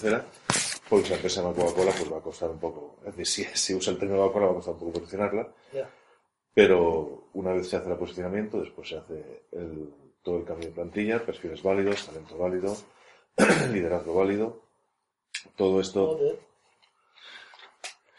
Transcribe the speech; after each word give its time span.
Tercera, 0.00 0.24
pues 0.88 1.08
la 1.10 1.16
empresa 1.16 1.42
de 1.42 1.54
Coca-Cola 1.54 1.92
pues 1.92 2.12
va 2.12 2.18
a 2.18 2.22
costar 2.22 2.50
un 2.50 2.58
poco. 2.60 2.96
Es 3.06 3.16
decir, 3.16 3.46
si, 3.48 3.58
si 3.58 3.74
usa 3.74 3.92
el 3.92 3.98
término 3.98 4.20
Coca-Cola 4.22 4.46
va 4.46 4.52
a 4.52 4.54
costar 4.56 4.74
un 4.74 4.80
poco 4.80 4.92
posicionarla. 5.00 5.48
Pero 6.54 7.28
una 7.34 7.52
vez 7.52 7.68
se 7.68 7.76
hace 7.76 7.90
el 7.90 7.96
posicionamiento, 7.98 8.60
después 8.60 8.88
se 8.88 8.96
hace 8.96 9.42
el, 9.52 9.92
todo 10.22 10.38
el 10.38 10.44
cambio 10.44 10.68
de 10.68 10.74
plantilla, 10.74 11.24
perfiles 11.24 11.62
válidos, 11.62 12.06
talento 12.06 12.38
válido, 12.38 12.76
liderazgo 13.72 14.14
válido. 14.14 14.62
Todo 15.54 15.80
esto. 15.80 16.18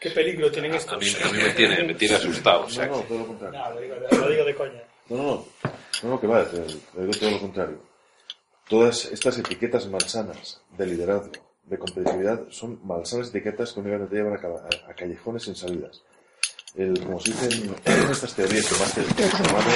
¿Qué 0.00 0.10
peligro 0.10 0.50
tienen 0.52 0.74
estos? 0.74 0.94
A 0.94 0.98
mí, 0.98 1.06
a 1.24 1.32
mí 1.32 1.42
me, 1.42 1.50
tiene, 1.50 1.82
me 1.82 1.94
tiene 1.94 2.14
asustado. 2.14 2.66
O 2.66 2.70
sea, 2.70 2.86
No, 2.86 2.98
no, 2.98 3.02
todo 3.02 3.18
lo 3.18 3.26
contrario. 3.26 3.58
No, 3.58 3.70
lo 3.74 3.80
digo, 3.80 3.94
de- 3.96 4.16
lo 4.16 4.28
digo 4.28 4.44
de 4.44 4.54
coña. 4.54 4.82
No, 5.08 5.16
no, 5.16 5.24
no, 5.24 5.44
no, 6.04 6.08
no, 6.10 6.20
que 6.20 6.26
va, 6.28 6.44
te, 6.48 6.60
te 6.60 7.00
digo 7.00 7.12
todo 7.18 7.30
lo 7.32 7.40
contrario. 7.40 7.80
Todas 8.68 9.06
estas 9.06 9.36
etiquetas 9.38 9.86
malsanas 9.88 10.62
de 10.76 10.86
liderazgo, 10.86 11.32
de 11.68 11.78
competitividad, 11.78 12.46
son 12.50 12.80
malsanas 12.86 13.28
etiquetas 13.30 13.72
que 13.72 13.80
únicamente 13.80 14.10
te 14.10 14.16
llevan 14.22 14.38
a, 14.44 14.90
a- 14.90 14.94
callejones 14.94 15.42
sin 15.44 15.54
salidas. 15.54 16.02
El, 16.74 17.02
como 17.04 17.20
se 17.20 17.32
dice 17.32 17.48
en, 17.84 18.10
estas 18.10 18.34
teorías 18.34 18.66
que 18.66 18.78
más 18.78 18.92
que 18.94 19.00
humano, 19.50 19.70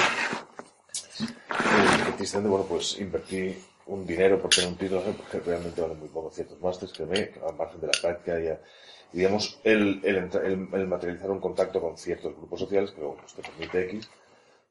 el 1.99 2.07
que 2.07 2.13
te 2.13 2.19
dicen, 2.23 2.49
bueno, 2.49 2.65
pues 2.67 2.99
invertí 3.01 3.57
un 3.87 4.07
dinero 4.07 4.41
por 4.41 4.51
tener 4.51 4.71
un 4.71 4.77
título, 4.77 5.03
porque 5.17 5.41
realmente 5.41 5.81
valen 5.81 5.99
muy 5.99 6.09
poco 6.09 6.31
ciertos 6.31 6.61
másteres, 6.61 6.95
créeme, 6.95 7.33
al 7.47 7.57
margen 7.57 7.81
de 7.81 7.87
la 7.89 7.93
práctica 8.01 8.39
y, 8.41 9.17
digamos, 9.17 9.61
el, 9.65 10.01
el, 10.05 10.17
el- 10.17 10.69
el 10.73 10.87
materializar 10.87 11.31
un 11.31 11.41
contacto 11.41 11.81
con 11.81 11.97
ciertos 11.99 12.37
grupos 12.37 12.61
sociales, 12.61 12.91
que 12.93 13.01
bueno, 13.01 13.21
pues 13.21 13.35
te 13.35 13.43
permite 13.43 13.85
X, 13.97 14.09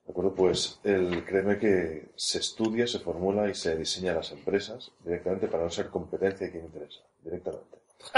¿De 0.05 0.11
acuerdo? 0.13 0.33
Pues 0.33 0.79
el, 0.83 1.23
créeme 1.25 1.59
que 1.59 2.09
se 2.15 2.39
estudia, 2.39 2.87
se 2.87 2.97
formula 2.99 3.47
y 3.49 3.53
se 3.53 3.77
diseña 3.77 4.13
las 4.13 4.31
empresas 4.31 4.91
directamente 5.05 5.47
para 5.47 5.63
no 5.63 5.69
ser 5.69 5.89
competencia 5.89 6.47
de 6.47 6.51
quien 6.51 6.65
interesa, 6.65 7.01
directamente. 7.23 7.77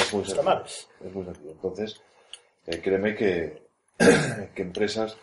es 0.00 0.12
muy 0.12 0.24
sencillo. 0.24 0.42
mal. 0.42 0.64
Es 0.64 1.12
muy 1.12 1.24
sencillo. 1.24 1.50
Entonces, 1.50 2.00
eh, 2.66 2.80
créeme 2.80 3.14
que, 3.14 3.62
que 4.54 4.62
empresas, 4.62 5.16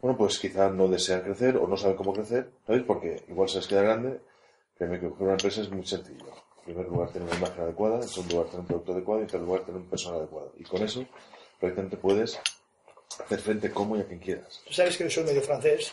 bueno, 0.00 0.16
pues 0.16 0.38
quizá 0.38 0.70
no 0.70 0.88
desean 0.88 1.22
crecer 1.22 1.56
o 1.56 1.66
no 1.66 1.76
saben 1.76 1.96
cómo 1.96 2.12
crecer, 2.12 2.50
¿sabéis? 2.66 2.84
Porque 2.84 3.24
igual 3.28 3.48
se 3.48 3.58
les 3.58 3.66
queda 3.66 3.82
grande. 3.82 4.20
Créeme 4.76 5.00
que 5.00 5.08
coger 5.08 5.24
una 5.24 5.32
empresa 5.32 5.60
es 5.60 5.70
muy 5.70 5.86
sencillo. 5.86 6.26
En 6.58 6.74
primer 6.74 6.86
lugar, 6.86 7.10
tener 7.10 7.28
una 7.28 7.36
imagen 7.36 7.62
adecuada, 7.62 7.96
en 7.96 8.08
segundo 8.08 8.34
lugar, 8.34 8.46
tener 8.50 8.60
un 8.60 8.66
producto 8.66 8.92
adecuado 8.92 9.20
y 9.20 9.22
en 9.22 9.28
tercer 9.28 9.46
lugar, 9.46 9.64
tener 9.64 9.80
un 9.80 9.88
personal 9.88 10.20
adecuado. 10.20 10.52
Y 10.56 10.64
con 10.64 10.82
eso, 10.82 11.04
prácticamente 11.58 11.96
puedes 11.96 12.38
hacer 13.18 13.40
frente 13.40 13.70
como 13.70 13.96
y 13.96 14.00
a 14.00 14.06
quien 14.06 14.20
quieras. 14.20 14.62
Tú 14.66 14.72
sabes 14.72 14.96
que 14.96 15.04
yo 15.04 15.10
soy 15.10 15.24
medio 15.24 15.42
francés, 15.42 15.92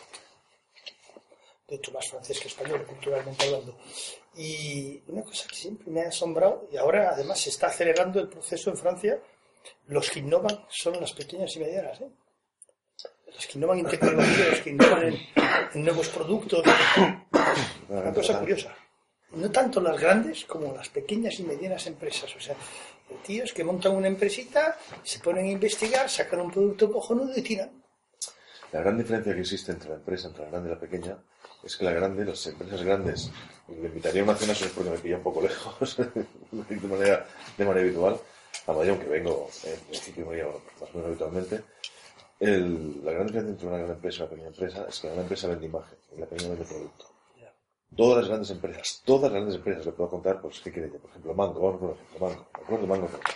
de 1.68 1.76
hecho 1.76 1.92
más 1.92 2.08
francés 2.08 2.38
que 2.38 2.48
español, 2.48 2.84
culturalmente 2.84 3.44
hablando. 3.44 3.76
Y 4.36 5.02
una 5.08 5.22
cosa 5.22 5.48
que 5.48 5.56
siempre 5.56 5.90
me 5.90 6.02
ha 6.02 6.08
asombrado, 6.08 6.68
y 6.70 6.76
ahora 6.76 7.10
además 7.10 7.40
se 7.40 7.50
está 7.50 7.68
acelerando 7.68 8.20
el 8.20 8.28
proceso 8.28 8.70
en 8.70 8.76
Francia, 8.76 9.18
los 9.88 10.10
que 10.10 10.20
innovan 10.20 10.64
son 10.68 11.00
las 11.00 11.12
pequeñas 11.12 11.54
y 11.56 11.60
medianas. 11.60 12.00
¿eh? 12.00 12.10
Los 13.26 13.46
que 13.46 13.58
innovan 13.58 13.78
en 13.78 13.86
tecnología, 13.86 14.48
los 14.50 14.60
que 14.60 14.70
innovan 14.70 15.02
en, 15.04 15.18
en 15.74 15.84
nuevos 15.84 16.08
productos. 16.08 16.62
Una 17.88 18.12
cosa 18.12 18.38
curiosa. 18.38 18.74
No 19.32 19.50
tanto 19.50 19.80
las 19.80 20.00
grandes 20.00 20.44
como 20.44 20.72
las 20.74 20.88
pequeñas 20.88 21.38
y 21.40 21.42
medianas 21.42 21.86
empresas. 21.86 22.34
O 22.36 22.40
sea, 22.40 22.54
tíos 23.24 23.52
que 23.52 23.64
montan 23.64 23.96
una 23.96 24.08
empresita, 24.08 24.78
se 25.02 25.18
ponen 25.18 25.46
a 25.46 25.50
investigar, 25.50 26.08
sacan 26.08 26.40
un 26.40 26.50
producto 26.50 26.90
cojonudo 26.90 27.32
y 27.36 27.42
tiran. 27.42 27.70
La 28.72 28.80
gran 28.80 28.98
diferencia 28.98 29.34
que 29.34 29.40
existe 29.40 29.72
entre 29.72 29.90
la 29.90 29.96
empresa, 29.96 30.28
entre 30.28 30.44
la 30.44 30.50
grande 30.50 30.70
y 30.70 30.74
la 30.74 30.80
pequeña, 30.80 31.18
es 31.66 31.76
que 31.76 31.84
la 31.84 31.92
grande, 31.92 32.24
las 32.24 32.46
empresas 32.46 32.82
grandes, 32.82 33.30
le 33.68 33.88
invitaría 33.88 34.22
a 34.22 34.24
una 34.24 34.34
cena 34.36 34.54
solo 34.54 34.70
porque 34.74 34.90
me 34.90 34.98
pilla 34.98 35.16
un 35.16 35.22
poco 35.22 35.42
lejos, 35.42 35.96
de 36.52 36.88
manera, 36.88 37.26
de 37.58 37.64
manera 37.64 37.84
habitual, 37.86 38.20
a 38.66 38.72
Mayón, 38.72 38.98
que 38.98 39.06
vengo 39.06 39.48
en 39.64 39.80
principio 39.80 40.26
me 40.26 40.36
llevo 40.36 40.62
más 40.80 40.90
o 40.90 40.92
menos 40.94 41.06
habitualmente, 41.08 41.62
el- 42.40 43.04
la 43.04 43.12
gran 43.12 43.26
diferencia 43.26 43.52
entre 43.52 43.66
una 43.68 43.78
gran 43.78 43.90
empresa 43.92 44.18
y 44.18 44.20
una 44.22 44.30
pequeña 44.30 44.48
empresa 44.48 44.86
es 44.88 45.00
que 45.00 45.06
la 45.08 45.12
gran 45.14 45.24
empresa 45.24 45.48
vende 45.48 45.66
imagen 45.66 45.98
y 46.16 46.20
la 46.20 46.26
pequeña 46.26 46.50
vende 46.50 46.64
producto. 46.64 47.06
Todas 47.96 48.18
las 48.18 48.28
grandes 48.28 48.50
empresas, 48.50 49.02
todas 49.04 49.22
las 49.24 49.32
grandes 49.32 49.54
empresas, 49.54 49.86
le 49.86 49.92
puedo 49.92 50.10
contar, 50.10 50.40
pues, 50.42 50.60
¿qué 50.60 50.72
quiere? 50.72 50.88
Por 50.88 51.08
ejemplo, 51.08 51.32
Mango, 51.34 51.60
vamos 51.60 51.80
por 51.80 51.90
ejemplo, 51.92 52.18
Mango, 52.28 52.46
¿de 52.58 52.62
acuerdo? 52.64 52.86
Mango 52.86 53.06
Ropa. 53.06 53.30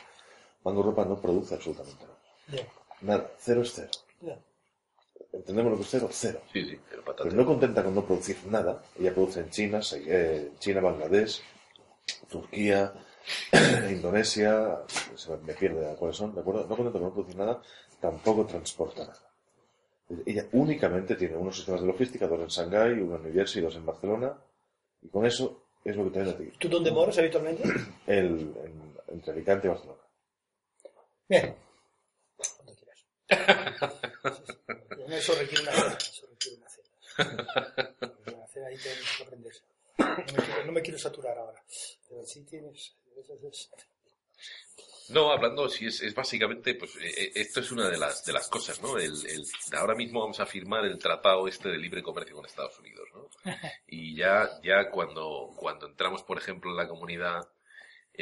Mango 0.64 0.82
Ropa 0.82 1.04
no 1.06 1.20
produce 1.20 1.54
absolutamente 1.54 2.04
nada. 2.04 2.18
Ya, 2.48 2.66
Nada, 3.00 3.30
cero 3.38 3.62
es 3.62 3.72
cero. 3.74 3.88
¿Entendemos 5.32 5.70
lo 5.72 5.78
que 5.78 5.84
es 5.84 5.91
cero? 5.91 6.08
Cero. 6.10 6.41
sí, 6.52 6.64
sí, 6.64 6.78
pero 6.91 7.04
patate. 7.04 7.28
Pero 7.30 7.36
no 7.42 7.46
contenta 7.46 7.84
con 7.84 7.94
no 7.94 8.04
producir 8.04 8.36
nada, 8.46 8.82
ella 8.98 9.14
produce 9.14 9.41
en 9.41 9.50
China, 9.50 9.80
China, 10.58 10.80
Bangladesh, 10.80 11.41
Turquía, 12.28 12.92
Indonesia, 13.91 14.78
se 15.14 15.30
me- 15.36 15.54
pierde 15.54 15.94
cuáles 15.96 16.16
son, 16.16 16.34
¿de 16.34 16.41
acuerdo? 16.41 16.62
No 16.62 16.76
contenta 16.76 16.92
con 16.98 17.02
no 17.08 17.12
producir 17.14 17.36
nada, 17.36 17.62
tampoco 18.00 18.44
transporta 18.46 19.02
nada. 19.06 19.20
Ella 20.26 20.44
únicamente 20.52 21.14
tiene 21.14 21.36
unos 21.36 21.54
sistemas 21.54 21.82
de 21.82 21.86
logística, 21.86 22.26
dos 22.26 22.41
en 22.41 22.48
Shanghái, 22.48 22.92
uno 23.00 23.14
en 23.16 23.22
New 23.22 23.32
Jersey, 23.32 23.62
dos 23.62 23.76
en 23.76 23.86
Barcelona, 23.86 24.36
y 25.02 25.08
con 25.08 25.24
eso 25.24 25.62
es 25.84 25.94
lo 25.97 26.04
que 26.04 26.10
tiene 26.10 26.32
ti. 26.32 26.50
¿Tú 26.58 26.68
dónde 26.68 26.91
moras 26.91 27.16
habitualmente? 27.18 27.62
El, 28.08 28.52
en- 28.64 28.97
entre 29.08 29.32
Alicante 29.32 29.68
y 29.68 29.70
Barcelona. 29.70 30.00
Bien. 31.28 31.54
Cuando 32.56 32.74
quieras. 32.74 33.04
Eso 35.08 35.34
requiere 35.34 35.62
una 35.62 35.72
cena. 35.72 35.98
Eso 35.98 36.26
requiere 36.31 36.56
una 36.58 36.69
cena. 36.69 36.86
Una 38.36 38.47
cena 38.48 38.66
ahí 38.69 38.76
tienes 38.78 39.16
que 39.16 39.22
aprender. 39.25 39.53
No 39.98 40.06
me 40.16 40.42
quiero, 40.44 40.64
no 40.66 40.72
me 40.72 40.82
quiero 40.82 40.98
saturar 40.98 41.36
ahora. 41.38 41.62
Pero 42.08 42.25
sí 42.25 42.42
tienes. 42.44 42.94
es- 43.16 43.30
es- 43.44 43.70
No, 45.10 45.30
hablando, 45.32 45.69
si 45.69 45.86
es, 45.86 46.00
es 46.03 46.14
básicamente, 46.14 46.75
pues 46.76 46.94
eh, 46.97 47.10
eh, 47.16 47.32
esto 47.34 47.60
es 47.60 47.70
una 47.72 47.88
de 47.91 47.98
las, 47.98 48.25
de 48.25 48.32
las 48.32 48.48
cosas, 48.48 48.80
¿no? 48.80 48.97
El, 48.97 49.12
el- 49.26 49.47
ahora 49.76 49.94
mismo 49.97 50.20
vamos 50.20 50.38
a 50.41 50.47
firmar 50.47 50.84
el 50.84 50.98
tratado 50.98 51.48
este 51.48 51.69
de 51.69 51.78
libre 51.78 52.03
comercio 52.03 52.36
con 52.36 52.47
Estados 52.47 52.78
Unidos, 52.78 53.09
¿no? 53.12 53.28
Y 53.88 54.15
ya, 54.16 54.48
ya 54.62 54.89
cuando, 54.91 55.53
cuando 55.56 55.86
entramos, 55.89 56.22
por 56.22 56.39
ejemplo, 56.39 56.71
en 56.71 56.77
la 56.77 56.86
comunidad 56.89 57.41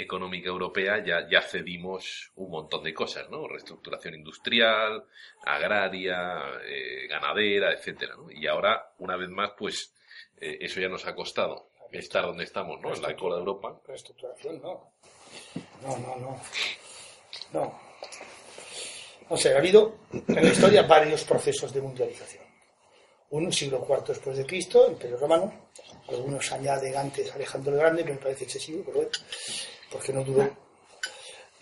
económica 0.01 0.49
europea, 0.49 1.03
ya, 1.05 1.29
ya 1.29 1.43
cedimos 1.43 2.33
un 2.37 2.51
montón 2.51 2.85
de 2.85 2.95
cosas, 2.95 3.29
¿no? 3.31 3.47
Reestructuración 3.47 4.15
industrial, 4.15 5.05
agraria, 5.45 6.61
eh, 6.65 7.07
ganadera, 7.09 7.73
etcétera, 7.73 8.15
¿no? 8.17 8.31
Y 8.31 8.47
ahora, 8.47 8.93
una 8.99 9.17
vez 9.17 9.29
más, 9.29 9.53
pues, 9.57 9.95
eh, 10.41 10.59
eso 10.61 10.81
ya 10.81 10.89
nos 10.89 11.07
ha 11.07 11.15
costado 11.15 11.71
estar 11.93 12.25
donde 12.25 12.45
estamos, 12.45 12.81
¿no? 12.81 12.95
En 12.95 13.03
la 13.03 13.17
cola 13.17 13.37
de 13.37 13.41
Europa. 13.41 13.81
Reestructuración, 13.87 14.61
no. 14.61 14.93
No, 15.83 15.99
no, 15.99 16.17
no. 16.17 16.41
No. 17.53 17.81
O 19.31 19.37
sea, 19.37 19.57
ha 19.57 19.59
habido 19.59 19.99
en 20.13 20.35
la 20.35 20.51
historia 20.51 20.83
varios 20.83 21.25
procesos 21.25 21.73
de 21.73 21.81
mundialización. 21.83 22.45
Uno, 23.31 23.53
siglo 23.53 23.85
IV 23.87 24.05
después 24.07 24.37
de 24.39 24.47
Cristo, 24.47 24.89
Imperio 24.91 25.19
Romano. 25.19 25.69
Algunos 26.09 26.51
añaden 26.53 26.97
antes 26.97 27.31
Alejandro 27.33 27.73
el 27.73 27.79
Grande, 27.79 28.05
que 28.05 28.13
me 28.13 28.19
parece 28.19 28.45
excesivo, 28.45 28.83
pero 28.85 28.97
bueno, 28.97 29.11
porque 29.91 30.13
no 30.13 30.23
duró. 30.25 30.43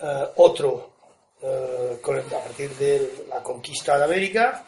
Eh, 0.01 0.27
otro, 0.37 0.93
con 2.03 2.17
el- 2.19 2.27
a 2.35 2.41
partir 2.45 2.71
de 2.77 3.25
la 3.29 3.43
conquista 3.43 3.97
de 3.99 4.05
América. 4.05 4.65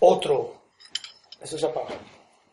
Otro, 0.00 0.60
Eso 1.40 1.58
se 1.58 1.66
apaga. 1.66 1.94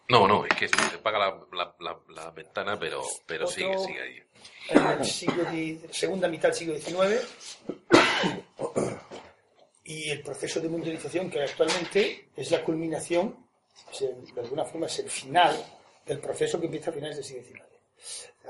No, 0.10 0.28
no, 0.28 0.44
es 0.46 0.56
que 0.56 0.68
se 0.68 0.76
apaga 0.96 1.20
la, 1.20 1.46
la, 1.54 1.76
la, 1.80 2.00
la 2.10 2.32
ventana, 2.32 2.80
pero, 2.80 3.04
pero 3.28 3.46
Otro- 3.46 3.56
sigue, 3.56 3.78
sigue 3.80 4.02
ahí. 4.02 4.24
en 4.70 4.88
el 4.88 5.06
siglo 5.06 5.44
segunda 5.92 6.28
mitad 6.28 6.50
del 6.50 6.58
siglo 6.58 6.76
XIX 6.76 7.28
y 9.84 10.10
el 10.10 10.22
proceso 10.22 10.60
de 10.60 10.70
mundialización 10.70 11.30
que 11.30 11.42
actualmente 11.42 12.30
es 12.36 12.52
la 12.52 12.64
culminación, 12.64 13.46
es 13.92 14.02
el- 14.02 14.26
de 14.34 14.42
alguna 14.42 14.66
forma 14.66 14.88
es 14.88 15.00
el 15.00 15.10
final 15.10 15.64
del 16.06 16.20
proceso 16.20 16.60
que 16.60 16.66
empieza 16.66 16.90
a 16.90 16.94
finales 16.94 17.18
del 17.18 17.26
siglo 17.26 17.44
XIX. 17.44 17.64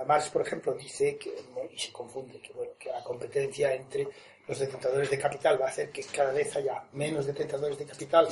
Marx, 0.05 0.29
por 0.29 0.41
ejemplo, 0.41 0.73
dice 0.73 1.17
que, 1.17 1.33
y 1.71 1.77
se 1.77 1.91
confunde, 1.91 2.39
que, 2.39 2.53
bueno, 2.53 2.73
que 2.79 2.89
la 2.89 3.03
competencia 3.03 3.73
entre 3.73 4.07
los 4.47 4.59
detentadores 4.59 5.09
de 5.09 5.19
capital 5.19 5.61
va 5.61 5.65
a 5.65 5.69
hacer 5.69 5.89
que 5.91 6.03
cada 6.03 6.31
vez 6.31 6.55
haya 6.55 6.83
menos 6.93 7.25
detentadores 7.25 7.77
de 7.77 7.85
capital, 7.85 8.27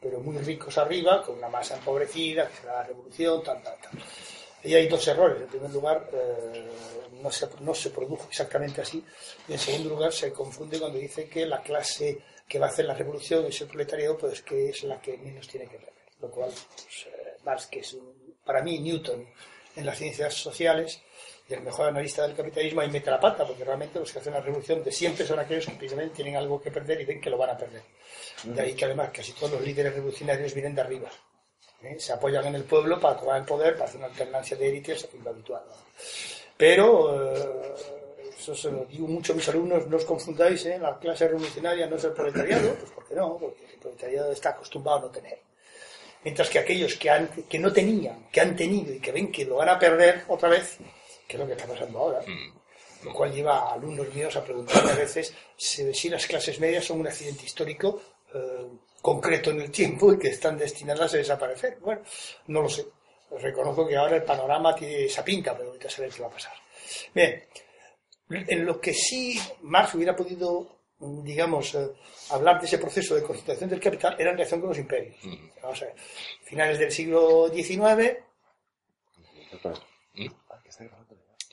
pero 0.00 0.20
muy 0.20 0.38
ricos 0.38 0.78
arriba, 0.78 1.22
con 1.22 1.38
una 1.38 1.48
masa 1.48 1.76
empobrecida, 1.76 2.48
que 2.48 2.56
será 2.56 2.74
la 2.74 2.82
revolución, 2.84 3.42
tal, 3.42 3.62
tal, 3.62 3.76
tal. 3.80 3.92
Y 4.62 4.74
hay 4.74 4.88
dos 4.88 5.06
errores. 5.08 5.42
En 5.42 5.48
primer 5.48 5.70
lugar, 5.70 6.08
eh, 6.12 6.68
no, 7.22 7.30
se, 7.30 7.48
no 7.60 7.74
se 7.74 7.90
produjo 7.90 8.26
exactamente 8.28 8.80
así. 8.80 9.04
Y 9.48 9.52
en 9.52 9.58
segundo 9.58 9.90
lugar, 9.90 10.12
se 10.12 10.32
confunde 10.32 10.78
cuando 10.78 10.98
dice 10.98 11.28
que 11.28 11.46
la 11.46 11.62
clase 11.62 12.18
que 12.48 12.58
va 12.58 12.66
a 12.66 12.70
hacer 12.70 12.84
la 12.84 12.94
revolución 12.94 13.46
es 13.46 13.60
el 13.60 13.68
proletariado, 13.68 14.18
pues 14.18 14.42
que 14.42 14.70
es 14.70 14.82
la 14.84 15.00
que 15.00 15.16
menos 15.18 15.46
tiene 15.48 15.66
que 15.66 15.78
ver. 15.78 15.92
Lo 16.20 16.30
cual, 16.30 16.50
pues, 16.50 17.06
eh, 17.06 17.36
Marx, 17.44 17.66
que 17.66 17.80
es 17.80 17.96
para 18.44 18.62
mí 18.62 18.78
Newton 18.80 19.26
en 19.80 19.86
las 19.86 19.98
ciencias 19.98 20.34
sociales 20.34 21.00
y 21.48 21.54
el 21.54 21.62
mejor 21.62 21.88
analista 21.88 22.22
del 22.22 22.36
capitalismo, 22.36 22.80
ahí 22.80 22.90
mete 22.90 23.10
la 23.10 23.18
pata, 23.18 23.44
porque 23.44 23.64
realmente 23.64 23.98
los 23.98 24.12
que 24.12 24.20
hacen 24.20 24.32
la 24.32 24.40
revolución 24.40 24.84
de 24.84 24.92
siempre 24.92 25.26
son 25.26 25.38
aquellos 25.40 25.66
que 25.66 25.72
precisamente 25.72 26.14
tienen 26.14 26.36
algo 26.36 26.60
que 26.60 26.70
perder 26.70 27.00
y 27.00 27.04
ven 27.04 27.20
que 27.20 27.28
lo 27.28 27.36
van 27.36 27.50
a 27.50 27.56
perder. 27.56 27.82
De 28.44 28.62
ahí 28.62 28.74
que 28.74 28.84
además 28.84 29.10
casi 29.12 29.32
todos 29.32 29.52
los 29.52 29.62
líderes 29.62 29.94
revolucionarios 29.94 30.54
vienen 30.54 30.74
de 30.74 30.80
arriba. 30.80 31.10
¿eh? 31.82 31.96
Se 31.98 32.12
apoyan 32.12 32.46
en 32.46 32.54
el 32.54 32.64
pueblo 32.64 33.00
para 33.00 33.16
tomar 33.16 33.40
el 33.40 33.46
poder, 33.46 33.74
para 33.74 33.86
hacer 33.86 33.98
una 33.98 34.06
alternancia 34.06 34.56
de 34.56 34.68
élites, 34.68 35.08
es 35.12 35.24
lo 35.24 35.30
habitual. 35.30 35.62
Pero, 36.56 37.34
eh, 37.34 37.74
eso 38.38 38.54
se 38.54 38.70
lo 38.70 38.84
digo 38.84 39.08
mucho 39.08 39.32
a 39.32 39.36
mis 39.36 39.48
alumnos, 39.48 39.86
no 39.86 39.96
os 39.96 40.04
confundáis, 40.04 40.64
¿eh? 40.66 40.78
la 40.78 40.98
clase 40.98 41.26
revolucionaria 41.26 41.86
no 41.86 41.96
es 41.96 42.04
el 42.04 42.12
proletariado, 42.12 42.74
pues 42.76 42.90
¿por 42.92 43.06
qué 43.08 43.14
no? 43.14 43.36
Porque 43.36 43.64
el 43.72 43.78
proletariado 43.78 44.32
está 44.32 44.50
acostumbrado 44.50 44.98
a 44.98 45.02
no 45.02 45.10
tener. 45.10 45.49
Mientras 46.22 46.50
que 46.50 46.58
aquellos 46.58 46.96
que, 46.96 47.08
han, 47.08 47.28
que 47.48 47.58
no 47.58 47.72
tenían, 47.72 48.28
que 48.30 48.40
han 48.40 48.54
tenido 48.54 48.92
y 48.92 49.00
que 49.00 49.12
ven 49.12 49.32
que 49.32 49.44
lo 49.44 49.56
van 49.56 49.70
a 49.70 49.78
perder 49.78 50.24
otra 50.28 50.48
vez, 50.48 50.78
que 51.26 51.36
es 51.36 51.40
lo 51.40 51.46
que 51.46 51.52
está 51.52 51.66
pasando 51.66 51.98
ahora, 51.98 52.20
lo 53.04 53.12
cual 53.12 53.32
lleva 53.32 53.58
a 53.58 53.72
alumnos 53.74 54.12
míos 54.14 54.36
a 54.36 54.44
preguntarme 54.44 54.90
a 54.90 54.96
veces 54.96 55.32
si, 55.56 56.08
las 56.08 56.26
clases 56.26 56.60
medias 56.60 56.84
son 56.84 57.00
un 57.00 57.06
accidente 57.06 57.46
histórico 57.46 58.00
eh, 58.34 58.66
concreto 59.00 59.50
en 59.50 59.62
el 59.62 59.70
tiempo 59.70 60.12
y 60.12 60.18
que 60.18 60.28
están 60.28 60.58
destinadas 60.58 61.14
a 61.14 61.16
desaparecer. 61.16 61.78
Bueno, 61.80 62.02
no 62.48 62.62
lo 62.62 62.68
sé. 62.68 62.84
Reconozco 63.38 63.86
que 63.86 63.96
ahora 63.96 64.16
el 64.16 64.24
panorama 64.24 64.74
tiene 64.74 65.04
esa 65.04 65.24
pinta, 65.24 65.56
pero 65.56 65.68
ahorita 65.68 65.88
saber 65.88 66.10
qué 66.10 66.20
va 66.20 66.28
a 66.28 66.32
pasar. 66.32 66.52
Bien, 67.14 67.44
en 68.30 68.66
lo 68.66 68.80
que 68.80 68.92
sí 68.92 69.40
Marx 69.62 69.94
hubiera 69.94 70.16
podido, 70.16 70.79
digamos, 71.00 71.74
eh, 71.74 71.88
hablar 72.30 72.60
de 72.60 72.66
ese 72.66 72.78
proceso 72.78 73.14
de 73.14 73.22
concentración 73.22 73.70
del 73.70 73.80
capital 73.80 74.16
era 74.18 74.30
en 74.30 74.36
relación 74.36 74.60
con 74.60 74.68
los 74.70 74.78
imperios. 74.78 75.16
Vamos 75.62 75.82
a 75.82 75.86
ver, 75.86 75.94
finales 76.44 76.78
del 76.78 76.92
siglo 76.92 77.48
XIX, 77.48 78.18
¿Mm? 80.14 80.26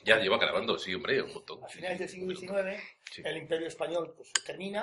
Ya. 0.04 0.14
Ya 0.16 0.16
lleva 0.18 0.38
grabando, 0.38 0.78
sí, 0.78 0.94
hombre, 0.94 1.20
un 1.22 1.32
montón. 1.34 1.62
a 1.64 1.68
finales 1.68 1.98
del 1.98 2.08
siglo 2.08 2.34
XIX, 2.34 2.80
Sí. 3.10 3.22
el 3.24 3.36
imperio 3.38 3.66
español 3.68 4.14
pues, 4.16 4.30
termina, 4.44 4.82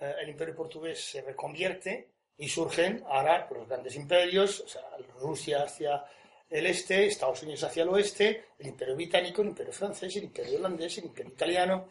eh, 0.00 0.14
el 0.22 0.28
imperio 0.30 0.54
portugués 0.56 1.00
se 1.04 1.20
reconvierte 1.22 2.08
y 2.38 2.48
surgen 2.48 3.02
ahora 3.08 3.48
los 3.52 3.68
grandes 3.68 3.94
imperios, 3.96 4.60
o 4.60 4.68
sea, 4.68 4.82
Rusia 5.20 5.62
hacia 5.64 6.04
el 6.48 6.66
este, 6.66 7.06
Estados 7.06 7.42
Unidos 7.42 7.64
hacia 7.64 7.82
el 7.82 7.88
oeste, 7.90 8.46
el 8.58 8.68
imperio 8.68 8.94
británico, 8.96 9.42
el 9.42 9.48
imperio 9.48 9.72
francés, 9.72 10.14
el 10.16 10.24
imperio 10.24 10.58
holandés, 10.58 10.98
el 10.98 11.04
imperio 11.06 11.32
italiano, 11.32 11.88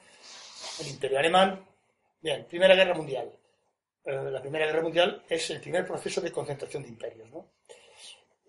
el 0.81 0.87
imperio 0.87 1.19
alemán. 1.19 1.65
Bien, 2.25 2.43
Primera 2.45 2.73
Guerra 2.73 2.95
Mundial. 2.95 3.31
Eh, 4.03 4.29
la 4.31 4.41
Primera 4.41 4.65
Guerra 4.65 4.81
Mundial 4.81 5.23
es 5.29 5.47
el 5.51 5.61
primer 5.61 5.85
proceso 5.85 6.19
de 6.21 6.31
concentración 6.31 6.81
de 6.81 6.89
imperios, 6.89 7.29
¿no? 7.29 7.51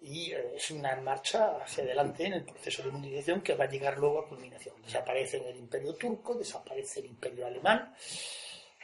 y 0.01 0.33
eh, 0.33 0.55
es 0.57 0.71
una 0.71 0.97
marcha 0.97 1.59
hacia 1.63 1.85
adelante 1.85 2.25
en 2.25 2.33
el 2.33 2.45
proceso 2.45 2.83
de 2.83 2.91
mundialización 2.91 3.43
que 3.43 3.55
va 3.55 3.65
a 3.65 3.69
llegar 3.69 3.99
luego 3.99 4.21
a 4.21 4.29
culminación. 4.29 4.77
Desaparece 4.83 5.47
el 5.47 5.59
imperio 5.59 5.93
turco, 5.95 6.37
desaparece 6.37 7.01
el 7.01 7.07
imperio 7.07 7.47
alemán, 7.47 7.95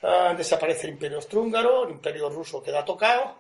ah, 0.03 0.35
desaparece 0.37 0.89
el 0.89 0.93
imperio 0.93 1.17
austrohúngaro, 1.17 1.85
el 1.87 1.93
imperio 1.93 2.29
ruso 2.29 2.63
queda 2.63 2.85
tocado. 2.85 3.39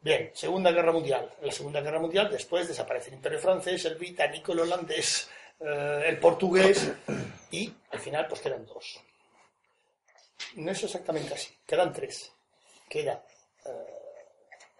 Bien, 0.00 0.30
Segunda 0.32 0.70
Guerra 0.70 0.92
Mundial. 0.92 1.30
La 1.42 1.52
Segunda 1.52 1.82
Guerra 1.82 2.00
Mundial 2.00 2.30
después 2.30 2.66
desaparece 2.66 3.10
el 3.10 3.16
imperio 3.16 3.38
francés, 3.38 3.84
el 3.84 3.96
británico, 3.96 4.52
el 4.52 4.60
holandés, 4.60 5.28
eh, 5.60 6.04
el 6.06 6.18
portugués 6.18 6.90
y 7.50 7.70
al 7.90 8.00
final 8.00 8.26
pues 8.28 8.40
quedan 8.40 8.64
dos. 8.64 8.98
No 10.56 10.70
es 10.70 10.82
exactamente 10.82 11.34
así, 11.34 11.52
quedan 11.66 11.92
tres. 11.92 12.32
Queda 12.88 13.24
eh, 13.64 13.70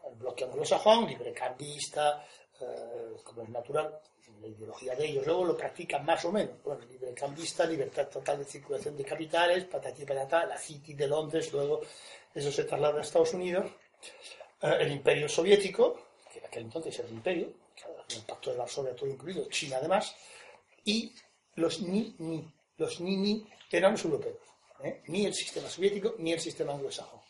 el 0.09 0.15
bloque 0.17 0.45
anglosajón, 0.45 1.07
librecambista, 1.07 2.27
eh, 2.61 3.17
como 3.23 3.43
es 3.43 3.49
natural, 3.49 4.01
la 4.41 4.47
ideología 4.47 4.95
de 4.95 5.07
ellos. 5.07 5.27
Luego 5.27 5.45
lo 5.45 5.57
practican 5.57 6.05
más 6.05 6.25
o 6.25 6.33
menos. 6.33 6.63
Bueno, 6.63 6.85
librecambista, 6.87 7.67
libertad 7.67 8.09
total 8.09 8.39
de 8.39 8.45
circulación 8.45 8.97
de 8.97 9.05
capitales, 9.05 9.65
patatí 9.65 10.05
patata, 10.05 10.47
la 10.47 10.59
City 10.59 10.95
de 10.95 11.07
Londres, 11.07 11.53
luego 11.53 11.81
eso 12.35 12.51
se 12.51 12.65
traslada 12.65 12.99
a 12.99 13.03
Estados 13.03 13.35
Unidos. 13.35 13.67
Eh, 14.63 14.77
el 14.81 14.93
imperio 14.93 15.29
soviético, 15.29 16.01
que 16.33 16.39
en 16.39 16.47
aquel 16.47 16.63
entonces 16.65 16.99
era 16.99 17.09
el 17.09 17.15
imperio, 17.15 17.53
el 18.11 18.23
pacto 18.23 18.51
de 18.51 18.57
Varsovia 18.57 18.95
todo 18.95 19.09
incluido, 19.09 19.49
China 19.49 19.77
además, 19.79 20.15
y 20.85 21.13
los 21.55 21.81
ni-ni, 21.81 22.45
los 22.77 23.01
ni-ni 23.01 23.47
eran 23.71 23.93
los 23.93 24.05
europeos. 24.05 24.50
¿Eh? 24.85 25.03
Ni 25.09 25.27
el 25.27 25.35
sistema 25.35 25.69
soviético, 25.69 26.15
ni 26.19 26.33
el 26.33 26.41
sistema 26.41 26.73
anglosajón. 26.73 27.21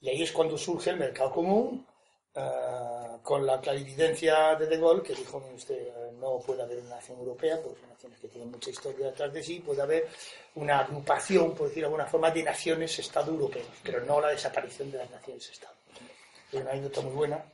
Y 0.00 0.08
ahí 0.10 0.22
es 0.22 0.32
cuando 0.32 0.58
surge 0.58 0.90
el 0.90 0.96
mercado 0.96 1.30
común, 1.30 1.86
eh, 2.34 3.18
con 3.22 3.46
la 3.46 3.60
clarividencia 3.60 4.56
de 4.56 4.66
De 4.66 4.76
Gaulle, 4.76 5.02
que 5.02 5.14
dijo, 5.14 5.40
"Mire 5.40 5.54
usted, 5.54 5.86
eh, 5.86 6.12
no 6.18 6.40
puede 6.40 6.62
haber 6.62 6.78
una 6.78 6.96
nación 6.96 7.18
europea, 7.18 7.60
porque 7.62 7.80
son 7.80 7.88
naciones 7.90 8.18
que 8.18 8.28
tienen 8.28 8.50
mucha 8.50 8.70
historia 8.70 9.06
detrás 9.06 9.32
de 9.32 9.42
sí, 9.42 9.60
puede 9.60 9.80
haber 9.80 10.08
una 10.56 10.80
agrupación, 10.80 11.54
por 11.54 11.68
decir 11.68 11.82
de 11.82 11.86
alguna 11.86 12.06
forma, 12.06 12.30
de 12.30 12.42
naciones-estado 12.42 13.32
europeos, 13.32 13.66
pero 13.82 14.00
no 14.04 14.20
la 14.20 14.28
desaparición 14.28 14.90
de 14.90 14.98
las 14.98 15.10
naciones-estado. 15.10 15.74
Hay 16.52 16.58
una 16.58 16.70
anécdota 16.72 17.00
muy 17.00 17.12
buena, 17.14 17.44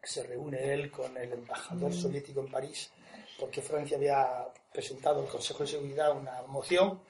que 0.00 0.08
se 0.08 0.22
reúne 0.22 0.72
él 0.72 0.90
con 0.90 1.14
el 1.16 1.32
embajador 1.32 1.92
soviético 1.92 2.40
en 2.40 2.50
París, 2.50 2.90
porque 3.38 3.60
Francia 3.60 3.96
había 3.96 4.48
presentado 4.72 5.20
al 5.20 5.28
Consejo 5.28 5.62
de 5.62 5.70
Seguridad 5.70 6.16
una 6.16 6.42
moción 6.42 7.00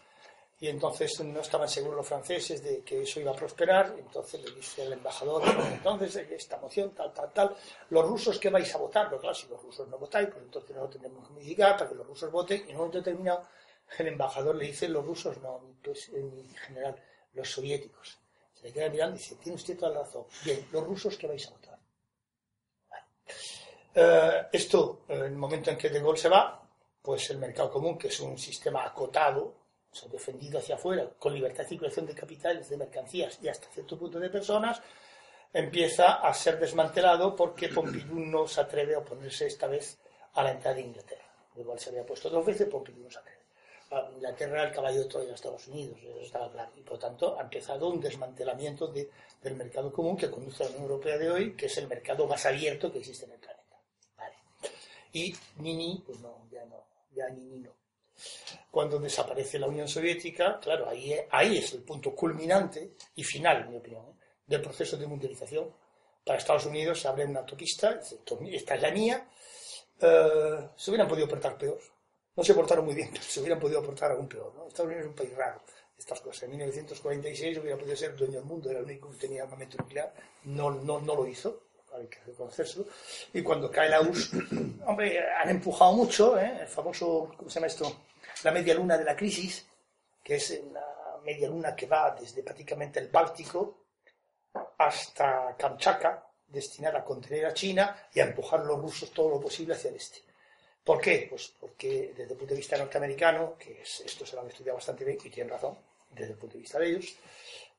y 0.62 0.68
entonces 0.68 1.18
no 1.20 1.40
estaban 1.40 1.68
seguros 1.68 1.96
los 1.96 2.06
franceses 2.06 2.62
de 2.62 2.82
que 2.82 3.02
eso 3.02 3.18
iba 3.18 3.32
a 3.32 3.34
prosperar, 3.34 3.94
entonces 3.98 4.42
le 4.42 4.50
dice 4.52 4.82
el 4.82 4.92
embajador, 4.92 5.42
entonces 5.72 6.16
esta 6.16 6.58
moción, 6.58 6.94
tal, 6.94 7.14
tal, 7.14 7.32
tal, 7.32 7.56
los 7.88 8.06
rusos 8.06 8.38
que 8.38 8.50
vais 8.50 8.72
a 8.74 8.78
votar, 8.78 9.08
pero 9.08 9.20
claro, 9.22 9.34
si 9.34 9.48
los 9.48 9.62
rusos 9.62 9.88
no 9.88 9.96
votáis, 9.96 10.28
pues 10.28 10.44
entonces 10.44 10.76
no 10.76 10.82
lo 10.82 10.90
tendremos 10.90 11.26
que 11.26 11.32
modificar 11.32 11.78
para 11.78 11.88
que 11.88 11.96
los 11.96 12.06
rusos 12.06 12.30
voten, 12.30 12.58
y 12.66 12.70
en 12.70 12.72
un 12.72 12.76
momento 12.76 12.98
determinado 12.98 13.48
el 13.98 14.08
embajador 14.08 14.54
le 14.54 14.66
dice, 14.66 14.86
los 14.88 15.04
rusos 15.04 15.38
no, 15.38 15.76
pues, 15.82 16.10
en 16.10 16.54
general, 16.54 17.02
los 17.32 17.50
soviéticos. 17.50 18.18
Se 18.54 18.66
le 18.66 18.72
queda 18.72 18.90
mirando 18.90 19.16
y 19.16 19.18
dice, 19.18 19.36
tiene 19.36 19.56
usted 19.56 19.78
toda 19.78 19.92
la 19.92 20.00
razón. 20.00 20.26
Bien, 20.44 20.66
los 20.70 20.84
rusos 20.84 21.16
que 21.16 21.26
vais 21.26 21.46
a 21.46 21.50
votar. 21.50 21.78
Eh, 23.94 24.46
esto, 24.52 25.04
en 25.08 25.24
el 25.24 25.32
momento 25.32 25.70
en 25.70 25.78
que 25.78 25.88
De 25.88 26.00
Gaulle 26.00 26.20
se 26.20 26.28
va, 26.28 26.62
pues 27.02 27.30
el 27.30 27.38
mercado 27.38 27.70
común, 27.70 27.96
que 27.98 28.08
es 28.08 28.20
un 28.20 28.38
sistema 28.38 28.84
acotado, 28.84 29.59
o 29.92 29.94
sea, 29.94 30.08
defendido 30.08 30.58
hacia 30.58 30.76
afuera, 30.76 31.08
con 31.18 31.34
libertad 31.34 31.64
de 31.64 31.68
circulación 31.70 32.06
de 32.06 32.14
capitales, 32.14 32.68
de 32.68 32.76
mercancías 32.76 33.38
y 33.42 33.48
hasta 33.48 33.68
cierto 33.68 33.98
punto 33.98 34.18
de 34.20 34.30
personas, 34.30 34.80
empieza 35.52 36.14
a 36.14 36.32
ser 36.32 36.58
desmantelado 36.60 37.34
porque 37.34 37.68
Pompidou 37.68 38.18
no 38.20 38.46
se 38.46 38.60
atreve 38.60 38.94
a 38.94 38.98
oponerse 39.00 39.46
esta 39.46 39.66
vez 39.66 39.98
a 40.34 40.42
la 40.44 40.52
entrada 40.52 40.76
de 40.76 40.82
Inglaterra. 40.82 41.24
Igual 41.56 41.78
se 41.80 41.90
había 41.90 42.06
puesto 42.06 42.30
dos 42.30 42.46
veces, 42.46 42.68
Pompidou 42.68 43.02
no 43.02 43.10
se 43.10 43.18
atreve. 43.18 43.40
Ah, 43.90 44.08
Inglaterra 44.14 44.52
era 44.60 44.68
el 44.68 44.72
caballo 44.72 45.00
de 45.02 45.08
Troya 45.08 45.26
de 45.28 45.34
Estados 45.34 45.66
Unidos, 45.66 45.98
eso 46.00 46.20
estaba 46.20 46.48
claro. 46.52 46.70
Y 46.76 46.82
por 46.82 46.96
tanto 46.96 47.36
ha 47.36 47.42
empezado 47.42 47.88
un 47.88 48.00
desmantelamiento 48.00 48.86
de- 48.86 49.10
del 49.42 49.56
mercado 49.56 49.92
común 49.92 50.16
que 50.16 50.30
conduce 50.30 50.62
a 50.62 50.66
la 50.66 50.72
Unión 50.76 50.84
Europea 50.92 51.18
de 51.18 51.28
hoy, 51.28 51.56
que 51.56 51.66
es 51.66 51.76
el 51.78 51.88
mercado 51.88 52.28
más 52.28 52.46
abierto 52.46 52.92
que 52.92 52.98
existe 53.00 53.24
en 53.24 53.32
el 53.32 53.38
planeta. 53.40 53.76
Vale. 54.16 54.36
Y 55.12 55.34
Nini, 55.56 56.00
pues 56.06 56.20
no, 56.20 56.46
ya 56.52 56.64
no, 56.66 56.84
ya 57.12 57.28
Nini 57.30 57.58
no 57.58 57.72
cuando 58.70 58.98
desaparece 58.98 59.58
la 59.58 59.66
Unión 59.66 59.88
Soviética, 59.88 60.58
claro, 60.60 60.88
ahí, 60.88 61.14
ahí 61.30 61.58
es 61.58 61.72
el 61.74 61.82
punto 61.82 62.14
culminante 62.14 62.92
y 63.14 63.24
final, 63.24 63.62
en 63.62 63.70
mi 63.70 63.76
opinión, 63.76 64.04
¿eh? 64.06 64.14
del 64.46 64.60
proceso 64.60 64.96
de 64.96 65.06
mundialización. 65.06 65.74
Para 66.24 66.38
Estados 66.38 66.66
Unidos 66.66 67.00
se 67.00 67.08
abre 67.08 67.24
una 67.24 67.40
autopista, 67.40 68.00
esta 68.00 68.74
es 68.74 68.82
la 68.82 68.90
mía, 68.90 69.28
eh, 70.00 70.68
se 70.76 70.90
hubieran 70.90 71.08
podido 71.08 71.28
portar 71.28 71.56
peor. 71.58 71.80
No 72.36 72.44
se 72.44 72.54
portaron 72.54 72.84
muy 72.84 72.94
bien, 72.94 73.10
pero 73.12 73.22
se 73.22 73.40
hubieran 73.40 73.58
podido 73.58 73.82
portar 73.82 74.12
aún 74.12 74.28
peor. 74.28 74.54
¿no? 74.54 74.68
Estados 74.68 74.86
Unidos 74.86 75.04
es 75.04 75.08
un 75.08 75.16
país 75.16 75.36
raro. 75.36 75.60
Estas 75.98 76.20
cosas. 76.20 76.44
En 76.44 76.50
1946 76.50 77.58
hubiera 77.58 77.76
podido 77.76 77.94
ser 77.94 78.16
dueño 78.16 78.38
del 78.38 78.44
mundo, 78.44 78.70
era 78.70 78.78
el 78.78 78.86
único 78.86 79.10
que 79.10 79.18
tenía 79.18 79.42
armamento 79.42 79.76
nuclear. 79.78 80.14
No, 80.44 80.70
no, 80.70 81.00
no 81.00 81.14
lo 81.14 81.26
hizo, 81.26 81.64
hay 81.92 82.06
que 82.06 82.20
reconocerlo. 82.26 82.86
Y 83.34 83.42
cuando 83.42 83.70
cae 83.70 83.90
la 83.90 84.00
URSS, 84.00 84.32
hombre, 84.86 85.20
han 85.20 85.50
empujado 85.50 85.92
mucho, 85.92 86.38
¿eh? 86.38 86.60
el 86.62 86.68
famoso, 86.68 87.32
¿cómo 87.36 87.50
se 87.50 87.56
llama 87.56 87.66
esto? 87.66 87.96
La 88.44 88.50
media 88.50 88.74
luna 88.74 88.96
de 88.96 89.04
la 89.04 89.16
crisis, 89.16 89.66
que 90.22 90.36
es 90.36 90.62
la 90.72 91.18
media 91.24 91.48
luna 91.48 91.74
que 91.74 91.86
va 91.86 92.16
desde 92.18 92.42
prácticamente 92.42 93.00
el 93.00 93.08
Báltico 93.08 93.84
hasta 94.78 95.54
Kamchatka, 95.56 96.26
destinada 96.46 97.00
a 97.00 97.04
contener 97.04 97.46
a 97.46 97.54
China 97.54 98.08
y 98.12 98.20
a 98.20 98.24
empujar 98.24 98.60
a 98.60 98.64
los 98.64 98.80
rusos 98.80 99.12
todo 99.12 99.30
lo 99.30 99.40
posible 99.40 99.74
hacia 99.74 99.90
el 99.90 99.96
este. 99.96 100.20
¿Por 100.82 101.00
qué? 101.00 101.26
Pues 101.28 101.54
porque 101.60 102.12
desde 102.16 102.32
el 102.32 102.38
punto 102.38 102.54
de 102.54 102.56
vista 102.56 102.76
norteamericano, 102.76 103.56
que 103.58 103.82
esto 103.82 104.26
se 104.26 104.34
lo 104.34 104.42
han 104.42 104.48
estudiado 104.48 104.76
bastante 104.76 105.04
bien 105.04 105.18
y 105.22 105.30
tienen 105.30 105.52
razón, 105.52 105.78
desde 106.10 106.32
el 106.32 106.38
punto 106.38 106.54
de 106.54 106.60
vista 106.60 106.78
de 106.78 106.88
ellos, 106.88 107.16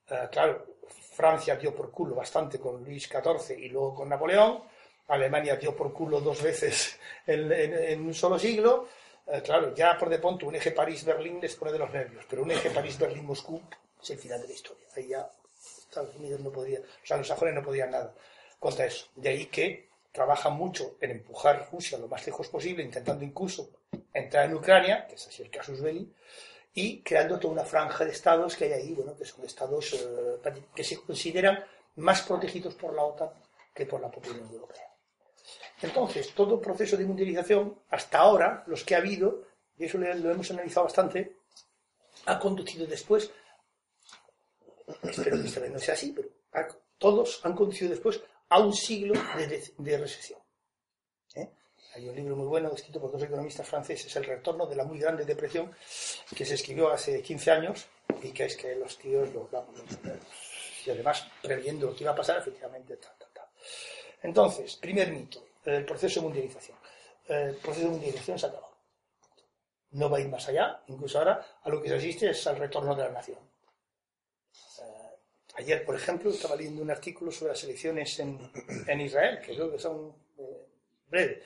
eh, 0.09 0.27
claro, 0.31 0.65
Francia 0.87 1.55
dio 1.55 1.75
por 1.75 1.91
culo 1.91 2.15
bastante 2.15 2.59
con 2.59 2.83
Luis 2.83 3.07
XIV 3.07 3.57
y 3.57 3.69
luego 3.69 3.95
con 3.95 4.09
Napoleón, 4.09 4.63
Alemania 5.07 5.55
dio 5.55 5.75
por 5.75 5.91
culo 5.91 6.21
dos 6.21 6.41
veces 6.41 6.99
en, 7.27 8.01
un 8.01 8.13
solo 8.13 8.39
siglo, 8.39 8.87
eh, 9.27 9.41
claro, 9.43 9.73
ya 9.73 9.97
por 9.97 10.09
de 10.09 10.19
pronto 10.19 10.47
un 10.47 10.55
eje 10.55 10.71
París-Berlín 10.71 11.39
les 11.41 11.55
pone 11.55 11.71
de 11.71 11.79
los 11.79 11.91
nervios, 11.91 12.25
pero 12.29 12.43
un 12.43 12.51
eje 12.51 12.69
París-Berlín-Moscú 12.69 13.61
es 14.01 14.09
el 14.09 14.17
final 14.17 14.41
de 14.41 14.47
la 14.47 14.53
historia. 14.53 14.87
Ahí 14.95 15.07
ya 15.07 15.29
Estados 15.91 16.15
Unidos 16.15 16.39
no 16.39 16.51
podía, 16.51 16.79
los 16.79 17.11
anglosajones 17.11 17.53
no 17.53 17.63
podían 17.63 17.91
nada 17.91 18.13
contra 18.59 18.85
eso. 18.85 19.07
De 19.15 19.29
ahí 19.29 19.45
que 19.47 19.89
trabaja 20.11 20.49
mucho 20.49 20.97
en 20.99 21.11
empujar 21.11 21.67
Rusia 21.71 21.97
lo 21.97 22.07
más 22.07 22.25
lejos 22.25 22.47
posible, 22.47 22.83
intentando 22.83 23.23
incluso 23.23 23.69
entrar 24.13 24.45
en 24.45 24.55
Ucrania, 24.55 25.05
que 25.07 25.15
es 25.15 25.27
así 25.27 25.41
el 25.41 25.49
casus 25.49 25.81
belli, 25.81 26.11
y 26.73 27.01
creando 27.01 27.39
toda 27.39 27.53
una 27.53 27.65
franja 27.65 28.05
de 28.05 28.11
estados 28.11 28.55
que 28.55 28.65
hay 28.65 28.73
ahí, 28.73 28.93
bueno, 28.93 29.15
que 29.15 29.25
son 29.25 29.43
estados 29.45 29.93
eh, 29.93 30.63
que 30.73 30.83
se 30.83 31.01
consideran 31.01 31.63
más 31.97 32.21
protegidos 32.21 32.75
por 32.75 32.93
la 32.93 33.03
OTAN 33.03 33.29
que 33.73 33.85
por 33.85 34.01
la 34.01 34.09
propia 34.09 34.31
Unión 34.31 34.51
Europea. 34.51 34.90
Entonces, 35.81 36.33
todo 36.33 36.61
proceso 36.61 36.95
de 36.95 37.05
mundialización, 37.05 37.75
hasta 37.89 38.19
ahora, 38.19 38.63
los 38.67 38.83
que 38.83 38.95
ha 38.95 38.99
habido, 38.99 39.45
y 39.77 39.85
eso 39.85 39.97
lo 39.97 40.31
hemos 40.31 40.51
analizado 40.51 40.85
bastante, 40.85 41.37
ha 42.25 42.39
conducido 42.39 42.85
después, 42.85 43.31
espero 45.03 45.41
que 45.41 45.47
esta 45.47 45.59
vez 45.59 45.71
no 45.71 45.79
sea 45.79 45.95
así, 45.95 46.13
pero 46.15 46.29
todos 46.97 47.43
han 47.43 47.55
conducido 47.55 47.89
después 47.89 48.21
a 48.49 48.59
un 48.59 48.73
siglo 48.73 49.13
de, 49.77 49.97
recesión. 49.97 50.39
¿eh? 51.35 51.49
Hay 51.95 52.07
un 52.07 52.15
libro 52.15 52.35
muy 52.35 52.45
bueno 52.45 52.71
escrito 52.73 53.01
por 53.01 53.11
dos 53.11 53.23
economistas 53.23 53.67
franceses, 53.67 54.15
El 54.15 54.25
retorno 54.25 54.67
de 54.67 54.75
la 54.75 54.83
muy 54.83 54.99
grande 54.99 55.25
depresión, 55.25 55.71
que 56.35 56.45
se 56.45 56.55
escribió 56.55 56.91
hace 56.91 57.21
15 57.21 57.51
años 57.51 57.87
y 58.21 58.31
que 58.31 58.45
es 58.45 58.55
que 58.55 58.75
los 58.75 58.97
tíos 58.97 59.33
lo, 59.33 59.49
y 60.85 60.89
además 60.89 61.25
previendo 61.41 61.87
lo 61.87 61.95
que 61.95 62.03
iba 62.03 62.11
a 62.11 62.15
pasar, 62.15 62.37
efectivamente, 62.37 62.99
Entonces, 64.21 64.75
primer 64.75 65.11
mito, 65.11 65.43
el 65.65 65.85
proceso 65.85 66.19
de 66.19 66.25
mundialización. 66.25 66.77
El 67.27 67.55
proceso 67.55 67.85
de 67.85 67.91
mundialización 67.91 68.39
se 68.39 68.45
acabó. 68.47 68.71
No 69.91 70.09
va 70.09 70.17
a 70.17 70.21
ir 70.21 70.29
más 70.29 70.47
allá, 70.47 70.81
incluso 70.87 71.19
ahora 71.19 71.45
a 71.63 71.69
lo 71.69 71.81
que 71.81 71.89
se 71.89 71.95
asiste 71.95 72.29
es 72.29 72.47
al 72.47 72.57
retorno 72.57 72.95
de 72.95 73.03
la 73.03 73.11
nación. 73.11 73.39
Ayer, 75.57 75.83
por 75.83 75.95
ejemplo, 75.95 76.31
estaba 76.31 76.55
leyendo 76.55 76.81
un 76.81 76.91
artículo 76.91 77.31
sobre 77.31 77.51
las 77.51 77.63
elecciones 77.63 78.19
en, 78.19 79.01
Israel, 79.01 79.39
que 79.45 79.53
creo 79.53 79.71
que 79.71 79.79
son 79.79 80.15
eh, 80.37 80.67
breves. 81.07 81.43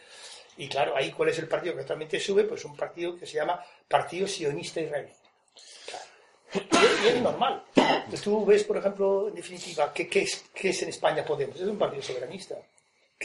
Y 0.57 0.69
claro, 0.69 0.95
ahí 0.95 1.11
cuál 1.11 1.29
es 1.29 1.39
el 1.39 1.47
partido 1.47 1.73
que 1.73 1.81
actualmente 1.81 2.19
sube, 2.19 2.43
pues 2.43 2.63
un 2.65 2.77
partido 2.77 3.17
que 3.17 3.25
se 3.25 3.35
llama 3.35 3.63
Partido 3.87 4.27
Sionista 4.27 4.79
Israelí. 4.79 5.11
Y, 6.53 7.07
es 7.07 7.21
normal. 7.21 7.63
Tú 8.23 8.45
ves, 8.45 8.63
por 8.63 8.77
ejemplo, 8.77 9.27
en 9.27 9.35
definitiva, 9.35 9.91
¿qué, 9.93 10.07
es, 10.13 10.45
qué 10.53 10.69
es 10.69 10.81
en 10.83 10.89
España 10.89 11.25
Podemos? 11.25 11.59
Es 11.59 11.67
un 11.67 11.77
partido 11.77 12.01
soberanista. 12.01 12.55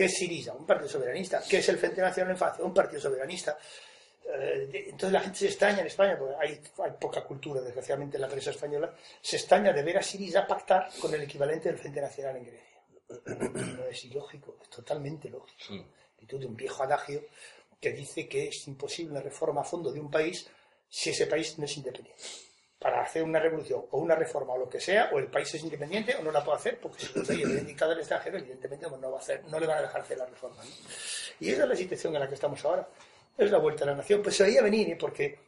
¿Qué 0.01 0.07
es 0.07 0.15
Siriza? 0.15 0.55
Un 0.55 0.65
partido 0.65 0.89
soberanista. 0.89 1.43
¿Qué 1.47 1.59
es 1.59 1.69
el 1.69 1.77
Frente 1.77 2.01
Nacional 2.01 2.31
en 2.31 2.39
Francia? 2.39 2.65
Un 2.65 2.73
partido 2.73 3.03
soberanista. 3.03 3.59
Eh, 4.25 4.85
entonces 4.87 5.13
la 5.13 5.21
gente 5.21 5.41
se 5.41 5.47
extraña 5.49 5.81
en 5.81 5.89
España, 5.89 6.17
porque 6.19 6.37
hay, 6.41 6.59
poca 6.99 7.23
cultura, 7.23 7.61
desgraciadamente, 7.61 8.17
en 8.17 8.23
la 8.23 8.29
prensa 8.29 8.49
española, 8.49 8.95
se 9.21 9.37
extraña 9.37 9.75
de 9.75 9.83
ver 9.83 9.99
a 9.99 10.03
Siriza 10.03 10.47
pactar 10.47 10.89
con 10.99 11.13
el 11.13 11.21
equivalente 11.21 11.69
del 11.69 11.77
Frente 11.77 12.01
Nacional 12.01 12.37
en 12.39 12.45
Grecia. 12.47 13.77
No 13.77 13.85
es 13.85 14.03
ilógico, 14.07 14.57
es 14.63 14.71
totalmente 14.71 15.29
lógico. 15.29 15.85
Y 16.19 16.25
de 16.25 16.47
un 16.47 16.57
viejo 16.57 16.83
adagio 16.83 17.27
que 17.79 17.93
dice 17.93 18.27
que 18.27 18.49
es 18.49 18.69
imposible 18.69 19.13
una 19.13 19.21
reforma 19.21 19.61
a 19.61 19.65
fondo 19.65 19.93
de 19.93 20.01
un 20.01 20.11
país 20.11 20.49
si 20.89 21.11
ese 21.11 21.27
país 21.27 21.59
no 21.59 21.67
es 21.67 21.77
independiente. 21.77 22.23
Para 22.81 23.03
hacer 23.03 23.23
una 23.23 23.39
revolución 23.39 23.85
o 23.91 23.99
una 23.99 24.15
reforma 24.15 24.55
o 24.55 24.59
lo 24.59 24.69
que 24.69 24.81
sea, 24.81 25.11
o 25.13 25.19
el 25.19 25.27
país 25.27 25.55
es 25.55 25.63
independiente 25.63 26.17
o 26.17 26.23
no 26.23 26.33
la 26.33 26.43
puede 26.43 26.57
hacer, 26.57 26.81
porque 26.81 27.05
si 27.05 27.13
los 27.13 27.67
dictadas 27.67 27.91
del 27.91 27.99
extranjero, 27.99 28.39
evidentemente 28.39 28.87
no, 28.89 29.11
va 29.11 29.19
a 29.19 29.21
hacer, 29.21 29.45
no 29.45 29.61
le 29.61 29.67
van 29.67 29.79
a 29.79 29.83
dejar 29.83 30.01
hacer 30.01 30.17
la 30.17 30.25
reforma. 30.25 30.63
Y 31.39 31.51
esa 31.51 31.65
es 31.65 31.69
la 31.69 31.77
situación 31.77 32.15
en 32.15 32.21
la 32.21 32.29
que 32.29 32.35
estamos 32.35 32.65
ahora 32.65 32.89
es 33.37 33.51
la 33.51 33.59
vuelta 33.59 33.85
a 33.85 33.89
la 33.89 33.95
nación, 33.95 34.23
pues 34.23 34.37
se 34.37 34.45
veía 34.45 34.63
venir, 34.63 34.91
¿eh? 34.91 34.97
porque 34.97 35.39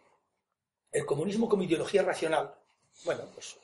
el 0.91 1.05
comunismo 1.05 1.49
como 1.49 1.63
ideología 1.63 2.03
racional, 2.03 2.55
bueno, 3.05 3.25
pues 3.35 3.57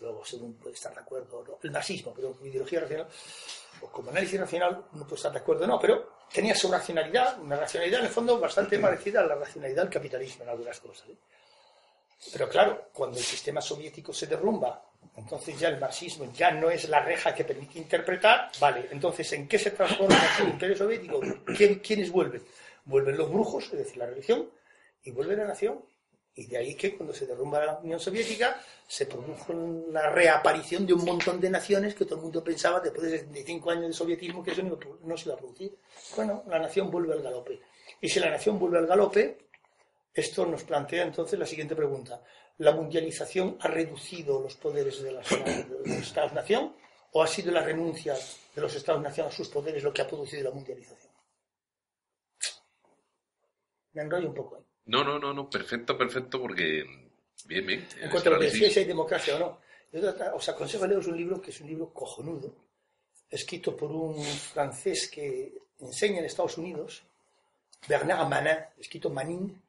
luego 0.00 0.24
según 0.24 0.54
puede 0.54 0.74
estar 0.74 0.92
de 0.92 1.00
acuerdo 1.00 1.58
el 1.62 1.72
nazismo, 1.72 2.12
pero 2.14 2.32
como 2.32 2.46
ideología 2.46 2.80
racional, 2.80 3.08
o 3.80 3.86
como 3.88 4.10
análisis 4.10 4.40
racional, 4.40 4.86
no 4.92 5.04
puede 5.04 5.16
estar 5.16 5.32
de 5.32 5.38
acuerdo 5.38 5.66
no, 5.66 5.78
pero 5.78 6.14
tenía 6.32 6.54
su 6.54 6.70
racionalidad, 6.70 7.38
una 7.40 7.56
racionalidad 7.56 8.00
en 8.00 8.06
el 8.06 8.12
fondo 8.12 8.38
bastante 8.38 8.78
parecida 8.78 9.20
a 9.20 9.26
la 9.26 9.34
racionalidad 9.34 9.82
del 9.82 9.92
capitalismo 9.92 10.44
en 10.44 10.50
algunas 10.50 10.80
cosas. 10.80 11.08
¿eh? 11.08 11.16
Pero 12.32 12.48
claro, 12.48 12.88
cuando 12.92 13.18
el 13.18 13.24
sistema 13.24 13.60
soviético 13.60 14.12
se 14.12 14.26
derrumba, 14.26 14.82
entonces 15.16 15.58
ya 15.58 15.68
el 15.68 15.78
marxismo 15.78 16.32
ya 16.32 16.50
no 16.50 16.70
es 16.70 16.88
la 16.88 17.00
reja 17.00 17.34
que 17.34 17.44
permite 17.44 17.78
interpretar, 17.78 18.50
vale, 18.58 18.88
entonces 18.90 19.30
¿en 19.32 19.46
qué 19.46 19.58
se 19.58 19.70
transforma 19.72 20.16
el 20.40 20.48
imperio 20.48 20.76
soviético? 20.76 21.20
¿Quiénes 21.82 22.10
vuelven? 22.10 22.42
vuelven 22.84 23.16
los 23.16 23.30
brujos, 23.30 23.64
es 23.64 23.78
decir, 23.78 23.96
la 23.96 24.06
religión, 24.06 24.48
y 25.02 25.10
vuelve 25.10 25.36
la 25.36 25.44
nación. 25.44 25.80
Y 26.36 26.46
de 26.46 26.56
ahí 26.56 26.74
que 26.74 26.96
cuando 26.96 27.14
se 27.14 27.26
derrumba 27.26 27.64
la 27.64 27.78
Unión 27.78 28.00
Soviética 28.00 28.60
se 28.88 29.06
produjo 29.06 29.52
la 29.92 30.10
reaparición 30.10 30.84
de 30.84 30.92
un 30.92 31.04
montón 31.04 31.40
de 31.40 31.48
naciones 31.48 31.94
que 31.94 32.04
todo 32.04 32.16
el 32.16 32.22
mundo 32.22 32.42
pensaba 32.42 32.80
después 32.80 33.08
de 33.08 33.18
75 33.20 33.70
años 33.70 33.86
de 33.86 33.92
sovietismo 33.92 34.42
que 34.42 34.50
eso 34.50 34.62
no, 34.62 35.16
se 35.16 35.26
iba 35.26 35.34
a 35.34 35.38
producir. 35.38 35.78
Bueno, 36.16 36.42
la 36.48 36.58
nación 36.58 36.90
vuelve 36.90 37.12
al 37.12 37.22
galope. 37.22 37.60
Y 38.00 38.08
si 38.08 38.18
la 38.18 38.30
nación 38.30 38.58
vuelve 38.58 38.78
al 38.78 38.86
galope, 38.86 39.43
esto 40.14 40.46
nos 40.46 40.62
plantea 40.62 41.02
entonces 41.02 41.38
la 41.38 41.46
siguiente 41.46 41.74
pregunta. 41.74 42.22
¿La 42.58 42.70
mundialización 42.70 43.56
ha 43.60 43.66
reducido 43.66 44.40
los 44.40 44.54
poderes 44.54 45.02
de, 45.02 45.10
los 45.10 45.28
Estados-nación 45.86 46.76
o 47.12 47.22
ha 47.22 47.26
sido 47.26 47.50
la 47.50 47.62
renuncia 47.62 48.14
de 48.54 48.62
los 48.62 48.74
Estados-nación 48.76 49.26
a 49.26 49.32
sus 49.32 49.48
poderes 49.48 49.82
lo 49.82 49.92
que 49.92 50.02
ha 50.02 50.06
producido 50.06 50.44
la 50.44 50.50
mundialización? 50.52 51.12
Me 53.92 54.02
enrollo 54.02 54.28
un 54.28 54.34
poco. 54.34 54.64
No, 54.86 55.02
no, 55.02 55.18
no, 55.18 55.32
no, 55.32 55.50
perfecto, 55.50 55.98
perfecto, 55.98 56.40
porque 56.40 56.84
bien, 57.46 57.66
bien. 57.66 57.88
En 58.00 58.10
cuanto 58.10 58.28
a 58.28 58.32
lo 58.34 58.38
que 58.38 58.46
decía 58.46 58.70
si 58.70 58.80
hay 58.80 58.84
democracia 58.84 59.34
o 59.34 59.38
no, 59.38 59.58
os 60.34 60.48
aconsejo 60.48 60.86
leeros 60.86 61.06
un 61.06 61.16
libro 61.16 61.40
que 61.40 61.50
es 61.50 61.60
un 61.60 61.68
libro 61.68 61.92
cojonudo, 61.92 62.54
escrito 63.30 63.76
por 63.76 63.90
un 63.90 64.22
francés 64.22 65.08
que 65.08 65.54
enseña 65.80 66.18
en 66.18 66.26
Estados 66.26 66.58
Unidos, 66.58 67.02
Bernard 67.88 68.28
Manin, 68.28 68.58
escrito 68.78 69.10
Manin, 69.10 69.63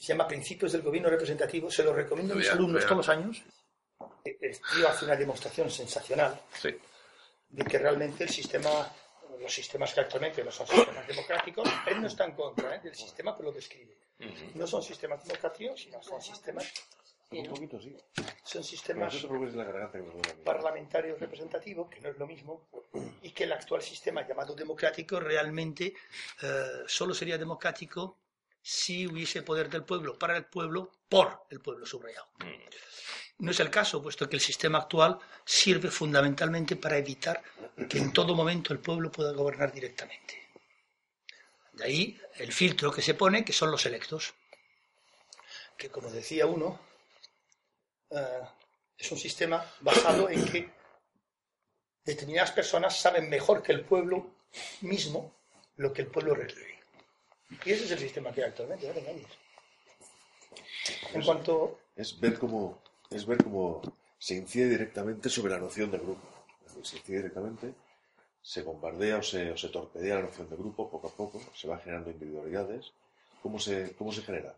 se 0.00 0.14
llama 0.14 0.26
Principios 0.26 0.72
del 0.72 0.80
Gobierno 0.80 1.10
Representativo, 1.10 1.70
se 1.70 1.84
lo 1.84 1.92
recomiendo 1.92 2.32
a 2.32 2.36
mis 2.38 2.50
alumnos 2.50 2.84
todos 2.84 2.96
los 2.96 3.08
años. 3.10 3.42
El 4.24 4.58
tío 4.74 4.88
hace 4.88 5.04
una 5.04 5.14
demostración 5.14 5.70
sensacional 5.70 6.40
de 7.50 7.64
que 7.64 7.78
realmente 7.78 8.24
el 8.24 8.30
sistema 8.30 8.70
los 9.40 9.54
sistemas 9.54 9.94
que 9.94 10.00
actualmente 10.00 10.44
no 10.44 10.50
son 10.50 10.66
sistemas 10.66 11.06
democráticos, 11.06 11.68
él 11.86 12.00
no 12.00 12.06
está 12.06 12.24
en 12.24 12.32
contra 12.32 12.76
¿eh? 12.76 12.80
del 12.82 12.94
sistema, 12.94 13.36
pero 13.36 13.50
lo 13.50 13.54
describe. 13.54 13.96
No 14.54 14.66
son 14.66 14.82
sistemas 14.82 15.24
democráticos, 15.24 15.80
sino 15.80 16.02
son 16.02 16.20
sistemas 16.20 16.72
Son 18.42 18.64
sistemas 18.64 19.14
parlamentarios 20.44 21.18
representativos, 21.18 21.88
que 21.88 22.00
no 22.00 22.08
es 22.10 22.18
lo 22.18 22.26
mismo, 22.26 22.68
y 23.22 23.30
que 23.30 23.44
el 23.44 23.52
actual 23.52 23.82
sistema 23.82 24.26
llamado 24.26 24.54
democrático 24.54 25.20
realmente 25.20 25.94
eh, 26.42 26.82
solo 26.86 27.14
sería 27.14 27.38
democrático 27.38 28.19
si 28.62 29.06
hubiese 29.06 29.42
poder 29.42 29.68
del 29.70 29.84
pueblo, 29.84 30.18
para 30.18 30.36
el 30.36 30.44
pueblo, 30.44 30.90
por 31.08 31.46
el 31.50 31.60
pueblo 31.60 31.86
subrayado. 31.86 32.28
No 33.38 33.52
es 33.52 33.60
el 33.60 33.70
caso, 33.70 34.02
puesto 34.02 34.28
que 34.28 34.36
el 34.36 34.42
sistema 34.42 34.78
actual 34.78 35.18
sirve 35.44 35.90
fundamentalmente 35.90 36.76
para 36.76 36.98
evitar 36.98 37.42
que 37.88 37.98
en 37.98 38.12
todo 38.12 38.34
momento 38.34 38.72
el 38.72 38.80
pueblo 38.80 39.10
pueda 39.10 39.32
gobernar 39.32 39.72
directamente. 39.72 40.50
De 41.72 41.84
ahí 41.84 42.20
el 42.36 42.52
filtro 42.52 42.92
que 42.92 43.00
se 43.00 43.14
pone, 43.14 43.44
que 43.44 43.54
son 43.54 43.70
los 43.70 43.86
electos, 43.86 44.34
que 45.78 45.88
como 45.88 46.10
decía 46.10 46.44
uno, 46.44 46.78
eh, 48.10 48.42
es 48.98 49.10
un 49.10 49.18
sistema 49.18 49.64
basado 49.80 50.28
en 50.28 50.44
que 50.44 50.70
determinadas 52.04 52.52
personas 52.52 53.00
saben 53.00 53.30
mejor 53.30 53.62
que 53.62 53.72
el 53.72 53.84
pueblo 53.86 54.34
mismo 54.82 55.34
lo 55.76 55.92
que 55.92 56.02
el 56.02 56.08
pueblo 56.08 56.34
requiere. 56.34 56.79
Y 57.64 57.72
ese 57.72 57.84
es 57.84 57.90
el 57.90 57.98
sistema 57.98 58.32
que 58.32 58.42
hay 58.42 58.48
actualmente, 58.50 58.86
no 58.86 58.94
En 61.18 61.24
cuanto... 61.24 61.78
Es 61.96 62.18
ver 62.18 62.38
cómo 62.38 62.80
es 63.10 63.26
ver 63.26 63.42
cómo 63.42 63.82
se 64.18 64.36
incide 64.36 64.68
directamente 64.68 65.28
sobre 65.28 65.52
la 65.52 65.58
noción 65.58 65.90
de 65.90 65.98
grupo. 65.98 66.22
se 66.82 66.96
incide 66.96 67.16
directamente 67.18 67.74
se 68.42 68.62
bombardea 68.62 69.18
o 69.18 69.22
se, 69.22 69.50
o 69.50 69.56
se 69.56 69.68
torpedea 69.68 70.16
la 70.16 70.22
noción 70.22 70.48
de 70.48 70.56
grupo 70.56 70.90
poco 70.90 71.08
a 71.08 71.10
poco, 71.10 71.40
se 71.54 71.68
van 71.68 71.80
generando 71.80 72.10
individualidades. 72.10 72.92
¿Cómo 73.42 73.58
se, 73.58 73.94
cómo 73.96 74.12
se 74.12 74.22
genera? 74.22 74.54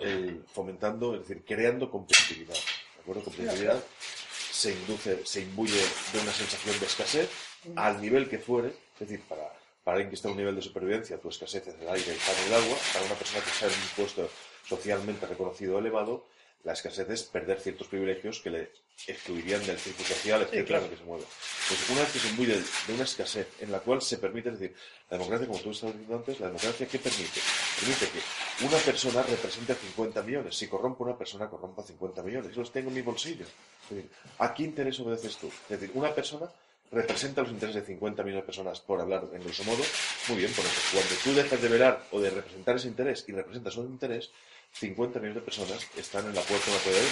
El, 0.00 0.44
fomentando, 0.52 1.14
es 1.14 1.26
decir, 1.26 1.44
creando 1.44 1.90
competitividad. 1.90 2.54
¿De 2.54 3.02
acuerdo? 3.02 3.24
Competitividad 3.24 3.82
se 3.98 4.72
induce, 4.72 5.26
se 5.26 5.42
imbuye 5.42 5.80
de 6.12 6.20
una 6.20 6.32
sensación 6.32 6.78
de 6.78 6.86
escasez 6.86 7.30
al 7.74 8.00
nivel 8.00 8.28
que 8.28 8.38
fuere, 8.38 8.68
es 8.68 9.00
decir, 9.00 9.20
para, 9.28 9.52
para 9.86 9.98
alguien 9.98 10.10
que 10.10 10.16
está 10.16 10.26
a 10.26 10.32
un 10.32 10.36
nivel 10.36 10.56
de 10.56 10.62
supervivencia, 10.62 11.16
tu 11.16 11.28
escasez 11.28 11.64
es 11.68 11.76
el 11.80 11.88
aire, 11.88 12.10
el 12.10 12.18
pan 12.18 12.34
y 12.42 12.48
el 12.48 12.54
agua, 12.54 12.76
para 12.92 13.04
una 13.04 13.14
persona 13.14 13.44
que 13.44 13.50
está 13.50 13.66
en 13.66 13.72
un 13.72 13.88
puesto 13.94 14.28
socialmente 14.66 15.26
reconocido 15.26 15.78
elevado, 15.78 16.26
la 16.64 16.72
escasez 16.72 17.08
es 17.08 17.22
perder 17.22 17.60
ciertos 17.60 17.86
privilegios 17.86 18.40
que 18.40 18.50
le 18.50 18.72
excluirían 19.06 19.64
del 19.64 19.78
círculo 19.78 20.08
social, 20.08 20.42
etcétera, 20.42 20.78
en 20.78 20.84
el 20.86 20.90
que 20.90 20.96
se 20.96 21.04
mueve. 21.04 21.24
Pues 21.68 21.90
una 21.90 22.00
vez 22.00 22.12
que 22.12 22.18
se 22.18 22.28
imbuye 22.30 22.56
de 22.56 22.94
una 22.94 23.04
escasez 23.04 23.46
en 23.60 23.70
la 23.70 23.78
cual 23.78 24.02
se 24.02 24.18
permite, 24.18 24.48
es 24.48 24.58
decir, 24.58 24.76
la 25.08 25.18
democracia, 25.18 25.46
como 25.46 25.60
tú 25.60 25.70
estabas 25.70 25.94
diciendo 25.94 26.16
antes, 26.16 26.40
la 26.40 26.46
democracia, 26.48 26.88
¿qué 26.88 26.98
permite? 26.98 27.40
Permite 27.78 28.06
que 28.08 28.66
una 28.66 28.78
persona 28.78 29.22
represente 29.22 29.72
a 29.72 29.76
50 29.76 30.22
millones. 30.24 30.56
Si 30.56 30.66
corrompe 30.66 31.04
una 31.04 31.16
persona, 31.16 31.48
corrompa 31.48 31.84
50 31.84 32.24
millones. 32.24 32.56
Los 32.56 32.72
tengo 32.72 32.88
en 32.88 32.96
mi 32.96 33.02
bolsillo. 33.02 33.44
Es 33.44 33.90
decir, 33.90 34.10
¿a 34.40 34.52
qué 34.52 34.64
interés 34.64 34.98
obedeces 34.98 35.36
tú? 35.36 35.46
Es 35.46 35.78
decir, 35.78 35.92
una 35.94 36.12
persona 36.12 36.50
representa 36.92 37.42
los 37.42 37.50
intereses 37.50 37.82
de 37.82 37.86
50 37.86 38.22
millones 38.22 38.42
de 38.42 38.46
personas, 38.46 38.80
por 38.80 39.00
hablar 39.00 39.24
en 39.32 39.42
grosso 39.42 39.64
modo, 39.64 39.82
muy 40.28 40.38
bien, 40.38 40.52
por 40.52 40.64
cuando 40.92 41.14
tú 41.22 41.34
dejas 41.34 41.60
de 41.60 41.68
velar 41.68 42.04
o 42.10 42.20
de 42.20 42.30
representar 42.30 42.76
ese 42.76 42.88
interés 42.88 43.24
y 43.28 43.32
representas 43.32 43.76
un 43.76 43.86
interés, 43.86 44.30
50 44.72 45.18
millones 45.20 45.36
de 45.36 45.40
personas 45.42 45.86
están 45.96 46.26
en 46.26 46.34
la 46.34 46.42
puerta 46.42 46.66
de 46.66 46.90
una 46.90 46.98
de 46.98 47.06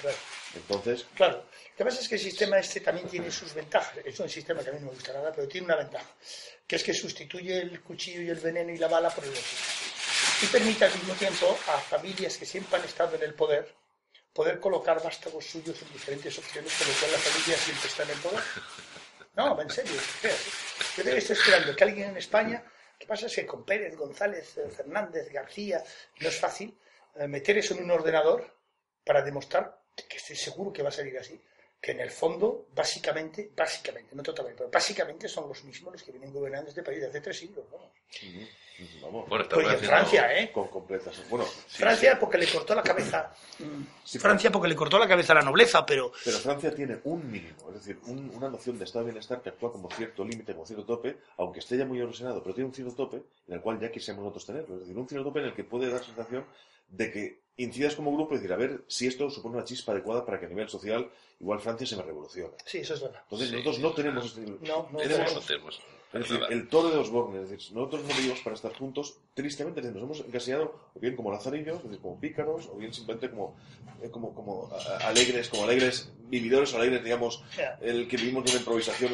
Claro. 0.00 0.16
Entonces, 0.54 1.06
Claro. 1.14 1.36
Lo 1.36 1.76
que 1.76 1.84
pasa 1.84 2.00
es 2.00 2.08
que 2.08 2.16
el 2.16 2.20
sistema 2.20 2.58
este 2.58 2.80
también 2.80 3.08
tiene 3.08 3.30
sus 3.30 3.54
ventajas. 3.54 3.98
Es 4.04 4.18
un 4.18 4.28
sistema 4.28 4.62
que 4.62 4.70
a 4.70 4.72
mí 4.72 4.80
no 4.80 4.86
me 4.86 4.92
gusta 4.92 5.12
nada, 5.12 5.32
pero 5.32 5.46
tiene 5.46 5.66
una 5.66 5.76
ventaja, 5.76 6.06
que 6.66 6.76
es 6.76 6.82
que 6.82 6.92
sustituye 6.92 7.60
el 7.60 7.80
cuchillo 7.82 8.22
y 8.22 8.28
el 8.28 8.40
veneno 8.40 8.72
y 8.72 8.78
la 8.78 8.88
bala 8.88 9.10
por 9.10 9.24
el 9.24 9.30
otro. 9.30 9.42
Y 10.42 10.46
permite 10.46 10.84
al 10.84 10.94
mismo 10.94 11.14
tiempo 11.14 11.56
a 11.68 11.78
familias 11.78 12.36
que 12.36 12.46
siempre 12.46 12.78
han 12.78 12.84
estado 12.84 13.16
en 13.16 13.22
el 13.22 13.34
poder 13.34 13.74
poder 14.32 14.60
colocar 14.60 15.02
vástagos 15.02 15.44
suyos 15.44 15.82
en 15.82 15.92
diferentes 15.92 16.38
opciones, 16.38 16.72
con 16.74 16.86
lo 16.86 16.94
cual 16.94 17.10
la 17.10 17.18
familia 17.18 17.58
siempre 17.58 17.88
está 17.88 18.02
en 18.04 18.10
el 18.10 18.18
poder. 18.18 18.44
No, 19.38 19.62
en 19.62 19.70
serio. 19.70 19.94
Yo 20.96 21.04
debe 21.04 21.18
estar 21.18 21.36
esperando 21.36 21.76
que 21.76 21.84
alguien 21.84 22.10
en 22.10 22.16
España, 22.16 22.60
¿qué 22.98 23.06
pasa? 23.06 23.26
Es 23.26 23.36
que 23.36 23.46
con 23.46 23.64
Pérez, 23.64 23.96
González, 23.96 24.58
eh, 24.58 24.68
Fernández, 24.68 25.32
García, 25.32 25.80
no 26.18 26.28
es 26.28 26.40
fácil 26.40 26.76
eh, 27.14 27.28
meter 27.28 27.56
eso 27.56 27.74
en 27.74 27.84
un 27.84 27.92
ordenador 27.92 28.44
para 29.04 29.22
demostrar 29.22 29.80
que 30.08 30.16
estoy 30.16 30.34
seguro 30.34 30.72
que 30.72 30.82
va 30.82 30.88
a 30.88 30.92
salir 30.92 31.16
así, 31.16 31.40
que 31.80 31.92
en 31.92 32.00
el 32.00 32.10
fondo, 32.10 32.66
básicamente, 32.74 33.50
básicamente, 33.56 34.14
no 34.16 34.22
totalmente, 34.22 34.58
pero 34.58 34.70
básicamente 34.70 35.28
son 35.28 35.48
los 35.48 35.62
mismos 35.64 35.92
los 35.92 36.02
que 36.02 36.10
vienen 36.10 36.32
gobernando 36.32 36.68
este 36.70 36.82
país 36.82 36.98
desde 36.98 37.10
hace 37.10 37.20
tres 37.20 37.38
siglos, 37.38 37.64
vamos. 37.70 37.88
vamos, 39.00 39.28
Bueno, 39.28 39.48
Pues 39.48 39.68
en 39.68 39.78
Francia, 39.80 40.38
¿eh? 40.40 40.50
con 40.52 40.66
completas. 40.68 41.22
Bueno, 41.30 41.44
Francia 41.68 42.18
porque 42.18 42.38
le 42.38 42.46
cortó 42.50 42.74
la 42.74 42.82
cabeza. 42.82 43.32
Sí, 44.04 44.18
Francia 44.18 44.50
porque 44.50 44.66
le 44.68 44.74
cortó 44.74 44.98
la 44.98 45.06
cabeza 45.06 45.32
a 45.34 45.36
la 45.36 45.42
nobleza, 45.42 45.86
pero 45.86 46.10
Pero 46.24 46.38
Francia 46.38 46.74
tiene 46.74 46.98
un 47.04 47.30
mínimo, 47.30 47.68
es 47.68 47.74
decir, 47.74 47.98
un- 48.06 48.30
una 48.34 48.48
noción 48.48 48.76
de 48.76 48.84
estado 48.84 49.04
de 49.04 49.12
bienestar 49.12 49.40
que 49.40 49.50
actúa 49.50 49.70
como 49.70 49.88
cierto 49.90 50.24
límite, 50.24 50.54
como 50.54 50.66
cierto 50.66 50.84
tope, 50.84 51.16
aunque 51.36 51.60
esté 51.60 51.76
ya 51.76 51.84
muy 51.84 52.00
erosionado, 52.00 52.42
pero 52.42 52.54
tiene 52.56 52.68
un 52.68 52.74
cierto 52.74 52.94
tope 52.94 53.22
en 53.46 53.54
el 53.54 53.60
cual 53.60 53.78
ya 53.80 53.90
quisiéramos 53.90 54.24
nosotros 54.24 54.46
tenerlo. 54.46 54.74
Es 54.74 54.80
decir, 54.80 54.96
un 54.98 55.08
cierto 55.08 55.28
tope 55.28 55.38
en 55.40 55.46
el 55.46 55.54
que 55.54 55.62
puede 55.64 55.88
dar 55.90 56.04
sensación 56.04 56.44
de 56.88 57.10
que 57.12 57.40
incidas 57.56 57.96
como 57.96 58.12
grupo 58.14 58.34
y 58.34 58.36
decir, 58.36 58.52
a 58.52 58.56
ver 58.56 58.84
si 58.86 59.06
esto 59.08 59.28
supone 59.30 59.56
una 59.56 59.64
chispa 59.64 59.90
adecuada 59.92 60.24
para 60.24 60.38
que 60.38 60.46
a 60.46 60.48
nivel 60.48 60.68
social 60.68 61.10
igual 61.40 61.60
Francia 61.60 61.86
se 61.86 61.96
me 61.96 62.02
revolucione. 62.02 62.54
sí, 62.64 62.78
eso 62.78 62.94
es 62.94 63.00
verdad. 63.00 63.20
Entonces 63.24 63.48
Sí. 63.48 63.54
nosotros 63.54 63.78
no 63.80 63.92
tenemos 63.92 64.24
este 64.26 64.40
No, 64.42 64.58
no 64.92 64.98
Tenemos, 64.98 65.00
tenemos. 65.00 65.34
no 65.34 65.40
tenemos 65.40 65.80
Es 66.12 66.20
decir, 66.20 66.40
el 66.50 66.68
toro 66.68 66.88
de 66.90 66.96
Osborne, 66.98 67.42
es 67.42 67.50
decir, 67.50 67.74
nosotros 67.76 68.02
no 68.04 68.14
vivimos 68.14 68.40
para 68.40 68.54
estar 68.56 68.72
juntos, 68.74 69.18
tristemente 69.34 69.82
nos 69.82 70.02
hemos 70.02 70.20
encasillado 70.20 70.74
o 70.94 71.00
bien 71.00 71.14
como 71.16 71.30
lazarillos, 71.32 71.78
es 71.78 71.82
decir, 71.82 71.98
como 72.00 72.18
pícaros, 72.20 72.66
o 72.68 72.76
bien 72.76 72.94
simplemente 72.94 73.28
como, 73.28 73.56
eh, 74.02 74.08
como, 74.10 74.32
como 74.34 74.70
a- 74.72 75.08
alegres, 75.08 75.48
como 75.48 75.64
alegres 75.64 76.10
vividores 76.30 76.72
o 76.74 76.76
alegres, 76.78 77.02
digamos, 77.04 77.42
el 77.80 78.06
que 78.08 78.16
vivimos 78.16 78.44
de 78.44 78.50
una 78.52 78.60
improvisación. 78.60 79.12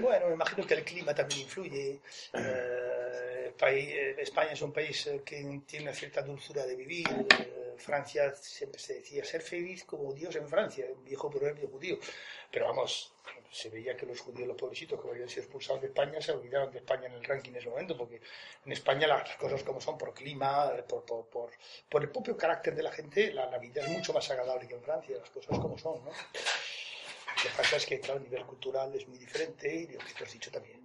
Bueno, 0.00 0.28
me 0.28 0.34
imagino 0.34 0.64
que 0.66 0.74
el 0.74 0.84
clima 0.84 1.12
también 1.14 1.40
influye. 1.42 2.00
Eh, 2.32 3.33
país- 3.56 3.90
eh, 3.90 4.16
España 4.18 4.52
es 4.52 4.62
un 4.62 4.72
país 4.72 5.06
eh, 5.06 5.22
que 5.24 5.60
tiene 5.66 5.86
una 5.86 5.94
cierta 5.94 6.22
dulzura 6.22 6.64
de 6.66 6.74
vivir. 6.76 7.08
Eh, 7.08 7.74
Francia 7.76 8.34
siempre 8.34 8.78
se 8.80 8.94
decía 8.94 9.24
ser 9.24 9.42
feliz 9.42 9.84
como 9.84 10.12
Dios 10.12 10.36
en 10.36 10.48
Francia, 10.48 10.86
un 10.92 11.04
viejo 11.04 11.30
proverbio 11.30 11.68
judío. 11.68 11.98
Pero 12.50 12.66
vamos, 12.66 13.12
se 13.50 13.68
veía 13.70 13.96
que 13.96 14.06
los 14.06 14.20
judíos, 14.20 14.48
los 14.48 14.56
pobrecitos 14.56 15.00
que 15.00 15.08
habían 15.08 15.28
sido 15.28 15.42
expulsados 15.42 15.80
de 15.82 15.88
España, 15.88 16.20
se 16.20 16.32
olvidaron 16.32 16.70
de 16.72 16.78
España 16.78 17.06
en 17.06 17.14
el 17.14 17.24
ranking 17.24 17.50
en 17.50 17.56
ese 17.56 17.68
momento, 17.68 17.96
porque 17.96 18.20
en 18.64 18.72
España 18.72 19.06
las 19.06 19.36
cosas 19.36 19.62
como 19.62 19.80
son, 19.80 19.98
por 19.98 20.12
clima, 20.14 20.72
por, 20.86 22.02
el 22.02 22.10
propio 22.10 22.36
carácter 22.36 22.74
de 22.74 22.82
la 22.82 22.92
gente, 22.92 23.32
la, 23.32 23.58
vida 23.58 23.82
es 23.82 23.88
mucho 23.88 24.12
más 24.12 24.28
agradable 24.30 24.68
que 24.68 24.74
en 24.74 24.82
Francia, 24.82 25.16
las 25.18 25.30
cosas 25.30 25.58
como 25.58 25.78
son, 25.78 26.04
¿no? 26.04 26.10
Lo 26.10 27.50
que 27.50 27.56
pasa 27.56 27.76
es 27.76 27.86
que, 27.86 28.00
claro, 28.00 28.20
a 28.20 28.22
nivel 28.22 28.44
cultural 28.44 28.94
es 28.94 29.06
muy 29.08 29.18
diferente 29.18 29.72
y 29.72 29.86
lo 29.88 29.98
que 29.98 30.14
tú 30.14 30.24
has 30.24 30.32
dicho 30.32 30.50
también. 30.50 30.83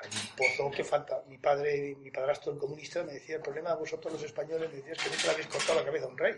Hay 0.00 0.08
un 0.08 0.36
pozo 0.36 0.70
que 0.70 0.84
falta. 0.84 1.22
Mi 1.26 1.38
padre, 1.38 1.96
mi 1.98 2.10
padrastro, 2.10 2.52
el 2.52 2.58
comunista, 2.58 3.02
me 3.02 3.14
decía: 3.14 3.36
el 3.36 3.42
problema 3.42 3.70
de 3.70 3.76
vosotros 3.76 4.12
los 4.12 4.22
españoles 4.22 4.70
me 4.72 4.80
que 4.80 4.88
nunca 4.90 5.24
le 5.24 5.30
habéis 5.30 5.46
cortado 5.48 5.80
la 5.80 5.84
cabeza 5.84 6.06
a 6.06 6.08
un 6.08 6.18
rey. 6.18 6.34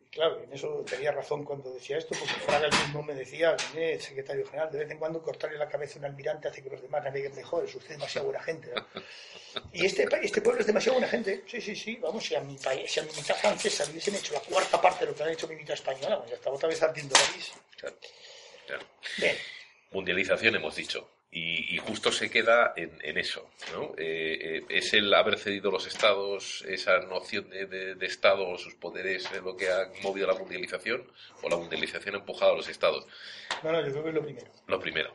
Y 0.00 0.06
claro, 0.10 0.42
en 0.42 0.52
eso 0.52 0.84
tenía 0.88 1.12
razón 1.12 1.44
cuando 1.44 1.72
decía 1.72 1.98
esto, 1.98 2.14
porque 2.18 2.34
Fraga 2.34 2.66
el 2.66 2.72
mismo 2.72 3.02
me 3.02 3.14
decía, 3.14 3.56
"Eh, 3.76 3.98
secretario 4.00 4.44
general, 4.46 4.70
de 4.72 4.78
vez 4.78 4.90
en 4.90 4.98
cuando 4.98 5.22
cortarle 5.22 5.58
la 5.58 5.68
cabeza 5.68 5.96
a 5.96 5.98
un 6.00 6.04
almirante 6.06 6.48
hace 6.48 6.62
que 6.62 6.70
los 6.70 6.82
demás 6.82 7.04
naveguen 7.04 7.34
mejor, 7.34 7.64
es 7.64 7.74
usted 7.74 7.90
demasiado 7.90 8.26
buena 8.26 8.42
gente. 8.42 8.72
¿no? 8.74 8.84
Y 9.72 9.86
este, 9.86 10.08
este 10.22 10.42
pueblo 10.42 10.60
es 10.60 10.66
demasiado 10.66 10.94
buena 10.98 11.08
gente. 11.08 11.44
Sí, 11.46 11.60
sí, 11.60 11.76
sí. 11.76 11.96
Vamos, 11.96 12.24
si 12.24 12.34
a 12.34 12.40
mi, 12.40 12.56
país, 12.56 12.90
si 12.90 13.00
a 13.00 13.02
mi 13.04 13.12
mitad 13.12 13.36
francesa 13.36 13.84
le 13.84 13.92
hubiesen 13.92 14.14
hecho 14.16 14.34
la 14.34 14.40
cuarta 14.40 14.80
parte 14.80 15.04
de 15.04 15.12
lo 15.12 15.16
que 15.16 15.22
han 15.22 15.30
hecho 15.30 15.46
mi 15.46 15.56
mitad 15.56 15.74
española, 15.74 16.18
pues 16.18 16.30
ya 16.30 16.36
estaba 16.36 16.56
otra 16.56 16.68
vez 16.68 16.82
ardiendo 16.82 17.14
París. 17.14 17.52
Claro, 17.76 17.96
claro. 18.66 18.86
Bien. 19.18 19.36
Mundialización 19.92 20.56
hemos 20.56 20.74
dicho. 20.74 21.08
Y, 21.34 21.74
y 21.74 21.78
justo 21.78 22.12
se 22.12 22.28
queda 22.30 22.74
en, 22.76 22.98
en 23.02 23.16
eso, 23.16 23.48
¿no? 23.72 23.94
Eh, 23.96 24.58
eh, 24.58 24.62
es 24.68 24.92
el 24.92 25.12
haber 25.14 25.38
cedido 25.38 25.70
los 25.70 25.86
estados, 25.86 26.62
esa 26.68 26.98
noción 26.98 27.48
de, 27.48 27.64
de- 27.64 27.94
de 27.94 28.06
estado 28.06 28.46
o 28.46 28.58
sus 28.58 28.74
poderes 28.74 29.24
eh, 29.32 29.40
lo 29.42 29.56
que 29.56 29.70
ha 29.70 29.90
movido 30.02 30.26
la 30.26 30.34
mundialización, 30.34 31.10
o 31.40 31.48
la 31.48 31.56
mundialización 31.56 32.16
ha 32.16 32.18
empujado 32.18 32.52
a 32.52 32.56
los 32.56 32.68
estados. 32.68 33.06
No, 33.62 33.72
no, 33.72 33.80
yo 33.80 33.90
creo 33.92 34.02
que 34.02 34.08
es 34.10 34.14
lo 34.14 34.22
primero. 34.22 34.52
Lo 34.66 34.78
primero. 34.80 35.14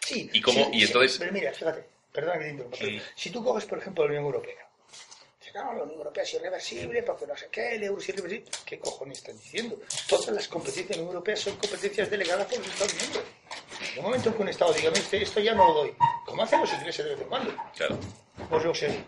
Sí. 0.00 0.30
¿Y 0.32 0.40
cómo- 0.40 0.64
sí, 0.66 0.70
y 0.74 0.80
sí, 0.80 0.86
entonces- 0.86 1.18
pero 1.18 1.32
mira, 1.32 1.52
fíjate, 1.52 1.84
perdona 2.12 2.34
que 2.38 2.44
te 2.44 2.50
interrumpa. 2.50 2.76
Sí. 2.76 3.02
Si 3.16 3.30
tú 3.30 3.42
coges, 3.44 3.64
por 3.64 3.78
ejemplo, 3.78 4.04
la 4.04 4.10
Unión 4.10 4.24
Europea. 4.26 4.64
No, 5.54 5.72
la 5.74 5.82
Unión 5.82 5.98
Europea 5.98 6.22
es 6.22 6.34
irreversible 6.34 7.02
porque 7.02 7.26
no 7.26 7.36
sé 7.36 7.48
qué, 7.50 7.74
el 7.74 7.82
euro 7.82 8.00
es 8.00 8.08
irreversible. 8.10 8.48
¿Qué 8.64 8.78
cojones 8.78 9.18
están 9.18 9.36
diciendo? 9.38 9.80
Todas 10.08 10.28
las 10.28 10.46
competencias 10.46 10.88
de 10.88 10.94
la 10.96 11.00
Unión 11.02 11.14
Europea 11.16 11.34
son 11.36 11.56
competencias 11.56 12.08
delegadas 12.10 12.46
por 12.46 12.58
los 12.58 12.68
Estados 12.68 12.94
miembros. 12.94 13.24
En 13.92 13.96
el 13.98 14.02
momento 14.02 14.28
en 14.28 14.34
que 14.34 14.42
un 14.42 14.48
Estado 14.48 14.72
diga, 14.72 14.90
"Mire, 14.90 15.02
este- 15.02 15.22
esto 15.22 15.40
ya 15.40 15.54
no 15.54 15.66
lo 15.66 15.74
doy, 15.74 15.94
¿cómo 16.26 16.42
hacen 16.42 16.60
los 16.60 16.72
ingleses 16.72 17.04
de 17.04 17.12
vez 17.12 17.22
en 17.22 17.28
cuando? 17.28 17.52
Claro. 17.76 17.98
Pues 18.48 18.64
yo 18.64 18.74
sé. 18.74 19.04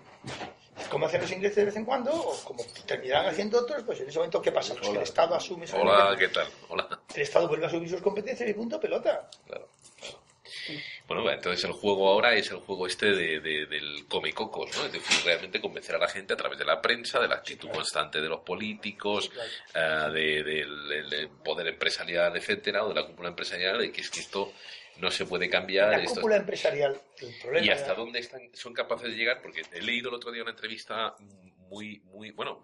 Como 0.91 1.07
hacen 1.07 1.21
los 1.21 1.31
ingleses 1.31 1.57
de 1.57 1.65
vez 1.67 1.77
en 1.77 1.85
cuando, 1.85 2.11
o 2.13 2.37
como 2.45 2.65
terminarán 2.87 3.27
haciendo 3.27 3.59
otros, 3.61 3.83
pues 3.85 4.01
en 4.01 4.09
ese 4.09 4.19
momento, 4.19 4.41
¿qué 4.43 4.51
pasa? 4.51 4.75
Pues 4.75 4.89
que 4.89 4.97
el 4.97 5.03
Estado 5.03 5.35
asume 5.35 5.67
sus 5.67 5.79
Hola. 5.79 6.17
¿qué 6.19 6.29
tal? 6.29 6.49
Hola. 6.69 7.01
El 7.15 7.23
Estado 7.23 7.47
vuelve 7.49 7.67
a 7.67 7.69
asumir 7.69 7.89
sus 7.91 8.01
competencias 8.01 8.49
y 8.49 8.55
punto, 8.55 8.81
pelota. 8.81 9.29
Claro. 9.47 9.69
Bueno, 11.07 11.31
entonces 11.31 11.65
el 11.65 11.73
juego 11.73 12.09
ahora 12.09 12.35
es 12.35 12.51
el 12.51 12.59
juego 12.59 12.87
este 12.87 13.07
de, 13.13 13.41
de- 13.41 13.67
del 13.67 14.07
come 14.09 14.33
cocos, 14.33 14.71
¿no? 14.77 14.87
Es 14.87 14.93
decir, 14.93 15.25
realmente 15.25 15.61
convencer 15.61 15.95
a 15.97 15.99
la 15.99 16.09
gente 16.09 16.35
a 16.35 16.37
través 16.37 16.59
de 16.59 16.65
la 16.65 16.81
prensa, 16.81 17.19
de 17.21 17.29
la 17.29 17.37
actitud 17.37 17.69
constante 17.71 18.21
de 18.21 18.29
los 18.29 18.41
políticos, 18.41 19.31
eh, 19.75 20.09
de- 20.13 20.43
del, 20.45 21.29
poder 21.45 21.67
empresarial, 21.69 22.37
etcétera, 22.37 22.85
o 22.85 22.89
de 22.91 22.95
la 23.01 23.07
cúpula 23.07 23.29
empresarial, 23.31 23.79
de 23.79 23.91
que 23.93 24.01
es 24.01 24.11
que 24.11 24.21
esto 24.21 24.53
no 24.99 25.11
se 25.11 25.25
puede 25.25 25.49
cambiar. 25.49 25.91
La 25.91 25.99
esto- 25.99 26.17
cúpula 26.17 26.37
empresarial, 26.37 27.01
el 27.21 27.35
problema... 27.41 27.67
y 27.67 27.71
hasta 27.71 27.95
dónde 27.95 28.19
están, 28.21 28.43
son 28.55 28.73
capaces 28.75 29.11
de 29.11 29.17
llegar, 29.17 29.41
porque 29.43 29.63
he 29.73 29.83
leído 29.83 30.11
el 30.11 30.15
otro 30.17 30.31
día 30.31 30.43
una 30.43 30.51
entrevista 30.53 31.15
muy, 31.71 32.01
muy, 32.01 32.33
bueno, 32.33 32.61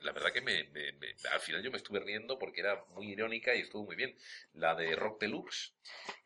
la 0.00 0.12
verdad 0.12 0.32
que 0.32 0.42
me, 0.42 0.64
me- 0.64 0.92
me- 0.92 1.14
al 1.32 1.40
final 1.40 1.62
yo 1.62 1.70
me 1.70 1.78
estuve 1.78 1.98
riendo 1.98 2.38
porque 2.38 2.60
era 2.60 2.84
muy 2.90 3.10
irónica 3.10 3.54
y 3.54 3.60
estuvo 3.60 3.84
muy 3.84 3.96
bien. 3.96 4.14
La 4.54 4.74
de 4.74 4.94
Rock 4.94 5.20
Deluxe, 5.22 5.72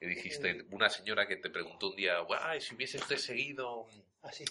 que 0.01 0.07
dijiste, 0.07 0.65
una 0.71 0.91
señora 0.91 1.27
que 1.29 1.37
te 1.37 1.49
preguntó 1.49 1.91
un 1.91 1.97
día, 1.97 2.19
guay, 2.19 2.61
si 2.61 2.75
hubiese 2.75 2.99
usted 2.99 3.17
seguido, 3.19 3.87
Así. 4.23 4.45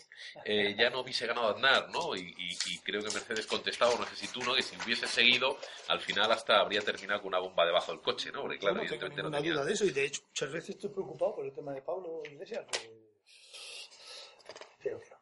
eh, 0.46 0.76
ya 0.78 0.90
no 0.90 1.02
hubiese 1.02 1.28
ganado 1.28 1.50
Aznar, 1.50 1.90
¿no? 1.90 2.16
Y, 2.16 2.34
y- 2.38 2.58
y 2.74 2.80
creo 2.80 3.02
que 3.04 3.12
Mercedes 3.14 3.46
contestaba, 3.48 3.94
no 4.00 4.06
sé 4.08 4.16
si 4.16 4.28
tú, 4.30 4.42
¿no? 4.44 4.56
Que 4.56 4.62
si 4.64 4.76
hubiese 4.78 5.06
seguido, 5.08 5.58
al 5.90 6.00
final 6.00 6.32
hasta 6.32 6.60
habría 6.62 6.82
terminado 6.82 7.22
con 7.22 7.28
una 7.30 7.40
bomba 7.40 7.66
debajo 7.66 7.92
del 7.92 8.02
coche, 8.02 8.32
¿no? 8.32 8.44
Porque 8.44 8.60
claro, 8.60 8.76
no 8.76 8.82
evidentemente 8.84 9.24
no 9.24 9.32
tenía... 9.32 9.52
duda 9.54 9.66
de 9.66 9.74
eso 9.74 9.84
y 9.86 9.92
de 9.92 10.06
hecho 10.06 10.22
muchas 10.28 10.52
veces 10.52 10.70
estoy 10.76 10.90
preocupado 10.92 11.36
por 11.36 11.46
el 11.46 11.52
tema 11.54 11.74
de 11.74 11.82
Pablo 11.82 12.22
Iglesias. 12.32 12.66
Pero, 14.82 15.00
pero, 15.02 15.13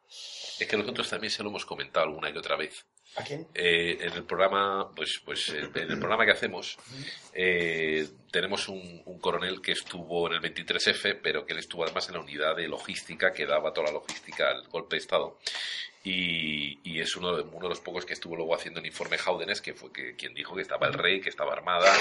Es 0.62 0.67
que 0.67 0.78
nosotros 0.78 1.10
también 1.10 1.32
se 1.32 1.41
lo 1.41 1.50
hemos 1.50 1.65
comentado 1.65 2.06
alguna 2.06 2.32
que 2.32 2.38
otra 2.38 2.56
vez. 2.56 2.86
¿A 3.15 3.24
quién? 3.24 3.47
Eh, 3.56 3.97
en 4.00 4.13
el 4.13 4.24
programa, 4.26 4.91
pues, 4.95 5.19
pues 5.26 5.50
en 5.50 5.76
el 5.76 5.97
programa 5.97 6.24
que 6.24 6.34
hacemos, 6.34 6.78
eh, 7.34 8.08
tenemos 8.30 8.69
un, 8.69 9.02
un 9.06 9.19
coronel 9.19 9.60
que 9.60 9.71
estuvo 9.71 10.28
en 10.28 10.34
el 10.36 10.39
23F, 10.39 11.19
pero 11.24 11.47
que 11.47 11.54
él 11.54 11.60
estuvo 11.60 11.84
además 11.84 12.08
en 12.10 12.13
la 12.13 12.19
unidad 12.19 12.56
de 12.56 12.67
logística 12.67 13.34
que 13.34 13.47
daba 13.47 13.74
toda 13.74 13.88
la 13.88 13.93
logística 13.93 14.52
al 14.52 14.67
golpe 14.67 14.97
de 14.97 15.00
Estado. 15.00 15.39
Y, 16.03 16.79
y 16.83 16.99
es 16.99 17.15
uno 17.15 17.37
de, 17.37 17.43
uno 17.43 17.61
de 17.63 17.69
los 17.69 17.79
pocos 17.79 18.05
que 18.05 18.13
estuvo 18.13 18.35
luego 18.35 18.55
haciendo 18.55 18.79
el 18.79 18.87
informe 18.87 19.17
Haudenes, 19.23 19.61
que 19.61 19.73
fue 19.73 19.91
que, 19.93 20.15
quien 20.15 20.33
dijo 20.33 20.55
que 20.55 20.63
estaba 20.63 20.87
el 20.87 20.93
rey, 20.93 21.21
que 21.21 21.29
estaba 21.29 21.53
armada 21.53 21.93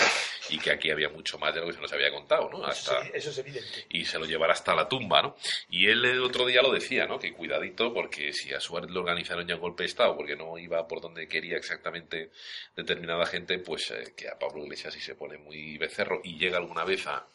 y 0.49 0.59
que 0.59 0.71
aquí 0.71 0.91
había 0.91 1.11
mucho 1.11 1.39
más 1.39 1.55
de 1.55 1.61
lo 1.61 1.67
que 1.67 1.75
se 1.75 1.81
nos 1.81 1.93
había 1.93 2.11
contado, 2.11 2.49
¿no? 2.49 2.65
Hasta, 2.65 3.03
sí, 3.03 3.11
eso 3.13 3.31
es 3.31 3.39
evidente. 3.39 3.87
y 3.91 4.07
se 4.07 4.19
lo 4.19 4.25
llevará 4.25 4.55
hasta 4.55 4.75
la 4.75 4.89
tumba, 4.89 5.21
¿no? 5.21 5.37
Y 5.69 5.87
él 5.89 6.05
el 6.05 6.23
otro 6.23 6.47
día 6.47 6.63
lo 6.63 6.73
decía, 6.73 7.07
¿no? 7.07 7.19
Que 7.19 7.35
cuidadito, 7.35 7.93
porque 7.93 8.33
si 8.33 8.55
a 8.55 8.61
Suárez 8.61 8.91
lo 8.91 9.01
organizaron 9.01 9.47
ya 9.47 9.57
un 9.57 9.61
golpe 9.61 9.83
de 9.83 9.89
Estado, 9.89 10.17
porque 10.17 10.35
no 10.35 10.57
iba 10.57 10.87
por 10.89 11.03
donde 11.03 11.29
quería 11.29 11.59
exactamente 11.59 12.31
determinada 12.75 13.27
gente, 13.27 13.59
pues 13.59 13.91
eh, 13.91 14.15
que 14.17 14.29
a 14.29 14.39
Pablo 14.39 14.65
Iglesias 14.65 14.95
si 14.95 15.01
se 15.01 15.15
pone 15.15 15.37
muy 15.37 15.77
becerro 15.77 16.21
y 16.25 16.39
llega 16.39 16.57
alguna 16.57 16.85
vez 16.85 17.07
a, 17.07 17.27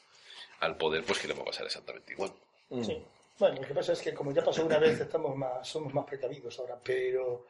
al 0.61 0.77
poder, 0.77 1.03
pues 1.03 1.19
que 1.19 1.27
le 1.27 1.35
va 1.35 1.43
a 1.43 1.45
pasar 1.45 1.65
exactamente 1.65 2.13
igual. 2.13 2.33
Sí. 2.81 2.97
Bueno, 3.37 3.61
lo 3.61 3.67
que 3.67 3.73
pasa 3.73 3.93
es 3.93 4.01
que 4.01 4.13
como 4.13 4.31
ya 4.31 4.43
pasó 4.43 4.65
una 4.65 4.79
vez, 4.79 4.99
estamos 4.99 5.35
más, 5.35 5.67
somos 5.67 5.93
más 5.93 6.05
precavidos 6.05 6.57
ahora, 6.59 6.79
pero, 6.81 7.45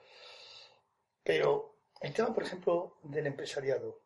pero 1.23 1.77
el 2.01 2.11
tema, 2.11 2.33
por 2.33 2.43
ejemplo, 2.43 2.97
del 3.03 3.27
empresariado 3.27 4.01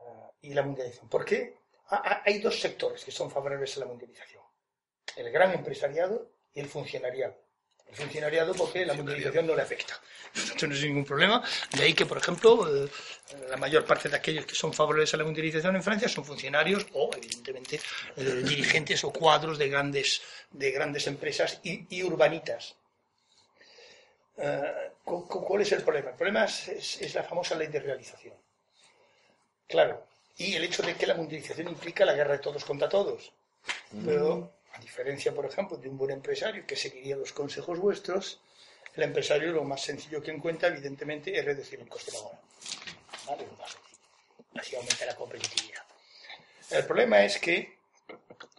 ah, 0.00 0.32
y 0.40 0.52
la 0.52 0.62
mundialización. 0.62 1.08
¿Por 1.08 1.24
qué? 1.24 1.60
Ah, 1.90 2.02
ah, 2.04 2.22
hay 2.24 2.40
dos 2.40 2.60
sectores 2.60 3.04
que 3.04 3.12
son 3.12 3.30
favorables 3.30 3.76
a 3.76 3.80
la 3.80 3.86
mundialización. 3.86 4.42
El 5.16 5.30
gran 5.30 5.52
empresariado 5.52 6.32
y 6.52 6.60
el 6.60 6.66
funcionariado. 6.66 7.36
El 7.90 7.96
funcionariado 7.96 8.54
porque 8.54 8.86
la 8.86 8.94
mundialización 8.94 9.46
no 9.46 9.54
le 9.56 9.62
afecta. 9.62 10.00
Esto 10.34 10.66
no 10.68 10.74
es 10.74 10.82
ningún 10.82 11.04
problema. 11.04 11.42
De 11.76 11.82
ahí 11.84 11.92
que, 11.94 12.06
por 12.06 12.18
ejemplo, 12.18 12.84
eh, 12.84 12.88
la 13.48 13.56
mayor 13.56 13.84
parte 13.84 14.08
de 14.08 14.16
aquellos 14.16 14.46
que 14.46 14.54
son 14.54 14.72
favorables 14.72 15.12
a 15.12 15.16
la 15.16 15.24
mundialización 15.24 15.74
en 15.74 15.82
Francia 15.82 16.08
son 16.08 16.24
funcionarios 16.24 16.86
o, 16.92 17.10
evidentemente, 17.16 17.80
eh, 18.16 18.22
dirigentes 18.44 19.02
o 19.02 19.12
cuadros 19.12 19.58
de 19.58 19.68
grandes, 19.68 20.22
de 20.52 20.70
grandes 20.70 21.06
empresas 21.08 21.58
y, 21.64 21.84
y 21.96 22.02
urbanitas. 22.04 22.76
Eh, 24.38 24.90
¿cu- 25.04 25.26
cu- 25.26 25.44
¿Cuál 25.44 25.62
es 25.62 25.72
el 25.72 25.82
problema? 25.82 26.10
El 26.10 26.16
problema 26.16 26.44
es, 26.44 26.68
es- 26.68 27.00
es 27.02 27.14
la 27.14 27.24
famosa 27.24 27.56
ley 27.56 27.66
de 27.68 27.80
realización. 27.80 28.34
Claro. 29.66 30.06
Y 30.38 30.54
el 30.54 30.64
hecho 30.64 30.82
de 30.82 30.94
que 30.96 31.06
la 31.06 31.14
mundialización 31.14 31.68
implica 31.68 32.04
la 32.04 32.14
guerra 32.14 32.32
de 32.32 32.38
todos 32.38 32.64
contra 32.64 32.88
todos. 32.88 33.32
Pero, 34.06 34.52
a 34.72 34.80
diferencia, 34.80 35.34
por 35.34 35.46
ejemplo, 35.46 35.76
de 35.76 35.88
un 35.88 35.98
buen 35.98 36.10
empresario 36.10 36.66
que 36.66 36.76
seguiría 36.76 37.16
los 37.16 37.32
consejos 37.32 37.78
vuestros, 37.78 38.40
el 38.94 39.04
empresario 39.04 39.52
lo 39.52 39.64
más 39.64 39.82
sencillo 39.82 40.22
que 40.22 40.30
encuentra, 40.30 40.68
evidentemente, 40.68 41.36
es 41.38 41.44
reducir 41.44 41.80
el 41.80 41.88
coste 41.88 42.12
laboral. 42.12 42.40
¿Vale? 43.26 43.46
Así 44.54 44.74
aumenta 44.74 45.06
la 45.06 45.14
competitividad. 45.14 45.82
El 46.70 46.84
problema 46.84 47.24
es 47.24 47.38
que, 47.38 47.78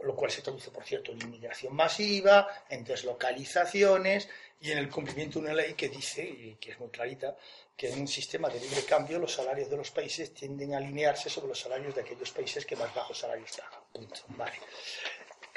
lo 0.02 0.16
cual 0.16 0.32
se 0.32 0.42
traduce, 0.42 0.72
por 0.72 0.84
cierto, 0.84 1.12
en 1.12 1.22
inmigración 1.22 1.76
masiva, 1.76 2.66
en 2.70 2.84
deslocalizaciones 2.84 4.30
y 4.60 4.72
en 4.72 4.78
el 4.78 4.90
cumplimiento 4.90 5.40
de 5.40 5.46
una 5.46 5.54
ley 5.54 5.74
que 5.74 5.90
dice, 5.90 6.24
y 6.24 6.56
que 6.56 6.72
es 6.72 6.80
muy 6.80 6.90
clarita, 6.90 7.36
que 7.76 7.90
en 7.90 8.00
un 8.02 8.08
sistema 8.08 8.50
de 8.50 8.60
libre 8.60 8.84
cambio 8.84 9.18
los 9.18 9.34
salarios 9.34 9.70
de 9.70 9.78
los 9.78 9.92
países 9.92 10.34
tienden 10.34 10.74
a 10.74 10.78
alinearse 10.78 11.30
sobre 11.30 11.48
los 11.48 11.60
salarios 11.60 11.96
de 11.96 12.02
aquellos 12.02 12.32
países 12.32 12.66
que 12.66 12.76
más 12.76 12.94
bajos 12.94 13.18
salarios 13.18 13.52
pagan. 13.58 13.82
Punto. 13.92 14.22
Vale. 14.30 14.60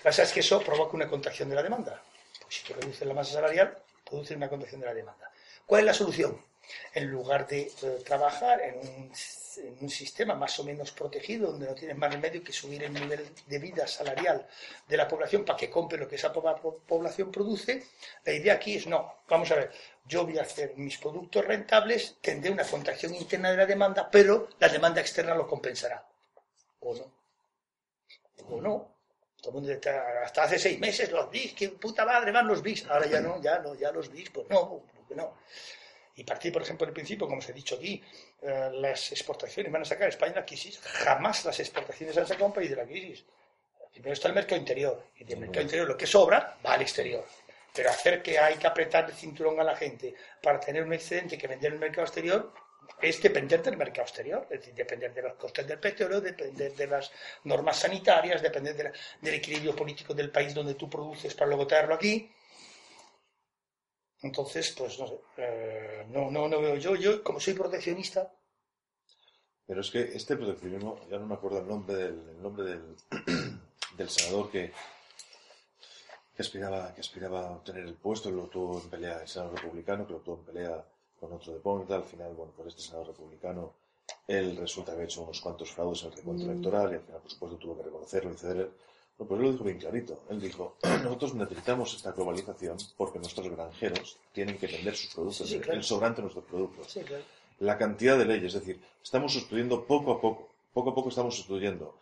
Pasa 0.05 0.23
es 0.23 0.33
que 0.33 0.41
eso 0.41 0.61
provoca 0.63 0.95
una 0.95 1.09
contracción 1.09 1.49
de 1.49 1.57
la 1.57 1.63
demanda. 1.63 2.01
Pues 2.43 2.55
si 2.57 2.63
tú 2.65 2.75
reduces 2.75 3.09
la 3.09 3.15
masa 3.15 3.33
salarial, 3.33 3.77
produce 4.09 4.37
una 4.37 4.49
contracción 4.51 4.83
de 4.83 4.87
la 4.87 4.95
demanda. 4.95 5.31
¿Cuál 5.67 5.81
es 5.81 5.87
la 5.87 5.95
solución? 5.95 6.41
En 6.93 7.11
lugar 7.11 7.47
de 7.49 7.63
eh, 7.83 8.03
trabajar 8.05 8.61
en 8.61 8.79
un, 9.81 9.91
sistema 9.91 10.35
más 10.35 10.59
o 10.59 10.65
menos 10.65 10.91
protegido, 10.93 11.53
donde 11.53 11.67
no 11.69 11.75
tienes 11.75 11.97
más 11.97 12.13
remedio 12.13 12.43
que 12.43 12.53
subir 12.53 12.83
el 12.83 12.93
nivel 12.93 13.25
de 13.47 13.59
vida 13.59 13.87
salarial 13.87 14.47
de 14.89 14.97
la 14.97 15.07
población 15.09 15.45
para 15.45 15.57
que 15.59 15.71
compre 15.71 15.97
lo 15.99 16.09
que 16.09 16.17
esa 16.17 16.33
po- 16.33 16.43
po- 16.57 16.79
población 16.87 17.31
produce, 17.31 17.85
la 18.25 18.33
idea 18.33 18.55
aquí 18.55 18.77
es 18.77 18.87
no, 18.87 19.15
vamos 19.29 19.51
a 19.53 19.57
ver, 19.57 19.73
yo 20.07 20.25
voy 20.27 20.39
a 20.39 20.43
hacer 20.43 20.75
mis 20.77 20.99
productos 20.99 21.45
rentables, 21.45 22.17
tendré 22.21 22.51
una 22.51 22.65
contracción 22.65 23.15
interna 23.15 23.51
de 23.53 23.57
la 23.59 23.67
demanda, 23.67 24.09
pero 24.11 24.49
la 24.59 24.69
demanda 24.69 25.01
externa 25.01 25.35
lo 25.35 25.47
compensará. 25.47 26.05
¿O 26.81 26.95
no? 26.95 27.13
¿O 28.49 28.61
no? 28.61 28.94
Todo 29.45 29.51
el 29.59 29.61
mundo 29.61 29.73
está- 29.73 30.23
hasta 30.25 30.45
hace 30.45 30.59
seis 30.59 30.79
meses 30.81 31.11
los 31.13 31.31
BIS, 31.31 31.53
qué 31.53 31.69
puta 31.69 32.07
madre 32.07 32.33
van 32.33 32.47
los 32.49 32.63
BIS. 32.63 32.87
Ahora 32.87 33.05
ya 33.07 33.21
no, 33.21 33.43
ya 33.43 33.59
no, 33.59 33.75
ya 33.75 33.93
los 33.93 34.11
BIS, 34.11 34.31
pues 34.31 34.49
no, 34.49 34.83
pues 35.07 35.17
no. 35.19 35.37
Y 36.17 36.25
partir, 36.25 36.51
por 36.51 36.63
ejemplo, 36.63 36.87
del 36.87 36.95
principio, 36.95 37.27
como 37.27 37.41
os 37.41 37.49
he 37.51 37.53
dicho 37.53 37.75
aquí, 37.75 38.03
eh, 38.41 38.71
las 38.73 39.13
exportaciones 39.13 39.71
van 39.71 39.83
a 39.83 39.85
sacar 39.85 40.07
a 40.07 40.09
España 40.09 40.33
de 40.33 40.41
la 40.41 40.47
crisis. 40.47 40.81
Jamás 40.81 41.45
las 41.45 41.61
exportaciones 41.61 42.17
han 42.17 42.27
sacado 42.27 42.47
a 42.47 42.49
un 42.49 42.55
país 42.55 42.71
de 42.71 42.77
la 42.77 42.85
crisis. 42.87 43.23
Primero 43.93 44.15
está 44.15 44.29
el 44.29 44.35
mercado 44.35 44.57
interior. 44.59 45.09
Y 45.17 45.25
del 45.25 45.39
mercado 45.41 45.61
interior 45.61 45.87
lo 45.89 45.97
que 45.99 46.07
sobra 46.07 46.57
va 46.65 46.73
al 46.73 46.81
exterior. 46.83 47.27
Pero 47.75 47.91
hacer 47.91 48.23
que 48.23 48.39
hay 48.39 48.57
que 48.57 48.67
apretar 48.67 49.05
el 49.05 49.13
cinturón 49.15 49.61
a 49.61 49.65
la 49.65 49.77
gente 49.77 50.15
para 50.41 50.59
tener 50.59 50.85
un 50.85 50.93
excedente 50.95 51.37
que 51.37 51.47
vender 51.49 51.69
en 51.69 51.75
el 51.75 51.81
mercado 51.81 52.07
exterior 52.07 52.53
es 53.01 53.21
depender 53.23 53.63
del 53.63 53.77
mercado 53.77 54.03
exterior, 54.03 54.47
es 54.51 54.61
decir, 54.61 54.75
depender 54.75 55.13
de 55.15 55.23
los 55.23 55.35
costes 55.35 55.67
del 55.67 55.79
petróleo, 55.79 56.21
depender 56.21 56.75
de 56.75 56.87
las 56.87 57.11
normas 57.45 57.79
sanitarias, 57.79 58.43
depender 58.43 58.77
de 58.77 58.85
la- 58.85 58.93
del 59.21 59.35
equilibrio 59.35 59.75
político 59.77 60.15
del 60.15 60.31
país 60.31 60.55
donde 60.55 60.75
tú 60.75 60.89
produces 60.89 61.35
para 61.35 61.49
luego 61.49 61.67
traerlo 61.67 61.95
aquí. 61.95 62.31
Entonces, 64.23 64.75
pues 64.77 64.99
no 64.99 65.07
sé, 65.07 65.19
eh, 65.37 66.07
no, 66.09 66.31
no, 66.31 66.49
no 66.49 66.61
veo 66.61 66.77
yo, 66.77 66.97
yo 66.97 67.23
como 67.23 67.41
soy 67.41 67.55
proteccionista, 67.55 68.33
Pero 69.67 69.81
es 69.81 69.91
que 69.91 70.01
este 70.15 70.37
proteccionismo, 70.37 71.01
ya 71.11 71.19
no 71.19 71.27
me 71.27 71.35
acuerdo 71.35 71.61
el 71.61 71.67
nombre 71.69 71.95
del, 71.97 72.29
el 72.29 72.43
nombre 72.43 72.65
del, 72.65 72.97
del 73.97 74.11
senador 74.11 74.51
que, 74.51 74.73
que 76.37 76.43
aspiraba, 76.43 76.95
que 76.95 77.01
aspiraba 77.01 77.49
a 77.49 77.53
obtener 77.53 77.85
el 77.85 77.95
puesto, 77.95 78.31
lo 78.31 78.47
tuvo 78.49 78.81
en 78.81 78.91
pelea, 78.91 79.23
el 79.23 79.29
senador 79.29 79.55
republicano, 79.63 80.07
que 80.07 80.13
lo 80.13 80.21
tuvo 80.21 80.37
en 80.41 80.45
pelea 80.45 80.85
con 81.25 81.37
otro 81.37 81.53
de 81.53 81.61
Ponta, 81.61 81.97
al 81.97 82.05
final, 82.05 82.35
bueno, 82.35 82.53
por 82.53 82.67
este 82.69 82.83
senador 82.83 83.09
republicano, 83.09 83.73
él 84.29 84.57
resulta 84.57 84.93
que 84.93 84.97
había 84.97 85.05
hecho 85.07 85.23
unos 85.23 85.41
cuantos 85.41 85.71
fraudes 85.71 86.03
en 86.03 86.11
el 86.11 86.17
recuento 86.17 86.45
electoral 86.45 86.93
y 86.93 86.95
al 86.97 87.01
final, 87.01 87.21
por 87.21 87.31
supuesto, 87.31 87.57
tuvo 87.59 87.77
que 87.77 87.83
reconocerlo 87.85 88.33
y 88.33 88.37
ceder. 88.37 88.71
No, 89.19 89.27
pero 89.27 89.37
él 89.41 89.47
lo 89.47 89.53
dijo 89.53 89.65
bien 89.65 89.79
clarito. 89.79 90.21
Él 90.29 90.41
dijo, 90.41 90.77
nosotros 90.83 91.35
necesitamos 91.35 91.95
esta 91.95 92.13
globalización 92.13 92.77
porque 92.97 93.19
nuestros 93.19 93.49
granjeros 93.49 94.19
tienen 94.33 94.59
que 94.59 94.67
vender 94.67 94.95
sus 94.97 95.15
productos, 95.15 95.49
Sí, 95.49 95.55
sí, 95.55 95.61
claro. 95.61 95.79
el 95.79 95.85
sobrante 95.85 96.17
de 96.17 96.23
nuestros 96.23 96.45
productos 96.45 96.91
sí, 96.93 97.01
claro. 97.01 97.25
la 97.61 97.79
cantidad 97.79 98.19
de 98.19 98.25
leyes, 98.27 98.55
es 98.55 98.61
decir, 98.61 98.81
estamos 99.03 99.33
sustituyendo 99.33 99.85
poco 99.85 100.13
a 100.13 100.21
poco, 100.21 100.49
poco 100.73 100.91
a 100.91 100.95
poco 100.95 101.09
estamos 101.09 101.35
sustituyendo 101.37 101.95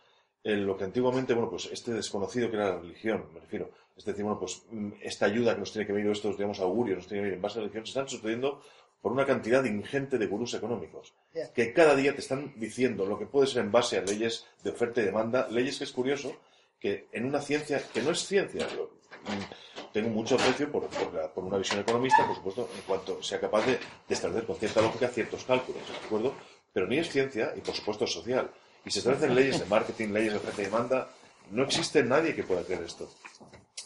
en 0.43 0.65
lo 0.65 0.75
que 0.75 0.83
antiguamente, 0.83 1.33
bueno, 1.33 1.49
pues 1.49 1.69
este 1.71 1.93
desconocido 1.93 2.49
que 2.49 2.57
era 2.57 2.69
la 2.71 2.79
religión, 2.79 3.25
me 3.33 3.39
refiero, 3.39 3.69
es 3.95 4.03
decir, 4.03 4.23
bueno, 4.23 4.39
pues 4.39 4.63
mm, 4.71 4.89
esta 5.01 5.25
ayuda 5.25 5.53
que 5.53 5.59
nos 5.61 5.71
tiene 5.71 5.87
que 5.87 5.93
venir, 5.93 6.09
o 6.09 6.11
estos, 6.11 6.35
digamos, 6.35 6.59
augurios, 6.59 6.97
nos 6.97 7.07
tiene 7.07 7.19
que 7.19 7.23
venir 7.23 7.35
en 7.37 7.41
base 7.41 7.59
a 7.59 7.61
la 7.61 7.67
religión, 7.67 7.85
se 7.85 7.91
están 7.91 8.09
sustituyendo 8.09 8.61
por 9.03 9.11
una 9.11 9.25
cantidad 9.25 9.63
ingente 9.65 10.17
de 10.17 10.25
gurús 10.27 10.53
económicos, 10.53 11.13
que 11.53 11.73
cada 11.73 11.93
día 11.93 12.15
te 12.15 12.21
están 12.21 12.53
diciendo 12.55 13.05
lo 13.05 13.19
que 13.19 13.25
puede 13.27 13.47
ser 13.47 13.61
en 13.63 13.71
base 13.71 13.97
a 13.97 14.01
leyes 14.01 14.45
de 14.63 14.71
oferta 14.71 15.01
y 15.01 15.05
demanda, 15.05 15.47
leyes 15.49 15.77
que 15.77 15.83
es 15.83 15.91
curioso, 15.91 16.37
que 16.79 17.07
en 17.11 17.25
una 17.25 17.41
ciencia, 17.41 17.83
que 17.93 18.01
no 18.01 18.11
es 18.11 18.25
ciencia, 18.25 18.65
yo, 18.75 18.89
mm, 19.25 19.91
tengo 19.93 20.09
mucho 20.09 20.35
aprecio 20.35 20.71
por, 20.71 20.87
por, 20.87 21.13
la- 21.13 21.27
por 21.33 21.43
una 21.43 21.57
visión 21.57 21.81
economista, 21.81 22.25
por 22.25 22.35
supuesto, 22.37 22.69
en 22.75 22.81
cuanto 22.83 23.21
sea 23.21 23.39
capaz 23.41 23.65
de, 23.65 23.73
de 23.73 24.13
establecer 24.15 24.47
con 24.47 24.55
cierta 24.55 24.81
lógica 24.81 25.07
ciertos 25.09 25.43
cálculos, 25.43 25.81
¿de 25.87 26.05
acuerdo? 26.05 26.33
Pero 26.71 26.87
ni 26.87 26.97
es 26.97 27.09
ciencia 27.09 27.53
y, 27.57 27.59
por 27.59 27.75
supuesto, 27.75 28.05
es 28.05 28.11
social. 28.13 28.49
Y 28.85 28.89
se 28.89 28.99
establecen 28.99 29.35
leyes 29.35 29.59
de 29.59 29.65
marketing, 29.65 30.09
leyes 30.13 30.31
de 30.33 30.39
oferta 30.39 30.61
y 30.61 30.65
demanda. 30.65 31.09
No 31.51 31.63
existe 31.63 32.03
nadie 32.03 32.33
que 32.35 32.43
pueda 32.43 32.63
creer 32.63 32.83
esto. 32.83 33.09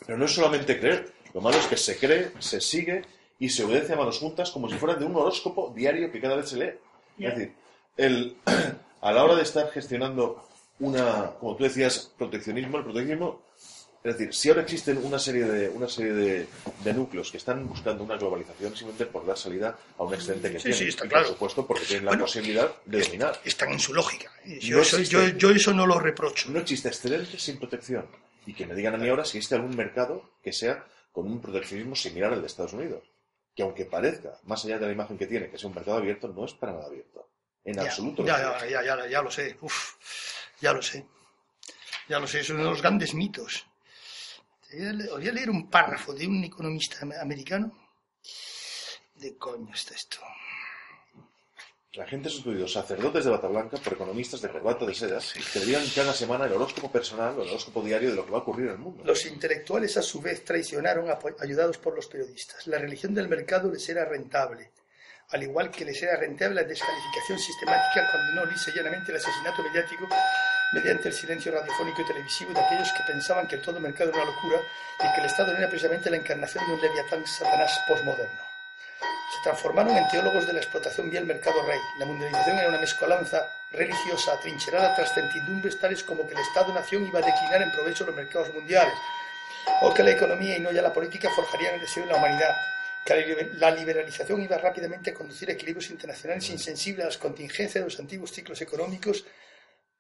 Pero 0.06 0.18
no 0.18 0.26
es 0.26 0.32
solamente 0.34 0.80
creer. 0.80 1.12
Lo 1.34 1.42
malo 1.42 1.58
es 1.58 1.66
que 1.68 1.76
se 1.78 1.98
cree, 1.98 2.32
se 2.40 2.62
sigue 2.62 3.02
y 3.40 3.50
se 3.50 3.64
obedece 3.64 3.94
a 3.94 3.98
manos 3.98 4.20
juntas 4.20 4.52
como 4.52 4.70
si 4.70 4.76
fuera 4.80 4.96
de 4.96 5.06
un 5.06 5.16
horóscopo 5.16 5.74
diario 5.76 6.12
que 6.12 6.22
cada 6.22 6.36
vez 6.36 6.50
se 6.50 6.58
lee. 6.58 6.72
Es 7.20 7.36
decir, 7.36 7.54
el, 7.98 8.38
a 9.02 9.12
la 9.12 9.24
hora 9.24 9.36
de 9.36 9.44
estar 9.44 9.70
gestionando 9.72 10.44
una, 10.80 11.32
como 11.40 11.56
tú 11.56 11.64
decías, 11.64 12.12
proteccionismo, 12.18 12.78
el 12.78 12.84
proteccionismo, 12.84 13.42
es 14.04 14.16
decir, 14.18 14.34
si 14.34 14.50
ahora 14.50 14.62
existen 14.62 14.98
una 15.04 15.18
serie 15.20 15.44
de, 15.46 15.70
una 15.70 15.90
serie 15.90 16.14
de, 16.14 16.48
de 16.84 16.94
núcleos 16.94 17.32
que 17.32 17.38
están 17.38 17.68
buscando 17.68 18.04
una 18.04 18.16
globalización 18.16 18.70
simplemente 18.76 19.08
por 19.08 19.26
dar 19.26 19.38
salida 19.38 19.76
a 19.98 20.04
un 20.04 20.14
excedente 20.14 20.52
que 20.52 20.60
Sí, 20.60 20.64
tienen, 20.66 20.80
sí, 20.80 20.88
está 20.90 21.08
claro. 21.08 21.26
por 21.26 21.34
supuesto 21.34 21.68
porque 21.68 21.86
tienen 21.86 22.06
la 22.06 22.12
Bueno, 22.12 22.26
posibilidad 22.26 22.72
de 22.86 23.02
dominar. 23.02 23.42
están 23.44 23.72
en 23.72 23.80
su 23.80 23.94
lógica. 23.94 24.32
Yo, 24.62 24.78
No 24.78 24.82
eso, 24.84 25.00
yo, 25.00 25.28
yo 25.30 25.50
eso 25.50 25.74
no 25.74 25.86
lo 25.88 26.00
reprocho. 26.00 26.50
No 26.52 26.60
existe 26.60 26.88
excedente 26.88 27.38
sin 27.40 27.58
protección. 27.58 28.06
Y 28.46 28.54
que 28.54 28.66
me 28.66 28.76
digan 28.76 28.94
a 28.94 28.98
mí 28.98 29.10
ahora 29.10 29.26
si 29.26 29.38
existe 29.40 29.56
algún 29.56 29.76
mercado 29.76 30.24
que 30.44 30.54
sea 30.54 30.86
con 31.12 31.26
un 31.26 31.42
proteccionismo 31.42 31.96
similar 31.96 32.32
al 32.32 32.40
de 32.42 32.48
Estados 32.48 32.74
Unidos. 32.74 33.02
Que 33.58 33.64
aunque 33.64 33.86
parezca, 33.86 34.38
más 34.44 34.64
allá 34.64 34.78
de 34.78 34.86
la 34.86 34.92
imagen 34.94 35.18
que 35.18 35.26
tiene, 35.28 35.50
que 35.50 35.58
sea 35.58 35.68
un 35.68 35.76
mercado 35.76 35.98
abierto, 35.98 36.28
no 36.30 36.46
es 36.46 36.54
para 36.54 36.74
nada 36.74 36.86
abierto. 36.86 37.28
En 37.66 37.74
Ya, 37.74 37.82
absoluto. 37.82 38.24
Ya, 38.24 38.38
ya, 38.40 38.68
ya, 38.70 38.84
ya, 38.84 39.08
ya 39.08 39.22
lo 39.22 39.32
sé. 39.32 39.58
Uf, 39.62 39.96
ya 40.62 40.72
lo 40.74 40.82
sé. 40.82 41.06
Ya 42.08 42.20
lo 42.20 42.28
sé. 42.28 42.42
Es 42.42 42.50
uno 42.52 42.64
de 42.64 42.70
los 42.70 42.82
grandes 42.82 43.14
mitos. 43.16 43.66
Os 44.72 45.10
voy 45.18 45.28
a 45.28 45.32
leer 45.32 45.50
un 45.50 45.70
párrafo 45.70 46.14
de 46.14 46.28
un 46.28 46.44
economista 46.44 47.00
am- 47.02 47.14
americano 47.20 47.72
de 49.16 49.36
coño 49.38 49.74
está 49.74 49.96
esto? 49.96 50.20
La 51.94 52.06
gente 52.06 52.28
ha 52.28 52.32
sustituido 52.32 52.68
sacerdotes 52.68 53.26
de 53.26 53.32
bata 53.32 53.48
blanca 53.48 53.78
por 53.78 53.94
economistas 53.94 54.42
de 54.42 54.50
corbata 54.50 54.86
de 54.86 54.94
seda 54.94 55.20
que 55.52 55.60
debían 55.60 55.84
cada 55.96 56.14
semana 56.14 56.46
el 56.46 56.54
horóscopo 56.54 56.92
personal 56.92 57.38
o 57.38 57.44
el 57.44 57.50
horóscopo 57.50 57.82
diario 57.82 58.10
de 58.10 58.16
lo 58.16 58.26
que 58.26 58.32
va 58.32 58.38
a 58.38 58.42
ocurrir 58.42 58.68
en 58.68 58.74
el 58.74 58.78
mundo. 58.78 59.04
Los 59.04 59.26
intelectuales 59.26 59.98
a 59.98 60.02
su 60.02 60.22
vez 60.22 60.44
traicionaron 60.44 61.08
ayudados 61.40 61.78
por 61.78 61.96
los 61.96 62.08
periodistas. 62.08 62.68
La 62.68 62.78
religión 62.78 63.14
del 63.14 63.28
mercado 63.28 63.72
les 63.72 63.88
era 63.90 64.06
rentable, 64.06 64.72
al 65.30 65.44
igual 65.44 65.72
que 65.72 65.84
les 65.84 66.02
era 66.02 66.16
rentable 66.16 66.62
la 66.62 66.68
descalificación 66.68 67.38
sistemática 67.38 68.10
condenó 68.12 68.46
lisa 68.46 68.72
y 68.72 68.78
llanamente 68.78 69.12
el 69.12 69.18
asesinato 69.18 69.62
mediático 69.62 70.08
mediante 70.72 71.10
el 71.10 71.14
silencio 71.14 71.52
radiofónico 71.52 72.02
y 72.02 72.06
televisivo 72.06 72.54
de 72.54 72.62
aquellos 72.62 72.92
que 72.94 73.12
pensaban 73.12 73.48
que 73.48 73.56
el 73.56 73.62
todo 73.62 73.80
mercado 73.80 74.10
era 74.12 74.24
una 74.24 74.32
locura 74.32 74.62
y 75.00 75.14
que 75.14 75.20
el 75.20 75.26
Estado 75.26 75.52
no 75.52 75.58
era 75.58 75.70
precisamente 75.70 76.10
la 76.10 76.18
encarnación 76.18 76.66
de 76.66 76.74
un 76.74 76.82
leviatán 76.82 77.28
satanás 77.28 77.78
posmoderno. 77.88 78.47
Se 79.36 79.44
transformaron 79.44 79.96
en 79.98 80.08
teólogos 80.08 80.48
de 80.48 80.54
la 80.54 80.60
explotación 80.60 81.10
vía 81.10 81.20
el 81.20 81.26
mercado 81.26 81.62
rey. 81.64 81.80
La 82.00 82.06
mundialización 82.06 82.58
era 82.60 82.70
una 82.70 82.80
mezcolanza 82.80 83.46
religiosa 83.72 84.34
atrincherada 84.34 84.96
tras 84.96 85.14
certidumbres 85.14 85.80
tales 85.80 86.04
como 86.04 86.26
que 86.26 86.34
el 86.34 86.40
Estado-nación 86.40 87.06
iba 87.06 87.20
a 87.20 87.22
declinar 87.22 87.62
en 87.62 87.72
provecho 87.72 88.06
de 88.06 88.12
los 88.12 88.16
mercados 88.16 88.54
mundiales, 88.54 88.94
o 89.82 89.94
que 89.94 90.04
la 90.04 90.12
economía 90.12 90.56
y 90.56 90.62
no 90.62 90.72
ya 90.72 90.82
la 90.82 90.94
política 90.94 91.30
forjarían 91.30 91.76
el 91.76 91.82
deseo 91.82 92.06
de 92.06 92.12
la 92.12 92.18
humanidad, 92.18 92.56
que 93.06 93.14
la 93.16 93.22
liber- 93.22 93.52
la 93.56 93.72
liberalización 93.72 94.42
iba 94.42 94.58
rápidamente 94.58 95.12
a 95.12 95.14
conducir 95.14 95.50
a 95.50 95.54
equilibrios 95.54 95.90
internacionales 95.90 96.50
insensibles 96.50 97.04
a 97.04 97.08
las 97.08 97.18
contingencias 97.18 97.84
de 97.84 97.90
los 97.90 98.00
antiguos 98.00 98.32
ciclos 98.32 98.62
económicos, 98.62 99.26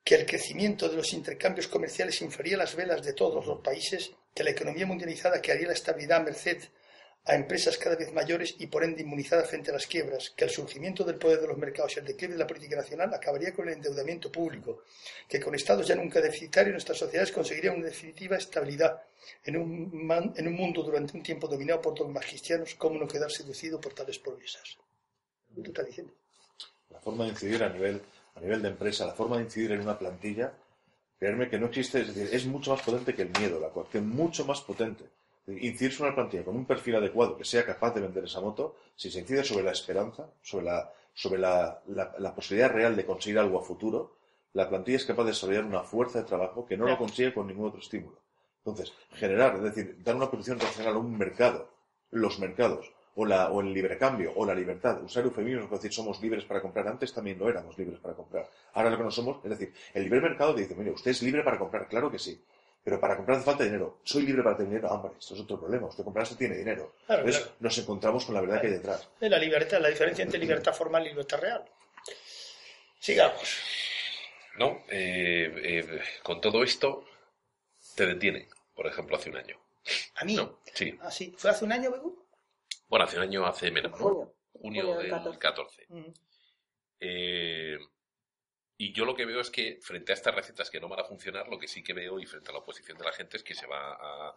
que 0.06 0.16
el 0.16 0.26
crecimiento 0.26 0.88
de 0.88 0.96
los 0.96 1.12
intercambios 1.12 1.68
comerciales 1.68 2.22
inflaría 2.22 2.56
las 2.56 2.76
velas 2.76 3.04
de 3.04 3.12
todos 3.12 3.46
los 3.46 3.60
países, 3.60 4.12
que 4.34 4.46
la 4.46 4.52
economía 4.52 4.86
mundializada 4.86 5.42
crearía 5.42 5.68
la 5.68 5.74
estabilidad 5.74 6.20
a 6.22 6.24
merced 6.24 6.63
a 7.25 7.36
empresas 7.36 7.77
cada 7.77 7.95
vez 7.95 8.13
mayores 8.13 8.56
y 8.60 8.67
por 8.67 8.84
ende 8.84 9.01
inmunizadas 9.01 9.49
frente 9.49 9.69
a 9.71 9.73
las 9.73 9.86
quiebras, 9.88 10.30
que 10.30 10.45
el 10.45 10.49
surgimiento 10.49 11.03
del 11.03 11.17
poder 11.17 11.41
de 11.41 11.47
los 11.47 11.58
mercados 11.58 11.95
y 11.95 11.99
el 11.99 12.06
declive 12.06 12.34
de 12.34 12.39
la 12.39 12.47
política 12.47 12.77
nacional 12.77 13.13
acabaría 13.13 13.53
con 13.53 13.67
el 13.67 13.75
endeudamiento 13.75 14.32
público, 14.32 14.84
que 15.27 15.39
con 15.39 15.53
estados 15.53 15.88
ya 15.88 15.95
nunca 15.95 16.21
deficitarios 16.21 16.71
nuestras 16.73 16.97
sociedades 16.97 17.32
conseguirían 17.34 17.75
una 17.75 17.88
definitiva 17.88 18.38
estabilidad 18.38 19.01
en 19.43 19.58
un, 19.58 20.06
man- 20.06 20.34
en 20.38 20.47
un 20.47 20.53
mundo 20.53 20.84
durante 20.84 21.17
un 21.17 21.23
tiempo 21.23 21.47
dominado 21.47 21.82
por 21.82 21.95
dogmas 21.95 22.25
cristianos, 22.25 22.75
¿cómo 22.75 22.97
no 22.97 23.08
quedar 23.08 23.32
seducido 23.32 23.80
por 23.82 23.93
tales 23.93 24.19
promesas? 24.19 24.77
¿Qué 25.53 25.62
tú 25.62 25.71
estás 25.71 25.86
diciendo? 25.88 26.13
La 26.89 26.99
forma 27.01 27.25
de 27.25 27.32
incidir 27.32 27.62
a 27.63 27.69
nivel, 27.69 28.01
a 28.36 28.39
nivel 28.39 28.62
de 28.62 28.69
empresa, 28.69 29.06
la 29.06 29.13
forma 29.13 29.38
de 29.38 29.43
incidir 29.43 29.71
en 29.73 29.82
una 29.82 29.99
plantilla, 29.99 30.53
creerme 31.19 31.49
que 31.49 31.60
no 31.60 31.67
existe, 31.67 32.01
es 32.01 32.15
decir, 32.15 32.34
es 32.34 32.45
mucho 32.45 32.71
más 32.71 32.82
potente 32.82 33.13
que 33.15 33.23
el 33.23 33.30
miedo, 33.38 33.60
la 33.60 33.69
coacción, 33.69 34.08
mucho 34.10 34.45
más 34.45 34.62
potente. 34.62 35.06
Es 35.48 35.64
Incidir 35.64 35.94
sobre 35.94 36.10
una 36.10 36.16
plantilla 36.16 36.44
con 36.44 36.56
un 36.56 36.66
perfil 36.66 36.96
adecuado 36.98 37.38
que 37.38 37.46
sea 37.46 37.66
capaz 37.66 37.94
de 37.96 38.02
vender 38.02 38.26
esa 38.26 38.42
moto, 38.42 38.76
si 38.96 39.10
se 39.10 39.20
incide 39.22 39.44
sobre 39.44 39.64
la 39.64 39.72
esperanza, 39.72 40.28
sobre 40.42 40.66
la, 40.66 40.92
sobre 41.14 41.40
la, 41.40 41.82
la- 41.88 42.14
la 42.20 42.36
posibilidad 42.36 42.72
real 42.72 42.96
de 42.96 43.06
conseguir 43.06 43.40
algo 43.40 43.60
a 43.60 43.64
futuro, 43.64 44.18
la 44.54 44.68
plantilla 44.70 44.98
es 44.98 45.06
capaz 45.06 45.24
de 45.24 45.30
desarrollar 45.32 45.64
una 45.66 45.84
fuerza 45.84 46.20
de 46.20 46.26
trabajo 46.26 46.66
que 46.66 46.78
no 46.78 46.86
lo 46.88 46.98
consigue 46.98 47.34
con 47.34 47.48
ningún 47.48 47.68
otro 47.68 47.80
estímulo. 47.80 48.18
Entonces, 48.66 48.94
generar, 49.14 49.56
es 49.56 49.64
decir, 49.64 49.98
dar 50.04 50.16
una 50.16 50.30
posición 50.30 50.60
racional 50.60 50.96
a 50.96 50.98
un 50.98 51.18
mercado, 51.18 51.70
los 52.12 52.40
mercados, 52.40 52.92
o, 53.16 53.26
la, 53.26 53.50
o 53.52 53.62
el 53.62 53.74
libre 53.74 53.98
cambio, 53.98 54.34
o 54.36 54.46
la 54.46 54.54
libertad, 54.54 55.02
usar 55.04 55.24
eufemismos 55.24 55.66
para 55.66 55.78
decir 55.78 55.94
somos 55.94 56.22
libres 56.22 56.44
para 56.46 56.62
comprar, 56.62 56.88
antes 56.88 57.14
también 57.14 57.40
no 57.40 57.48
éramos 57.50 57.78
libres 57.78 58.00
para 58.00 58.14
comprar. 58.16 58.48
Ahora 58.74 58.90
lo 58.92 58.98
que 58.98 59.04
no 59.04 59.12
somos, 59.12 59.38
es 59.44 59.50
decir, 59.52 59.74
el 59.94 60.04
libre 60.04 60.22
mercado 60.22 60.54
te 60.54 60.62
dice, 60.62 60.76
mire, 60.76 60.92
usted 60.92 61.12
es 61.12 61.22
libre 61.24 61.44
para 61.44 61.58
comprar, 61.58 61.88
claro 61.88 62.12
que 62.12 62.20
sí, 62.20 62.40
pero 62.88 63.02
para 63.02 63.17
comprar 63.17 63.36
hace 63.36 63.45
falta 63.45 63.65
dinero. 63.65 64.00
Soy 64.06 64.26
libre 64.26 64.41
para 64.41 64.56
tener 64.56 64.69
dinero, 64.69 64.88
ah, 64.89 64.93
hombre, 64.93 65.12
esto 65.19 65.34
es 65.34 65.41
otro 65.41 65.60
problema, 65.60 65.88
usted 65.88 66.06
comprarse 66.06 66.38
tiene 66.38 66.56
dinero. 66.56 66.93
Claro, 67.06 67.23
Entonces 67.23 67.43
claro. 67.43 67.58
nos 67.60 67.78
encontramos 67.80 68.26
con 68.26 68.34
la 68.34 68.39
verdad 68.39 68.62
que 68.62 68.67
hay 68.67 68.73
detrás. 68.73 69.10
De 69.19 69.30
la 69.30 69.38
libertad, 69.38 69.82
la 69.82 69.89
diferencia 69.89 70.23
entre 70.23 70.39
libertad 70.39 70.73
formal 70.73 71.06
y 71.06 71.10
libertad 71.10 71.38
real. 71.41 71.65
Sigamos. 72.97 73.60
No, 74.58 74.86
eh, 74.88 75.54
eh, 75.63 76.02
con 76.23 76.39
todo 76.39 76.63
esto 76.63 77.04
te 77.93 78.06
detienen, 78.06 78.47
por 78.73 78.88
ejemplo, 78.88 79.17
hace 79.17 79.32
un 79.32 79.36
año. 79.36 79.60
A 80.15 80.23
mí. 80.23 80.36
No, 80.36 80.62
sí. 80.73 80.97
Ah, 81.02 81.12
sí. 81.12 81.36
¿Fue 81.38 81.50
hace 81.50 81.65
un 81.65 81.73
año, 81.73 81.91
Bebu? 81.91 82.26
Bueno, 82.88 83.04
hace 83.04 83.17
un 83.17 83.23
año, 83.23 83.45
hace 83.45 83.69
menos, 83.69 83.91
¿no? 83.91 83.97
Junio. 83.97 84.34
Junio 84.54 84.84
Junio 84.84 84.97
del 84.97 85.23
del 85.26 85.38
14. 85.38 85.39
14. 85.39 85.86
Mm. 85.89 86.13
Eh, 87.02 87.78
y 88.78 88.94
yo 88.94 89.06
lo 89.06 89.16
que 89.16 89.26
veo 89.26 89.42
es 89.42 89.50
que 89.50 89.80
frente 89.82 90.12
a 90.12 90.16
estas 90.16 90.36
recetas 90.36 90.70
que 90.70 90.80
no 90.80 90.88
van 90.88 91.00
a 91.00 91.04
funcionar, 91.04 91.48
lo 91.48 91.58
que 91.58 91.68
sí 91.68 91.84
que 91.84 91.94
veo 91.94 92.20
y 92.20 92.26
frente 92.26 92.50
a 92.50 92.54
la 92.54 92.60
oposición 92.60 92.98
de 92.98 93.06
la 93.06 93.12
gente 93.12 93.38
es 93.38 93.44
que 93.44 93.56
se 93.56 93.66
va 93.66 93.94
a, 94.00 94.36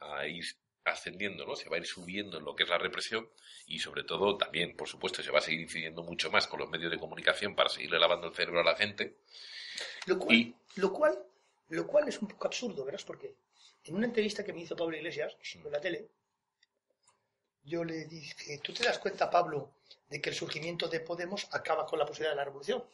a 0.00 0.26
ir 0.26 0.44
ascendiendo, 0.84 1.46
¿no? 1.46 1.54
Se 1.54 1.68
va 1.68 1.76
a 1.76 1.78
ir 1.78 1.86
subiendo 1.86 2.38
en 2.38 2.44
lo 2.44 2.56
que 2.56 2.64
es 2.64 2.68
la 2.68 2.78
represión 2.78 3.28
y 3.66 3.78
sobre 3.78 4.02
todo 4.04 4.36
también, 4.36 4.76
por 4.76 4.88
supuesto, 4.88 5.22
se 5.22 5.30
va 5.30 5.38
a 5.38 5.42
seguir 5.42 5.60
incidiendo 5.60 6.02
mucho 6.02 6.30
más 6.30 6.46
con 6.48 6.58
los 6.60 6.68
medios 6.70 6.90
de 6.90 6.98
comunicación 6.98 7.54
para 7.54 7.68
seguirle 7.68 7.98
lavando 8.00 8.26
el 8.28 8.34
cerebro 8.34 8.60
a 8.60 8.64
la 8.64 8.76
gente. 8.76 9.16
Lo 10.06 10.18
cual, 10.18 10.36
Y- 10.36 10.54
lo 10.76 10.92
cual, 10.92 11.18
lo 11.68 11.86
cual 11.86 12.08
es 12.08 12.20
un 12.20 12.28
poco 12.28 12.46
absurdo, 12.48 12.84
verás 12.84 13.04
por 13.04 13.18
qué. 13.18 13.34
En 13.84 13.94
una 13.94 14.06
entrevista 14.06 14.42
que 14.44 14.52
me 14.52 14.62
hizo 14.62 14.74
Pablo 14.76 14.96
Iglesias 14.96 15.36
en 15.54 15.70
la 15.70 15.80
tele, 15.80 16.08
yo 17.64 17.84
le 17.84 18.06
dije, 18.06 18.58
¿tú 18.62 18.72
te 18.72 18.84
das 18.84 18.98
cuenta, 18.98 19.30
Pablo, 19.30 19.74
de 20.08 20.20
que 20.20 20.30
el 20.30 20.36
surgimiento 20.36 20.88
de 20.88 21.00
Podemos 21.00 21.46
acaba 21.52 21.86
con 21.86 21.98
la 21.98 22.06
posibilidad 22.06 22.32
de 22.32 22.36
la 22.36 22.44
revolución? 22.44 22.84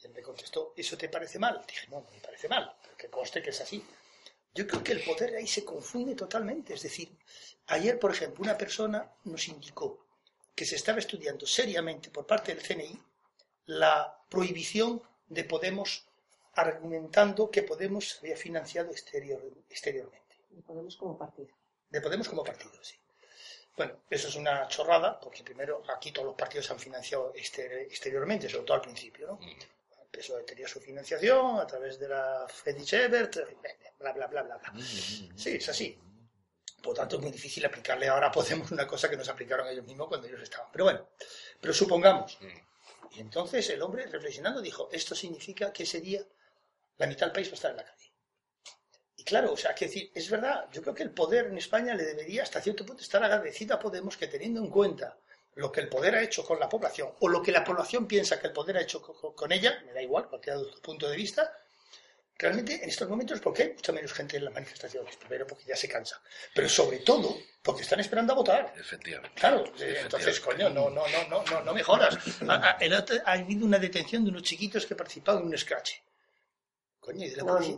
Y 0.00 0.06
él 0.06 0.12
me 0.12 0.22
contestó, 0.22 0.72
¿eso 0.76 0.96
te 0.96 1.08
parece 1.08 1.38
mal? 1.38 1.64
Dije, 1.66 1.86
no, 1.88 2.00
no 2.00 2.10
me 2.10 2.20
parece 2.20 2.48
mal, 2.48 2.76
porque 2.84 3.08
conste 3.08 3.42
que 3.42 3.50
es 3.50 3.60
así. 3.60 3.84
Yo 4.54 4.66
creo 4.66 4.82
que 4.82 4.92
el 4.92 5.02
poder 5.04 5.36
ahí 5.36 5.46
se 5.46 5.64
confunde 5.64 6.14
totalmente. 6.14 6.74
Es 6.74 6.82
decir, 6.82 7.16
ayer, 7.66 7.98
por 7.98 8.10
ejemplo, 8.12 8.42
una 8.42 8.56
persona 8.56 9.10
nos 9.24 9.46
indicó 9.48 10.06
que 10.54 10.64
se 10.64 10.76
estaba 10.76 10.98
estudiando 10.98 11.46
seriamente 11.46 12.10
por 12.10 12.26
parte 12.26 12.54
del 12.54 12.62
CNI 12.64 12.98
la 13.66 14.16
prohibición 14.28 15.02
de 15.28 15.44
Podemos 15.44 16.06
argumentando 16.54 17.50
que 17.50 17.62
Podemos 17.62 18.08
se 18.08 18.18
había 18.20 18.36
financiado 18.36 18.90
exterior, 18.90 19.40
exteriormente. 19.68 20.36
Y 20.50 20.60
Podemos 20.62 20.96
como 20.96 21.16
partido. 21.16 21.48
De 21.90 22.00
Podemos 22.00 22.28
como 22.28 22.42
partido, 22.42 22.72
sí. 22.82 22.96
Bueno, 23.76 24.00
eso 24.10 24.26
es 24.28 24.34
una 24.34 24.66
chorrada, 24.66 25.20
porque 25.20 25.44
primero 25.44 25.82
aquí 25.94 26.10
todos 26.10 26.26
los 26.26 26.34
partidos 26.34 26.66
se 26.66 26.72
han 26.72 26.80
financiado 26.80 27.32
exter- 27.34 27.82
exteriormente, 27.82 28.48
sobre 28.48 28.64
todo 28.64 28.74
al 28.76 28.80
principio, 28.82 29.28
¿no? 29.28 29.38
El 30.10 30.20
PSOE 30.20 30.42
tenía 30.44 30.66
su 30.66 30.80
financiación 30.80 31.58
a 31.58 31.66
través 31.66 31.98
de 31.98 32.08
la 32.08 32.46
Friedrich 32.48 32.92
Ebert, 32.94 33.36
bla, 33.98 34.12
bla, 34.12 34.26
bla, 34.26 34.42
bla, 34.42 34.56
bla. 34.56 34.72
Sí, 34.82 35.56
es 35.56 35.68
así. 35.68 35.98
Por 36.82 36.94
tanto, 36.94 37.16
es 37.16 37.22
muy 37.22 37.30
difícil 37.30 37.64
aplicarle 37.66 38.08
ahora 38.08 38.28
a 38.28 38.32
Podemos 38.32 38.70
una 38.70 38.86
cosa 38.86 39.10
que 39.10 39.16
nos 39.16 39.28
aplicaron 39.28 39.68
ellos 39.68 39.84
mismos 39.84 40.08
cuando 40.08 40.26
ellos 40.26 40.40
estaban. 40.42 40.68
Pero 40.72 40.84
bueno, 40.84 41.08
pero 41.60 41.74
supongamos. 41.74 42.38
Y 43.10 43.20
entonces 43.20 43.68
el 43.70 43.82
hombre, 43.82 44.06
reflexionando, 44.06 44.60
dijo, 44.60 44.88
esto 44.92 45.14
significa 45.14 45.72
que 45.72 45.82
ese 45.82 46.00
día 46.00 46.22
la 46.96 47.06
mitad 47.06 47.26
del 47.26 47.32
país 47.32 47.48
va 47.48 47.52
a 47.52 47.54
estar 47.54 47.70
en 47.72 47.76
la 47.78 47.84
calle. 47.84 48.12
Y 49.16 49.24
claro, 49.24 49.52
o 49.52 49.56
sea, 49.56 49.74
que 49.74 49.86
decir, 49.86 50.10
es 50.14 50.30
verdad, 50.30 50.68
yo 50.72 50.80
creo 50.80 50.94
que 50.94 51.02
el 51.02 51.10
poder 51.10 51.46
en 51.46 51.58
España 51.58 51.94
le 51.94 52.04
debería 52.04 52.44
hasta 52.44 52.60
cierto 52.60 52.86
punto 52.86 53.02
estar 53.02 53.22
agradecido 53.22 53.74
a 53.74 53.80
Podemos 53.80 54.16
que 54.16 54.28
teniendo 54.28 54.60
en 54.60 54.70
cuenta 54.70 55.18
lo 55.58 55.72
que 55.72 55.80
el 55.80 55.88
poder 55.88 56.14
ha 56.14 56.22
hecho 56.22 56.44
con 56.44 56.58
la 56.60 56.68
población, 56.68 57.12
o 57.20 57.28
lo 57.28 57.42
que 57.42 57.50
la 57.52 57.64
población 57.64 58.06
piensa 58.06 58.38
que 58.40 58.46
el 58.46 58.52
poder 58.52 58.76
ha 58.76 58.80
hecho 58.82 59.02
co- 59.02 59.12
co- 59.14 59.34
con 59.34 59.50
ella, 59.50 59.82
me 59.84 59.92
da 59.92 60.00
igual, 60.00 60.28
cualquier 60.28 60.56
punto 60.80 61.08
de 61.08 61.16
vista, 61.16 61.52
realmente 62.38 62.74
en 62.80 62.88
estos 62.88 63.08
momentos, 63.08 63.40
porque 63.40 63.64
hay 63.64 63.72
mucha 63.74 63.90
menos 63.90 64.12
gente 64.12 64.36
en 64.36 64.44
las 64.44 64.54
manifestaciones? 64.54 65.16
Primero, 65.16 65.48
porque 65.48 65.64
ya 65.64 65.74
se 65.74 65.88
cansa, 65.88 66.22
pero 66.54 66.68
sobre 66.68 66.98
todo, 67.00 67.36
porque 67.60 67.82
están 67.82 67.98
esperando 67.98 68.32
a 68.34 68.36
votar. 68.36 68.72
Efectivamente. 68.78 69.34
Claro, 69.40 69.64
eh, 69.80 69.98
entonces, 70.02 70.38
coño, 70.38 70.68
no, 70.70 70.90
no, 70.90 71.02
no, 71.08 71.28
no, 71.28 71.42
no, 71.44 71.60
no 71.64 71.74
me 71.74 71.82
jodas. 71.82 72.16
Ha, 72.48 72.54
ha- 72.54 72.76
el 72.78 72.92
otro- 72.94 73.16
ha 73.24 73.32
habido 73.32 73.66
una 73.66 73.80
detención 73.80 74.22
de 74.24 74.30
unos 74.30 74.42
chiquitos 74.44 74.86
que 74.86 74.94
participaban 74.94 75.42
en 75.42 75.48
un 75.48 75.58
scratch. 75.58 75.94
Coño, 77.00 77.26
¿y 77.26 77.30
de 77.30 77.36
la 77.36 77.42
No, 77.42 77.54
policía? 77.54 77.76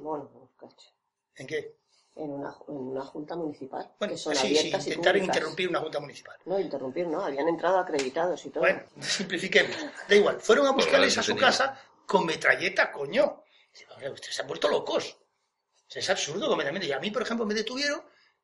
¿En 1.37 1.47
qué? 1.47 1.77
En 2.17 2.31
una, 2.31 2.55
en 2.69 2.77
una 2.77 3.03
junta 3.05 3.37
municipal. 3.37 3.93
Bueno, 3.99 4.15
que 4.15 4.19
son 4.19 4.35
sí, 4.35 4.49
sí, 4.49 4.59
abiertas 4.59 4.87
y 4.89 4.93
públicas. 4.97 5.23
interrumpir 5.27 5.69
una 5.69 5.81
junta 5.81 6.01
municipal. 6.01 6.37
No, 6.45 6.59
interrumpir, 6.59 7.07
no, 7.07 7.25
habían 7.25 7.49
entrado 7.49 7.79
acreditados 7.79 8.45
y 8.45 8.51
todo. 8.51 8.61
Bueno, 8.63 8.83
simplifiquemos. 9.01 9.77
Da 10.09 10.15
igual, 10.17 10.41
fueron 10.41 10.67
a 10.67 10.73
buscarles 10.73 11.17
a 11.19 11.23
su 11.23 11.37
casa 11.37 11.81
con 12.07 12.27
metralleta, 12.27 12.91
coño. 12.93 13.45
Digo, 13.73 13.93
"Hombre, 13.95 14.11
ustedes 14.11 14.35
se 14.35 14.43
han 14.43 14.49
vuelto 14.49 14.69
locos. 14.69 15.17
O 15.17 15.93
sea, 15.93 16.01
es 16.01 16.11
absurdo 16.11 16.49
completamente. 16.49 16.87
Y 16.89 16.93
a 16.93 16.99
mí, 16.99 17.11
por 17.11 17.23
ejemplo, 17.23 17.47
me 17.47 17.55
detuvieron 17.55 18.03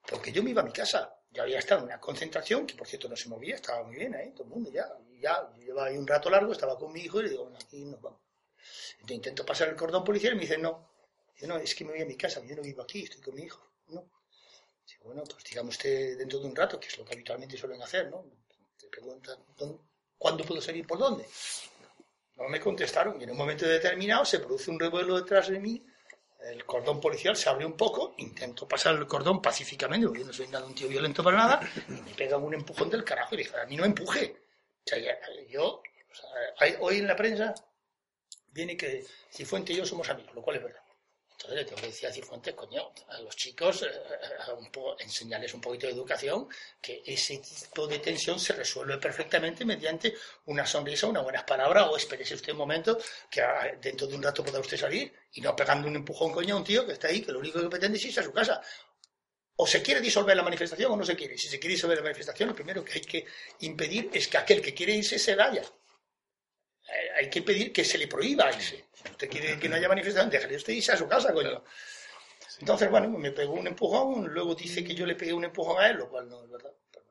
porque 0.08 0.30
yo 0.32 0.42
me 0.42 0.50
iba 0.50 0.62
a 0.62 0.64
mi 0.64 0.72
casa. 0.72 1.12
Yo 1.30 1.42
había 1.42 1.58
estado 1.58 1.80
en 1.80 1.86
una 1.86 2.00
concentración, 2.00 2.66
que 2.66 2.74
por 2.76 2.86
cierto 2.86 3.08
no 3.08 3.16
se 3.16 3.28
movía, 3.28 3.56
estaba 3.56 3.82
muy 3.82 3.96
bien 3.96 4.14
ahí, 4.14 4.30
todo 4.32 4.44
el 4.44 4.50
mundo 4.50 4.70
ya. 4.70 4.86
Y 5.10 5.20
ya, 5.20 5.50
yo 5.56 5.62
llevaba 5.64 5.88
ahí 5.88 5.98
un 5.98 6.06
rato 6.06 6.30
largo, 6.30 6.52
estaba 6.52 6.78
con 6.78 6.92
mi 6.92 7.00
hijo 7.00 7.20
y 7.20 7.24
le 7.24 7.28
digo, 7.30 7.42
bueno, 7.42 7.58
aquí 7.62 7.84
nos 7.84 8.00
vamos. 8.00 8.20
Entonces 8.94 9.16
intento 9.16 9.44
pasar 9.44 9.68
el 9.68 9.76
cordón 9.76 10.02
policial 10.04 10.32
y 10.32 10.36
me 10.36 10.42
dicen, 10.42 10.62
no. 10.62 10.95
Digo, 11.36 11.48
no, 11.48 11.56
es 11.58 11.74
que 11.74 11.84
me 11.84 11.92
voy 11.92 12.02
a 12.02 12.06
mi 12.06 12.16
casa, 12.16 12.42
yo 12.44 12.56
no 12.56 12.62
vivo 12.62 12.82
aquí, 12.82 13.02
estoy 13.04 13.20
con 13.20 13.34
mi 13.34 13.42
hijo. 13.42 13.60
No. 13.88 14.08
Bueno, 15.04 15.22
pues 15.24 15.44
digamos 15.44 15.76
usted 15.76 16.18
dentro 16.18 16.38
de 16.40 16.46
un 16.46 16.56
rato, 16.56 16.80
que 16.80 16.88
es 16.88 16.98
lo 16.98 17.04
que 17.04 17.14
habitualmente 17.14 17.56
suelen 17.56 17.80
hacer, 17.82 18.08
¿no? 18.10 18.24
Te 18.78 18.88
preguntan, 18.88 19.38
"¿Dónde- 19.56 19.78
¿cuándo 20.18 20.44
puedo 20.44 20.60
salir? 20.60 20.86
¿Por 20.86 20.98
dónde? 20.98 21.24
No 22.36 22.48
me 22.48 22.60
contestaron 22.60 23.20
y 23.20 23.24
en 23.24 23.30
un 23.30 23.36
momento 23.36 23.66
determinado 23.66 24.24
se 24.24 24.40
produce 24.40 24.70
un 24.70 24.78
revuelo 24.80 25.16
detrás 25.20 25.48
de 25.48 25.58
mí, 25.60 25.84
el 26.40 26.64
cordón 26.64 27.00
policial 27.00 27.36
se 27.36 27.48
abre 27.48 27.64
un 27.64 27.76
poco, 27.76 28.14
intento 28.18 28.66
pasar 28.68 28.94
el 28.96 29.06
cordón 29.06 29.40
pacíficamente, 29.40 30.06
porque 30.06 30.20
yo 30.20 30.26
no 30.26 30.32
soy 30.32 30.48
nada 30.48 30.66
un 30.66 30.74
tío 30.74 30.88
violento 30.88 31.22
para 31.22 31.36
nada, 31.36 31.70
y 31.88 31.92
me 31.92 32.14
pegan 32.14 32.42
un 32.42 32.54
empujón 32.54 32.90
del 32.90 33.04
carajo 33.04 33.34
y 33.34 33.38
dije, 33.38 33.56
a 33.58 33.64
mí 33.66 33.76
no 33.76 33.84
empuje. 33.84 34.36
O 34.84 34.88
sea, 34.88 34.98
yo, 35.48 35.82
hoy 36.80 36.98
en 36.98 37.06
la 37.06 37.16
prensa 37.16 37.54
viene 38.52 38.76
que 38.76 39.04
Cifuente 39.32 39.72
y 39.72 39.76
yo 39.76 39.86
somos 39.86 40.08
amigos, 40.10 40.34
lo 40.34 40.42
cual 40.42 40.56
es 40.56 40.62
verdad. 40.64 40.82
Entonces 41.36 41.58
le 41.58 41.64
tengo 41.66 41.80
que 41.82 41.88
decir 41.88 42.08
a 42.08 42.12
Cifuentes, 42.12 42.54
coño, 42.54 42.92
a 43.08 43.20
los 43.20 43.36
chicos, 43.36 43.82
eh, 43.82 43.88
eh, 43.88 44.96
enseñarles 45.00 45.52
un 45.52 45.60
poquito 45.60 45.86
de 45.86 45.92
educación, 45.92 46.48
que 46.80 47.02
ese 47.04 47.36
tipo 47.38 47.86
de 47.86 47.98
tensión 47.98 48.40
se 48.40 48.54
resuelve 48.54 48.96
perfectamente 48.96 49.62
mediante 49.66 50.14
una 50.46 50.64
sonrisa, 50.64 51.06
unas 51.06 51.22
buenas 51.22 51.44
palabras, 51.44 51.88
o 51.90 51.96
espérese 51.96 52.34
usted 52.34 52.52
un 52.52 52.58
momento, 52.58 52.98
que 53.30 53.42
dentro 53.82 54.06
de 54.06 54.14
un 54.14 54.22
rato 54.22 54.42
podrá 54.42 54.60
usted 54.60 54.78
salir, 54.78 55.12
y 55.32 55.42
no 55.42 55.54
pegando 55.54 55.88
un 55.88 55.96
empujón, 55.96 56.32
coño, 56.32 56.54
a 56.54 56.58
un 56.58 56.64
tío 56.64 56.86
que 56.86 56.92
está 56.92 57.08
ahí, 57.08 57.20
que 57.20 57.32
lo 57.32 57.40
único 57.40 57.60
que 57.60 57.68
pretende 57.68 57.98
es 57.98 58.04
irse 58.06 58.20
a 58.20 58.24
su 58.24 58.32
casa. 58.32 58.62
O 59.56 59.66
se 59.66 59.82
quiere 59.82 60.00
disolver 60.00 60.36
la 60.36 60.42
manifestación 60.42 60.92
o 60.92 60.96
no 60.96 61.04
se 61.04 61.16
quiere. 61.16 61.36
Si 61.36 61.48
se 61.48 61.58
quiere 61.58 61.74
disolver 61.74 61.98
la 61.98 62.04
manifestación, 62.04 62.48
lo 62.48 62.54
primero 62.54 62.82
que 62.84 62.94
hay 62.94 63.00
que 63.02 63.26
impedir 63.60 64.10
es 64.12 64.28
que 64.28 64.38
aquel 64.38 64.62
que 64.62 64.74
quiere 64.74 64.94
irse 64.94 65.18
se 65.18 65.34
vaya. 65.34 65.62
Eh, 66.88 67.10
hay 67.16 67.30
que 67.30 67.42
pedir 67.42 67.72
que 67.72 67.84
se 67.84 67.98
le 67.98 68.06
prohíba 68.06 68.50
irse. 68.52 68.84
Si 68.94 69.10
usted 69.10 69.28
quiere 69.28 69.58
que 69.58 69.68
no 69.68 69.76
haya 69.76 69.88
manifestación, 69.88 70.30
déjale 70.30 70.56
usted 70.56 70.72
irse 70.72 70.92
a 70.92 70.96
su 70.96 71.08
casa, 71.08 71.32
coño. 71.32 71.64
Entonces, 72.60 72.90
bueno, 72.90 73.08
me 73.10 73.32
pegó 73.32 73.54
un 73.54 73.66
empujón, 73.66 74.28
luego 74.32 74.54
dice 74.54 74.82
que 74.82 74.94
yo 74.94 75.04
le 75.04 75.14
pegué 75.14 75.32
un 75.32 75.44
empujón 75.44 75.82
a 75.82 75.88
él, 75.88 75.96
lo 75.96 76.08
cual 76.08 76.28
no 76.28 76.42
es 76.42 76.50
verdad. 76.50 76.72
Pero 76.90 77.04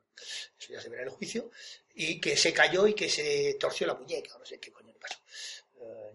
eso 0.58 0.72
ya 0.72 0.80
se 0.80 0.88
verá 0.88 1.02
en 1.02 1.08
el 1.08 1.14
juicio. 1.14 1.50
Y 1.94 2.20
que 2.20 2.36
se 2.36 2.52
cayó 2.52 2.86
y 2.86 2.94
que 2.94 3.08
se 3.08 3.56
torció 3.60 3.86
la 3.86 3.94
muñeca, 3.94 4.36
no 4.38 4.44
sé 4.44 4.58
qué 4.58 4.72
coño 4.72 4.92
le 4.92 4.98
pasó. 4.98 5.18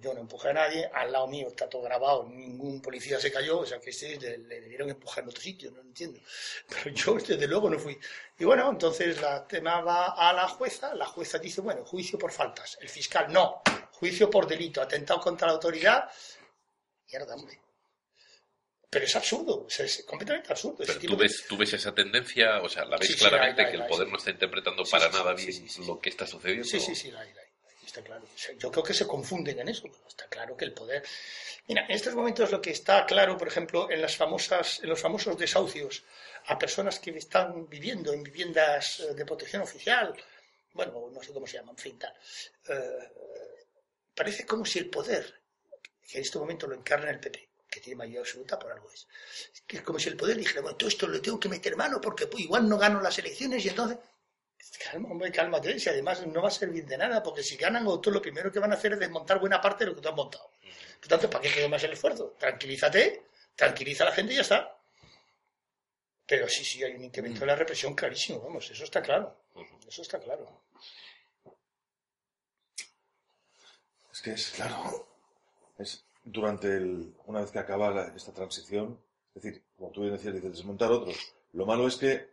Yo 0.02 0.14
no 0.14 0.22
empujé 0.22 0.50
a 0.50 0.54
nadie, 0.54 0.90
al 0.92 1.12
lado 1.12 1.28
mío 1.28 1.48
está 1.48 1.70
todo 1.70 1.84
grabado, 1.84 2.28
ningún 2.28 2.82
policía 2.82 3.20
se 3.20 3.32
cayó, 3.32 3.60
o 3.60 3.66
sea 3.66 3.80
que 3.80 3.92
este 3.92 4.18
le, 4.20 4.38
le 4.40 4.62
debieron 4.62 4.90
empujar 4.90 5.24
en 5.24 5.30
otro 5.30 5.42
sitio, 5.42 5.70
no 5.70 5.78
lo 5.78 5.84
entiendo. 5.84 6.20
Pero 6.68 6.96
yo 6.96 7.14
desde 7.16 7.48
luego 7.48 7.70
no 7.70 7.78
fui. 7.78 7.98
Y 8.40 8.46
bueno, 8.46 8.70
entonces 8.70 9.22
la 9.22 9.46
tema 9.48 9.82
va 9.82 10.08
a 10.18 10.34
la 10.34 10.48
jueza, 10.48 10.96
la 10.96 11.06
jueza 11.06 11.38
dice, 11.38 11.62
bueno, 11.62 11.86
juicio 11.86 12.18
por 12.18 12.32
faltas. 12.32 12.78
El 12.82 12.90
fiscal, 12.90 13.32
no, 13.32 13.62
juicio 13.92 14.30
por 14.30 14.48
delito, 14.48 14.82
atentado 14.82 15.20
contra 15.20 15.48
la 15.48 15.54
autoridad. 15.54 16.10
Mierda, 17.12 17.36
hombre. 17.36 17.60
Pero 18.90 19.06
es 19.06 19.16
absurdo, 19.16 19.68
es 19.70 20.04
completamente 20.06 20.52
absurdo. 20.52 20.84
Pero 20.86 21.00
tú 21.00 21.16
ves, 21.16 21.46
tú 21.48 21.56
ves 21.56 21.72
esa 21.72 21.94
tendencia, 21.94 22.62
o 22.62 22.68
sea, 22.68 22.84
la 22.84 22.98
ves 22.98 23.08
Sí, 23.08 23.14
sí, 23.14 23.20
claramente 23.20 23.62
la 23.62 23.68
hay, 23.68 23.74
que 23.74 23.82
el 23.82 23.88
poder 23.88 24.08
sí. 24.08 24.12
no 24.12 24.18
está 24.18 24.32
interpretando 24.32 24.84
para 24.84 25.08
nada 25.10 25.34
bien 25.34 25.66
lo 25.88 26.00
que 26.00 26.10
está 26.10 26.28
sucediendo. 26.28 26.66
Sí, 26.66 26.80
sí, 26.80 26.94
sí, 26.94 27.10
la 27.10 27.22
hay, 27.22 27.34
la 27.34 27.41
hay, 27.41 27.41
está 27.92 28.02
claro. 28.02 28.26
Yo 28.58 28.72
creo 28.72 28.84
que 28.84 28.94
se 28.94 29.06
confunden 29.06 29.60
en 29.60 29.68
eso, 29.68 29.84
pero 29.84 30.08
está 30.08 30.28
claro 30.28 30.56
que 30.56 30.66
el 30.66 30.74
poder... 30.74 31.04
Mira, 31.68 31.86
en 31.86 31.92
estos 31.92 32.16
momentos 32.16 32.50
lo 32.52 32.62
que 32.62 32.72
está 32.72 33.06
claro, 33.06 33.38
por 33.38 33.48
ejemplo, 33.48 33.92
en, 33.92 34.02
las 34.02 34.16
famosas, 34.16 34.80
en 34.82 34.90
los 34.90 35.00
famosos 35.00 35.38
desahucios 35.38 36.04
a 36.46 36.58
personas 36.58 37.00
que 37.00 37.12
están 37.12 37.68
viviendo 37.68 38.14
en 38.14 38.24
viviendas 38.24 39.02
eh, 39.02 39.14
de 39.14 39.26
protección 39.26 39.62
oficial, 39.62 40.16
bueno, 40.74 41.10
no 41.12 41.22
sé 41.22 41.34
cómo 41.34 41.46
se 41.46 41.58
llaman, 41.58 41.76
en 41.76 41.84
fin, 41.84 42.00
tal, 42.00 42.14
eh, 42.70 43.12
parece 44.16 44.46
como 44.46 44.66
si 44.66 44.80
el 44.80 44.90
poder, 44.90 45.42
que 46.08 46.18
en 46.18 46.24
este 46.24 46.40
momento 46.40 46.68
lo 46.68 46.76
encarna 46.76 47.12
el 47.12 47.20
PP, 47.20 47.50
que 47.70 47.82
tiene 47.82 47.98
mayoría 47.98 48.22
absoluta, 48.22 48.58
por 48.58 48.72
algo 48.72 48.90
es, 48.92 49.08
es 49.68 49.82
como 49.82 50.00
si 50.00 50.10
el 50.10 50.18
poder 50.18 50.38
dijera, 50.38 50.62
bueno, 50.62 50.78
todo 50.78 50.90
esto 50.90 51.08
lo 51.08 51.22
tengo 51.22 51.40
que 51.40 51.50
meter 51.50 51.76
mano 51.76 52.00
porque 52.02 52.28
pues, 52.28 52.44
igual 52.44 52.68
no 52.68 52.78
gano 52.78 53.02
las 53.02 53.20
elecciones 53.20 53.64
y 53.66 53.70
entonces... 53.70 53.98
Calma, 54.84 55.10
hombre, 55.10 55.32
cálmate. 55.32 55.80
Si 55.80 55.90
además 55.90 56.26
no 56.28 56.42
va 56.42 56.48
a 56.48 56.52
servir 56.52 56.86
de 56.86 56.98
nada, 56.98 57.22
porque 57.22 57.44
si 57.44 57.56
ganan 57.56 57.88
otros, 57.88 58.14
lo 58.14 58.22
primero 58.22 58.52
que 58.52 58.60
van 58.60 58.72
a 58.72 58.76
hacer 58.76 58.94
es 58.94 59.00
desmontar 59.00 59.40
buena 59.40 59.60
parte 59.62 59.84
de 59.86 59.92
lo 59.92 59.96
que 59.96 60.02
tú 60.02 60.10
has 60.10 60.16
montado. 60.16 60.52
Por 61.00 61.08
tanto, 61.08 61.30
¿para 61.30 61.42
qué 61.44 61.52
queda 61.54 61.68
más 61.68 61.84
el 61.84 61.94
esfuerzo? 61.94 62.36
Tranquilízate, 62.38 63.26
tranquiliza 63.56 64.04
a 64.04 64.08
la 64.10 64.14
gente 64.16 64.34
y 64.34 64.36
ya 64.38 64.42
está. 64.42 64.78
Pero 66.26 66.48
sí, 66.48 66.64
sí, 66.64 66.84
hay 66.84 66.94
un 66.96 67.04
incremento 67.04 67.42
de 67.42 67.46
la 67.48 67.56
represión 67.56 67.94
clarísimo, 67.94 68.40
vamos, 68.40 68.70
eso 68.70 68.84
está 68.84 69.02
claro. 69.02 69.36
Eso 69.88 70.02
está 70.02 70.20
claro. 70.20 70.62
Es 74.14 74.22
que 74.22 74.32
es, 74.32 74.52
claro, 74.52 75.08
es 75.78 76.04
durante 76.24 76.68
el, 76.68 77.14
una 77.26 77.42
vez 77.42 77.52
que 77.52 77.60
acaba 77.60 77.90
la- 77.92 78.14
esta 78.16 78.34
transición, 78.34 79.00
es 79.36 79.42
decir, 79.44 79.64
como 79.78 79.92
tú 79.92 80.02
bien 80.02 80.14
decías, 80.14 80.34
dices 80.34 80.52
desmontar 80.52 80.92
otros. 80.92 81.34
Lo 81.54 81.66
malo 81.66 81.88
es 81.88 81.96
que 81.98 82.30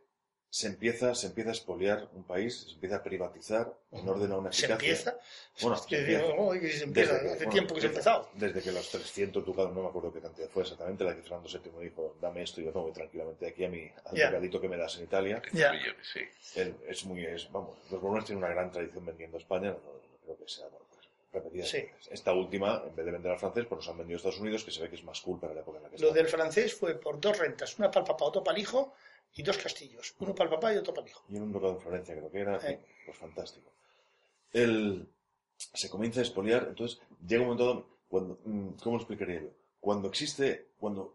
se 0.50 0.66
empieza, 0.66 1.14
se 1.14 1.26
empieza 1.26 1.50
a 1.50 1.52
expoliar 1.52 2.08
un 2.14 2.24
país, 2.24 2.62
se 2.66 2.72
empieza 2.72 2.96
a 2.96 3.02
privatizar 3.02 3.70
en 3.92 4.08
orden 4.08 4.32
a 4.32 4.38
una 4.38 4.50
Se 4.52 4.64
eficacia. 4.64 4.74
empieza. 4.88 5.18
Bueno, 5.60 5.76
Es 5.76 5.82
se 5.82 5.88
que 5.88 5.98
empieza. 5.98 6.22
digo, 6.26 6.48
"Uy, 6.48 6.60
que 6.60 6.70
se 6.70 6.84
empieza, 6.84 7.12
Desde 7.12 7.24
que- 7.26 7.28
hace 7.32 7.38
bueno, 7.44 7.52
tiempo 7.52 7.74
que 7.74 7.80
se 7.82 7.86
ha 7.86 7.90
empezado. 7.90 8.28
Desde 8.34 8.62
que 8.62 8.72
los 8.72 8.88
300 8.90 9.44
ducados, 9.44 9.74
no 9.74 9.82
me 9.82 9.88
acuerdo 9.88 10.12
qué 10.12 10.20
cantidad 10.20 10.48
fue 10.48 10.62
exactamente, 10.62 11.04
la 11.04 11.14
que 11.14 11.22
Fernando 11.22 11.48
VII 11.50 11.84
dijo, 11.84 12.16
dame 12.20 12.42
esto 12.42 12.60
y 12.60 12.64
yo 12.64 12.72
me 12.72 12.80
voy 12.80 12.92
tranquilamente 12.92 13.46
aquí 13.46 13.64
a 13.64 13.68
mi, 13.68 13.90
al 14.06 14.14
ducadito 14.16 14.60
que 14.60 14.68
me 14.68 14.76
das 14.78 14.96
en 14.96 15.04
Italia. 15.04 15.42
Millones, 15.52 15.94
sí. 16.12 16.20
Él 16.58 16.74
es 16.88 17.04
muy, 17.04 17.24
es, 17.26 17.50
vamos, 17.52 17.76
los 17.90 18.00
borbones 18.00 18.24
tienen 18.24 18.42
una 18.42 18.52
gran 18.52 18.70
tradición 18.72 19.04
vendiendo 19.04 19.36
a 19.36 19.40
España, 19.40 19.70
no, 19.72 19.76
no 19.76 20.18
creo 20.24 20.38
que 20.38 20.48
sea, 20.48 20.66
bueno, 20.68 20.86
pues, 20.90 21.06
repetida. 21.30 21.66
Sí. 21.66 21.84
Esta 22.10 22.32
última, 22.32 22.82
en 22.88 22.96
vez 22.96 23.04
de 23.04 23.12
vender 23.12 23.32
al 23.32 23.38
francés, 23.38 23.66
pues 23.68 23.76
nos 23.80 23.88
han 23.88 23.98
vendido 23.98 24.16
a 24.16 24.18
Estados 24.18 24.40
Unidos, 24.40 24.64
que 24.64 24.70
se 24.70 24.80
ve 24.80 24.88
que 24.88 24.96
es 24.96 25.04
más 25.04 25.20
cool 25.20 25.38
para 25.38 25.52
la 25.52 25.60
época 25.60 25.76
en 25.76 25.84
la 25.84 25.90
que 25.90 25.98
Lo 25.98 26.08
está. 26.08 26.18
del 26.18 26.28
francés 26.28 26.74
fue 26.74 26.94
por 26.94 27.20
dos 27.20 27.36
rentas, 27.38 27.78
una 27.78 27.90
para 27.90 28.00
el 28.00 28.06
papá, 28.06 28.24
otra 28.24 28.42
para 28.42 28.56
el 28.56 28.62
hijo, 28.62 28.94
y 29.34 29.42
dos 29.42 29.58
castillos. 29.58 30.14
Uno 30.18 30.34
para 30.34 30.50
el 30.50 30.54
papá 30.56 30.74
y 30.74 30.76
otro 30.78 30.92
para 30.94 31.04
el 31.06 31.10
hijo. 31.10 31.22
Y 31.28 31.36
en 31.36 31.42
un 31.42 31.52
ducado 31.52 31.74
en 31.74 31.80
Florencia, 31.80 32.14
creo 32.16 32.30
que 32.30 32.40
era, 32.40 32.56
Eh. 32.68 32.80
pues 33.04 33.16
fantástico. 33.16 33.70
El, 34.52 35.06
se 35.56 35.88
comienza 35.90 36.20
a 36.20 36.22
expoliar, 36.24 36.66
entonces 36.68 37.00
llega 37.26 37.42
un 37.42 37.48
momento 37.56 37.88
cuando, 38.08 38.38
mm, 38.44 38.68
¿cómo 38.82 38.96
lo 38.96 39.02
explicaría 39.02 39.42
yo? 39.42 39.50
Cuando 39.80 40.08
existe, 40.08 40.68
cuando 40.78 41.14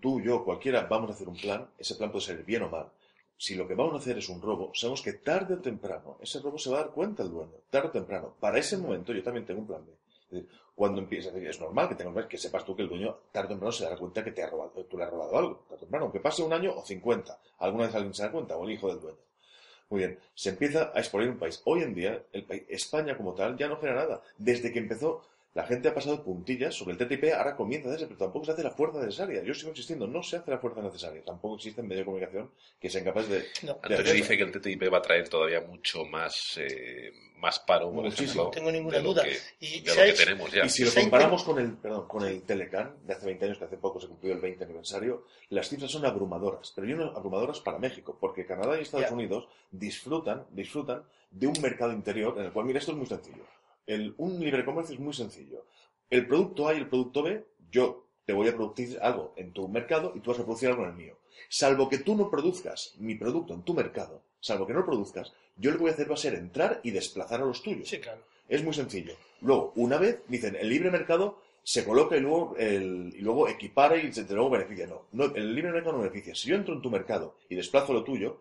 tú, 0.00 0.20
yo, 0.20 0.44
cualquiera 0.44 0.82
vamos 0.82 1.10
a 1.10 1.14
hacer 1.14 1.28
un 1.28 1.36
plan, 1.36 1.68
ese 1.78 1.94
plan 1.96 2.10
puede 2.10 2.24
ser 2.24 2.42
bien 2.44 2.62
o 2.62 2.68
mal. 2.68 2.90
Si 3.38 3.54
lo 3.54 3.66
que 3.68 3.74
vamos 3.74 3.94
a 3.94 3.98
hacer 3.98 4.16
es 4.18 4.28
un 4.28 4.40
robo, 4.40 4.72
sabemos 4.74 5.02
que 5.02 5.12
tarde 5.14 5.54
o 5.54 5.58
temprano 5.60 6.16
ese 6.22 6.40
robo 6.40 6.58
se 6.58 6.70
va 6.70 6.78
a 6.78 6.80
dar 6.84 6.90
cuenta 6.92 7.22
el 7.22 7.30
dueño, 7.30 7.52
tarde 7.70 7.88
o 7.88 7.92
temprano. 7.92 8.34
Para 8.40 8.58
ese 8.58 8.76
momento 8.78 9.12
yo 9.12 9.22
también 9.22 9.44
tengo 9.44 9.60
un 9.60 9.66
plan 9.66 9.84
B. 9.84 9.92
Es 9.92 10.30
decir, 10.30 10.48
cuando 10.76 11.00
empieza, 11.00 11.30
es 11.30 11.58
normal 11.58 11.88
que 11.88 11.94
tengas 11.94 12.26
que 12.26 12.36
sepas 12.36 12.62
tú 12.62 12.76
que 12.76 12.82
el 12.82 12.88
dueño 12.90 13.16
tarde 13.32 13.46
o 13.46 13.50
temprano 13.52 13.72
se 13.72 13.84
dará 13.84 13.96
cuenta 13.96 14.22
que 14.22 14.30
te 14.30 14.42
ha 14.42 14.50
robado, 14.50 14.84
tú 14.84 14.98
le 14.98 15.04
has 15.04 15.10
robado 15.10 15.38
algo, 15.38 15.54
tarde 15.66 15.76
o 15.76 15.78
temprano, 15.78 16.04
aunque 16.04 16.20
pase 16.20 16.42
un 16.42 16.52
año 16.52 16.74
o 16.76 16.84
50, 16.84 17.40
alguna 17.60 17.86
vez 17.86 17.94
alguien 17.94 18.12
se 18.12 18.22
da 18.22 18.30
cuenta, 18.30 18.58
o 18.58 18.64
el 18.64 18.72
hijo 18.72 18.88
del 18.88 19.00
dueño. 19.00 19.18
Muy 19.88 20.00
bien, 20.00 20.18
se 20.34 20.50
empieza 20.50 20.92
a 20.94 20.98
expoliar 20.98 21.30
un 21.30 21.38
país. 21.38 21.62
Hoy 21.64 21.82
en 21.82 21.94
día, 21.94 22.22
el 22.32 22.44
país, 22.44 22.64
España 22.68 23.16
como 23.16 23.34
tal 23.34 23.56
ya 23.56 23.68
no 23.68 23.78
genera 23.78 24.00
nada. 24.00 24.22
Desde 24.36 24.70
que 24.70 24.80
empezó, 24.80 25.22
la 25.56 25.64
gente 25.66 25.88
ha 25.88 25.94
pasado 25.94 26.22
puntillas 26.22 26.74
sobre 26.74 26.92
el 26.92 26.98
TTIP, 26.98 27.32
ahora 27.34 27.56
comienza 27.56 27.88
a 27.88 27.92
hacerse, 27.92 28.08
pero 28.08 28.18
tampoco 28.18 28.44
se 28.44 28.52
hace 28.52 28.62
la 28.62 28.70
fuerza 28.72 28.98
necesaria. 29.00 29.42
Yo 29.42 29.54
sigo 29.54 29.70
insistiendo, 29.70 30.06
no 30.06 30.22
se 30.22 30.36
hace 30.36 30.50
la 30.50 30.58
fuerza 30.58 30.82
necesaria. 30.82 31.24
Tampoco 31.24 31.56
existen 31.56 31.86
medios 31.88 32.00
de 32.02 32.04
comunicación 32.04 32.50
que 32.78 32.90
sean 32.90 33.04
capaces 33.04 33.30
de... 33.30 33.66
No, 33.66 33.72
de 33.88 33.94
Antonio 33.96 34.12
dice 34.12 34.36
que 34.36 34.42
el 34.42 34.52
TTIP 34.52 34.92
va 34.92 34.98
a 34.98 35.02
traer 35.02 35.26
todavía 35.30 35.62
mucho 35.62 36.04
más, 36.04 36.58
eh, 36.58 37.10
más 37.38 37.58
paro, 37.60 37.90
por 37.90 38.04
Muchísimo. 38.04 38.26
ejemplo, 38.28 38.44
No 38.44 38.50
tengo 38.50 38.70
ninguna 38.70 38.98
de 38.98 39.02
lo 39.02 39.08
duda. 39.14 39.22
que, 39.24 39.38
Y 39.60 39.80
de 39.80 39.94
lo 39.94 40.02
que 40.02 40.12
tenemos 40.12 40.52
ya. 40.52 40.66
Y 40.66 40.68
si 40.68 40.84
lo 40.84 40.92
comparamos 40.92 41.42
con 41.42 41.58
el, 41.58 41.72
perdón, 41.78 42.06
con 42.06 42.26
el 42.26 42.42
Telecan 42.42 42.94
de 43.06 43.14
hace 43.14 43.24
20 43.24 43.44
años, 43.46 43.56
que 43.58 43.64
hace 43.64 43.78
poco 43.78 43.98
se 43.98 44.08
cumplió 44.08 44.34
el 44.34 44.40
20 44.40 44.62
aniversario, 44.62 45.24
las 45.48 45.70
cifras 45.70 45.90
son 45.90 46.04
abrumadoras, 46.04 46.70
pero 46.76 46.86
yo 46.86 46.96
no 46.96 47.16
abrumadoras 47.16 47.60
para 47.60 47.78
México, 47.78 48.14
porque 48.20 48.44
Canadá 48.44 48.78
y 48.78 48.82
Estados 48.82 49.06
Ya. 49.08 49.14
Unidos 49.14 49.48
disfrutan, 49.70 50.44
disfrutan 50.50 51.02
de 51.30 51.46
un 51.46 51.58
mercado 51.62 51.92
interior 51.94 52.34
en 52.38 52.44
el 52.44 52.52
cual, 52.52 52.66
mira, 52.66 52.78
esto 52.78 52.92
es 52.92 52.98
muy 52.98 53.06
sencillo. 53.06 53.44
El, 53.86 54.14
un 54.18 54.40
libre 54.40 54.64
comercio 54.64 54.94
es 54.94 55.00
muy 55.00 55.14
sencillo. 55.14 55.64
El 56.10 56.26
producto 56.26 56.68
A 56.68 56.74
y 56.74 56.78
el 56.78 56.88
producto 56.88 57.22
B, 57.22 57.44
yo 57.70 58.06
te 58.24 58.32
voy 58.32 58.48
a 58.48 58.54
producir 58.54 58.98
algo 59.00 59.32
en 59.36 59.52
tu 59.52 59.68
mercado 59.68 60.12
y 60.14 60.20
tú 60.20 60.30
vas 60.30 60.40
a 60.40 60.44
producir 60.44 60.68
algo 60.68 60.82
en 60.82 60.90
el 60.90 60.96
mío. 60.96 61.18
Salvo 61.48 61.88
que 61.88 61.98
tú 61.98 62.16
no 62.16 62.30
produzcas 62.30 62.94
mi 62.98 63.14
producto 63.14 63.54
en 63.54 63.62
tu 63.62 63.74
mercado, 63.74 64.22
salvo 64.40 64.66
que 64.66 64.72
no 64.72 64.80
lo 64.80 64.86
produzcas, 64.86 65.32
yo 65.56 65.70
lo 65.70 65.76
que 65.76 65.82
voy 65.82 65.90
a 65.90 65.94
hacer 65.94 66.10
va 66.10 66.14
a 66.14 66.18
ser 66.18 66.34
entrar 66.34 66.80
y 66.82 66.90
desplazar 66.90 67.40
a 67.40 67.44
los 67.44 67.62
tuyos. 67.62 67.88
Sí, 67.88 67.98
claro. 67.98 68.22
Es 68.48 68.62
muy 68.62 68.74
sencillo. 68.74 69.14
Luego, 69.40 69.72
una 69.76 69.98
vez, 69.98 70.22
dicen, 70.28 70.56
el 70.56 70.68
libre 70.68 70.90
mercado 70.90 71.40
se 71.62 71.84
coloca 71.84 72.16
y 72.16 72.20
luego, 72.20 72.54
el, 72.58 73.12
y 73.16 73.20
luego 73.20 73.48
equipara 73.48 73.96
y 73.96 74.12
se, 74.12 74.22
luego 74.32 74.50
beneficia. 74.50 74.86
No, 74.86 75.06
no, 75.12 75.24
el 75.34 75.54
libre 75.54 75.72
mercado 75.72 75.96
no 75.96 76.02
beneficia. 76.02 76.34
Si 76.34 76.48
yo 76.48 76.56
entro 76.56 76.74
en 76.74 76.82
tu 76.82 76.90
mercado 76.90 77.36
y 77.48 77.56
desplazo 77.56 77.92
lo 77.92 78.04
tuyo, 78.04 78.40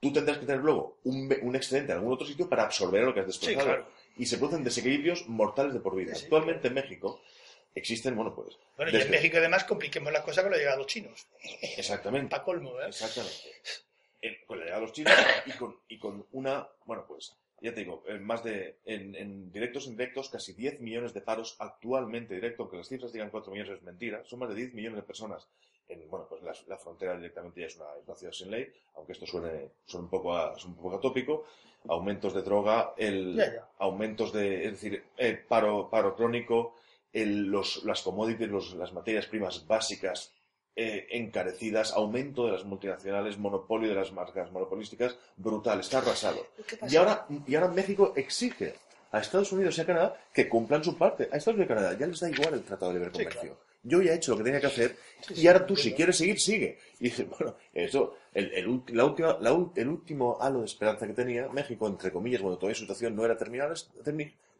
tú 0.00 0.12
tendrás 0.12 0.38
que 0.38 0.46
tener 0.46 0.62
luego 0.62 0.98
un, 1.04 1.34
un 1.42 1.56
excedente 1.56 1.92
en 1.92 1.98
algún 1.98 2.14
otro 2.14 2.26
sitio 2.26 2.48
para 2.48 2.64
absorber 2.64 3.04
lo 3.04 3.12
que 3.12 3.20
has 3.20 3.26
desplazado. 3.26 3.64
claro. 3.66 3.86
Y 4.18 4.26
se 4.26 4.36
producen 4.38 4.64
desequilibrios 4.64 5.26
mortales 5.28 5.72
de 5.74 5.80
por 5.80 5.94
vida. 5.96 6.14
Sí, 6.14 6.24
Actualmente 6.24 6.68
en 6.68 6.74
México 6.74 7.22
existen, 7.74 8.16
bueno, 8.16 8.34
pues... 8.34 8.56
Bueno, 8.76 8.90
y 8.96 9.00
en 9.00 9.10
México 9.10 9.36
además 9.38 9.64
compliquemos 9.64 10.12
la 10.12 10.22
cosa 10.22 10.42
con 10.42 10.50
la 10.50 10.56
llegada 10.58 10.76
de 10.76 10.82
los 10.82 10.86
chinos. 10.92 11.26
Exactamente. 11.76 12.28
Para 12.30 12.42
colmo, 12.44 12.80
¿eh? 12.80 12.86
Exactamente. 12.88 13.34
En- 14.20 14.36
con 14.46 14.58
la 14.58 14.64
llegada 14.64 14.80
de 14.80 14.86
los 14.86 14.94
chinos 14.94 15.12
y 15.46 15.52
con, 15.52 15.76
y 15.88 15.98
con 15.98 16.26
una, 16.32 16.68
bueno, 16.86 17.04
pues, 17.06 17.36
ya 17.60 17.72
te 17.72 17.80
digo, 17.80 18.02
en 18.08 18.24
más 18.24 18.42
de, 18.42 18.78
en, 18.84 19.14
en 19.14 19.52
directos 19.52 19.86
e 19.86 19.90
indirectos, 19.90 20.28
casi 20.28 20.52
10 20.54 20.80
millones 20.80 21.14
de 21.14 21.20
paros 21.20 21.56
actualmente 21.60 22.34
directo, 22.34 22.62
aunque 22.64 22.76
las 22.78 22.88
cifras 22.88 23.12
digan 23.12 23.30
4 23.30 23.52
millones 23.52 23.76
es 23.78 23.82
mentira, 23.82 24.24
son 24.24 24.40
más 24.40 24.48
de 24.48 24.54
10 24.56 24.74
millones 24.74 24.96
de 24.96 25.02
personas. 25.02 25.46
En, 25.88 26.08
bueno, 26.10 26.26
pues 26.28 26.42
la, 26.42 26.52
la 26.66 26.76
frontera 26.78 27.16
directamente 27.16 27.60
ya 27.62 27.66
es 27.66 27.76
una, 27.76 27.86
es 28.00 28.06
una 28.06 28.14
ciudad 28.16 28.32
sin 28.32 28.50
ley, 28.50 28.70
aunque 28.96 29.12
esto 29.12 29.26
suene, 29.26 29.70
suene 29.86 30.04
un 30.04 30.10
poco 30.10 30.36
a, 30.36 30.54
un 30.66 30.74
poco 30.76 30.96
atópico, 30.96 31.44
aumentos 31.88 32.34
de 32.34 32.42
droga, 32.42 32.92
el, 32.96 33.36
aumentos 33.78 34.32
de, 34.32 34.66
es 34.66 34.72
decir, 34.72 35.04
paro, 35.48 35.88
paro 35.88 36.14
crónico, 36.14 36.74
el- 37.12 37.46
los, 37.46 37.84
las 37.84 38.02
commodities, 38.02 38.48
los- 38.50 38.74
las 38.74 38.92
materias 38.92 39.26
primas 39.26 39.66
básicas 39.66 40.34
eh, 40.80 41.06
encarecidas, 41.10 41.92
aumento 41.92 42.46
de 42.46 42.52
las 42.52 42.64
multinacionales, 42.64 43.36
monopolio 43.38 43.88
de 43.88 43.94
las 43.96 44.12
marcas 44.12 44.52
monopolísticas, 44.52 45.16
brutal, 45.36 45.80
está 45.80 45.98
arrasado. 45.98 46.46
Y 46.88 46.94
ahora, 46.96 47.26
y 47.46 47.54
ahora 47.56 47.68
México 47.68 48.12
exige 48.14 48.74
a 49.10 49.18
Estados 49.20 49.50
Unidos 49.52 49.76
y 49.76 49.80
a 49.80 49.86
Canadá 49.86 50.16
que 50.32 50.48
cumplan 50.48 50.84
su 50.84 50.96
parte. 50.96 51.24
A 51.32 51.36
Estados 51.36 51.56
Unidos 51.58 51.70
y 51.70 51.72
a 51.72 51.74
Canadá 51.76 51.98
ya 51.98 52.06
les 52.06 52.20
da 52.20 52.30
igual 52.30 52.54
el 52.54 52.62
Tratado 52.62 52.92
de 52.92 52.98
Libre 53.00 53.10
Sí, 53.12 53.18
Comercio. 53.24 53.40
claro. 53.56 53.67
Yo 53.82 54.02
ya 54.02 54.12
he 54.12 54.16
hecho 54.16 54.32
lo 54.32 54.38
que 54.38 54.44
tenía 54.44 54.60
que 54.60 54.66
hacer 54.66 54.96
Sí, 55.20 55.34
y 55.34 55.36
sí, 55.36 55.46
ahora 55.48 55.66
tú, 55.66 55.76
si 55.76 55.92
quieres 55.94 56.16
seguir, 56.18 56.38
sigue. 56.40 56.78
Y 57.00 57.04
dice, 57.04 57.24
bueno, 57.38 57.56
eso, 57.72 58.14
el, 58.34 58.52
el, 58.52 58.66
ulti- 58.68 58.92
la 58.92 59.04
última, 59.04 59.36
la 59.40 59.50
el 59.76 59.88
último 59.88 60.36
halo 60.40 60.60
de 60.60 60.66
esperanza 60.66 61.06
que 61.06 61.12
tenía 61.14 61.48
México, 61.48 61.86
entre 61.86 62.12
comillas, 62.12 62.42
bueno, 62.42 62.56
todavía 62.56 62.74
su 62.74 62.82
situación 62.82 63.14
no 63.16 63.24
era 63.24 63.36
terminada, 63.36 63.74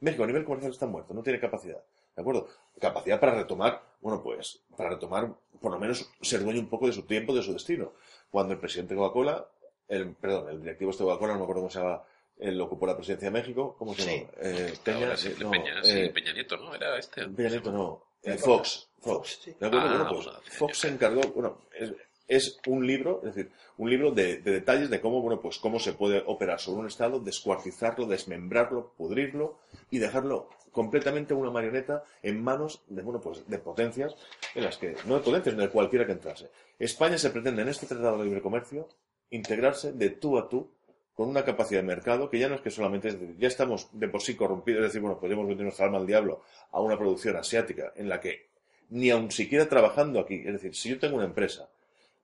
México 0.01 0.25
a 0.25 0.27
nivel 0.27 0.45
comercial 0.45 0.73
está 0.73 0.87
muerto, 0.87 1.13
no 1.15 1.23
tiene 1.23 1.41
capacidad. 1.41 1.83
¿De 2.15 2.23
acuerdo? 2.23 2.49
Capacidad 2.81 3.21
para 3.21 3.35
retomar, 3.35 3.83
bueno, 4.01 4.23
pues, 4.23 4.61
para 4.77 4.91
retomar, 4.91 5.33
por 5.61 5.73
lo 5.73 5.79
menos, 5.79 6.11
ser 6.23 6.43
dueño 6.43 6.61
un 6.61 6.69
poco 6.69 6.87
de 6.87 6.93
su 6.93 7.03
tiempo, 7.03 7.35
de 7.35 7.43
su 7.43 7.53
destino. 7.53 7.93
Cuando 8.31 8.55
el 8.55 8.61
presidente 8.61 8.95
Coca-Cola, 8.97 9.49
el, 9.89 10.15
perdón, 10.15 10.49
el 10.51 10.61
directivo 10.61 10.91
este 10.91 11.03
de 11.05 11.09
Coca-Cola, 11.11 11.33
no 11.35 11.39
me 11.41 11.45
acuerdo 11.45 11.63
cómo 11.63 11.71
se 11.71 11.79
llama, 11.81 12.03
él 12.39 12.61
ocupó 12.61 12.87
la 12.87 12.97
presidencia 12.97 13.31
de 13.31 13.33
México, 13.39 13.75
¿cómo 13.79 13.95
se 13.95 14.03
Sí. 14.03 14.11
llama? 14.19 14.31
Eh, 14.41 14.75
Peña, 14.85 14.99
Ahora 14.99 15.17
sí, 15.17 15.35
no, 15.41 15.51
Peña, 15.51 15.83
sí, 15.85 15.99
eh, 15.99 16.11
Peña 16.11 16.33
Nieto, 16.33 16.57
¿no? 16.57 16.75
Era 16.75 16.99
este. 16.99 17.29
Peña 17.29 17.49
Nieto 17.51 17.73
no, 17.73 18.05
Eh, 18.25 18.37
Fox, 18.37 18.88
Fox. 19.01 19.49
Ah, 19.61 19.69
Bueno, 19.69 20.09
pues, 20.11 20.29
Fox 20.57 20.79
se 20.79 20.89
encargó, 20.89 21.21
bueno, 21.35 21.63
es, 21.79 21.93
es 22.27 22.61
un 22.67 22.87
libro, 22.87 23.21
es 23.25 23.35
decir, 23.35 23.51
un 23.79 23.91
libro 23.91 24.11
de, 24.11 24.39
de 24.39 24.53
detalles 24.53 24.91
de 24.91 25.01
cómo, 25.01 25.23
bueno, 25.23 25.41
pues 25.41 25.59
cómo 25.59 25.79
se 25.79 25.93
puede 25.93 26.23
operar 26.27 26.61
sobre 26.61 26.81
un 26.81 26.87
Estado, 26.87 27.21
descuartizarlo, 27.21 28.07
desmembrarlo, 28.07 28.93
pudrirlo 28.97 29.59
y 29.91 29.99
dejarlo 29.99 30.51
completamente 30.73 31.35
una 31.35 31.51
marioneta 31.51 32.05
en 32.23 32.43
manos 32.43 32.83
de, 32.87 33.03
bueno, 33.03 33.21
pues 33.21 33.49
de 33.49 33.59
potencias 33.59 34.15
en 34.55 34.65
las 34.65 34.77
que, 34.77 34.95
no 35.07 35.15
de 35.15 35.21
potencias, 35.21 35.55
sino 35.55 35.63
de 35.63 35.71
cualquiera 35.71 36.07
que 36.07 36.13
entrase. 36.13 36.51
España 36.79 37.19
se 37.19 37.31
pretende 37.31 37.63
en 37.63 37.69
este 37.69 37.87
Tratado 37.87 38.19
de 38.19 38.25
Libre 38.25 38.43
Comercio 38.43 38.89
integrarse 39.31 39.93
de 39.93 40.11
tú 40.11 40.39
a 40.39 40.49
tú 40.49 40.71
con 41.15 41.29
una 41.29 41.45
capacidad 41.45 41.81
de 41.81 41.87
mercado 41.87 42.31
que 42.31 42.39
ya 42.39 42.49
no 42.49 42.55
es 42.55 42.61
que 42.61 42.71
solamente, 42.71 43.09
es 43.09 43.19
decir, 43.19 43.37
ya 43.39 43.49
estamos 43.49 43.89
de 43.93 44.09
por 44.09 44.23
sí 44.23 44.37
corrompidos, 44.37 44.83
es 44.83 44.89
decir, 44.91 45.01
bueno, 45.01 45.19
podemos 45.19 45.49
vender 45.49 45.65
nuestra 45.65 45.87
alma 45.87 45.99
al 45.99 46.07
diablo 46.07 46.43
a 46.71 46.81
una 46.81 46.97
producción 46.97 47.35
asiática 47.37 47.93
en 47.97 48.09
la 48.09 48.21
que 48.21 48.48
ni 48.91 49.11
aun 49.11 49.31
siquiera 49.31 49.69
trabajando 49.69 50.21
aquí, 50.21 50.43
es 50.47 50.53
decir, 50.53 50.75
si 50.75 50.89
yo 50.91 50.99
tengo 50.99 51.17
una 51.17 51.27
empresa, 51.27 51.69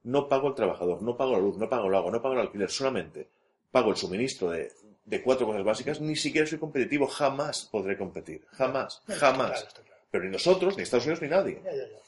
no 0.05 0.29
pago 0.29 0.49
al 0.49 0.55
trabajador, 0.55 1.03
no 1.03 1.17
pago 1.17 1.33
la 1.33 1.39
luz, 1.39 1.57
no 1.57 1.69
pago 1.69 1.89
el 1.89 1.95
agua, 1.95 2.11
no 2.11 2.21
pago 2.23 2.35
el 2.35 2.41
alquiler, 2.41 2.71
solamente 2.71 3.29
pago 3.71 3.91
el 3.91 3.97
suministro 3.97 4.51
de, 4.51 4.73
de 5.05 5.23
cuatro 5.23 5.47
cosas 5.47 5.65
básicas, 5.65 6.01
ni 6.01 6.17
siquiera 6.17 6.47
soy 6.47 6.59
competitivo, 6.59 7.07
jamás 7.07 7.69
podré 7.71 7.97
competir, 7.99 8.47
jamás, 8.53 9.03
No, 9.07 9.15
está 9.15 9.27
jamás. 9.27 9.51
claro, 9.51 9.69
está 9.69 9.83
claro. 9.83 10.01
Pero 10.11 10.25
ni 10.25 10.31
nosotros, 10.31 10.77
ni 10.77 10.83
Estados 10.85 11.07
Unidos, 11.07 11.23
ni 11.23 11.29
nadie. 11.29 11.61
Ya, 11.65 11.73
ya, 11.73 11.89
ya. 11.89 11.99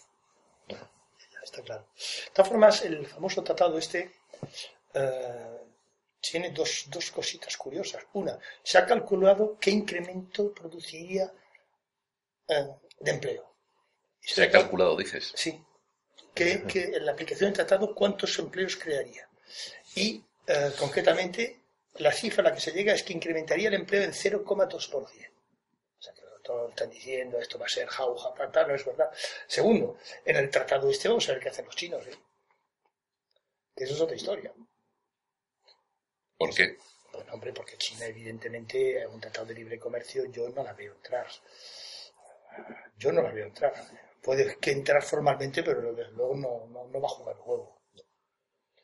Ya, 0.69 1.41
Está 1.43 1.63
claro. 1.63 1.87
De 1.97 2.31
todas 2.35 2.49
formas, 2.49 2.83
el 2.85 3.07
famoso 3.07 3.43
tratado 3.43 3.79
este 3.79 4.13
eh, 4.95 5.59
tiene 6.21 6.51
dos, 6.51 6.87
dos 6.89 7.11
cositas 7.11 7.57
curiosas. 7.57 8.05
Una, 8.15 8.39
se 8.63 8.79
ha 8.79 8.87
calculado 8.87 9.57
qué 9.61 9.71
incremento 9.71 10.53
produciría 10.53 11.33
eh, 12.49 12.67
de 13.01 13.11
empleo. 13.11 13.45
Se 14.27 14.43
ha 14.43 14.51
calculado, 14.51 14.97
dices. 14.97 15.33
Sí. 15.37 15.63
Que, 16.35 16.65
que 16.65 16.97
en 16.97 17.07
la 17.07 17.13
aplicación 17.13 17.51
del 17.53 17.67
tratado 17.67 17.95
cuántos 17.95 18.39
empleos 18.39 18.77
crearía. 18.77 19.29
Y 19.95 20.23
eh, 20.47 20.73
concretamente 20.79 21.61
la 21.95 22.13
cifra 22.13 22.43
a 22.43 22.51
la 22.51 22.55
que 22.55 22.61
se 22.61 22.73
llega 22.73 22.93
es 22.93 23.05
que 23.05 23.13
incrementaría 23.13 23.69
el 23.69 23.75
empleo 23.75 24.03
en 24.03 24.13
0,2%. 24.13 24.95
O 24.95 26.03
sea, 26.03 26.13
que 26.13 26.23
todos 26.43 26.71
están 26.71 26.91
diciendo 26.91 27.39
esto 27.39 27.59
va 27.59 27.67
a 27.67 27.69
ser 27.69 27.87
jauja, 27.87 28.35
tal, 28.53 28.69
no 28.69 28.75
es 28.75 28.85
verdad. 28.85 29.11
Segundo, 29.47 29.99
en 30.25 30.37
el 30.37 30.51
tratado 30.51 30.91
este 30.91 31.09
vamos 31.09 31.29
a 31.29 31.33
ver 31.33 31.41
qué 31.41 31.49
hacen 31.49 31.65
los 31.65 31.77
chinos. 31.77 32.05
¿eh? 32.07 32.17
Que 33.75 33.85
eso 33.85 33.95
es 33.95 34.01
otra 34.01 34.17
historia. 34.17 34.53
¿Por 36.37 36.53
qué? 36.53 36.77
Bueno, 37.13 37.33
hombre, 37.33 37.53
porque 37.53 37.79
China, 37.79 38.07
evidentemente, 38.07 39.03
en 39.03 39.09
un 39.09 39.21
tratado 39.21 39.47
de 39.47 39.55
libre 39.55 39.79
comercio, 39.79 40.27
yo 40.27 40.49
no 40.51 40.63
la 40.65 40.75
veo 40.75 40.95
entrar. 40.95 41.29
Yo 42.99 43.13
no 43.13 43.23
la 43.23 43.31
veo 43.31 43.47
entrar. 43.47 43.73
Puede 44.27 44.57
que 44.61 44.73
entrar 44.73 45.03
formalmente, 45.03 45.63
pero 45.63 45.81
luego 45.81 46.35
no, 46.35 46.67
no, 46.67 46.89
no 46.93 47.01
va 47.01 47.07
a 47.07 47.17
jugar 47.17 47.37
el 47.37 47.43
juego. 47.43 47.81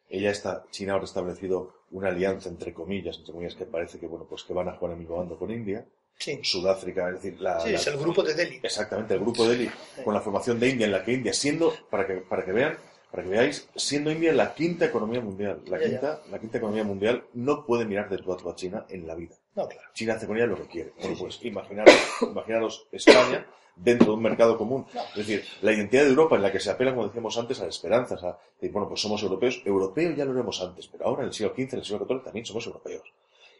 Ella 0.08 0.30
está, 0.30 0.64
China 0.70 0.92
ahora 0.92 1.04
ha 1.04 1.06
establecido 1.06 1.74
una 1.90 2.08
alianza 2.08 2.48
entre 2.48 2.72
comillas, 2.72 3.18
entre 3.18 3.32
comillas, 3.32 3.54
que 3.56 3.66
parece 3.66 3.98
que 3.98 4.06
bueno, 4.06 4.26
pues 4.28 4.44
que 4.44 4.52
van 4.52 4.68
a 4.68 4.76
jugar 4.76 4.92
el 4.94 5.00
mismo 5.00 5.16
bando 5.16 5.38
con 5.38 5.50
India, 5.50 5.86
Sí, 6.18 6.38
Sudáfrica, 6.44 7.08
es 7.08 7.14
decir, 7.16 7.40
la, 7.40 7.58
sí 7.58 7.70
la- 7.70 7.78
es 7.78 7.86
el 7.88 7.96
grupo 7.98 8.22
de 8.22 8.34
Delhi. 8.34 8.60
exactamente 8.62 9.14
el 9.14 9.20
grupo 9.20 9.42
de 9.44 9.56
Delhi 9.56 9.70
con 10.04 10.14
la 10.14 10.20
formación 10.20 10.60
de 10.60 10.68
India 10.68 10.86
en 10.86 10.92
la 10.92 11.02
que 11.04 11.12
India 11.14 11.32
siendo 11.32 11.72
para 11.90 12.06
que 12.06 12.14
para 12.18 12.44
que 12.44 12.52
vean 12.52 12.76
para 13.10 13.22
que 13.24 13.30
veáis 13.30 13.68
siendo 13.74 14.10
India 14.12 14.32
la 14.32 14.54
quinta 14.54 14.84
economía 14.84 15.20
mundial 15.20 15.62
la 15.66 15.78
Ya, 15.78 15.84
ya. 15.84 15.90
quinta 15.90 16.22
la 16.30 16.38
quinta 16.38 16.58
economía 16.58 16.84
mundial 16.84 17.24
no 17.32 17.66
puede 17.66 17.86
mirar 17.86 18.08
de 18.08 18.18
tú 18.18 18.32
a 18.32 18.36
a 18.50 18.54
China 18.54 18.86
en 18.90 19.06
la 19.06 19.14
vida 19.16 19.36
No, 19.54 19.68
claro. 19.68 19.88
China 19.92 20.14
hace 20.14 20.26
con 20.26 20.36
ella 20.36 20.46
lo 20.46 20.56
que 20.56 20.66
quiere 20.66 20.92
bueno 21.00 21.16
pues 21.18 21.38
imaginaros 21.42 21.94
imaginaros 22.22 22.86
España 22.92 23.46
dentro 23.76 24.08
de 24.08 24.12
un 24.12 24.22
mercado 24.22 24.56
común 24.56 24.86
es 25.10 25.16
decir 25.26 25.44
la 25.62 25.72
identidad 25.72 26.04
de 26.04 26.10
Europa 26.10 26.36
en 26.36 26.42
la 26.42 26.52
que 26.52 26.60
se 26.60 26.70
apela 26.70 26.92
como 26.92 27.06
decíamos 27.06 27.36
antes 27.38 27.60
a 27.60 27.66
las 27.66 27.74
esperanzas 27.74 28.22
a 28.24 28.38
decir, 28.54 28.72
bueno 28.72 28.88
pues 28.88 29.00
somos 29.00 29.22
europeos 29.22 29.62
europeos 29.64 30.16
ya 30.16 30.24
lo 30.24 30.32
éramos 30.32 30.60
antes 30.62 30.88
pero 30.88 31.06
ahora 31.06 31.22
en 31.22 31.28
el 31.28 31.34
siglo 31.34 31.52
XV 31.54 31.74
en 31.74 31.78
el 31.78 31.84
siglo 31.84 32.06
XIV 32.06 32.24
también 32.24 32.46
somos 32.46 32.66
europeos 32.66 33.12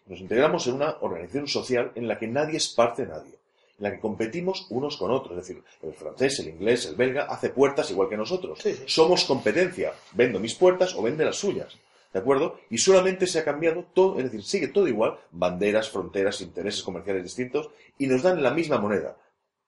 nos 0.07 0.21
integramos 0.21 0.67
en 0.67 0.75
una 0.75 0.97
organización 1.01 1.47
social 1.47 1.93
en 1.95 2.09
la 2.09 2.19
que 2.19 2.27
nadie 2.27 2.57
es 2.57 2.69
parte 2.69 3.03
de 3.03 3.13
nadie, 3.13 3.39
en 3.79 3.85
la 3.85 3.93
que 3.93 4.01
competimos 4.01 4.67
unos 4.71 4.97
con 4.97 5.11
otros. 5.11 5.39
Es 5.39 5.47
decir, 5.47 5.63
el 5.83 5.95
francés, 5.95 6.41
el 6.41 6.49
inglés, 6.49 6.87
el 6.87 6.97
belga 6.97 7.25
hace 7.25 7.51
puertas 7.51 7.91
igual 7.91 8.09
que 8.09 8.17
nosotros. 8.17 8.59
Sí, 8.61 8.75
sí. 8.75 8.83
Somos 8.87 9.25
competencia. 9.25 9.93
Vendo 10.13 10.41
mis 10.41 10.55
puertas 10.55 10.95
o 10.95 11.03
vende 11.03 11.25
las 11.25 11.37
suyas. 11.37 11.77
¿De 12.13 12.19
acuerdo? 12.19 12.59
Y 12.69 12.79
solamente 12.79 13.27
se 13.27 13.39
ha 13.39 13.45
cambiado 13.45 13.87
todo, 13.95 14.19
es 14.19 14.25
decir, 14.25 14.43
sigue 14.43 14.69
todo 14.69 14.87
igual, 14.87 15.19
banderas, 15.31 15.91
fronteras, 15.91 16.41
intereses 16.43 16.83
comerciales 16.83 17.23
distintos, 17.23 17.71
y 17.99 18.07
nos 18.07 18.23
dan 18.23 18.43
la 18.43 18.51
misma 18.51 18.79
moneda. 18.79 19.17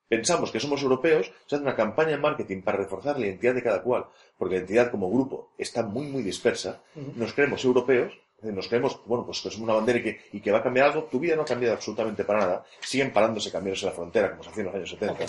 Pensamos 0.07 0.51
que 0.51 0.59
somos 0.59 0.83
europeos, 0.83 1.31
se 1.47 1.55
hace 1.55 1.63
una 1.63 1.75
campaña 1.75 2.11
de 2.11 2.17
marketing 2.17 2.61
para 2.61 2.77
reforzar 2.77 3.19
la 3.19 3.25
identidad 3.25 3.55
de 3.55 3.63
cada 3.63 3.81
cual, 3.81 4.05
porque 4.37 4.53
la 4.53 4.59
identidad 4.59 4.91
como 4.91 5.09
grupo 5.09 5.53
está 5.57 5.81
muy, 5.81 6.05
muy 6.05 6.21
dispersa. 6.21 6.83
Nos 7.15 7.33
creemos 7.33 7.65
europeos, 7.65 8.13
nos 8.43 8.67
creemos, 8.67 9.01
bueno, 9.05 9.25
pues 9.25 9.41
que 9.41 9.49
somos 9.49 9.67
una 9.67 9.73
bandera 9.73 9.99
y 9.99 10.03
que, 10.03 10.21
y 10.33 10.39
que 10.41 10.51
va 10.51 10.59
a 10.59 10.63
cambiar 10.63 10.89
algo. 10.89 11.05
Tu 11.05 11.19
vida 11.19 11.35
no 11.35 11.41
ha 11.41 11.45
cambiado 11.45 11.73
absolutamente 11.73 12.23
para 12.23 12.39
nada. 12.39 12.65
Siguen 12.79 13.11
parándose 13.11 13.51
cambios 13.51 13.81
en 13.81 13.89
la 13.89 13.95
frontera, 13.95 14.29
como 14.29 14.43
se 14.43 14.49
hacía 14.51 14.61
en 14.61 14.65
los 14.67 14.75
años 14.75 14.89
70. 14.91 15.25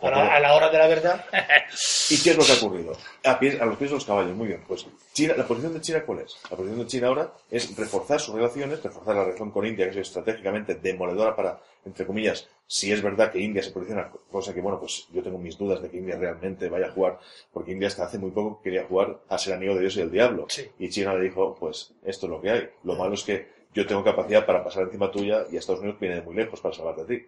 A 0.00 0.10
la, 0.10 0.34
a 0.36 0.40
la 0.40 0.54
hora 0.54 0.68
de 0.70 0.78
la 0.78 0.86
verdad, 0.88 1.24
¿Y 2.10 2.22
qué 2.22 2.30
es 2.30 2.36
lo 2.36 2.44
que 2.44 2.52
ha 2.52 2.56
ocurrido? 2.56 2.92
A, 3.24 3.38
pies- 3.40 3.58
a 3.60 3.64
los 3.64 3.76
pies 3.78 3.90
de 3.90 3.96
los 3.96 4.04
caballos, 4.04 4.36
muy 4.36 4.48
bien. 4.48 4.62
Pues 4.68 4.86
China, 5.14 5.34
la 5.36 5.46
posición 5.46 5.72
de 5.74 5.80
China, 5.80 6.02
¿cuál 6.04 6.18
es? 6.20 6.36
La 6.50 6.56
posición 6.56 6.78
de 6.80 6.86
China 6.86 7.08
ahora 7.08 7.32
es 7.50 7.74
reforzar 7.76 8.20
sus 8.20 8.34
relaciones, 8.34 8.82
reforzar 8.82 9.16
la 9.16 9.24
relación 9.24 9.50
con 9.50 9.64
India, 9.66 9.86
que 9.86 9.92
es 9.98 10.08
estratégicamente 10.08 10.74
demoledora 10.74 11.34
para, 11.34 11.58
entre 11.86 12.06
comillas, 12.06 12.46
si 12.66 12.92
es 12.92 13.00
verdad 13.02 13.32
que 13.32 13.40
India 13.40 13.62
se 13.62 13.70
posiciona, 13.70 14.10
cosa 14.30 14.52
que, 14.52 14.60
bueno, 14.60 14.78
pues 14.78 15.06
yo 15.12 15.22
tengo 15.22 15.38
mis 15.38 15.56
dudas 15.56 15.80
de 15.80 15.88
que 15.90 15.96
India 15.96 16.16
realmente 16.16 16.68
vaya 16.68 16.86
a 16.88 16.92
jugar, 16.92 17.18
porque 17.52 17.72
India 17.72 17.88
hasta 17.88 18.04
hace 18.04 18.18
muy 18.18 18.32
poco 18.32 18.60
quería 18.62 18.84
jugar 18.84 19.18
a 19.28 19.38
ser 19.38 19.54
amigo 19.54 19.74
de 19.74 19.80
Dios 19.80 19.96
y 19.96 20.00
del 20.00 20.10
diablo. 20.10 20.46
Sí. 20.48 20.68
Y 20.78 20.90
China 20.90 21.14
le 21.14 21.24
dijo, 21.24 21.54
pues 21.58 21.94
esto 22.04 22.26
es 22.26 22.30
lo 22.30 22.40
que 22.42 22.50
hay. 22.50 22.68
Lo 22.84 22.96
malo 22.96 23.14
es 23.14 23.22
que 23.24 23.48
yo 23.72 23.86
tengo 23.86 24.04
capacidad 24.04 24.44
para 24.44 24.62
pasar 24.62 24.82
encima 24.84 25.10
tuya 25.10 25.44
y 25.50 25.56
Estados 25.56 25.80
Unidos 25.80 25.98
viene 26.00 26.16
de 26.16 26.22
muy 26.22 26.34
lejos 26.34 26.60
para 26.60 26.74
salvarte 26.74 27.02
a 27.02 27.06
ti. 27.06 27.26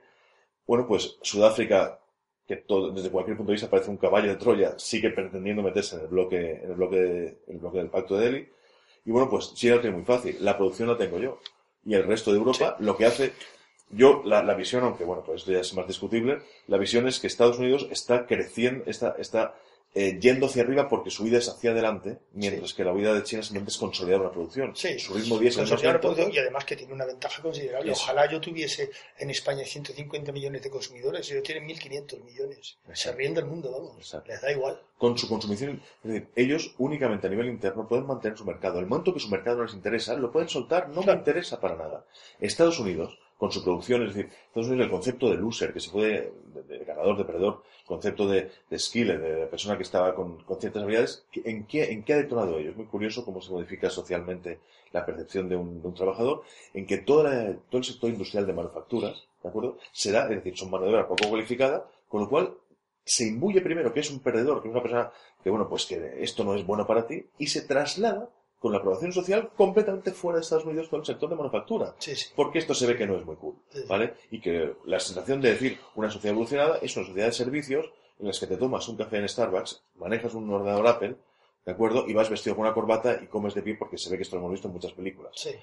Bueno, 0.66 0.86
pues 0.86 1.16
Sudáfrica, 1.22 1.98
que 2.49 2.57
todo- 2.57 2.90
desde 2.90 3.11
cualquier 3.11 3.36
punto 3.36 3.53
de 3.53 3.57
vista 3.57 3.68
parece 3.70 3.90
un 3.90 3.99
caballo 3.99 4.28
de 4.30 4.36
Troya, 4.36 4.74
sigue 4.78 5.11
pretendiendo 5.11 5.62
meterse 5.62 5.96
en 5.96 6.03
el 6.03 6.09
bloque, 6.09 6.61
en 6.64 6.70
el 6.70 6.76
bloque, 6.76 6.96
de- 6.96 7.38
el 7.49 7.59
bloque 7.59 7.78
del 7.78 7.90
Pacto 7.90 8.16
de 8.16 8.24
Delhi. 8.24 8.49
Y 9.05 9.11
bueno, 9.11 9.28
pues 9.30 9.55
China 9.55 9.76
lo 9.76 9.80
tiene 9.82 9.96
muy 9.96 10.05
fácil. 10.07 10.36
La 10.40 10.57
producción 10.57 10.88
la 10.88 10.96
tengo 10.96 11.18
yo. 11.18 11.38
Y 11.84 11.94
el 11.94 12.05
resto 12.05 12.32
de 12.32 12.38
Europa 12.38 12.76
lo 12.80 12.96
que 12.96 13.05
hace, 13.07 13.32
yo, 13.90 14.22
la, 14.24 14.42
la 14.42 14.55
visión, 14.55 14.82
aunque 14.82 15.05
bueno, 15.05 15.22
pues 15.24 15.42
esto 15.42 15.53
ya 15.53 15.61
es 15.61 15.74
más 15.74 15.86
discutible, 15.86 16.38
la 16.66 16.78
visión 16.78 17.07
es 17.07 17.20
que 17.20 17.26
Estados 17.26 17.59
Unidos 17.59 17.86
está 17.90 18.26
creciendo, 18.26 18.84
está, 18.86 19.14
está 19.18 19.55
eh, 19.95 20.18
yendo 20.20 20.47
hacia 20.47 20.62
arriba 20.62 20.89
porque 20.89 21.11
su 21.11 21.24
vida 21.24 21.39
es 21.39 21.49
hacia 21.49 21.70
adelante, 21.72 22.18
mientras 22.32 22.74
que 22.74 22.84
la 22.84 22.93
vida 22.93 23.12
de 23.14 23.22
China 23.24 23.43
simplemente 23.43 23.70
es 23.72 23.78
consolidar 23.78 24.20
una 24.20 24.30
producción. 24.30 24.76
Sí. 24.76 24.99
Su 24.99 25.14
ritmo 25.14 25.39
10 25.39 25.53
es 25.53 25.57
consolidar 25.59 25.95
lento. 25.95 26.09
producción 26.09 26.32
y 26.34 26.39
además 26.39 26.64
que 26.64 26.76
tiene 26.76 26.93
una 26.93 27.05
ventaja 27.07 27.43
considerable. 27.43 27.91
Eso. 27.93 28.03
Ojalá 28.03 28.30
yo 28.30 28.41
tuviese 28.41 28.91
en 29.18 29.30
España 29.30 29.64
150 29.64 30.30
millones 30.32 30.62
de 30.62 30.70
consumidores, 30.70 31.30
ellos 31.30 31.43
tienen 31.43 31.66
1.500 31.68 32.22
millones. 32.22 32.78
Se 32.93 33.12
ríen 33.12 33.34
del 33.34 33.47
mundo, 33.47 33.70
vamos. 33.72 33.97
Exacto. 33.99 34.30
Les 34.30 34.41
da 34.41 34.53
igual. 34.53 34.80
con 34.99 35.16
su 35.16 35.28
consumición. 35.28 35.80
Es 36.03 36.11
decir, 36.11 36.28
ellos 36.34 36.74
únicamente 36.78 37.26
a 37.28 37.30
nivel 37.30 37.49
interno 37.49 37.86
pueden 37.86 38.05
mantener 38.07 38.36
su 38.36 38.45
mercado. 38.45 38.80
El 38.80 38.86
momento 38.86 39.14
que 39.14 39.20
su 39.20 39.28
mercado 39.28 39.59
no 39.59 39.62
les 39.64 39.74
interesa, 39.74 40.14
lo 40.14 40.32
pueden 40.32 40.49
soltar, 40.49 40.89
no 40.89 41.03
Claro. 41.03 41.12
me 41.12 41.18
interesa 41.20 41.61
para 41.61 41.76
nada. 41.76 42.05
Estados 42.41 42.78
Unidos, 42.80 43.16
con 43.39 43.51
su 43.53 43.62
producción, 43.62 44.03
es 44.03 44.14
decir, 44.14 44.30
Unidos 44.55 44.86
el 44.86 44.91
concepto 44.91 45.30
de 45.30 45.36
loser, 45.36 45.72
que 45.72 45.78
se 45.80 45.91
puede, 45.91 46.32
de, 46.68 46.84
ganador, 46.84 47.16
de 47.16 47.24
perdedor, 47.24 47.62
concepto 47.86 48.26
de, 48.28 48.51
de 48.68 48.78
skiller, 48.78 49.20
de, 49.20 49.47
persona 49.47 49.76
que 49.76 49.84
estaba 49.84 50.14
con, 50.14 50.43
con 50.43 50.61
ciertas 50.61 50.82
habilidades, 50.82 51.24
¿en 51.45 51.64
qué, 51.66 51.93
¿en 51.93 52.03
qué 52.03 52.14
ha 52.14 52.16
detonado 52.16 52.59
ello? 52.59 52.70
Es 52.70 52.76
muy 52.76 52.86
curioso 52.86 53.24
cómo 53.24 53.41
se 53.41 53.53
modifica 53.53 53.89
socialmente 53.91 54.59
la 54.93 55.07
percepción 55.07 55.49
de 55.49 55.55
un, 55.55 55.80
un 55.82 55.95
trabajador, 55.95 56.43
en 56.74 56.84
que 56.86 56.99
toda 56.99 57.32
la- 57.32 57.57
todo 57.70 57.78
el 57.78 57.84
sector 57.84 58.11
industrial 58.11 58.45
de 58.47 58.53
manufacturas, 58.53 59.28
¿de 59.43 59.49
acuerdo? 59.49 59.78
Será, 59.93 60.24
es 60.24 60.30
decir, 60.30 60.59
son 60.59 60.70
mano 60.70 60.84
de 60.86 60.91
obra 60.95 61.07
poco 61.07 61.28
cualificada, 61.28 61.89
con 62.09 62.22
lo 62.22 62.28
cual 62.28 62.55
se 63.05 63.26
imbuye 63.26 63.61
primero 63.61 63.93
que 63.93 64.01
es 64.01 64.11
un 64.11 64.18
perdedor, 64.18 64.61
que 64.61 64.68
es 64.68 64.72
una 64.72 64.82
persona 64.82 65.12
que, 65.45 65.49
bueno, 65.51 65.68
pues 65.68 65.86
que 65.86 66.16
esto 66.22 66.43
no 66.43 66.55
es 66.57 66.66
bueno 66.66 66.86
para 66.86 67.07
ti, 67.07 67.24
y 67.39 67.47
se 67.47 67.62
traslada 67.62 68.28
con 68.59 68.72
la 68.72 68.78
aprobación 68.78 69.12
social 69.12 69.50
completamente 69.56 70.11
fuera 70.12 70.38
de 70.38 70.42
Estados 70.42 70.64
Unidos 70.64 70.88
con 70.88 71.00
el 71.00 71.06
sector 71.06 71.28
de 71.30 71.36
manufactura. 71.36 71.94
Sí, 71.98 72.14
sí. 72.16 72.30
Porque 72.34 72.59
esto 72.59 72.74
se 72.74 72.86
ve 72.86 72.96
que 72.96 73.06
no 73.06 73.16
es 73.16 73.24
muy 73.24 73.36
cool, 73.36 73.54
Sí. 73.70 73.82
¿vale? 73.88 74.14
Y 74.30 74.40
que 74.40 74.74
la 74.84 74.98
sensación 74.98 75.40
de 75.40 75.50
decir 75.52 75.78
una 75.94 76.11
sociedad 76.11 76.32
evolucionada 76.32 76.78
es 76.82 76.96
una 76.96 77.06
sociedad 77.06 77.26
de 77.26 77.32
servicios 77.32 77.86
en 78.18 78.26
las 78.26 78.40
que 78.40 78.46
te 78.48 78.56
tomas 78.56 78.88
un 78.88 78.96
café 78.96 79.18
en 79.18 79.28
Starbucks, 79.28 79.84
manejas 79.96 80.34
un 80.34 80.50
ordenador 80.52 80.86
Apple, 80.88 81.16
¿de 81.64 81.72
acuerdo? 81.72 82.04
Y 82.09 82.14
vas 82.14 82.28
vestido 82.30 82.56
con 82.56 82.64
una 82.64 82.74
corbata 82.74 83.20
y 83.22 83.26
comes 83.28 83.54
de 83.54 83.62
pie 83.62 83.76
porque 83.78 83.96
se 83.96 84.11
ve 84.11 84.16
que 84.16 84.22
esto 84.24 84.34
lo 84.36 84.40
hemos 84.40 84.52
visto 84.52 84.66
en 84.66 84.74
muchas 84.74 84.92
películas. 84.92 85.32
Eh, 85.46 85.59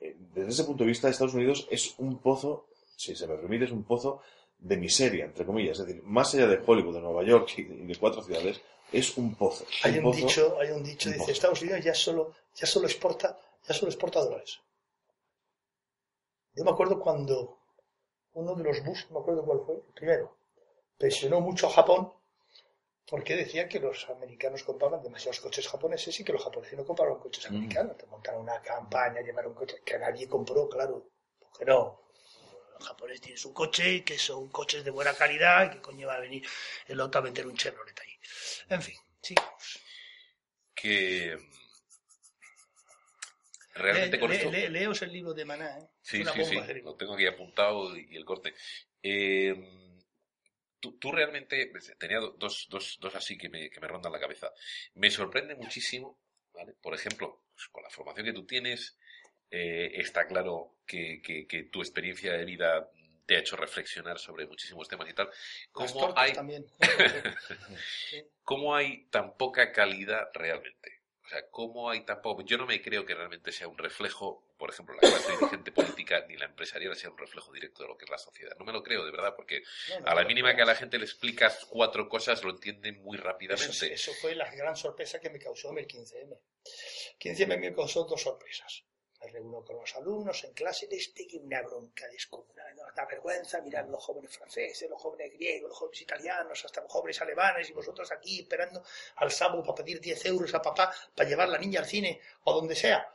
eh, 0.00 0.16
desde 0.34 0.50
ese 0.50 0.64
punto 0.64 0.82
de 0.82 0.88
vista, 0.88 1.08
Estados 1.08 1.34
Unidos 1.34 1.68
es 1.70 1.94
un 1.98 2.18
pozo, 2.18 2.66
si 2.96 3.14
se 3.14 3.28
me 3.28 3.36
permite, 3.36 3.66
es 3.66 3.70
un 3.72 3.84
pozo 3.84 4.20
de 4.58 4.76
miseria, 4.76 5.24
entre 5.26 5.46
comillas. 5.46 5.78
Es 5.78 5.86
decir, 5.86 6.02
más 6.04 6.34
allá 6.34 6.48
de 6.48 6.60
Hollywood, 6.66 6.94
de 6.94 7.00
Nueva 7.00 7.22
York 7.22 7.48
y 7.58 7.62
de 7.62 7.96
cuatro 7.96 8.22
ciudades, 8.22 8.60
es 8.92 9.16
un 9.16 9.34
pozo. 9.34 9.64
Hay 9.84 9.98
un 9.98 10.04
pozo- 10.04 10.16
dicho, 10.16 10.58
hay 10.60 10.70
un 10.70 10.82
dicho, 10.82 11.08
un 11.08 11.12
dice 11.14 11.18
pozo. 11.24 11.32
Estados 11.32 11.62
Unidos 11.62 11.84
ya 11.84 11.94
solo, 11.94 12.34
ya 12.54 12.66
solo 12.66 12.86
exporta, 12.86 13.38
ya 13.66 13.74
solo 13.74 13.90
exporta 13.90 14.20
dólares. 14.20 14.60
Yo 16.54 16.64
me 16.64 16.70
acuerdo 16.70 16.98
cuando 17.00 17.58
uno 18.34 18.54
de 18.54 18.64
los 18.64 18.82
Bush, 18.84 19.04
no 19.08 19.14
me 19.16 19.20
acuerdo 19.20 19.44
cuál 19.44 19.60
fue, 19.64 19.76
el 19.76 19.92
primero, 19.94 20.36
presionó 20.98 21.40
mucho 21.40 21.66
a 21.66 21.70
Japón 21.70 22.12
porque 23.08 23.34
decía 23.36 23.68
que 23.68 23.80
los 23.80 24.08
americanos 24.10 24.62
compraban 24.62 25.02
demasiados 25.02 25.40
coches 25.40 25.66
japoneses 25.68 26.18
y 26.20 26.24
que 26.24 26.32
los 26.32 26.42
japoneses 26.44 26.78
no 26.78 26.84
compraban 26.84 27.18
coches 27.18 27.50
Mm. 27.50 27.54
americanos. 27.56 27.96
Te 27.96 28.06
montaron 28.06 28.42
una 28.42 28.60
campaña, 28.62 29.20
llevaron 29.20 29.54
coches 29.54 29.80
que 29.84 29.98
nadie 29.98 30.28
compró, 30.28 30.68
claro, 30.68 31.06
porque 31.40 31.64
no. 31.64 32.00
Los 32.80 32.88
japoneses 32.88 33.20
tienen 33.20 33.38
su 33.38 33.52
coche 33.52 33.92
y 33.92 34.00
que 34.00 34.18
son 34.18 34.48
coches 34.48 34.82
de 34.84 34.90
buena 34.90 35.12
calidad 35.14 35.66
y 35.66 35.74
que 35.76 35.82
coño 35.82 36.06
va 36.08 36.14
a 36.14 36.20
venir 36.20 36.46
el 36.86 36.98
otro 36.98 37.20
a 37.20 37.24
vender 37.24 37.46
un 37.46 37.54
Chevrolet 37.54 37.98
ahí. 38.00 38.18
En 38.70 38.80
fin, 38.82 38.96
sigamos. 39.20 39.80
Que 40.74 41.36
realmente 43.74 44.16
Le- 44.16 44.20
con 44.20 44.30
le- 44.30 44.36
esto... 44.36 44.50
le- 44.50 44.70
leos 44.70 45.02
el 45.02 45.12
libro 45.12 45.34
de 45.34 45.44
Maná, 45.44 45.78
¿eh? 45.78 45.88
Sí, 46.00 46.22
una 46.22 46.32
sí, 46.32 46.44
sí, 46.46 46.54
bomba, 46.56 46.72
lo 46.72 46.96
tengo 46.96 47.14
aquí 47.14 47.26
apuntado 47.26 47.94
y 47.98 48.16
el 48.16 48.24
corte. 48.24 48.54
Eh, 49.02 49.54
tú, 50.80 50.98
tú 50.98 51.12
realmente, 51.12 51.70
tenía 51.98 52.18
do- 52.18 52.34
dos, 52.38 52.66
dos, 52.70 52.96
dos 52.98 53.14
así 53.14 53.36
que 53.36 53.50
me, 53.50 53.68
que 53.68 53.78
me 53.80 53.88
rondan 53.88 54.12
la 54.12 54.20
cabeza. 54.20 54.50
Me 54.94 55.10
sorprende 55.10 55.54
muchísimo, 55.54 56.18
¿vale? 56.54 56.72
Por 56.80 56.94
ejemplo, 56.94 57.44
pues, 57.54 57.68
con 57.68 57.82
la 57.82 57.90
formación 57.90 58.24
que 58.24 58.32
tú 58.32 58.46
tienes, 58.46 58.96
eh, 59.50 59.92
está 59.94 60.26
claro 60.26 60.76
que, 60.86 61.20
que, 61.22 61.46
que 61.46 61.64
tu 61.64 61.80
experiencia 61.80 62.32
de 62.32 62.44
vida 62.44 62.90
te 63.26 63.36
ha 63.36 63.40
hecho 63.40 63.56
reflexionar 63.56 64.18
sobre 64.18 64.46
muchísimos 64.46 64.88
temas 64.88 65.08
y 65.08 65.14
tal. 65.14 65.30
¿Cómo 65.70 66.12
hay, 66.16 66.32
también. 66.32 66.66
Sí. 68.08 68.24
¿Cómo 68.42 68.74
hay 68.74 69.04
tan 69.06 69.36
poca 69.36 69.70
calidad 69.72 70.28
realmente? 70.34 71.00
O 71.24 71.28
sea, 71.28 71.48
¿cómo 71.48 71.88
hay 71.88 72.00
tan 72.04 72.20
poco? 72.20 72.42
Yo 72.42 72.58
no 72.58 72.66
me 72.66 72.82
creo 72.82 73.06
que 73.06 73.14
realmente 73.14 73.52
sea 73.52 73.68
un 73.68 73.78
reflejo, 73.78 74.52
por 74.58 74.70
ejemplo, 74.70 74.96
la 74.96 75.00
clase 75.08 75.30
dirigente 75.30 75.70
política 75.70 76.24
ni 76.26 76.36
la 76.36 76.46
empresarial 76.46 76.96
sea 76.96 77.10
un 77.10 77.18
reflejo 77.18 77.52
directo 77.52 77.84
de 77.84 77.88
lo 77.90 77.96
que 77.96 78.04
es 78.04 78.10
la 78.10 78.18
sociedad. 78.18 78.56
No 78.58 78.64
me 78.64 78.72
lo 78.72 78.82
creo, 78.82 79.04
de 79.04 79.12
verdad, 79.12 79.34
porque 79.36 79.62
No, 79.90 80.00
no, 80.00 80.06
a 80.08 80.14
la 80.16 80.24
mínima 80.24 80.56
que 80.56 80.62
a 80.62 80.66
la 80.66 80.74
gente 80.74 80.98
le 80.98 81.04
explicas 81.04 81.66
cuatro 81.70 82.08
cosas 82.08 82.42
lo 82.42 82.50
entienden 82.50 83.00
muy 83.00 83.16
Eso, 83.16 83.24
rápidamente. 83.24 83.92
eso 83.92 84.12
fue 84.14 84.34
la 84.34 84.52
gran 84.52 84.74
sorpresa 84.74 85.20
que 85.20 85.30
me 85.30 85.38
causó 85.38 85.70
el 85.78 85.86
15M. 85.86 86.36
15M 87.20 87.58
me 87.60 87.72
causó 87.76 88.02
dos 88.06 88.20
sorpresas. 88.22 88.82
Me 89.20 89.28
reúno 89.28 89.62
con 89.62 89.76
los 89.76 89.94
alumnos 89.96 90.44
en 90.44 90.52
clase 90.54 90.86
les 90.90 91.08
pegué 91.08 91.38
una 91.38 91.60
bronca 91.62 92.08
descomunal. 92.08 92.74
No 92.74 92.84
da 92.96 93.04
vergüenza 93.04 93.60
mirar 93.60 93.86
los 93.88 94.02
jóvenes 94.02 94.36
franceses, 94.36 94.88
los 94.88 95.00
jóvenes 95.00 95.32
griegos, 95.32 95.68
los 95.68 95.78
jóvenes 95.78 96.00
italianos, 96.00 96.64
hasta 96.64 96.80
los 96.80 96.90
jóvenes 96.90 97.20
alemanes 97.20 97.68
y 97.68 97.72
vosotros 97.72 98.10
aquí 98.12 98.40
esperando 98.40 98.82
al 99.16 99.30
sábado 99.30 99.62
para 99.62 99.76
pedir 99.76 100.00
10 100.00 100.26
euros 100.26 100.54
a 100.54 100.62
papá 100.62 100.94
para 101.14 101.28
llevar 101.28 101.48
la 101.48 101.58
niña 101.58 101.80
al 101.80 101.86
cine 101.86 102.20
o 102.44 102.54
donde 102.54 102.74
sea. 102.74 103.12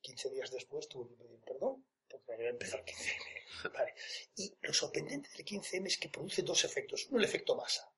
15 0.00 0.30
días 0.30 0.50
después 0.50 0.88
tuve 0.88 1.08
que 1.10 1.16
pedir 1.22 1.40
perdón 1.40 1.84
porque 2.08 2.32
había 2.32 2.48
empezado 2.50 2.82
el 2.82 2.94
15M. 2.94 3.72
Vale. 3.72 3.94
Y 4.36 4.54
lo 4.62 4.72
sorprendente 4.72 5.30
del 5.30 5.44
15M 5.44 5.86
es 5.86 5.98
que 5.98 6.08
produce 6.08 6.42
dos 6.42 6.64
efectos. 6.64 7.06
Uno, 7.08 7.18
el 7.18 7.24
efecto 7.24 7.54
masa. 7.54 7.88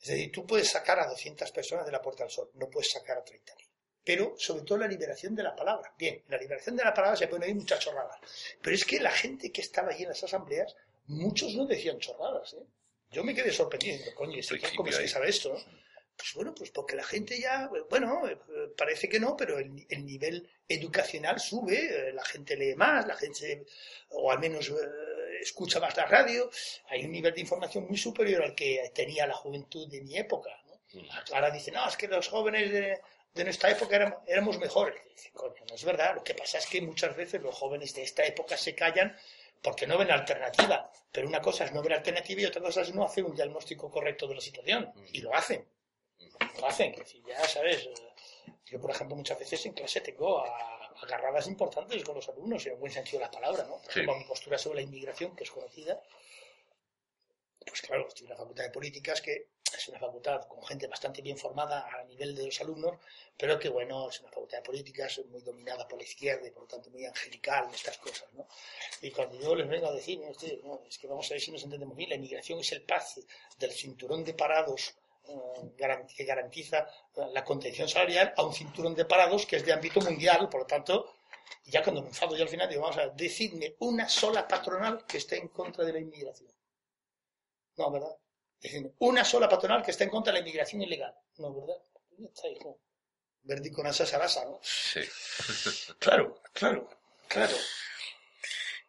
Es 0.00 0.08
decir, 0.08 0.30
tú 0.30 0.46
puedes 0.46 0.70
sacar 0.70 1.00
a 1.00 1.06
200 1.06 1.50
personas 1.50 1.86
de 1.86 1.92
la 1.92 2.02
Puerta 2.02 2.24
del 2.24 2.30
Sol, 2.30 2.50
no 2.54 2.68
puedes 2.68 2.90
sacar 2.90 3.16
a 3.16 3.24
30.000. 3.24 3.63
Pero 4.04 4.34
sobre 4.36 4.64
todo 4.64 4.78
la 4.78 4.86
liberación 4.86 5.34
de 5.34 5.42
la 5.42 5.56
palabra. 5.56 5.94
Bien, 5.98 6.22
la 6.28 6.36
liberación 6.36 6.76
de 6.76 6.84
la 6.84 6.92
palabra 6.92 7.16
se 7.16 7.26
pueden 7.26 7.44
oír 7.44 7.54
muchas 7.54 7.80
chorradas. 7.80 8.18
Pero 8.60 8.76
es 8.76 8.84
que 8.84 9.00
la 9.00 9.10
gente 9.10 9.50
que 9.50 9.62
estaba 9.62 9.92
allí 9.92 10.02
en 10.02 10.10
las 10.10 10.22
asambleas, 10.22 10.76
muchos 11.06 11.54
no 11.54 11.66
decían 11.66 11.98
chorradas. 11.98 12.54
¿eh? 12.54 12.64
Yo 13.10 13.24
me 13.24 13.34
quedé 13.34 13.50
sorprendido. 13.50 13.96
diciendo, 13.96 14.16
Coño, 14.16 14.38
¿este 14.38 14.60
¿cómo 14.76 14.88
es 14.90 14.98
que 14.98 15.08
sabe 15.08 15.28
esto? 15.30 15.54
no?". 15.54 15.84
Pues 16.16 16.32
bueno, 16.34 16.54
pues 16.54 16.70
porque 16.70 16.94
la 16.94 17.02
gente 17.02 17.40
ya, 17.40 17.68
bueno, 17.90 18.28
eh, 18.28 18.38
parece 18.76 19.08
que 19.08 19.18
no, 19.18 19.36
pero 19.36 19.58
el, 19.58 19.84
el 19.88 20.06
nivel 20.06 20.48
educacional 20.68 21.40
sube, 21.40 22.08
eh, 22.08 22.12
la 22.12 22.24
gente 22.24 22.56
lee 22.56 22.76
más, 22.76 23.06
la 23.06 23.16
gente, 23.16 23.66
o 24.10 24.30
al 24.30 24.38
menos 24.38 24.68
eh, 24.68 24.74
escucha 25.40 25.80
más 25.80 25.96
la 25.96 26.06
radio, 26.06 26.48
hay 26.88 27.04
un 27.04 27.10
nivel 27.10 27.34
de 27.34 27.40
información 27.40 27.86
muy 27.88 27.96
superior 27.96 28.42
al 28.42 28.54
que 28.54 28.92
tenía 28.94 29.26
la 29.26 29.34
juventud 29.34 29.90
de 29.90 30.02
mi 30.02 30.16
época. 30.16 30.50
¿no? 30.66 31.02
Ahora 31.32 31.50
dicen, 31.50 31.74
no, 31.74 31.88
es 31.88 31.96
que 31.96 32.06
los 32.06 32.28
jóvenes 32.28 32.70
de, 32.70 33.00
de 33.34 33.44
nuestra 33.44 33.70
época 33.70 33.96
éramos, 33.96 34.22
éramos 34.26 34.58
mejores. 34.58 35.00
Coño, 35.32 35.64
no 35.68 35.74
es 35.74 35.84
verdad. 35.84 36.14
Lo 36.14 36.22
que 36.24 36.34
pasa 36.34 36.58
es 36.58 36.66
que 36.66 36.80
muchas 36.80 37.16
veces 37.16 37.42
los 37.42 37.54
jóvenes 37.54 37.92
de 37.94 38.02
esta 38.02 38.24
época 38.24 38.56
se 38.56 38.74
callan 38.74 39.16
porque 39.62 39.86
no 39.86 39.98
ven 39.98 40.10
alternativa. 40.10 40.90
Pero 41.10 41.26
una 41.28 41.40
cosa 41.40 41.64
es 41.64 41.72
no 41.72 41.82
ver 41.82 41.94
alternativa 41.94 42.40
y 42.42 42.44
otra 42.46 42.62
cosa 42.62 42.82
es 42.82 42.94
no 42.94 43.04
hacer 43.04 43.24
un 43.24 43.34
diagnóstico 43.34 43.90
correcto 43.90 44.26
de 44.28 44.36
la 44.36 44.40
situación. 44.40 44.92
Y 45.12 45.20
lo 45.20 45.34
hacen. 45.34 45.66
Lo 46.60 46.66
hacen. 46.66 46.92
Decir, 46.92 47.22
ya 47.26 47.44
sabes, 47.48 47.86
eh, 47.86 47.94
yo 48.66 48.80
por 48.80 48.90
ejemplo 48.92 49.16
muchas 49.16 49.38
veces 49.38 49.64
en 49.66 49.72
clase 49.72 50.00
tengo 50.00 50.38
a- 50.38 50.92
agarradas 51.02 51.46
importantes 51.48 52.04
con 52.04 52.14
los 52.14 52.28
alumnos, 52.28 52.64
en 52.66 52.72
el 52.74 52.78
buen 52.78 52.92
sentido 52.92 53.18
de 53.18 53.24
la 53.24 53.30
palabra, 53.30 53.64
¿no? 53.64 53.78
Por 53.78 53.92
Sí. 53.92 54.00
ejemplo, 54.00 54.16
mi 54.16 54.24
postura 54.24 54.56
sobre 54.58 54.76
la 54.76 54.82
inmigración, 54.82 55.34
que 55.34 55.42
es 55.44 55.50
conocida, 55.50 56.00
pues 57.66 57.80
claro, 57.82 58.06
estoy 58.06 58.26
en 58.26 58.30
la 58.30 58.36
Facultad 58.36 58.64
de 58.64 58.70
Políticas, 58.70 59.20
que 59.20 59.48
es 59.76 59.88
una 59.88 59.98
facultad 59.98 60.46
con 60.46 60.62
gente 60.64 60.86
bastante 60.86 61.22
bien 61.22 61.36
formada 61.36 61.88
a 61.88 62.04
nivel 62.04 62.34
de 62.34 62.46
los 62.46 62.60
alumnos, 62.60 62.98
pero 63.36 63.58
que 63.58 63.68
bueno, 63.68 64.08
es 64.08 64.20
una 64.20 64.30
facultad 64.30 64.58
de 64.58 64.64
políticas 64.64 65.20
muy 65.30 65.40
dominada 65.42 65.86
por 65.88 65.98
la 65.98 66.04
izquierda 66.04 66.46
y 66.46 66.50
por 66.50 66.62
lo 66.62 66.68
tanto 66.68 66.90
muy 66.90 67.04
angelical 67.04 67.64
en 67.68 67.74
estas 67.74 67.98
cosas, 67.98 68.32
¿no? 68.34 68.46
Y 69.02 69.10
cuando 69.10 69.38
yo 69.40 69.54
les 69.54 69.68
vengo 69.68 69.88
a 69.88 69.92
decir, 69.92 70.18
"Mire 70.18 70.32
usted, 70.32 70.60
no, 70.62 70.82
es 70.88 70.98
que 70.98 71.06
vamos 71.06 71.26
a 71.30 71.34
ver 71.34 71.40
si 71.40 71.50
nos 71.50 71.62
entendemos 71.64 71.96
bien, 71.96 72.10
la 72.10 72.16
inmigración 72.16 72.58
es 72.60 72.72
el 72.72 72.82
pase 72.82 73.22
del 73.58 73.72
cinturón 73.72 74.24
de 74.24 74.34
parados 74.34 74.94
eh, 75.26 76.04
que 76.16 76.24
garantiza 76.24 76.86
la 77.32 77.42
contención 77.44 77.88
salarial 77.88 78.34
a 78.36 78.42
un 78.44 78.52
cinturón 78.52 78.94
de 78.94 79.06
parados 79.06 79.46
que 79.46 79.56
es 79.56 79.64
de 79.64 79.72
ámbito 79.72 80.00
mundial, 80.00 80.48
por 80.50 80.60
lo 80.62 80.66
tanto, 80.66 81.14
ya 81.64 81.82
cuando 81.82 82.02
me 82.02 82.08
enfado 82.08 82.36
yo 82.36 82.42
al 82.42 82.48
final 82.48 82.68
digo, 82.68 82.82
vamos 82.82 82.98
a 82.98 83.06
ver, 83.06 83.14
decidme 83.14 83.74
una 83.80 84.08
sola 84.08 84.46
patronal 84.46 85.04
que 85.06 85.18
esté 85.18 85.38
en 85.38 85.48
contra 85.48 85.84
de 85.84 85.92
la 85.94 86.00
inmigración. 86.00 86.52
No, 87.76 87.90
¿verdad? 87.90 88.16
Una 88.98 89.24
sola 89.24 89.48
patronal 89.48 89.82
que 89.82 89.90
esté 89.90 90.04
en 90.04 90.10
contra 90.10 90.32
de 90.32 90.38
la 90.38 90.46
inmigración 90.46 90.82
ilegal. 90.82 91.14
No, 91.38 91.54
¿verdad? 91.54 91.82
Está, 92.18 92.48
hijo. 92.48 92.80
Verdi 93.42 93.70
con 93.70 93.86
asa 93.86 94.06
sarasa, 94.06 94.44
¿no? 94.44 94.58
Sí. 94.62 95.00
Claro, 95.98 96.40
claro, 96.52 96.88
claro. 97.28 97.54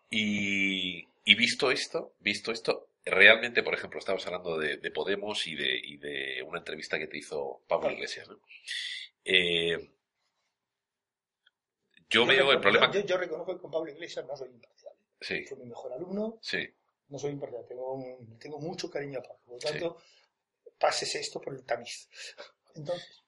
Y, 0.09 1.05
y 1.25 1.35
visto 1.35 1.71
esto, 1.71 2.13
visto 2.19 2.51
esto, 2.51 2.89
realmente, 3.03 3.63
por 3.63 3.73
ejemplo, 3.73 3.99
estabas 3.99 4.25
hablando 4.27 4.57
de, 4.57 4.77
de 4.77 4.91
Podemos 4.91 5.45
y 5.47 5.55
de, 5.55 5.77
y 5.77 5.97
de 5.97 6.43
una 6.43 6.59
entrevista 6.59 6.97
que 6.97 7.07
te 7.07 7.17
hizo 7.17 7.63
Pablo 7.67 7.91
Iglesias, 7.91 8.29
¿no? 8.29 8.39
Eh, 9.23 9.91
yo 12.09 12.25
veo 12.25 12.51
el 12.51 12.61
problema. 12.61 12.91
Yo, 12.91 13.01
yo 13.01 13.17
reconozco 13.17 13.55
que 13.55 13.61
con 13.61 13.71
Pablo 13.71 13.91
Iglesias 13.91 14.25
no 14.25 14.37
soy 14.37 14.49
imparcial. 14.49 14.93
Sí, 15.19 15.43
Fue 15.45 15.57
mi 15.57 15.65
mejor 15.65 15.93
alumno, 15.93 16.37
sí. 16.41 16.69
No 17.09 17.19
soy 17.19 17.31
imparcial. 17.31 17.65
Tengo, 17.67 17.93
un- 17.93 18.37
tengo 18.39 18.59
mucho 18.59 18.89
cariño 18.89 19.19
a 19.19 19.23
Pablo. 19.23 19.41
Por 19.45 19.53
lo 19.55 19.59
tanto, 19.59 19.97
pases 20.79 21.15
esto 21.15 21.39
por 21.41 21.53
el 21.53 21.63
tamiz. 21.63 22.09
Entonces, 22.75 23.24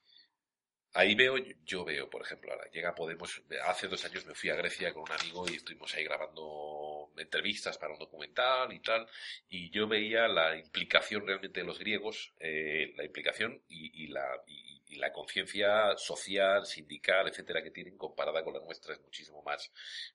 Ahí 0.99 1.13
veo, 1.13 1.35
yo 1.63 1.85
veo, 1.85 2.09
por 2.09 2.23
ejemplo, 2.23 2.51
ahora 2.51 2.67
llega 2.71 2.95
Podemos, 2.95 3.39
hace 3.65 3.87
dos 3.87 4.03
años 4.05 4.25
me 4.25 4.33
fui 4.33 4.49
a 4.49 4.55
Grecia 4.55 4.91
con 4.93 5.03
un 5.03 5.11
amigo 5.11 5.45
y 5.47 5.53
estuvimos 5.55 5.93
ahí 5.93 6.03
grabando 6.03 7.11
entrevistas 7.17 7.77
para 7.77 7.93
un 7.93 7.99
documental 7.99 8.73
y 8.73 8.79
tal, 8.79 9.07
y 9.47 9.69
yo 9.69 9.87
veía 9.87 10.27
la 10.27 10.55
implicación 10.57 11.27
realmente 11.27 11.59
de 11.59 11.67
los 11.67 11.77
griegos, 11.77 12.33
eh, 12.39 12.93
la 12.97 13.03
implicación 13.03 13.61
y, 13.69 14.05
y 14.05 14.07
la, 14.07 14.41
y, 14.47 14.81
y 14.87 14.95
la 14.95 15.11
conciencia 15.13 15.95
social, 15.97 16.65
sindical, 16.65 17.27
etcétera, 17.27 17.61
que 17.61 17.69
tienen 17.69 17.95
comparada 17.95 18.43
con 18.43 18.55
la 18.55 18.61
nuestra 18.61 18.95
es 18.95 19.01
muchísimo 19.01 19.43
más, 19.43 19.71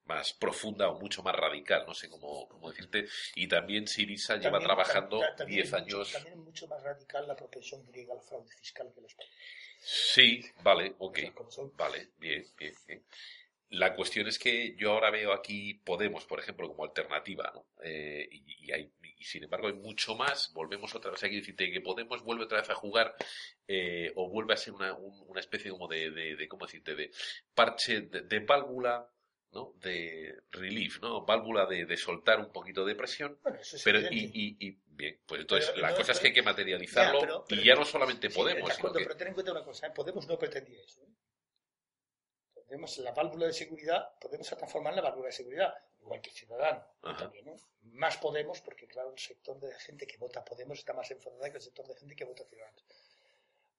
más 0.07 0.33
profunda 0.33 0.89
o 0.89 0.99
mucho 0.99 1.23
más 1.23 1.37
radical, 1.37 1.85
no 1.87 1.95
sé 1.95 2.09
cómo, 2.11 2.49
cómo 2.49 2.71
decirte, 2.71 3.07
y 3.37 3.47
también 3.47 3.87
Sirisa 3.87 4.37
lleva 4.37 4.59
trabajando 4.59 5.21
ta- 5.21 5.37
también 5.37 5.63
10 5.63 5.73
es 5.75 5.81
mucho- 5.81 5.97
años. 5.99 6.13
también 6.13 6.35
es 6.35 6.41
mucho 6.45 6.67
más 6.67 6.83
radical 6.83 7.29
la 7.29 7.37
propensión 7.37 7.87
griega 7.87 8.15
al 8.15 8.21
fraude 8.23 8.51
fiscal 8.57 8.91
que 8.93 9.01
los 9.01 9.11
españoles. 9.13 9.39
Sí, 9.85 10.41
vale, 10.63 10.95
ok. 10.99 11.19
Vale, 11.77 12.11
bien, 12.19 12.45
bien, 12.57 12.75
bien. 12.87 13.05
la 13.71 13.95
cuestión 13.95 14.27
es 14.29 14.39
que 14.39 14.77
yo 14.77 14.93
ahora 14.93 15.11
veo 15.11 15.33
aquí 15.33 15.75
Podemos, 15.75 16.25
por 16.27 16.39
ejemplo, 16.41 16.69
como 16.69 16.85
alternativa, 16.85 17.51
¿no? 17.55 17.67
Eh, 17.83 18.29
y, 18.31 18.67
y 18.67 18.73
hay, 18.73 18.93
y 19.19 19.25
sin 19.25 19.45
embargo 19.45 19.69
hay 19.69 19.75
mucho 19.75 20.15
más. 20.15 20.53
Volvemos 20.53 20.95
otra 20.95 21.11
vez 21.11 21.25
aquí, 21.25 21.37
decirte 21.37 21.71
que 21.73 21.81
Podemos 21.81 22.23
vuelve 22.23 22.45
otra 22.45 22.61
vez 22.61 22.71
a 22.71 22.75
jugar 22.75 23.15
eh, 23.67 24.13
o 24.17 24.29
vuelve 24.31 24.55
a 24.55 24.57
ser 24.57 24.75
una, 24.75 24.95
un- 24.95 25.25
una 25.29 25.41
especie 25.41 25.71
como 25.71 25.89
de, 25.89 26.11
de, 26.11 26.37
de, 26.37 26.49
¿cómo 26.49 26.67
decirte?, 26.67 26.95
de 26.95 27.11
parche, 27.55 28.03
de, 28.03 28.23
de 28.23 28.41
válvula, 28.41 29.09
¿no? 29.53 29.75
De 29.81 30.43
relief, 30.51 31.01
¿no? 31.03 31.25
Válvula 31.25 31.67
de, 31.67 31.85
de 31.87 31.97
soltar 31.97 32.39
un 32.41 32.51
poquito 32.51 32.85
de 32.85 32.95
presión. 32.95 33.39
Bueno, 33.43 33.59
eso 33.61 33.77
es 33.77 33.83
Pero, 33.83 34.01
y, 34.11 34.31
y, 34.35 34.57
y, 34.67 34.79
bien, 34.87 35.21
pues 35.27 35.43
entonces 35.43 35.71
Pero 35.71 35.83
la 35.83 35.91
no, 35.91 35.97
cosa 35.97 36.13
es 36.13 36.21
que 36.21 36.29
hay 36.29 36.33
que 36.33 36.43
materializarlo 36.43 37.21
Ya, 37.21 37.27
pero- 37.27 37.45
pero- 37.47 37.61
y 37.61 37.65
ya 37.65 37.75
no 37.75 37.85
solamente 37.85 38.31
Sí, 38.31 38.37
Podemos, 38.37 38.69
de 38.69 38.75
sino 38.75 38.89
acuerdo, 38.89 38.99
que... 38.99 39.05
pero 39.05 39.17
ten 39.17 39.29
en 39.29 39.35
cuenta 39.35 39.53
una 39.53 39.65
cosa, 39.65 39.87
¿eh? 39.87 39.91
Podemos 39.95 40.27
no 40.27 40.39
pretendía 40.39 40.83
eso. 40.83 41.03
¿eh? 41.03 41.09
Podemos, 42.55 42.97
la 42.99 43.13
válvula 43.13 43.47
de 43.47 43.53
seguridad, 43.53 44.15
Podemos 44.19 44.47
se 44.47 44.57
transforma 44.57 44.89
en 44.91 44.97
la 44.97 45.03
válvula 45.03 45.27
de 45.27 45.33
seguridad, 45.33 45.75
igual 46.01 46.21
que 46.23 46.31
Ciudadanos. 46.31 46.85
Ajá. 47.03 47.19
También, 47.19 47.45
¿no? 47.45 47.57
Más 47.83 48.17
Podemos, 48.17 48.61
porque 48.63 48.87
claro, 48.87 49.13
el 49.13 49.19
sector 49.19 49.61
de 49.61 49.75
gente 49.81 50.07
que 50.07 50.17
vota 50.17 50.43
Podemos 50.45 50.79
está 50.79 50.95
más 50.95 51.11
enfadada 51.11 51.51
que 51.51 51.57
el 51.59 51.63
sector 51.63 51.87
de 51.87 51.95
gente 51.97 52.17
que 52.17 52.25
vota 52.25 52.45
Ciudadanos. 52.47 52.85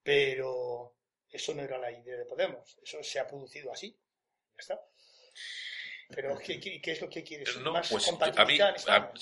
Pero 0.03 0.93
eso 1.29 1.55
no 1.55 1.63
era 1.63 1.79
la 1.79 1.91
idea 1.91 2.17
de 2.17 2.25
Podemos, 2.25 2.77
eso 2.83 3.01
se 3.01 3.19
ha 3.19 3.27
producido 3.27 3.71
así. 3.71 3.89
Ya 3.91 4.59
está. 4.59 4.85
Pero 6.09 6.37
¿qué, 6.37 6.59
qué, 6.59 6.79
qué 6.81 6.91
es 6.91 7.01
lo 7.01 7.09
que 7.09 7.23
quieres? 7.23 7.57
No, 7.57 7.73
más 7.73 7.89
pues 7.89 8.07
a 8.07 8.11
mí 8.11 8.17
compatibilidad 8.17 8.69
en 8.69 8.75
esta- 8.75 8.95
a- 8.95 9.13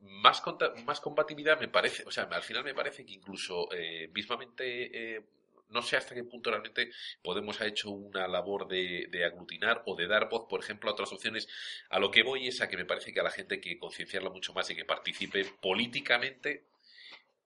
más, 0.00 0.40
conta- 0.40 0.74
más 0.84 1.00
compatibilidad 1.00 1.60
me 1.60 1.68
parece, 1.68 2.04
o 2.04 2.10
sea, 2.10 2.24
al 2.24 2.42
final 2.42 2.64
me 2.64 2.74
parece 2.74 3.04
que 3.04 3.12
incluso 3.12 3.68
eh, 3.72 4.10
mismamente, 4.12 5.16
eh, 5.16 5.22
no 5.68 5.82
sé 5.82 5.96
hasta 5.96 6.14
qué 6.14 6.24
punto 6.24 6.50
realmente 6.50 6.90
Podemos 7.22 7.60
ha 7.60 7.66
hecho 7.66 7.90
una 7.90 8.26
labor 8.26 8.66
de, 8.66 9.06
de 9.08 9.24
aglutinar 9.24 9.82
o 9.86 9.94
de 9.94 10.06
dar 10.06 10.28
voz, 10.28 10.46
por 10.48 10.60
ejemplo, 10.60 10.90
a 10.90 10.94
otras 10.94 11.12
opciones. 11.12 11.48
A 11.90 11.98
lo 11.98 12.10
que 12.10 12.22
voy 12.24 12.48
es 12.48 12.60
a 12.60 12.68
que 12.68 12.76
me 12.76 12.84
parece 12.84 13.12
que 13.12 13.20
a 13.20 13.24
la 13.24 13.30
gente 13.30 13.54
hay 13.56 13.60
que 13.60 13.78
concienciarla 13.78 14.30
mucho 14.30 14.52
más 14.52 14.68
y 14.70 14.74
que 14.76 14.84
participe 14.84 15.44
políticamente 15.44 16.64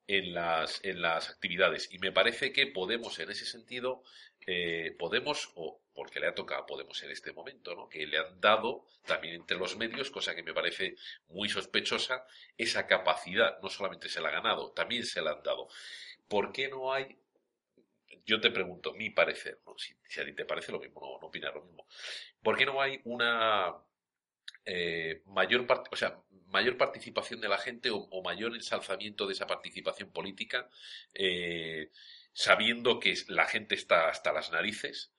en 0.09 0.35
las, 0.35 0.83
en 0.85 1.03
las 1.03 1.29
actividades. 1.31 1.89
Y 1.93 1.99
me 1.99 2.13
parece 2.13 2.53
que 2.53 2.67
Podemos, 2.67 3.19
en 3.19 3.31
ese 3.31 3.45
sentido, 3.45 4.03
eh, 4.47 4.95
Podemos, 4.99 5.51
o 5.57 5.81
porque 5.97 6.21
le 6.21 6.29
ha 6.29 6.35
tocado 6.35 6.63
a 6.63 6.67
Podemos 6.67 7.03
en 7.03 7.11
este 7.11 7.33
momento, 7.33 7.75
¿no? 7.75 7.89
que 7.89 8.07
le 8.07 8.19
han 8.19 8.41
dado 8.41 8.85
también 9.07 9.35
entre 9.35 9.59
los 9.59 9.77
medios, 9.77 10.11
cosa 10.13 10.35
que 10.37 10.45
me 10.45 10.55
parece 10.55 10.97
muy 11.29 11.49
sospechosa, 11.49 12.25
esa 12.59 12.87
capacidad. 12.87 13.59
No 13.63 13.71
solamente 13.71 14.09
se 14.11 14.21
la 14.21 14.29
ha 14.29 14.33
ganado, 14.33 14.73
también 14.73 15.05
se 15.07 15.23
la 15.23 15.33
han 15.33 15.43
dado. 15.43 15.69
¿Por 16.29 16.53
qué 16.53 16.69
no 16.69 16.93
hay 16.93 17.19
yo 18.25 18.41
te 18.41 18.51
pregunto, 18.51 18.93
mi 18.95 19.11
parecer, 19.11 19.61
¿no? 19.67 19.77
si, 19.79 19.95
a 20.21 20.25
ti 20.25 20.33
te 20.35 20.45
parece 20.45 20.73
lo 20.73 20.81
mismo, 20.81 21.01
no, 21.01 21.19
no 21.21 21.27
opinas 21.29 21.55
lo 21.55 21.63
mismo. 21.63 21.87
¿Por 22.43 22.57
qué 22.57 22.67
no 22.67 22.81
hay 22.81 23.01
una 23.05 23.75
eh, 24.65 25.23
mayor, 25.27 25.67
part- 25.67 25.89
o 25.93 25.97
sea, 25.97 26.21
mayor 26.49 26.77
participación 26.77 27.41
de 27.41 27.49
la 27.49 27.59
gente 27.59 27.91
o, 27.91 27.99
o 27.99 28.23
mayor 28.23 28.55
ensalzamiento 28.55 29.27
de 29.27 29.35
esa 29.35 29.47
participación 29.47 30.11
política, 30.13 30.69
eh, 31.15 31.91
sabiendo 32.33 33.01
que 33.01 33.15
la 33.29 33.47
gente 33.47 33.75
está 33.75 34.09
hasta 34.09 34.33
las 34.33 34.51
narices? 34.53 35.13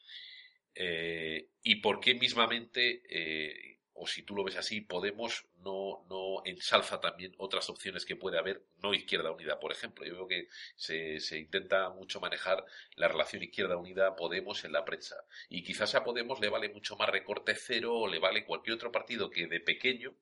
Eh, 0.80 1.50
¿Y 1.64 1.76
por 1.78 2.00
qué 2.00 2.14
mismamente, 2.14 3.02
eh, 3.10 3.80
o 3.94 4.06
si 4.06 4.22
tú 4.22 4.36
lo 4.36 4.44
ves 4.44 4.58
así, 4.58 4.82
Podemos 4.82 5.46
no, 5.58 6.06
no 6.08 6.44
ensalza 6.46 7.00
también 7.02 7.34
otras 7.40 7.68
opciones 7.70 8.06
que 8.06 8.16
puede 8.16 8.38
haber, 8.38 8.62
no 8.84 8.94
Izquierda 8.94 9.32
Unida, 9.32 9.60
por 9.60 9.72
ejemplo? 9.72 10.06
Yo 10.06 10.14
veo 10.14 10.28
que 10.28 10.48
se, 10.76 11.20
se 11.20 11.40
intenta 11.40 11.90
mucho 11.90 12.20
manejar 12.20 12.64
la 12.96 13.08
relación 13.08 13.42
Izquierda 13.42 13.76
Unida-Podemos 13.76 14.64
en 14.66 14.72
la 14.74 14.86
prensa. 14.86 15.16
Y 15.50 15.64
quizás 15.64 15.96
a 15.96 16.04
Podemos 16.04 16.40
le 16.40 16.50
vale 16.50 16.70
mucho 16.70 16.96
más 16.96 17.10
recorte 17.10 17.56
cero 17.56 17.96
o 17.96 18.08
le 18.08 18.20
vale 18.20 18.46
cualquier 18.46 18.76
otro 18.76 18.92
partido 18.92 19.32
que 19.32 19.48
de 19.48 19.60
pequeño 19.62 20.14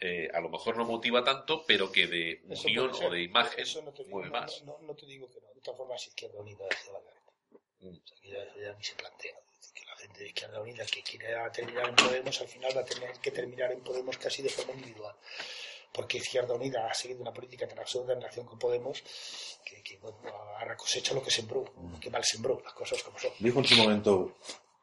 eh, 0.00 0.28
a 0.34 0.40
lo 0.40 0.48
mejor 0.50 0.76
no 0.76 0.84
motiva 0.84 1.24
tanto, 1.24 1.64
pero 1.66 1.90
que 1.90 2.06
de 2.06 2.42
unión 2.64 2.90
o 2.94 3.10
de 3.10 3.22
imagen 3.22 3.60
Eso 3.60 3.80
no 3.82 3.92
te 3.92 4.04
digo, 4.04 4.18
mueve 4.18 4.30
no, 4.32 4.40
más. 4.40 4.62
no- 4.64 4.78
no 4.82 4.94
te 4.94 5.06
digo 5.06 5.28
que 5.30 5.40
no. 5.40 5.48
De 5.54 5.60
todas 5.62 5.78
formas, 5.78 6.06
Izquierda 6.06 6.38
Unida 6.40 6.64
hacia 6.70 6.92
la 6.92 7.00
gareta. 7.00 7.32
Mm. 7.80 7.88
O 7.88 8.06
sea, 8.06 8.16
que 8.20 8.28
ya, 8.28 8.54
ya 8.60 8.72
ni 8.76 8.84
se 8.84 8.94
plantea. 8.96 9.34
De 10.18 10.26
Izquierda 10.28 10.60
Unida 10.60 10.84
que 10.86 11.02
quiera 11.02 11.50
terminar 11.52 11.88
en 11.88 11.96
Podemos, 11.96 12.40
al 12.40 12.48
final 12.48 12.76
va 12.76 12.80
a 12.80 12.84
tener 12.84 13.12
que 13.20 13.30
terminar 13.30 13.72
en 13.72 13.80
Podemos 13.80 14.16
casi 14.18 14.42
de 14.42 14.48
forma 14.48 14.72
individual. 14.74 15.14
Porque 15.92 16.18
Izquierda 16.18 16.54
Unida 16.54 16.88
ha 16.90 16.94
seguido 16.94 17.20
una 17.22 17.32
política 17.32 17.68
tan 17.68 17.78
absurda 17.78 18.14
en 18.14 18.20
relación 18.20 18.46
con 18.46 18.58
Podemos 18.58 19.02
que, 19.64 19.82
que, 19.82 19.96
bueno, 19.98 20.18
ahora 20.58 20.76
cosecha 20.76 21.14
lo 21.14 21.22
que 21.22 21.30
sembró, 21.30 21.64
que 22.00 22.10
mal 22.10 22.24
sembró, 22.24 22.60
las 22.64 22.72
cosas 22.72 23.02
como 23.02 23.18
son. 23.18 23.30
Dijo 23.38 23.58
en 23.60 23.64
su 23.64 23.76
momento 23.76 24.36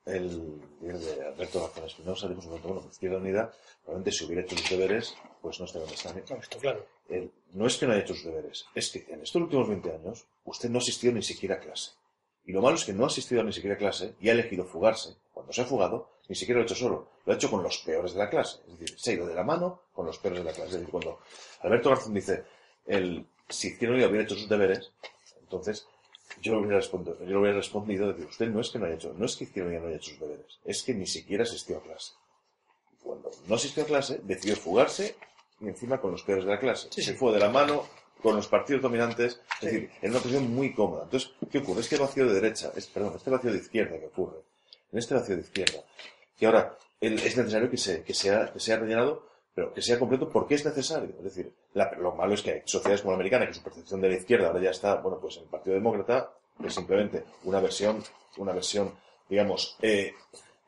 el 0.06 0.58
líder 0.82 0.98
de 0.98 1.26
Alberto 1.28 1.62
Garzón 1.62 1.86
Espinosa, 1.86 2.28
dijo 2.28 2.40
en 2.40 2.44
su 2.44 2.48
momento, 2.48 2.68
bueno, 2.70 2.82
pues 2.84 2.94
Izquierda 2.94 3.18
Unida, 3.18 3.54
probablemente 3.84 4.12
si 4.18 4.24
hubiera 4.26 4.42
hecho 4.42 4.58
sus 4.58 4.70
deberes, 4.70 5.16
pues 5.42 5.60
no 5.60 5.66
estaría 5.66 5.86
donde 5.86 5.96
está. 5.96 6.10
¿eh? 6.18 6.24
No, 6.30 6.42
esto 6.42 6.58
claro. 6.60 6.88
Él- 7.10 7.32
no 7.54 7.68
es 7.68 7.76
que 7.78 7.86
no 7.86 7.92
haya 7.92 8.02
hecho 8.04 8.14
sus 8.16 8.24
deberes, 8.26 8.66
es 8.74 8.90
que 8.92 9.06
en 9.10 9.22
estos 9.22 9.42
últimos 9.42 9.68
20 9.68 9.92
años 9.92 10.26
usted 10.46 10.70
no 10.70 10.80
ha 10.80 10.82
asistido 10.82 11.14
ni 11.14 11.22
siquiera 11.24 11.56
a 11.56 11.60
clase. 11.60 11.92
Y 12.46 12.52
lo 12.54 12.62
malo 12.62 12.76
es 12.76 12.86
que 12.86 12.94
no 12.94 13.04
ha 13.04 13.08
asistido 13.08 13.44
ni 13.44 13.54
siquiera 13.54 13.76
a 13.76 13.80
clase 13.80 14.16
y 14.20 14.30
ha 14.30 14.34
elegido 14.34 14.66
fugarse. 14.66 15.16
Cuando 15.34 15.54
se 15.54 15.62
ha 15.62 15.66
fugado, 15.66 16.10
ni 16.28 16.36
siquiera 16.36 16.60
lo 16.60 16.64
ha 16.64 16.66
hecho 16.66 16.76
solo, 16.76 17.10
lo 17.26 17.34
ha 17.34 17.36
hecho 17.36 17.50
con 17.50 17.62
los 17.62 17.78
peores 17.80 18.14
de 18.14 18.20
la 18.20 18.30
clase. 18.30 18.60
Es 18.68 18.80
decir, 18.80 19.00
se 19.00 19.12
ha 19.12 19.14
ido 19.16 19.28
de 19.28 19.36
la 19.36 19.44
mano 19.44 19.82
con 19.94 20.06
los 20.06 20.18
peores 20.18 20.40
de 20.40 20.46
la 20.46 20.54
clase. 20.54 20.70
Es 20.70 20.74
decir, 20.76 20.90
cuando 20.90 21.20
Alberto 21.62 21.90
Garzón 21.90 22.14
dice, 22.14 22.44
el, 22.86 23.26
si 23.50 23.70
Izquierda 23.70 23.96
Unida 23.96 24.08
hubiera 24.08 24.24
hecho 24.24 24.36
sus 24.36 24.50
deberes, 24.50 24.92
entonces 25.42 25.88
yo 26.42 26.54
le 26.54 26.60
hubiera 26.60 26.78
respondido, 26.78 27.18
yo 27.20 27.26
le 27.26 27.38
hubiera 27.38 27.58
respondido 27.58 28.08
de 28.08 28.16
que 28.16 28.24
usted 28.24 28.48
no 28.48 28.62
es 28.62 28.70
que 28.70 28.80
no 28.80 28.86
haya 28.86 28.96
hecho, 28.96 29.14
no 29.18 29.26
es 29.26 29.36
que 29.36 29.44
Izquierda 29.44 29.70
Unida 29.70 29.82
no 29.82 29.88
haya 29.88 29.98
hecho 29.98 30.12
sus 30.12 30.20
deberes, 30.20 30.60
es 30.66 30.84
que 30.84 30.94
ni 30.94 31.06
siquiera 31.06 31.44
asistió 31.44 31.78
a 31.78 31.82
clase. 31.82 32.14
Cuando 33.04 33.32
no 33.48 33.56
asistió 33.56 33.84
a 33.84 33.86
clase, 33.86 34.22
decidió 34.24 34.56
fugarse 34.56 35.16
y 35.60 35.68
encima 35.68 36.00
con 36.00 36.12
los 36.12 36.24
peores 36.24 36.46
de 36.46 36.52
la 36.52 36.60
clase. 36.60 36.88
Sí, 36.92 37.02
se 37.02 37.12
sí. 37.12 37.18
fue 37.18 37.34
de 37.34 37.40
la 37.40 37.50
mano 37.50 37.86
con 38.22 38.36
los 38.36 38.48
partidos 38.48 38.82
dominantes, 38.82 39.42
es 39.56 39.62
decir, 39.62 39.92
en 40.02 40.12
una 40.12 40.20
posición 40.20 40.54
muy 40.54 40.74
cómoda. 40.74 41.04
Entonces, 41.04 41.32
¿qué 41.52 41.60
ocurre? 41.60 41.82
Este 41.82 41.98
vacío 41.98 42.26
de 42.28 42.34
derecha, 42.34 42.72
es, 42.76 42.88
perdón, 42.88 43.14
este 43.16 43.30
vacío 43.30 43.52
de 43.52 43.58
izquierda 43.58 44.00
que 44.00 44.06
ocurre, 44.08 44.38
en 44.92 45.00
este 45.00 45.14
vacío 45.16 45.36
de 45.36 45.42
izquierda, 45.42 45.84
que 46.38 46.46
ahora 46.46 46.78
el- 47.00 47.20
es 47.20 47.36
necesario 47.38 47.70
que, 47.70 47.78
se, 47.78 48.04
que, 48.04 48.14
sea, 48.14 48.52
que 48.52 48.60
sea 48.60 48.78
rellenado, 48.78 49.28
pero 49.54 49.74
que 49.74 49.82
sea 49.82 50.00
completo 50.00 50.30
porque 50.30 50.56
es 50.56 50.66
necesario. 50.66 51.10
Es 51.18 51.24
decir, 51.24 51.54
la- 51.74 51.92
lo 52.00 52.14
malo 52.14 52.34
es 52.34 52.42
que 52.42 52.52
hay 52.52 52.62
sociedades 52.66 53.02
como 53.02 53.12
la 53.12 53.16
americana, 53.18 53.48
que 53.48 53.54
su 53.54 53.64
percepción 53.64 54.00
de 54.02 54.10
la 54.10 54.16
izquierda 54.16 54.48
ahora 54.48 54.62
ya 54.62 54.70
está, 54.72 54.96
bueno, 54.96 55.20
pues 55.20 55.38
en 55.38 55.44
el 55.44 55.50
Partido 55.50 55.74
Demócrata 55.76 56.32
es 56.64 56.74
simplemente 56.74 57.24
una 57.44 57.60
versión, 57.60 58.04
una 58.38 58.54
versión, 58.54 58.94
digamos, 59.30 59.78
eh, 59.82 60.14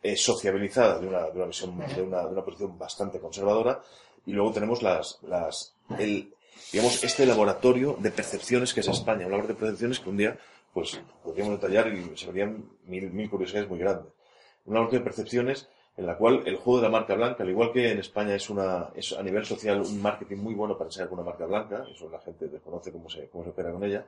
eh, 0.02 0.18
sociabilizada 0.18 1.00
de 1.00 1.08
una, 1.08 1.22
de 1.30 1.32
una 1.38 1.46
visión, 1.46 1.78
de 1.78 2.02
una, 2.02 2.22
de 2.24 2.28
una 2.34 2.44
posición 2.44 2.78
bastante 2.78 3.20
conservadora, 3.20 3.82
y 4.26 4.32
luego 4.34 4.52
tenemos 4.52 4.82
las, 4.82 5.20
las, 5.24 5.76
el, 6.00 6.34
digamos, 6.72 7.04
este 7.04 7.26
laboratorio 7.26 7.98
de 8.00 8.12
percepciones 8.12 8.74
que 8.74 8.80
es 8.82 8.88
España, 8.88 9.26
un 9.26 9.32
laboratorio 9.32 9.56
de 9.56 9.60
percepciones 9.62 10.00
que 10.00 10.10
un 10.10 10.18
día, 10.18 10.38
pues, 10.74 11.00
podríamos 11.24 11.60
detallar 11.62 11.88
y 11.94 12.18
se 12.18 12.28
verían 12.28 12.66
mil, 12.86 13.12
mil 13.12 13.30
curiosidades 13.30 13.70
muy 13.70 13.80
grandes. 13.80 14.12
Un 14.66 14.74
laboratorio 14.76 15.00
de 15.02 15.06
percepciones 15.06 15.68
en 15.98 16.08
la 16.08 16.18
cual 16.18 16.42
el 16.48 16.56
juego 16.56 16.78
de 16.80 16.84
la 16.84 16.90
marca 16.90 17.14
blanca, 17.14 17.44
al 17.44 17.50
igual 17.50 17.72
que 17.72 17.92
en 17.92 18.00
España 18.00 18.34
es 18.34 18.50
una, 18.50 18.90
es 18.96 19.14
a 19.14 19.22
nivel 19.22 19.46
social 19.46 19.80
un 19.82 20.02
marketing 20.02 20.38
muy 20.38 20.56
bueno 20.56 20.76
para 20.76 20.88
enseñar 20.88 21.10
con 21.10 21.20
una 21.20 21.30
marca 21.30 21.46
blanca, 21.46 21.86
eso 21.94 22.10
la 22.10 22.20
gente 22.20 22.48
desconoce 22.48 22.92
cómo 22.92 23.10
se, 23.10 23.28
cómo 23.30 23.44
se 23.44 23.52
opera 23.52 23.72
con 23.72 23.84
ella, 23.84 24.04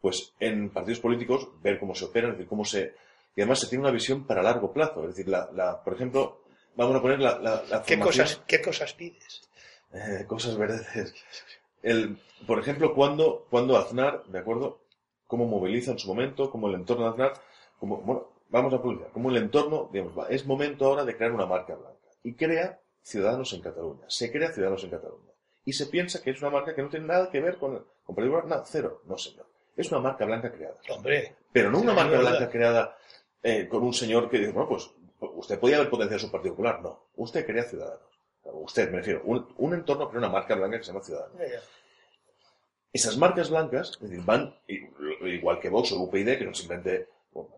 pues 0.00 0.32
en 0.40 0.70
partidos 0.70 0.98
políticos 0.98 1.48
ver 1.62 1.78
cómo 1.78 1.94
se 1.94 2.06
opera, 2.06 2.28
es 2.28 2.32
decir, 2.34 2.48
cómo 2.48 2.64
se, 2.64 2.94
y 3.36 3.42
además 3.42 3.60
se 3.60 3.68
tiene 3.68 3.82
una 3.84 3.92
visión 3.92 4.26
para 4.26 4.42
largo 4.42 4.72
plazo, 4.72 5.02
es 5.02 5.14
decir, 5.14 5.28
la, 5.28 5.48
la, 5.54 5.84
por 5.84 5.94
ejemplo, 5.94 6.40
vamos 6.74 6.96
a 6.96 7.00
poner 7.02 7.20
la, 7.20 7.38
la, 7.38 7.62
la 7.70 7.82
¿Qué 7.84 7.96
formación- 7.96 8.24
cosas, 8.26 8.42
¿Qué 8.48 8.60
cosas 8.60 8.92
pides? 8.94 9.42
eh, 9.92 10.24
cosas 10.26 10.56
verdes. 10.56 11.14
El, 11.82 12.18
por 12.46 12.58
ejemplo, 12.58 12.94
cuando, 12.94 13.46
cuando 13.50 13.76
Aznar, 13.76 14.24
¿de 14.26 14.38
acuerdo? 14.38 14.80
Cómo 15.26 15.46
moviliza 15.46 15.92
en 15.92 15.98
su 15.98 16.08
momento, 16.08 16.50
cómo 16.50 16.68
el 16.68 16.74
entorno 16.74 17.04
de 17.04 17.10
Aznar, 17.10 17.32
como, 17.78 17.98
bueno, 17.98 18.28
vamos 18.48 18.74
a 18.74 18.82
publicar, 18.82 19.10
cómo 19.12 19.30
el 19.30 19.36
entorno, 19.36 19.88
digamos, 19.92 20.18
va, 20.18 20.28
es 20.28 20.44
momento 20.46 20.86
ahora 20.86 21.04
de 21.04 21.16
crear 21.16 21.32
una 21.32 21.46
marca 21.46 21.74
blanca. 21.74 22.08
Y 22.22 22.34
crea 22.34 22.80
Ciudadanos 23.02 23.52
en 23.52 23.62
Cataluña. 23.62 24.04
Se 24.08 24.30
crea 24.30 24.52
Ciudadanos 24.52 24.84
en 24.84 24.90
Cataluña. 24.90 25.32
Y 25.64 25.72
se 25.72 25.86
piensa 25.86 26.20
que 26.22 26.30
es 26.30 26.40
una 26.40 26.50
marca 26.50 26.74
que 26.74 26.82
no 26.82 26.88
tiene 26.88 27.06
nada 27.06 27.30
que 27.30 27.40
ver 27.40 27.56
con, 27.58 27.84
con 28.04 28.14
Partido 28.14 28.34
Popular, 28.34 28.46
nada, 28.46 28.64
cero. 28.66 29.02
No, 29.06 29.16
señor. 29.16 29.46
Es 29.76 29.90
una 29.90 30.00
marca 30.00 30.24
blanca 30.24 30.52
creada. 30.52 30.76
Hombre, 30.90 31.36
Pero 31.52 31.70
no 31.70 31.80
una 31.80 31.94
marca 31.94 32.10
verdad. 32.16 32.30
blanca 32.32 32.50
creada 32.50 32.96
eh, 33.42 33.68
con 33.68 33.82
un 33.82 33.94
señor 33.94 34.28
que 34.28 34.38
dice, 34.38 34.52
bueno, 34.52 34.68
pues 34.68 34.90
usted 35.20 35.58
podía 35.58 35.76
haber 35.76 35.88
potenciado 35.90 36.18
su 36.18 36.30
Partido 36.30 36.54
Popular. 36.54 36.82
No, 36.82 37.06
usted 37.16 37.46
quería 37.46 37.62
Ciudadanos. 37.64 38.09
Usted, 38.44 38.90
me 38.90 38.98
refiero, 38.98 39.22
un, 39.24 39.46
un 39.58 39.74
entorno 39.74 40.08
crea 40.08 40.18
una 40.18 40.28
marca 40.28 40.54
blanca 40.54 40.78
que 40.78 40.84
se 40.84 40.92
llama 40.92 41.04
Ciudadanos. 41.04 41.36
Esas 42.92 43.16
marcas 43.16 43.50
blancas, 43.50 43.92
es 44.02 44.10
decir, 44.10 44.24
van 44.24 44.54
i- 44.66 44.88
igual 45.28 45.60
que 45.60 45.68
Vox 45.68 45.92
o 45.92 46.00
UPyD, 46.00 46.38
que 46.38 46.44
son 46.44 46.54
simplemente 46.54 47.08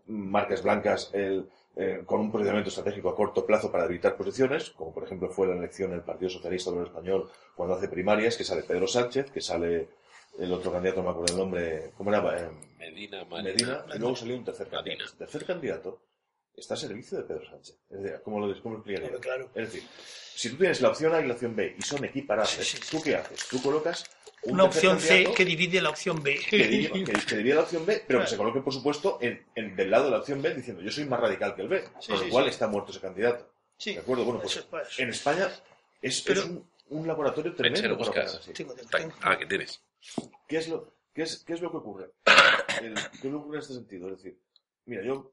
marcas 0.07 0.61
blancas 0.61 1.09
el, 1.13 1.49
eh, 1.75 2.03
con 2.05 2.19
un 2.19 2.31
posicionamiento 2.31 2.69
estratégico 2.69 3.09
a 3.09 3.15
corto 3.15 3.43
plazo 3.45 3.71
para 3.71 3.85
evitar 3.85 4.15
posiciones, 4.15 4.69
como 4.71 4.93
por 4.93 5.03
ejemplo 5.05 5.29
fue 5.29 5.47
la 5.47 5.55
elección 5.55 5.89
del 5.89 6.01
Partido 6.01 6.29
Socialista 6.29 6.69
Obrero 6.69 6.85
Español 6.87 7.31
cuando 7.55 7.73
hace 7.75 7.87
primarias, 7.87 8.37
que 8.37 8.43
sale 8.43 8.61
Pedro 8.61 8.85
Sánchez, 8.87 9.31
que 9.31 9.41
sale 9.41 9.89
el 10.37 10.53
otro 10.53 10.71
candidato, 10.71 11.01
no 11.01 11.05
me 11.05 11.11
acuerdo 11.11 11.33
el 11.33 11.39
nombre, 11.39 11.91
¿cómo 11.97 12.11
era? 12.13 12.37
Eh, 12.39 12.49
Medina, 12.77 13.25
Medina, 13.25 13.85
y 13.95 13.97
luego 13.97 14.15
salió 14.15 14.35
un 14.35 14.45
tercer 14.45 14.67
Medina. 14.67 14.83
candidato. 14.83 15.11
El 15.13 15.17
tercer 15.17 15.45
candidato 15.45 15.99
está 16.55 16.73
a 16.75 16.77
servicio 16.77 17.17
de 17.17 17.23
Pedro 17.23 17.45
Sánchez. 17.49 17.77
Es 17.89 18.01
decir, 18.03 18.21
¿cómo 18.23 18.39
lo, 18.45 18.61
cómo 18.61 18.75
lo 18.75 18.79
explicaría? 18.81 19.17
Claro. 19.19 19.49
Es 19.55 19.71
decir, 19.73 19.87
si 20.35 20.49
tú 20.49 20.57
tienes 20.57 20.81
la 20.81 20.89
opción 20.89 21.13
A 21.13 21.21
y 21.21 21.27
la 21.27 21.33
opción 21.33 21.55
B 21.55 21.75
y 21.77 21.81
son 21.81 22.03
equiparables, 22.05 22.53
Sí, 22.53 22.63
sí, 22.63 22.77
sí. 22.83 22.97
¿tú 22.97 23.03
qué 23.03 23.15
haces? 23.15 23.47
Tú 23.49 23.61
colocas 23.61 24.05
un 24.43 24.53
Una 24.55 24.65
opción 24.65 24.99
C 24.99 25.31
que 25.35 25.45
divide 25.45 25.81
la 25.81 25.89
opción 25.89 26.21
B. 26.21 26.37
que 26.49 26.57
divide, 26.67 27.03
que- 27.05 27.13
que 27.25 27.35
divide 27.37 27.55
la 27.55 27.61
opción 27.61 27.85
B, 27.85 28.03
pero 28.05 28.21
que 28.21 28.27
se 28.27 28.37
coloque, 28.37 28.59
por 28.61 28.73
supuesto, 28.73 29.17
en, 29.21 29.45
en- 29.55 29.75
del 29.75 29.89
lado 29.89 30.05
de 30.05 30.11
la 30.11 30.17
opción 30.19 30.41
B 30.41 30.53
diciendo 30.53 30.81
yo 30.81 30.91
soy 30.91 31.05
más 31.05 31.19
radical 31.19 31.55
que 31.55 31.61
el 31.61 31.67
B, 31.69 31.83
Sí, 31.99 32.11
con 32.11 32.19
lo 32.21 32.29
cual 32.29 32.43
sí. 32.45 32.49
está 32.51 32.67
muerto 32.67 32.91
ese 32.91 32.99
candidato. 32.99 33.49
Sí, 33.77 33.93
¿De 33.93 33.99
acuerdo? 33.99 34.25
Bueno, 34.25 34.39
pues 34.41 34.57
eso, 34.57 34.67
en 34.97 35.09
España 35.09 35.49
es, 36.01 36.21
Pero- 36.21 36.41
es 36.41 36.45
un, 36.47 36.69
un 36.89 37.07
laboratorio 37.07 37.55
tremendo. 37.55 37.95
Buscas. 37.97 38.41
tengo- 38.53 38.73
tengo- 38.75 39.13
Ah, 39.21 39.37
que 39.37 39.45
tienes. 39.45 39.81
¿Qué 40.47 40.57
es 40.57 40.67
lo, 40.67 40.93
qué 41.13 41.23
es, 41.23 41.43
qué 41.45 41.53
es 41.53 41.61
lo 41.61 41.71
que 41.71 41.77
ocurre? 41.77 42.11
El- 42.81 42.93
¿Qué 42.95 42.99
es 43.17 43.23
lo 43.25 43.29
que 43.31 43.35
ocurre 43.43 43.57
en 43.57 43.61
este 43.61 43.73
sentido? 43.73 44.09
Es 44.09 44.17
decir, 44.17 44.37
mira, 44.85 45.03
yo, 45.03 45.31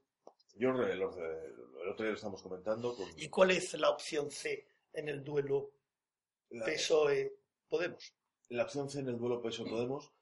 yo 0.60 0.70
el, 0.70 1.02
otro 1.02 1.16
día 1.96 2.08
lo 2.10 2.14
estábamos 2.14 2.42
comentando 2.42 2.94
con 2.94 3.06
¿Y 3.16 3.28
cuál 3.28 3.50
es 3.52 3.74
la 3.74 3.90
opción 3.90 4.30
C 4.30 4.66
en 4.92 5.08
el 5.08 5.24
duelo 5.24 5.70
la, 6.50 6.64
PSOE-Podemos? 6.66 8.14
la 8.50 8.64
opción 8.64 8.88
C 8.90 9.00
en 9.00 9.08
el 9.08 9.18
duelo 9.18 9.40
PSOE-Podemos. 9.42 10.12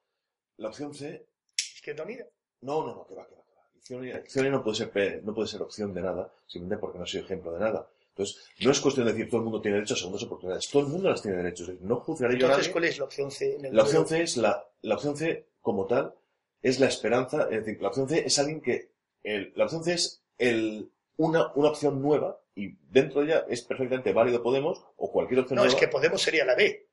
La 0.59 0.69
opción 0.69 0.95
C 0.95 1.27
Izquierda 1.57 2.05
Unida. 2.05 2.27
No, 2.61 2.87
no, 2.87 2.95
no, 2.95 3.07
que 3.07 3.15
va, 3.15 3.27
que 3.27 3.35
va, 3.35 3.43
que 3.45 3.53
va. 3.55 3.63
Izquierda 3.77 4.03
Unida- 4.03 4.19
Izquierda 4.27 4.41
Unida 4.49 4.57
no 4.59 4.65
puede 4.65 4.77
ser 4.77 4.91
P- 4.91 5.21
no 5.23 5.35
puede 5.35 5.49
ser 5.49 5.63
opción 5.63 5.95
de 5.95 6.01
nada, 6.03 6.33
simplemente 6.47 6.81
porque 6.81 6.99
no 6.99 7.07
soy 7.07 7.21
ejemplo 7.21 7.53
de 7.53 7.61
nada. 7.61 7.89
Entonces, 8.11 8.49
no 8.65 8.73
es 8.73 8.81
cuestión 8.81 9.07
de 9.07 9.13
decir 9.13 9.29
todo 9.31 9.39
el 9.39 9.45
mundo 9.45 9.61
tiene 9.61 9.77
derecho 9.77 9.95
a 9.95 9.97
segundas 9.97 10.23
oportunidades, 10.25 10.69
todo 10.69 10.83
el 10.83 10.89
mundo 10.89 11.09
las 11.09 11.23
tiene 11.23 11.37
derechos. 11.37 11.71
No 11.81 12.01
juzgaré 12.01 12.35
yo 12.37 12.47
a 12.47 12.51
Entonces, 12.51 12.67
nadie. 12.67 12.73
¿cuál 12.73 12.85
es 12.85 12.99
la 12.99 13.05
opción 13.05 13.31
C 13.31 13.55
en 13.57 13.65
el 13.67 13.77
La 13.77 13.83
opción? 13.85 14.07
C 14.09 14.23
es 14.23 14.37
la, 14.37 14.69
la 14.83 14.95
opción 14.97 15.17
C 15.17 15.47
como 15.61 15.87
tal, 15.87 16.15
es 16.61 16.81
la 16.81 16.87
esperanza, 16.89 17.45
es 17.45 17.65
decir, 17.65 17.81
la 17.81 17.89
opción 17.89 18.09
C 18.09 18.25
es 18.27 18.39
alguien 18.41 18.61
que, 18.61 18.91
el- 19.23 19.53
la 19.55 19.65
opción 19.67 19.85
C 19.85 19.93
es 19.95 20.25
el, 20.39 20.91
una, 21.17 21.53
una 21.55 21.69
opción 21.71 22.01
nueva 22.01 22.41
y 22.55 22.75
dentro 22.91 23.21
de 23.21 23.27
ella 23.27 23.45
es 23.49 23.63
perfectamente 23.63 24.13
válido 24.13 24.43
Podemos 24.43 24.83
o 24.97 25.11
cualquier 25.13 25.41
opción 25.41 25.57
No, 25.57 25.65
es 25.65 25.73
nueva. 25.73 25.81
que 25.81 25.89
Podemos 25.89 26.23
sería 26.23 26.45
la 26.45 26.55
B. 26.55 26.87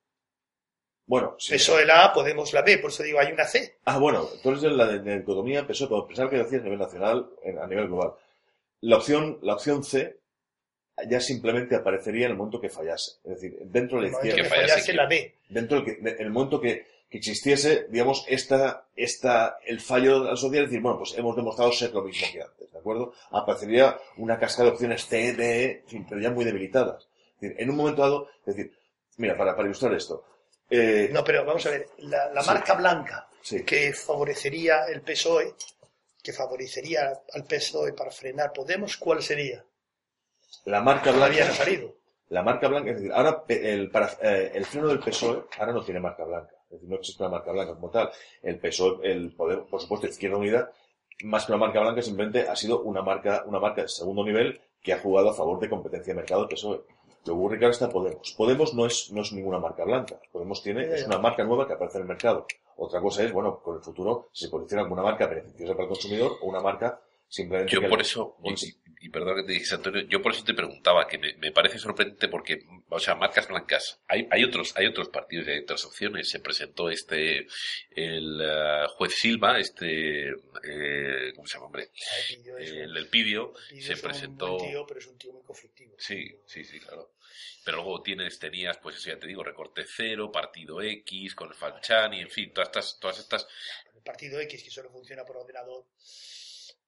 Bueno, 1.07 1.35
sí. 1.37 1.53
PSOE 1.53 1.85
la 1.85 2.05
A, 2.05 2.13
Podemos 2.13 2.51
la 2.53 2.63
B. 2.63 2.79
Por 2.79 2.89
eso 2.89 3.03
digo, 3.03 3.19
hay 3.19 3.31
una 3.31 3.45
C. 3.45 3.77
Ah, 3.85 3.99
bueno, 3.99 4.27
entonces 4.35 4.71
la 4.71 4.87
de, 4.87 4.99
de 4.99 5.19
dicotomía 5.19 5.67
PSOE, 5.67 5.87
como 5.89 6.07
pensar 6.07 6.29
que 6.29 6.37
decías 6.37 6.61
a 6.61 6.63
nivel 6.63 6.79
nacional, 6.79 7.29
en- 7.43 7.59
a 7.59 7.67
nivel 7.67 7.87
global. 7.87 8.13
La 8.81 8.97
opción, 8.97 9.37
la 9.41 9.53
opción 9.53 9.83
C 9.83 10.17
ya 11.09 11.19
simplemente 11.19 11.75
aparecería 11.75 12.25
en 12.25 12.31
el 12.31 12.37
momento 12.37 12.59
que 12.59 12.69
fallase. 12.69 13.17
Es 13.23 13.41
decir, 13.41 13.57
dentro 13.65 13.97
de 13.99 14.03
la 14.09 14.11
izquierda, 14.13 14.37
que 14.43 14.49
fallase 14.49 14.93
la 14.93 15.05
B. 15.07 15.35
dentro 15.49 15.81
del 15.81 15.85
que- 15.85 16.09
en 16.09 16.21
el 16.21 16.31
momento 16.31 16.59
que, 16.59 16.87
que 17.09 17.17
existiese, 17.19 17.85
digamos, 17.89 18.25
esta, 18.27 18.87
esta, 18.95 19.59
el 19.65 19.79
fallo 19.79 20.21
de 20.21 20.31
la 20.31 20.35
sociedad, 20.35 20.63
es 20.65 20.69
decir, 20.71 20.81
bueno, 20.81 20.97
pues 20.97 21.17
hemos 21.17 21.35
demostrado 21.35 21.71
ser 21.71 21.91
lo 21.93 22.01
mismo 22.03 22.27
que 22.31 22.41
antes, 22.41 22.71
¿de 22.71 22.79
acuerdo? 22.79 23.13
Aparecería 23.31 23.97
una 24.17 24.39
cascada 24.39 24.69
de 24.69 24.73
opciones 24.73 25.05
C, 25.05 25.33
D, 25.33 25.83
fin, 25.87 26.05
pero 26.09 26.19
ya 26.19 26.31
muy 26.31 26.43
debilitadas. 26.45 27.07
Es 27.35 27.41
decir, 27.41 27.55
en 27.61 27.69
un 27.69 27.75
momento 27.77 28.01
dado, 28.01 28.27
es 28.45 28.55
decir, 28.55 28.77
mira, 29.17 29.37
para, 29.37 29.55
para 29.55 29.67
ilustrar 29.67 29.93
esto, 29.93 30.23
eh, 30.69 31.09
No, 31.13 31.23
pero 31.23 31.45
vamos 31.45 31.65
a 31.67 31.69
ver. 31.69 31.87
La, 31.99 32.31
la 32.33 32.41
Sí. 32.41 32.47
marca 32.49 32.73
blanca 32.73 33.27
sí, 33.43 33.63
que 33.63 33.93
favorecería 33.93 34.85
el 34.85 35.01
PSOE, 35.01 35.53
que 36.23 36.33
favorecería 36.33 37.13
al 37.33 37.43
PSOE 37.45 37.93
para 37.93 38.09
frenar 38.09 38.51
Podemos, 38.51 38.97
¿cuál 38.97 39.21
sería? 39.21 39.63
la 40.65 40.81
marca 40.81 41.11
blanca, 41.11 41.45
no 41.45 41.51
ha 41.51 41.55
salido. 41.55 41.95
la 42.29 42.41
marca 42.41 42.67
blanca, 42.67 42.89
es 42.89 42.95
decir, 42.97 43.11
ahora 43.13 43.43
el, 43.47 43.91
para, 43.91 44.11
eh, 44.23 44.51
el 44.55 44.65
freno 44.65 44.87
del 44.87 44.99
PSOE 44.99 45.43
ahora 45.59 45.73
no 45.73 45.83
tiene 45.85 45.99
marca 45.99 46.23
blanca, 46.23 46.54
es 46.65 46.71
decir, 46.71 46.89
no 46.89 46.95
existe 46.95 47.23
una 47.23 47.31
marca 47.31 47.51
blanca 47.51 47.75
como 47.75 47.89
tal. 47.89 48.09
El 48.41 48.59
PSOE, 48.59 49.11
el 49.11 49.33
poder, 49.35 49.63
por 49.69 49.81
supuesto, 49.81 50.07
Izquierda 50.07 50.37
Unida, 50.37 50.71
más 51.23 51.45
que 51.45 51.51
una 51.51 51.65
marca 51.65 51.79
blanca, 51.79 52.01
simplemente 52.01 52.47
ha 52.47 52.55
sido 52.55 52.81
una 52.81 53.01
marca, 53.01 53.43
una 53.47 53.59
marca 53.59 53.83
de 53.83 53.87
segundo 53.87 54.23
nivel 54.23 54.59
que 54.81 54.93
ha 54.93 54.99
jugado 54.99 55.29
a 55.29 55.33
favor 55.33 55.59
de 55.59 55.69
competencia 55.69 56.13
de 56.13 56.19
mercado 56.19 56.41
del 56.41 56.49
PSOE. 56.49 56.81
Lo 57.25 57.33
que 57.33 57.39
ocurre 57.39 57.69
está 57.69 57.89
Podemos. 57.89 58.35
Podemos 58.37 58.73
no 58.75 58.85
es, 58.85 59.11
no 59.11 59.21
es 59.21 59.33
ninguna 59.33 59.57
marca 59.57 59.83
blanca. 59.83 60.19
Podemos 60.31 60.61
tiene, 60.61 60.93
es 60.93 61.07
una 61.07 61.17
marca 61.17 61.43
nueva 61.43 61.65
que 61.65 61.73
aparece 61.73 61.97
en 61.97 62.03
el 62.03 62.07
mercado. 62.07 62.45
Otra 62.77 63.01
cosa 63.01 63.23
es, 63.23 63.31
bueno, 63.31 63.59
con 63.63 63.77
el 63.77 63.81
futuro, 63.81 64.29
si 64.31 64.45
se 64.45 64.51
posiciona 64.51 64.83
como 64.83 64.93
una 64.93 65.03
marca 65.03 65.25
beneficiosa 65.25 65.73
para 65.73 65.83
el 65.83 65.89
consumidor 65.89 66.33
o 66.41 66.47
una 66.47 66.59
marca 66.59 67.01
simplemente 67.35 67.73
Yo 67.73 67.81
que- 67.81 67.87
por 67.89 68.01
eso, 68.01 68.37
y, 68.43 69.05
y 69.07 69.09
perdón 69.09 69.35
que 69.37 69.43
te 69.43 69.51
dijese 69.53 69.75
Antonio, 69.75 70.01
yo 70.07 70.21
por 70.21 70.31
eso 70.33 70.43
te 70.43 70.53
preguntaba, 70.53 71.07
que 71.07 71.17
me, 71.17 71.33
me 71.35 71.51
parece 71.51 71.77
sorprendente 71.77 72.27
porque, 72.27 72.59
o 72.89 72.99
sea, 72.99 73.15
marcas 73.15 73.47
blancas, 73.47 74.01
hay, 74.07 74.27
hay 74.31 74.43
otros, 74.43 74.75
hay 74.75 74.87
otros 74.87 75.09
partidos 75.09 75.47
y 75.47 75.51
hay 75.51 75.59
otras 75.59 75.85
opciones. 75.85 76.29
Se 76.29 76.39
presentó 76.39 76.89
este, 76.89 77.47
el 77.91 78.41
eh, 78.41 78.85
juez 78.95 79.13
Silva, 79.15 79.59
este, 79.59 80.29
eh, 80.29 81.33
¿cómo 81.35 81.45
se 81.47 81.53
llama, 81.55 81.65
hombre? 81.67 81.89
El 82.29 82.35
Pidio 82.37 82.57
es 82.57 82.71
un- 82.71 82.77
El, 82.79 82.97
el 82.97 83.07
Pidio, 83.09 83.53
se 83.69 83.77
es 83.77 83.89
un 83.89 84.01
presentó. 84.01 84.57
buen 84.57 84.71
tío, 84.71 84.85
pero 84.87 84.99
es 84.99 85.07
un 85.07 85.17
tío 85.17 85.33
muy 85.33 85.43
conflictivo. 85.43 85.95
Sí, 85.99 86.35
sí, 86.45 86.63
sí, 86.63 86.79
claro. 86.79 87.11
Pero 87.63 87.77
luego 87.77 88.01
tienes, 88.01 88.37
tenías, 88.39 88.77
pues 88.77 88.95
eso 88.95 89.09
ya 89.09 89.19
te 89.19 89.27
digo, 89.27 89.43
recorte 89.43 89.83
cero, 89.87 90.31
partido 90.31 90.81
X, 90.81 91.33
con 91.35 91.49
el 91.49 91.55
Falchani, 91.55 92.21
en 92.21 92.29
fin, 92.29 92.51
todas 92.53 92.67
estas, 92.69 92.99
todas 92.99 93.19
estas, 93.19 93.47
El 93.95 94.01
partido 94.03 94.39
X, 94.39 94.63
que 94.63 94.69
solo 94.71 94.89
funciona 94.91 95.25
por 95.25 95.37
ordenador. 95.37 95.85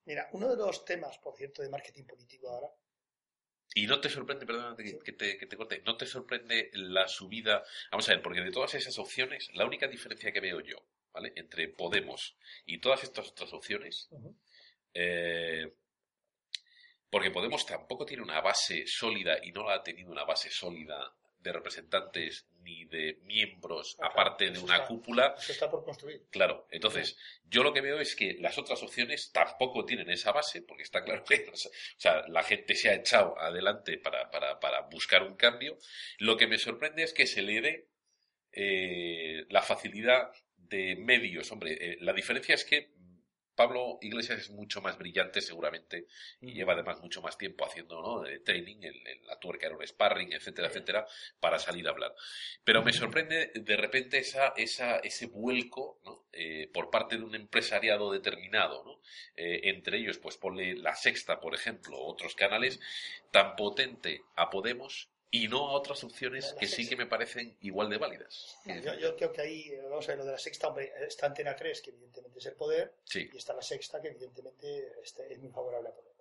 Mira, 0.07 0.29
uno 0.31 0.47
de 0.47 0.55
los 0.55 0.85
temas, 0.85 1.17
por 1.17 1.35
cierto, 1.35 1.61
de 1.61 1.69
marketing 1.69 2.05
político 2.05 2.49
ahora, 2.49 2.73
Y 3.75 3.85
no 3.85 3.99
te 3.99 4.09
sorprende, 4.09 4.45
perdón 4.45 4.77
que, 4.77 4.97
que 4.99 5.11
te, 5.11 5.37
que 5.37 5.45
te 5.45 5.57
corte, 5.57 5.83
no 5.85 5.97
te 5.97 6.05
sorprende 6.05 6.71
la 6.73 7.09
subida. 7.09 7.61
Vamos 7.91 8.07
a 8.07 8.13
ver, 8.13 8.21
porque 8.21 8.39
de 8.39 8.51
todas 8.51 8.73
esas 8.75 8.97
opciones, 8.99 9.49
la 9.53 9.65
única 9.65 9.85
diferencia 9.87 10.31
que 10.31 10.39
veo 10.39 10.61
yo, 10.61 10.77
¿vale? 11.11 11.33
Entre 11.35 11.67
Podemos 11.67 12.37
y 12.65 12.79
todas 12.79 13.03
estas 13.03 13.27
otras 13.27 13.51
opciones, 13.51 14.09
eh, 14.93 15.73
porque 17.09 17.29
Podemos 17.29 17.65
tampoco 17.65 18.05
tiene 18.05 18.23
una 18.23 18.39
base 18.39 18.87
sólida 18.87 19.43
y 19.43 19.51
no 19.51 19.65
la 19.67 19.75
ha 19.75 19.83
tenido 19.83 20.09
una 20.09 20.23
base 20.23 20.49
sólida 20.49 21.13
de 21.47 21.53
representantes 21.53 22.47
ni 22.61 22.85
de 22.85 23.19
miembros, 23.23 23.95
Ah, 23.95 24.09
claro, 24.11 24.11
aparte 24.13 24.51
de 24.51 24.59
una 24.59 24.75
está. 24.75 24.87
cúpula, 24.87 25.35
eso 25.37 25.51
está 25.53 25.71
por 25.71 25.83
construir. 25.85 26.25
Claro, 26.29 26.67
entonces, 26.69 27.17
yo 27.45 27.63
lo 27.63 27.73
que 27.73 27.81
veo 27.81 27.99
es 27.99 28.15
que 28.15 28.33
las 28.39 28.57
otras 28.57 28.83
opciones 28.83 29.31
tampoco 29.31 29.85
tienen 29.85 30.09
esa 30.09 30.31
base, 30.31 30.61
porque 30.61 30.83
está 30.83 31.03
claro 31.03 31.23
que 31.23 31.45
o 31.53 31.55
sea, 31.97 32.27
la 32.27 32.43
gente 32.43 32.75
se 32.75 32.89
ha 32.89 32.95
echado 32.95 33.39
adelante 33.39 33.97
para, 33.97 34.29
para, 34.29 34.59
para 34.59 34.81
buscar 34.81 35.23
un 35.23 35.35
cambio. 35.35 35.77
Lo 36.19 36.35
que 36.37 36.47
me 36.47 36.57
sorprende 36.57 37.03
es 37.03 37.13
que 37.13 37.25
se 37.25 37.41
le 37.41 37.61
dé 37.61 37.87
eh, 38.51 39.45
la 39.49 39.61
facilidad 39.61 40.31
de 40.57 40.95
medios. 40.95 41.51
Hombre, 41.51 41.77
eh, 41.79 41.97
la 42.01 42.13
diferencia 42.13 42.55
es 42.55 42.65
que 42.65 42.91
Pablo 43.57 43.97
Iglesias 44.01 44.39
es 44.39 44.51
mucho 44.51 44.81
más 44.81 44.99
brillante 44.99 45.41
seguramente 45.41 46.05
y 46.39 46.53
lleva 46.53 46.73
además 46.73 47.01
mucho 47.01 47.23
más 47.23 47.37
tiempo 47.37 47.65
haciendo 47.65 48.01
¿no? 48.01 48.21
de 48.21 48.39
training, 48.39 48.77
en, 48.83 49.07
en 49.07 49.25
la 49.25 49.39
tuerca 49.39 49.65
era 49.65 49.75
un 49.75 49.85
sparring, 49.85 50.31
etcétera, 50.31 50.67
etcétera, 50.67 51.07
para 51.39 51.57
salir 51.57 51.87
a 51.87 51.91
hablar. 51.91 52.13
Pero 52.63 52.83
me 52.83 52.93
sorprende 52.93 53.51
de 53.55 53.75
repente 53.75 54.19
esa, 54.19 54.53
esa, 54.55 54.99
ese 54.99 55.25
vuelco 55.25 55.99
¿no? 56.05 56.27
Eh, 56.31 56.69
por 56.71 56.91
parte 56.91 57.17
de 57.17 57.23
un 57.23 57.33
empresariado 57.33 58.11
determinado, 58.11 58.83
¿no? 58.83 59.01
Eh, 59.35 59.61
entre 59.69 59.97
ellos, 59.97 60.19
pues 60.19 60.37
ponle 60.37 60.75
la 60.75 60.95
sexta, 60.95 61.39
por 61.39 61.55
ejemplo, 61.55 61.99
otros 61.99 62.35
canales, 62.35 62.79
tan 63.31 63.55
potente 63.55 64.21
a 64.35 64.51
Podemos 64.51 65.09
y 65.30 65.47
no 65.47 65.67
a 65.67 65.73
otras 65.73 66.03
opciones 66.03 66.53
que 66.53 66.67
sí 66.67 66.88
que 66.88 66.95
me 66.95 67.05
parecen 67.05 67.57
igual 67.61 67.89
de 67.89 67.97
válidas. 67.97 68.57
Yo, 68.65 68.93
yo 68.95 69.15
creo 69.15 69.32
que 69.32 69.41
ahí, 69.41 69.75
vamos 69.84 70.05
a 70.05 70.09
ver, 70.09 70.19
lo 70.19 70.25
de 70.25 70.32
la 70.32 70.38
sexta, 70.38 70.69
hombre, 70.69 70.93
está 71.05 71.25
Antena 71.25 71.55
3, 71.55 71.82
que 71.82 71.89
evidentemente 71.89 72.39
es 72.39 72.45
el 72.45 72.55
poder, 72.55 72.93
Sí, 73.03 73.30
y 73.32 73.38
está 73.38 73.53
la 73.53 73.61
sexta, 73.61 74.01
que 74.01 74.07
evidentemente 74.07 74.99
este, 75.03 75.32
es 75.32 75.39
muy 75.39 75.49
favorable 75.49 75.89
a 75.89 75.93
Podemos. 75.93 76.17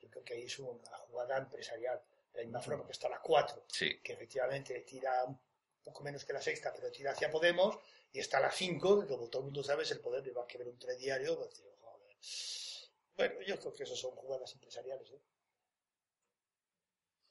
Yo 0.00 0.10
creo 0.10 0.24
que 0.24 0.34
ahí 0.34 0.42
es 0.42 0.58
una 0.58 0.96
jugada 0.98 1.38
empresarial. 1.38 2.00
De 2.32 2.40
la 2.40 2.44
misma 2.44 2.60
forma 2.60 2.86
que 2.86 2.92
está 2.92 3.08
la 3.08 3.20
4, 3.20 3.64
sí. 3.68 3.98
que 4.02 4.12
efectivamente 4.12 4.80
tira 4.82 5.24
un 5.24 5.38
poco 5.82 6.02
menos 6.04 6.24
que 6.24 6.32
la 6.32 6.40
sexta, 6.40 6.72
pero 6.72 6.90
tira 6.90 7.12
hacia 7.12 7.30
Podemos, 7.30 7.76
y 8.12 8.18
está 8.18 8.40
la 8.40 8.50
5, 8.50 9.00
que 9.00 9.06
como 9.06 9.28
todo 9.28 9.42
el 9.42 9.46
mundo 9.46 9.62
sabe 9.62 9.82
es 9.84 9.90
el 9.90 10.00
poder, 10.00 10.26
igual 10.26 10.46
que 10.46 10.58
ver 10.58 10.68
un 10.68 10.78
telediario, 10.78 11.36
pues, 11.36 11.56
digo, 11.56 11.70
joder. 11.80 12.16
Bueno, 13.16 13.42
yo 13.42 13.58
creo 13.58 13.72
que 13.72 13.82
eso 13.84 13.96
son 13.96 14.12
jugadas 14.12 14.52
empresariales. 14.54 15.10
¿eh? 15.10 15.20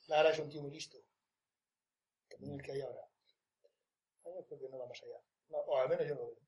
Lara 0.08 0.32
es 0.32 0.40
un 0.40 0.50
tío 0.50 0.62
muy 0.62 0.72
listo. 0.72 1.02
También 2.30 2.54
el 2.56 2.62
que 2.62 2.72
hay 2.72 2.82
ahora. 2.82 3.02
Ah, 4.26 4.30
Yo 4.36 4.46
creo 4.46 4.60
que 4.60 4.70
no 4.70 4.78
vamos 4.78 5.02
allá. 5.04 5.20
No, 5.50 5.58
o 5.58 5.78
al 5.78 5.90
menos 5.90 6.08
yo 6.08 6.16
lo 6.16 6.28
veo. 6.28 6.40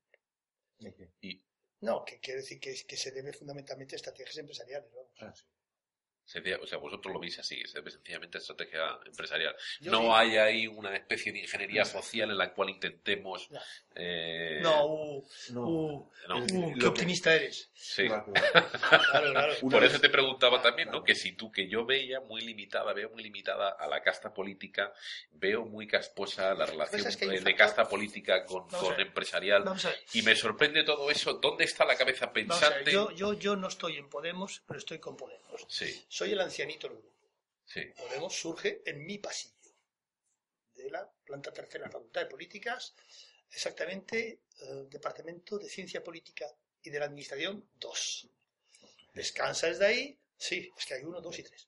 No, 1.81 2.05
que 2.05 2.19
quiero 2.19 2.41
decir 2.41 2.59
que, 2.59 2.75
que 2.87 2.97
se 2.97 3.11
debe 3.11 3.33
fundamentalmente 3.33 3.95
a 3.95 3.97
estrategias 3.97 4.37
empresariales. 4.37 4.91
Vamos. 4.93 5.11
Ah, 5.19 5.33
sí. 5.33 5.45
O 6.61 6.67
sea, 6.67 6.77
vosotros 6.77 7.13
lo 7.13 7.19
veis 7.19 7.37
así, 7.39 7.59
es 7.61 7.71
sencillamente 7.71 8.37
estrategia 8.37 8.97
empresarial. 9.05 9.55
Yo 9.81 9.91
no 9.91 10.01
sí. 10.01 10.07
hay 10.13 10.37
ahí 10.37 10.67
una 10.67 10.95
especie 10.95 11.31
de 11.31 11.39
ingeniería 11.39 11.85
social 11.85 12.29
en 12.31 12.37
la 12.37 12.53
cual 12.53 12.69
intentemos... 12.69 13.49
No. 13.51 13.59
eh, 13.95 14.59
No, 14.61 14.85
uh, 14.85 15.27
No. 15.51 15.61
uh, 15.67 16.11
no. 16.27 16.37
uh, 16.37 16.73
qué 16.73 16.79
que- 16.79 16.85
optimista 16.87 17.33
eres. 17.33 17.69
Sí. 17.73 18.07
Claro, 19.11 19.31
claro. 19.31 19.53
Por 19.69 19.83
eso 19.83 19.99
te 19.99 20.09
preguntaba 20.09 20.61
también, 20.61 20.87
¿no? 20.87 20.91
Claro. 20.93 21.05
Que 21.05 21.15
si 21.15 21.33
tú, 21.33 21.51
que 21.51 21.67
yo 21.67 21.85
veía 21.85 22.19
muy 22.21 22.41
limitada, 22.41 22.93
veo 22.93 23.09
muy 23.09 23.23
limitada 23.23 23.69
a 23.79 23.87
la 23.87 24.01
casta 24.01 24.33
política, 24.33 24.93
veo 25.31 25.65
muy 25.65 25.87
casposa 25.87 26.53
la 26.53 26.65
relación 26.65 27.05
es 27.07 27.17
que 27.17 27.25
eh, 27.25 27.29
de 27.29 27.37
factor- 27.39 27.55
casta 27.57 27.87
política 27.89 28.45
con, 28.45 28.67
Vamos 28.67 28.79
con 28.79 28.93
a 28.93 28.97
ver. 28.97 29.07
empresarial. 29.07 29.63
Vamos 29.63 29.85
a 29.85 29.89
ver. 29.89 29.99
Y 30.13 30.21
me 30.21 30.35
sorprende 30.35 30.83
todo 30.83 31.09
eso. 31.11 31.33
¿Dónde 31.33 31.65
está 31.65 31.85
la 31.85 31.95
cabeza 31.95 32.27
Vamos 32.27 32.61
a 32.63 32.69
ver, 32.69 32.83
pensante? 32.83 32.91
Yo, 32.91 33.11
yo, 33.11 33.33
yo 33.33 33.55
no 33.55 33.67
estoy 33.67 33.97
en 33.97 34.09
Podemos, 34.09 34.61
pero 34.67 34.77
estoy 34.79 34.99
con 34.99 35.15
Podemos. 35.17 35.65
Sí, 35.67 36.05
soy 36.21 36.33
el 36.33 36.41
ancianito 36.41 36.87
del 36.87 36.97
grupo. 36.99 37.31
Sí. 37.65 37.81
Podemos 37.97 38.39
surge 38.39 38.83
en 38.85 39.03
mi 39.03 39.17
pasillo 39.17 39.73
de 40.75 40.91
la 40.91 41.11
planta 41.25 41.51
tercera 41.51 41.89
Facultad 41.89 42.21
de 42.21 42.27
Políticas, 42.27 42.93
exactamente 43.49 44.41
eh, 44.59 44.85
Departamento 44.87 45.57
de 45.57 45.67
Ciencia 45.67 46.03
Política 46.03 46.45
y 46.83 46.91
de 46.91 46.99
la 46.99 47.05
Administración 47.05 47.67
2. 47.73 48.27
Descansa 49.15 49.65
desde 49.65 49.85
ahí, 49.87 50.19
sí, 50.37 50.71
es 50.77 50.85
que 50.85 50.93
hay 50.93 51.03
uno, 51.03 51.21
dos 51.21 51.39
y 51.39 51.43
tres. 51.43 51.67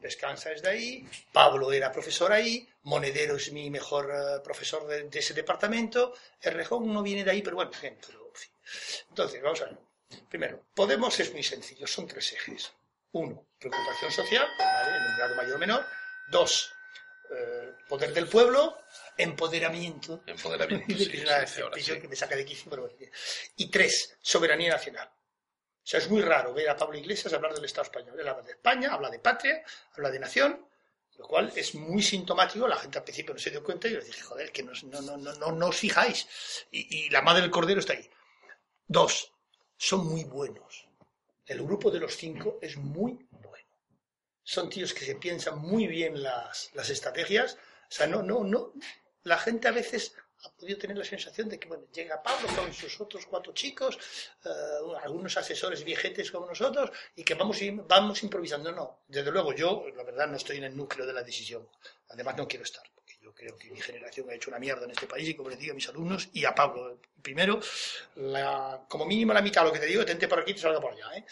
Descansa 0.00 0.50
desde 0.50 0.68
ahí, 0.68 1.08
Pablo 1.32 1.72
era 1.72 1.92
profesor 1.92 2.32
ahí, 2.32 2.68
Monedero 2.82 3.36
es 3.36 3.52
mi 3.52 3.70
mejor 3.70 4.10
eh, 4.12 4.40
profesor 4.42 4.84
de, 4.88 5.04
de 5.04 5.18
ese 5.20 5.32
departamento, 5.32 6.12
el 6.40 6.54
Rejón 6.54 6.92
no 6.92 7.04
viene 7.04 7.22
de 7.22 7.30
ahí, 7.30 7.40
pero 7.40 7.54
bueno, 7.54 7.70
bien, 7.80 7.96
pero, 8.04 8.26
en 8.26 8.34
fin. 8.34 8.50
Entonces, 9.10 9.40
vamos 9.40 9.60
a 9.60 9.66
ver. 9.66 9.78
Primero, 10.28 10.64
Podemos 10.74 11.20
es 11.20 11.32
muy 11.32 11.44
sencillo, 11.44 11.86
son 11.86 12.08
tres 12.08 12.32
ejes. 12.32 12.72
Uno, 13.12 13.46
preocupación 13.70 14.10
social, 14.10 14.46
¿vale? 14.58 14.96
en 14.96 15.10
un 15.10 15.16
grado 15.16 15.36
mayor 15.36 15.56
o 15.56 15.58
menor. 15.58 15.86
Dos, 16.30 16.72
eh, 17.30 17.72
poder 17.88 18.12
del 18.12 18.28
pueblo, 18.28 18.78
empoderamiento. 19.16 20.22
Empoderamiento. 20.26 20.86
que 20.86 20.94
sí, 21.04 21.10
es 21.14 21.24
una 21.24 21.46
sí, 21.46 21.54
sí, 21.54 21.60
ahora 21.60 21.76
expresión 21.76 21.96
sí. 21.96 22.02
que 22.02 22.08
me 22.08 22.16
saca 22.16 22.36
de 22.36 22.44
quicio, 22.44 22.70
pero 22.70 22.82
bueno. 22.82 22.96
Y 23.56 23.70
tres, 23.70 24.16
soberanía 24.20 24.72
nacional. 24.72 25.08
O 25.08 25.86
sea, 25.86 25.98
es 25.98 26.08
muy 26.08 26.22
raro 26.22 26.54
ver 26.54 26.68
a 26.70 26.76
Pablo 26.76 26.96
Iglesias 26.96 27.32
hablar 27.32 27.54
del 27.54 27.64
Estado 27.64 27.84
español. 27.84 28.18
Él 28.18 28.28
habla 28.28 28.42
de 28.42 28.52
España, 28.52 28.92
habla 28.92 29.10
de 29.10 29.18
patria, 29.18 29.64
habla 29.96 30.10
de 30.10 30.20
nación, 30.20 30.64
lo 31.18 31.26
cual 31.26 31.52
es 31.56 31.74
muy 31.74 32.02
sintomático. 32.02 32.68
La 32.68 32.76
gente 32.76 32.98
al 32.98 33.04
principio 33.04 33.34
no 33.34 33.40
se 33.40 33.50
dio 33.50 33.64
cuenta 33.64 33.88
y 33.88 33.92
yo 33.92 33.98
les 33.98 34.06
dije, 34.06 34.22
joder, 34.22 34.52
que 34.52 34.62
no, 34.62 34.72
no, 34.84 35.00
no, 35.00 35.16
no, 35.16 35.52
no, 35.52 35.66
os 35.66 35.76
fijáis. 35.76 36.28
Y, 36.70 37.06
y 37.06 37.10
la 37.10 37.22
madre 37.22 37.42
del 37.42 37.50
cordero 37.50 37.80
está 37.80 37.94
ahí. 37.94 38.08
Dos, 38.86 39.32
son 39.76 40.06
muy 40.06 40.22
buenos. 40.22 40.86
El 41.46 41.62
grupo 41.64 41.90
de 41.90 41.98
los 41.98 42.16
cinco 42.16 42.58
es 42.62 42.76
muy. 42.76 43.18
Son 44.44 44.68
tíos 44.68 44.92
que 44.94 45.04
se 45.04 45.14
piensan 45.16 45.58
muy 45.58 45.86
bien 45.86 46.22
las, 46.22 46.70
las 46.74 46.90
estrategias. 46.90 47.54
O 47.54 47.94
sea, 47.94 48.06
no, 48.06 48.22
no, 48.22 48.44
no. 48.44 48.72
La 49.24 49.38
gente 49.38 49.68
a 49.68 49.72
veces 49.72 50.14
ha 50.44 50.50
podido 50.56 50.78
tener 50.78 50.98
la 50.98 51.04
sensación 51.04 51.48
de 51.48 51.58
que, 51.58 51.68
bueno, 51.68 51.84
llega 51.92 52.22
Pablo 52.22 52.48
con 52.56 52.72
sus 52.72 53.00
otros 53.00 53.26
cuatro 53.26 53.52
chicos, 53.52 53.98
eh, 54.44 54.48
algunos 55.02 55.36
asesores 55.36 55.84
viejetes 55.84 56.30
como 56.30 56.46
nosotros, 56.46 56.90
y 57.14 57.22
que 57.22 57.34
vamos, 57.34 57.58
vamos 57.86 58.22
improvisando. 58.22 58.72
No, 58.72 59.04
desde 59.06 59.30
luego 59.30 59.52
yo, 59.52 59.84
la 59.94 60.02
verdad, 60.02 60.26
no 60.26 60.36
estoy 60.36 60.56
en 60.56 60.64
el 60.64 60.76
núcleo 60.76 61.06
de 61.06 61.12
la 61.12 61.22
decisión. 61.22 61.68
Además, 62.08 62.36
no 62.36 62.48
quiero 62.48 62.64
estar, 62.64 62.84
creo 63.34 63.56
que 63.56 63.70
mi 63.70 63.80
generación 63.80 64.28
ha 64.30 64.34
hecho 64.34 64.50
una 64.50 64.58
mierda 64.58 64.84
en 64.84 64.90
este 64.92 65.06
país, 65.06 65.28
y 65.28 65.34
como 65.34 65.50
les 65.50 65.58
digo 65.58 65.72
a 65.72 65.74
mis 65.74 65.88
alumnos, 65.88 66.28
y 66.32 66.44
a 66.44 66.54
Pablo 66.54 67.00
primero, 67.22 67.60
la- 68.16 68.84
como 68.88 69.04
mínimo 69.06 69.32
la 69.32 69.42
mitad 69.42 69.62
de 69.62 69.68
lo 69.68 69.72
que 69.72 69.80
te 69.80 69.86
digo, 69.86 70.04
tente 70.04 70.28
por 70.28 70.40
aquí 70.40 70.50
y 70.52 70.54
te 70.54 70.60
salga 70.60 70.80
por 70.80 70.92
allá, 70.92 71.16
¿eh? 71.16 71.24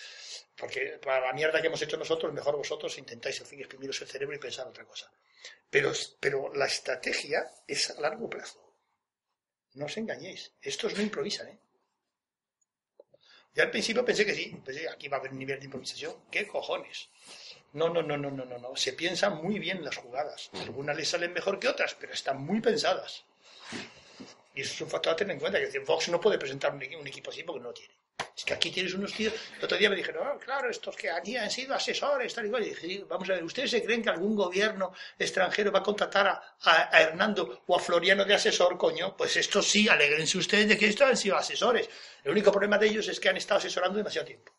Porque 0.57 0.99
para 1.03 1.27
la 1.29 1.33
mierda 1.33 1.61
que 1.61 1.69
hemos 1.69 1.81
hecho 1.83 1.97
nosotros, 1.97 2.33
mejor 2.33 2.57
vosotros 2.57 2.97
intentáis 2.99 3.41
al 3.41 3.47
fin 3.47 3.61
exprimiros 3.61 4.01
el 4.03 4.09
cerebro 4.09 4.37
y 4.37 4.39
pensar 4.39 4.67
otra 4.69 4.85
cosa. 4.85 5.11
Pero, 5.71 5.93
pero 6.21 6.53
la 6.55 6.67
estrategia 6.67 7.51
es 7.67 7.91
a 7.91 8.01
largo 8.01 8.29
plazo. 8.29 8.75
No 9.75 9.87
os 9.87 9.97
engañéis. 9.97 10.53
Estos 10.61 10.95
no 10.97 11.03
improvisan, 11.03 11.49
¿eh? 11.49 11.59
Ya 13.55 13.65
al 13.65 13.71
principio 13.71 14.05
pensé 14.05 14.25
que 14.27 14.35
sí. 14.35 14.55
Pensé 14.65 14.89
aquí 14.89 15.09
va 15.09 15.17
a 15.17 15.21
haber 15.21 15.33
un 15.33 15.39
nivel 15.39 15.59
de 15.59 15.65
improvisación. 15.65 16.15
¿Qué 16.31 16.47
cojones? 16.47 17.09
No, 17.73 17.89
no, 17.89 18.03
no, 18.03 18.17
no, 18.17 18.31
no, 18.31 18.45
no, 18.45 18.59
no. 18.59 18.75
Se 18.77 18.93
piensan 18.95 19.37
muy 19.43 19.59
bien 19.59 19.85
las 19.85 19.97
jugadas. 19.97 20.51
Algunas 20.55 20.97
les 20.97 21.09
salen 21.09 21.33
mejor 21.33 21.59
que 21.61 21.69
otras, 21.69 21.95
pero 21.95 22.13
están 22.13 22.43
muy 22.43 22.61
pensadas. 22.61 23.25
Y 24.55 24.63
eso 24.63 24.75
es 24.75 24.81
un 24.81 24.91
factor 24.91 25.13
a 25.13 25.17
tener 25.17 25.35
en 25.35 25.41
cuenta. 25.41 25.61
Que 25.61 25.79
Vox 25.79 26.09
no 26.09 26.21
puede 26.21 26.37
presentar 26.39 26.73
un, 26.75 26.81
equi- 26.81 26.99
un 26.99 27.07
equipo 27.07 27.31
así 27.31 27.45
porque 27.45 27.61
no 27.61 27.69
lo 27.69 27.75
tiene. 27.75 27.95
Es 28.37 28.45
que 28.45 28.55
aquí 28.55 28.71
tienes 28.71 28.93
unos 28.95 29.13
tíos. 29.15 29.33
El 29.59 29.65
otro 29.65 29.79
día 29.79 29.89
me 29.89 29.97
dijeron, 29.97 30.27
"Ah, 30.27 30.37
claro, 30.43 30.69
estos 30.69 30.97
que 30.97 31.09
allí 31.11 31.37
han 31.37 31.51
sido 31.51 31.75
asesores, 31.75 32.35
tal 32.35 32.47
y 32.47 32.51
cual. 32.51 32.63
Y 32.67 32.71
dije, 32.71 32.87
"Sí, 32.87 33.05
vamos 33.09 33.29
a 33.31 33.35
ver, 33.35 33.45
¿ustedes 33.45 33.71
se 33.71 33.83
creen 33.85 34.03
que 34.03 34.11
algún 34.11 34.35
gobierno 34.35 34.93
extranjero 35.19 35.71
va 35.71 35.79
a 35.79 35.83
contratar 35.83 36.27
a, 36.27 36.57
a- 36.63 36.97
a 36.97 37.01
Hernando 37.03 37.63
o 37.67 37.77
a 37.77 37.81
Floriano 37.81 38.25
de 38.25 38.35
asesor, 38.35 38.77
coño? 38.77 39.17
Pues 39.17 39.37
estos 39.37 39.69
sí, 39.69 39.89
alegrense 39.89 40.37
ustedes 40.39 40.69
de 40.69 40.77
que 40.77 40.87
estos 40.89 41.09
han 41.09 41.17
sido 41.17 41.37
asesores. 41.37 41.89
El 42.25 42.33
único 42.33 42.51
problema 42.51 42.77
de 42.79 42.89
ellos 42.89 43.07
es 43.09 43.21
que 43.21 43.29
han 43.29 43.37
estado 43.37 43.59
asesorando 43.59 43.97
demasiado 43.99 44.27
tiempo. 44.27 44.53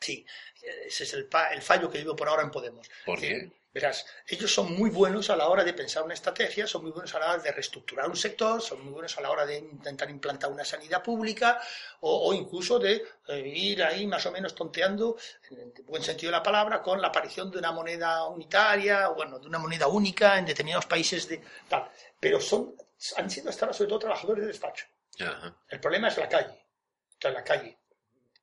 Sí, 0.00 0.26
ese 0.62 1.04
es 1.04 1.14
el, 1.14 1.28
el 1.52 1.62
fallo 1.62 1.90
que 1.90 1.98
vivo 1.98 2.16
por 2.16 2.28
ahora 2.28 2.42
en 2.42 2.50
Podemos. 2.50 2.88
¿Por 3.04 3.18
qué? 3.18 3.50
Verás, 3.74 4.04
ellos 4.26 4.52
son 4.52 4.74
muy 4.74 4.90
buenos 4.90 5.30
a 5.30 5.36
la 5.36 5.48
hora 5.48 5.64
de 5.64 5.72
pensar 5.72 6.02
una 6.02 6.12
estrategia, 6.12 6.66
son 6.66 6.82
muy 6.82 6.90
buenos 6.90 7.14
a 7.14 7.18
la 7.18 7.30
hora 7.30 7.42
de 7.42 7.52
reestructurar 7.52 8.06
un 8.06 8.16
sector, 8.16 8.60
son 8.60 8.84
muy 8.84 8.92
buenos 8.92 9.16
a 9.16 9.22
la 9.22 9.30
hora 9.30 9.46
de 9.46 9.56
intentar 9.56 10.10
implantar 10.10 10.52
una 10.52 10.62
sanidad 10.62 11.02
pública 11.02 11.58
o, 12.00 12.28
o 12.28 12.34
incluso 12.34 12.78
de 12.78 13.02
eh, 13.28 13.40
vivir 13.40 13.82
ahí 13.82 14.06
más 14.06 14.26
o 14.26 14.30
menos 14.30 14.54
tonteando, 14.54 15.16
en 15.50 15.72
el 15.74 15.82
buen 15.84 16.02
sentido 16.02 16.30
de 16.30 16.36
la 16.36 16.42
palabra, 16.42 16.82
con 16.82 17.00
la 17.00 17.08
aparición 17.08 17.50
de 17.50 17.58
una 17.58 17.72
moneda 17.72 18.26
unitaria, 18.26 19.08
o 19.08 19.14
bueno, 19.14 19.38
de 19.38 19.46
una 19.46 19.58
moneda 19.58 19.86
única 19.86 20.36
en 20.36 20.44
determinados 20.44 20.84
países 20.84 21.26
de 21.26 21.40
tal. 21.66 21.88
Pero 22.20 22.42
son, 22.42 22.76
han 23.16 23.30
sido 23.30 23.48
hasta 23.48 23.64
ahora 23.64 23.74
sobre 23.74 23.88
todo 23.88 24.00
trabajadores 24.00 24.42
de 24.42 24.48
despacho. 24.48 24.84
Ajá. 25.18 25.56
El 25.70 25.80
problema 25.80 26.08
es 26.08 26.18
la 26.18 26.28
calle. 26.28 26.62
Entonces, 27.14 27.34
la 27.34 27.44
calle. 27.44 27.78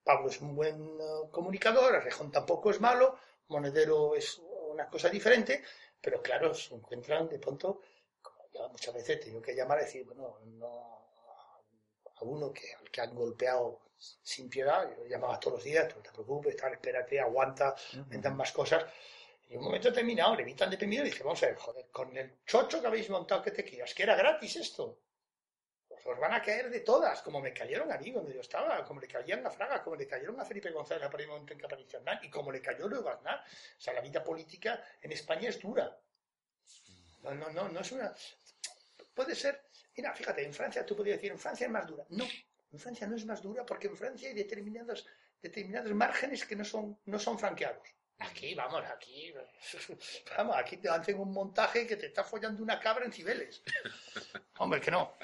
Pablo 0.10 0.28
es 0.28 0.42
un 0.42 0.56
buen 0.56 1.00
eh, 1.00 1.30
comunicador, 1.30 1.94
el 1.94 2.02
Rejón 2.02 2.32
tampoco 2.32 2.72
es 2.72 2.82
malo, 2.82 3.20
Monedero 3.50 4.16
es 4.16 4.42
una 4.72 4.88
cosa 4.88 5.08
diferente, 5.08 5.64
pero 6.02 6.20
claro, 6.20 6.52
se 6.56 6.74
encuentran 6.74 7.30
de 7.30 7.38
pronto, 7.38 7.82
como 8.20 8.44
ya 8.52 8.68
muchas 8.70 8.92
veces 8.96 9.10
he 9.12 9.20
tenido 9.20 9.40
que 9.40 9.54
llamar 9.54 9.78
a 9.78 9.82
decir, 9.82 10.04
bueno, 10.06 10.40
no, 10.46 11.12
a 12.16 12.24
uno 12.24 12.52
que, 12.52 12.74
al 12.74 12.90
que 12.90 13.02
han 13.02 13.14
golpeado 13.14 13.82
sin 14.00 14.50
piedad, 14.50 14.90
yo 14.98 15.06
llamaba 15.06 15.40
todos 15.40 15.58
los 15.58 15.64
días, 15.64 15.96
no 15.96 16.02
te 16.02 16.10
preocupes, 16.10 16.58
tal, 16.58 16.74
espérate, 16.74 17.20
aguanta, 17.20 17.76
vendan 18.08 18.36
más 18.36 18.52
cosas. 18.52 18.84
Y 19.48 19.54
en 19.54 19.60
un 19.60 19.66
momento 19.66 19.90
determinado 19.90 20.36
le 20.36 20.44
vi 20.44 20.56
tan 20.56 20.72
deprimido 20.72 21.04
y 21.04 21.12
dije, 21.12 21.24
vamos 21.24 21.44
a 21.44 21.46
ver, 21.46 21.56
joder, 21.56 21.86
con 21.92 22.18
el 22.18 22.44
chocho 22.48 22.82
que 22.82 22.88
habéis 22.88 23.12
montado 23.12 23.44
que 23.44 23.52
te 23.52 23.64
quieras, 23.64 23.94
que 23.94 24.02
era 24.02 24.16
gratis 24.16 24.56
esto. 24.56 24.98
Os 26.06 26.18
van 26.20 26.34
a 26.34 26.42
caer 26.42 26.70
de 26.70 26.80
todas, 26.82 27.22
como 27.22 27.42
me 27.42 27.54
cayeron 27.54 27.92
a 27.92 27.98
mí 27.98 28.12
donde 28.12 28.34
yo 28.34 28.42
estaba, 28.42 28.84
como 28.86 29.00
le 29.00 29.08
caían 29.08 29.46
a 29.46 29.50
Fraga, 29.50 29.84
como 29.84 29.96
le 29.96 30.08
cayeron 30.08 30.40
a 30.40 30.46
Felipe 30.46 30.72
González 30.72 31.04
a 31.04 31.10
primer 31.10 31.30
momento 31.30 31.54
en 31.54 31.60
que 31.60 31.66
apareció 31.66 32.00
Aznar, 32.00 32.20
y 32.24 32.30
como 32.30 32.52
le 32.52 32.62
cayó 32.62 32.88
luego 32.88 33.10
a 33.10 33.14
Aznar. 33.14 33.44
O 33.78 33.82
sea, 33.82 33.94
la 33.94 34.02
vida 34.02 34.24
política 34.24 34.84
en 35.02 35.12
España 35.12 35.50
es 35.50 35.60
dura. 35.60 35.98
No, 37.24 37.36
no, 37.36 37.50
no, 37.50 37.70
no 37.70 37.80
es 37.82 37.92
una... 37.92 38.14
Puede 39.14 39.36
ser... 39.36 39.62
Mira, 39.98 40.14
fíjate, 40.14 40.46
en 40.46 40.54
Francia 40.54 40.86
tú 40.86 40.96
podrías 40.96 41.18
decir, 41.18 41.32
en 41.32 41.40
Francia 41.40 41.66
es 41.66 41.72
más 41.72 41.86
dura. 41.86 42.06
No, 42.10 42.26
en 42.72 42.80
Francia 42.80 43.08
no 43.08 43.16
es 43.16 43.26
más 43.26 43.42
dura 43.42 43.66
porque 43.66 43.88
en 43.88 43.98
Francia 43.98 44.30
hay 44.30 44.36
determinados, 44.36 45.06
determinados 45.42 45.92
márgenes 45.94 46.46
que 46.46 46.56
no 46.56 46.64
son, 46.64 46.98
no 47.06 47.20
son 47.20 47.38
franqueados. 47.38 47.88
Aquí, 48.20 48.54
vamos, 48.54 48.84
aquí, 48.86 49.34
vamos, 50.38 50.56
aquí 50.58 50.78
te 50.78 50.90
hacen 50.90 51.20
un 51.20 51.32
montaje 51.32 51.88
que 51.88 51.96
te 51.96 52.08
está 52.08 52.24
follando 52.24 52.62
una 52.62 52.80
cabra 52.80 53.06
en 53.06 53.14
Cibeles. 53.14 53.64
Hombre, 54.60 54.82
que 54.82 54.92
no. 54.92 55.16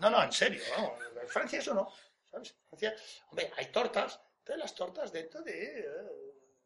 No, 0.00 0.10
no, 0.10 0.22
en 0.22 0.32
serio, 0.32 0.62
vamos. 0.76 1.00
En 1.20 1.28
Francia 1.28 1.58
eso 1.58 1.72
no. 1.72 1.90
¿Sabes? 2.30 2.50
En 2.50 2.78
Francia, 2.78 2.96
hombre, 3.30 3.50
hay 3.56 3.66
tortas, 3.66 4.20
pero 4.44 4.58
las 4.58 4.74
tortas 4.74 5.10
dentro 5.10 5.40
de. 5.42 5.80
eh, 5.80 5.84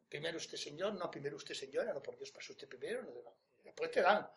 primero 0.08 0.38
usted 0.38 0.58
señor, 0.58 0.94
no, 0.94 1.08
primero 1.10 1.36
usted 1.36 1.54
señora, 1.54 1.92
no, 1.92 2.02
por 2.02 2.16
Dios, 2.16 2.32
pasa 2.32 2.52
usted 2.52 2.68
primero, 2.68 3.02
no, 3.02 3.34
después 3.62 3.90
te 3.92 4.02
dan. 4.02 4.28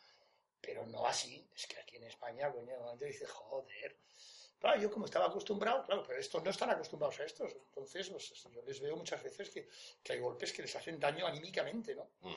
Pero 0.62 0.86
no 0.86 1.06
así. 1.08 1.50
Es 1.56 1.66
que 1.66 1.80
aquí 1.80 1.98
en 1.98 2.04
España, 2.04 2.52
coño, 2.52 2.88
gente 2.90 3.06
dice, 3.06 3.26
joder. 3.26 3.98
Claro, 4.64 4.80
yo 4.80 4.90
como 4.90 5.04
estaba 5.08 5.26
acostumbrado, 5.26 5.84
claro, 5.86 6.06
pero 6.08 6.18
estos 6.22 6.42
no 6.42 6.50
están 6.50 6.70
acostumbrados 6.70 7.20
a 7.20 7.26
estos. 7.26 7.52
Entonces, 7.52 8.08
pues, 8.10 8.34
yo 8.50 8.62
les 8.66 8.80
veo 8.80 8.96
muchas 8.96 9.22
veces 9.22 9.50
que, 9.50 9.68
que 10.02 10.14
hay 10.14 10.20
golpes 10.20 10.54
que 10.54 10.62
les 10.62 10.74
hacen 10.74 10.98
daño 10.98 11.28
anímicamente, 11.28 11.94
¿no? 11.94 12.10
Mm. 12.22 12.34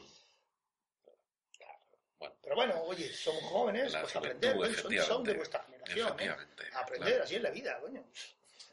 Bueno, 2.18 2.34
Pero 2.42 2.56
bueno, 2.56 2.82
oye, 2.82 3.12
somos 3.12 3.44
jóvenes, 3.44 3.92
La 3.92 4.00
pues 4.00 4.16
aprender, 4.16 4.56
¿no? 4.56 4.64
son, 4.74 4.98
son 5.06 5.22
de 5.22 5.34
vuestra 5.34 5.62
generación, 5.62 6.18
¿eh? 6.20 6.30
Aprender, 6.72 7.08
claro. 7.10 7.22
así 7.24 7.36
es 7.36 7.42
la 7.42 7.50
vida, 7.50 7.78
coño. 7.80 8.04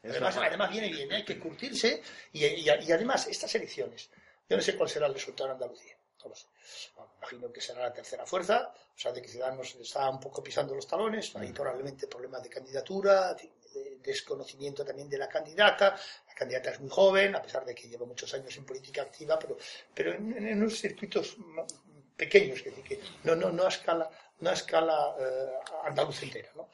Además, 0.02 0.36
además 0.36 0.70
viene 0.72 0.88
bien, 0.88 1.12
¿eh? 1.12 1.14
hay 1.16 1.24
que 1.24 1.38
curtirse 1.38 2.02
y, 2.32 2.44
y- 2.46 2.64
y 2.68 2.92
además 2.92 3.28
estas 3.28 3.54
elecciones, 3.54 4.10
yo 4.48 4.56
no 4.56 4.62
sé 4.64 4.76
cuál 4.76 4.88
será 4.88 5.06
el 5.06 5.14
resultado 5.14 5.46
en 5.46 5.52
Andalucía, 5.52 5.96
no 6.24 6.30
lo 6.30 6.36
sé. 6.36 6.46
Bueno, 6.96 7.12
me 7.12 7.18
imagino 7.18 7.52
que 7.52 7.60
será 7.60 7.82
la 7.82 7.92
tercera 7.92 8.26
fuerza, 8.26 8.72
o 8.74 8.98
sea, 8.98 9.12
de 9.12 9.22
que 9.22 9.28
Ciudadanos 9.28 9.74
está 9.76 10.08
un 10.10 10.20
poco 10.20 10.42
pisando 10.42 10.74
los 10.74 10.86
talones, 10.86 11.34
hay 11.36 11.52
probablemente 11.52 12.06
problemas 12.06 12.42
de 12.42 12.48
candidatura, 12.48 13.34
de 13.34 13.52
desconocimiento 14.02 14.84
también 14.84 15.08
de 15.08 15.18
la 15.18 15.28
candidata, 15.28 15.96
la 16.28 16.34
candidata 16.34 16.70
es 16.70 16.80
muy 16.80 16.90
joven, 16.90 17.34
a 17.34 17.42
pesar 17.42 17.64
de 17.64 17.74
que 17.74 17.88
lleva 17.88 18.06
muchos 18.06 18.32
años 18.34 18.56
en 18.56 18.64
política 18.64 19.02
activa, 19.02 19.38
pero, 19.38 19.56
pero 19.94 20.14
en, 20.14 20.46
en 20.46 20.62
unos 20.62 20.78
circuitos 20.78 21.36
pequeños, 22.16 22.58
es 22.58 22.64
decir, 22.64 22.84
que 22.84 23.00
no, 23.24 23.34
no, 23.34 23.50
no 23.50 23.64
a 23.64 23.68
escala, 23.68 24.08
no 24.40 24.50
a 24.50 24.52
escala 24.52 25.16
eh, 25.18 25.52
andaluz 25.84 26.22
entera, 26.22 26.50
¿no? 26.54 26.68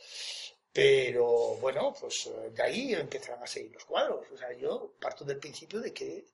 Pero 0.72 1.56
bueno, 1.56 1.94
pues 1.98 2.26
eh, 2.26 2.50
de 2.50 2.62
ahí 2.62 2.94
empezarán 2.94 3.42
a 3.42 3.46
seguir 3.46 3.72
los 3.72 3.84
cuadros. 3.84 4.26
O 4.32 4.36
sea, 4.36 4.52
yo 4.52 4.94
parto 5.00 5.24
del 5.24 5.38
principio 5.38 5.80
de 5.80 5.92
que 5.92 6.24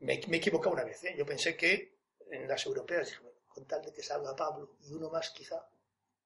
me, 0.00 0.20
me 0.26 0.36
he 0.36 0.40
equivocado 0.40 0.74
una 0.74 0.84
vez. 0.84 1.04
¿eh? 1.04 1.14
Yo 1.16 1.24
pensé 1.24 1.56
que 1.56 1.89
en 2.30 2.48
las 2.48 2.64
europeas, 2.66 3.08
dije, 3.08 3.20
bueno, 3.22 3.38
con 3.48 3.66
tal 3.66 3.82
de 3.82 3.92
que 3.92 4.02
salga 4.02 4.34
Pablo 4.36 4.76
y 4.82 4.92
uno 4.92 5.10
más 5.10 5.30
quizá, 5.30 5.66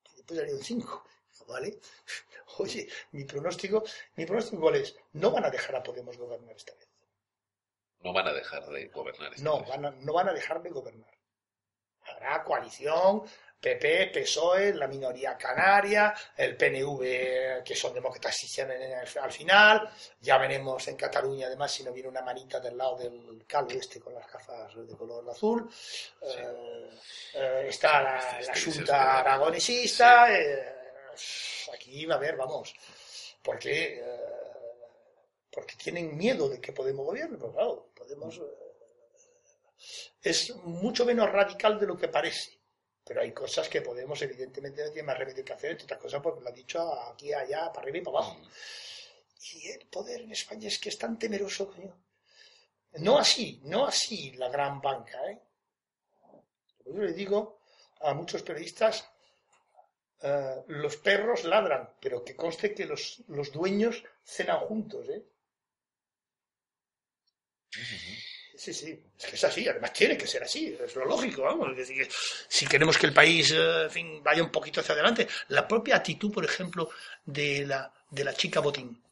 que 0.03 0.13
después 0.15 0.39
salieron 0.39 0.63
cinco. 0.63 1.05
¿Vale? 1.49 1.81
Oye, 2.59 2.89
mi 3.13 3.25
pronóstico, 3.25 3.83
mi 4.17 4.25
pronóstico 4.25 4.61
cuál 4.63 4.77
es, 4.77 4.97
no 5.15 5.31
van 5.33 5.45
a 5.45 5.51
dejar 5.51 5.75
a 5.77 5.83
Podemos 5.83 6.17
gobernar 6.17 6.55
esta 6.55 6.73
vez. 6.75 6.89
No 8.01 8.13
van 8.13 8.29
a 8.29 8.33
dejar 8.33 8.65
de 8.67 8.87
gobernar. 8.89 9.33
esta 9.33 9.43
No, 9.45 9.61
vez. 9.61 9.69
van 9.69 9.85
a- 9.87 9.91
no 9.91 10.13
van 10.13 10.29
a 10.29 10.33
dejar 10.33 10.63
de 10.63 10.71
gobernar. 10.71 11.11
Habrá 12.03 12.45
coalición, 12.45 13.25
PP, 13.65 14.09
PSOE, 14.13 14.75
la 14.75 14.87
minoría 14.87 15.39
canaria, 15.39 16.13
el 16.37 16.55
PNV, 16.55 17.63
que 17.65 17.75
son 17.75 17.95
demócratas 17.95 18.37
al 19.23 19.33
final. 19.33 19.91
Ya 20.21 20.37
veremos 20.37 20.87
en 20.89 20.97
Cataluña, 20.97 21.47
además, 21.47 21.73
si 21.73 21.83
no 21.83 21.91
viene 21.91 22.11
una 22.11 22.21
manita 22.21 22.61
del 22.61 22.77
lado 22.77 22.97
del 22.99 23.45
calvo 23.47 23.71
este 23.71 23.99
con 24.01 24.13
las 24.13 24.31
gafas 24.31 24.75
de 24.87 24.95
color 24.95 25.25
azul. 25.31 25.67
Eh, 26.21 26.91
eh, 27.35 27.67
está 27.71 28.03
la, 28.03 28.19
Este- 28.19 28.47
la 28.47 28.53
este 28.53 28.71
Junta 28.73 29.19
aragonesista. 29.21 30.39
eh, 30.39 30.75
aquí 31.73 32.05
va 32.05 32.17
a 32.17 32.19
haber, 32.19 32.37
vamos, 32.37 32.75
porque, 33.43 34.05
porque 35.51 35.75
tienen 35.77 36.15
miedo 36.17 36.51
de 36.51 36.61
que 36.61 36.73
Podemos 36.73 37.07
gobierne. 37.07 37.39
Pero 37.39 37.53
claro, 37.55 37.89
Podemos 37.95 38.39
es 40.23 40.55
mucho 40.57 41.05
menos 41.07 41.31
radical 41.31 41.79
de 41.81 41.87
lo 41.87 41.97
que 41.97 42.09
parece. 42.09 42.59
Pero 43.05 43.21
hay 43.21 43.33
cosas 43.33 43.69
que 43.69 43.83
Podemos, 43.83 44.21
evidentemente, 44.23 44.83
no 44.83 44.91
tiene 44.91 45.07
más 45.07 45.19
remedio 45.19 45.45
que 45.45 45.53
hacer, 45.53 45.73
entre 45.73 45.85
otras 45.85 46.01
cosas, 46.01 46.23
porque 46.23 46.43
lo 46.43 46.49
ha 46.49 46.53
dicho 46.53 46.93
aquí, 47.11 47.33
allá, 47.33 47.71
para 47.73 47.83
arriba 47.83 47.99
y 47.99 48.01
para 48.01 48.19
abajo. 48.19 48.41
Y 49.53 49.69
el 49.69 49.87
poder 49.87 50.23
en 50.23 50.33
España 50.33 50.69
es 50.69 50.79
que 50.79 50.89
es 50.89 50.99
tan 50.99 51.19
temeroso, 51.19 51.71
coño. 51.71 51.95
No 52.95 53.19
así, 53.19 53.61
no 53.65 53.87
así 53.87 54.33
la 54.33 54.49
gran 54.49 54.81
banca, 54.81 55.19
¿eh? 55.31 55.41
Yo 56.87 57.03
le 57.03 57.13
digo 57.13 57.61
a 58.01 58.15
muchos 58.15 58.43
periodistas, 58.43 59.09
eh, 60.23 60.63
los 60.69 60.97
perros 60.97 61.45
ladran, 61.45 61.95
pero 62.01 62.25
que 62.25 62.37
conste 62.37 62.75
que 62.75 62.87
los, 62.87 63.23
los 63.29 63.53
dueños 63.53 64.03
cenan 64.25 64.61
juntos, 64.61 65.09
¿eh? 65.09 65.25
Sí, 68.57 68.73
sí, 68.73 69.05
es 69.19 69.27
que 69.27 69.35
es 69.35 69.45
así, 69.45 69.69
además 69.69 69.93
tiene 69.93 70.17
que 70.17 70.27
ser 70.27 70.45
así, 70.45 70.77
es 70.79 70.95
lo 70.95 71.05
lógico, 71.05 71.43
vamos. 71.43 71.77
decir, 71.77 72.09
si 72.49 72.67
queremos 72.67 72.97
que 72.97 73.07
el 73.07 73.13
país 73.13 73.53
eh, 73.53 73.89
vaya 74.23 74.43
un 74.43 74.51
poquito 74.51 74.81
hacia 74.81 74.95
adelante, 74.95 75.27
la 75.49 75.67
propia 75.67 75.97
actitud, 75.97 76.33
por 76.33 76.45
ejemplo, 76.45 76.91
de 77.25 77.67
la, 77.67 77.93
de 78.11 78.25
la 78.25 78.33
chica 78.33 78.61
Botín, 78.61 79.03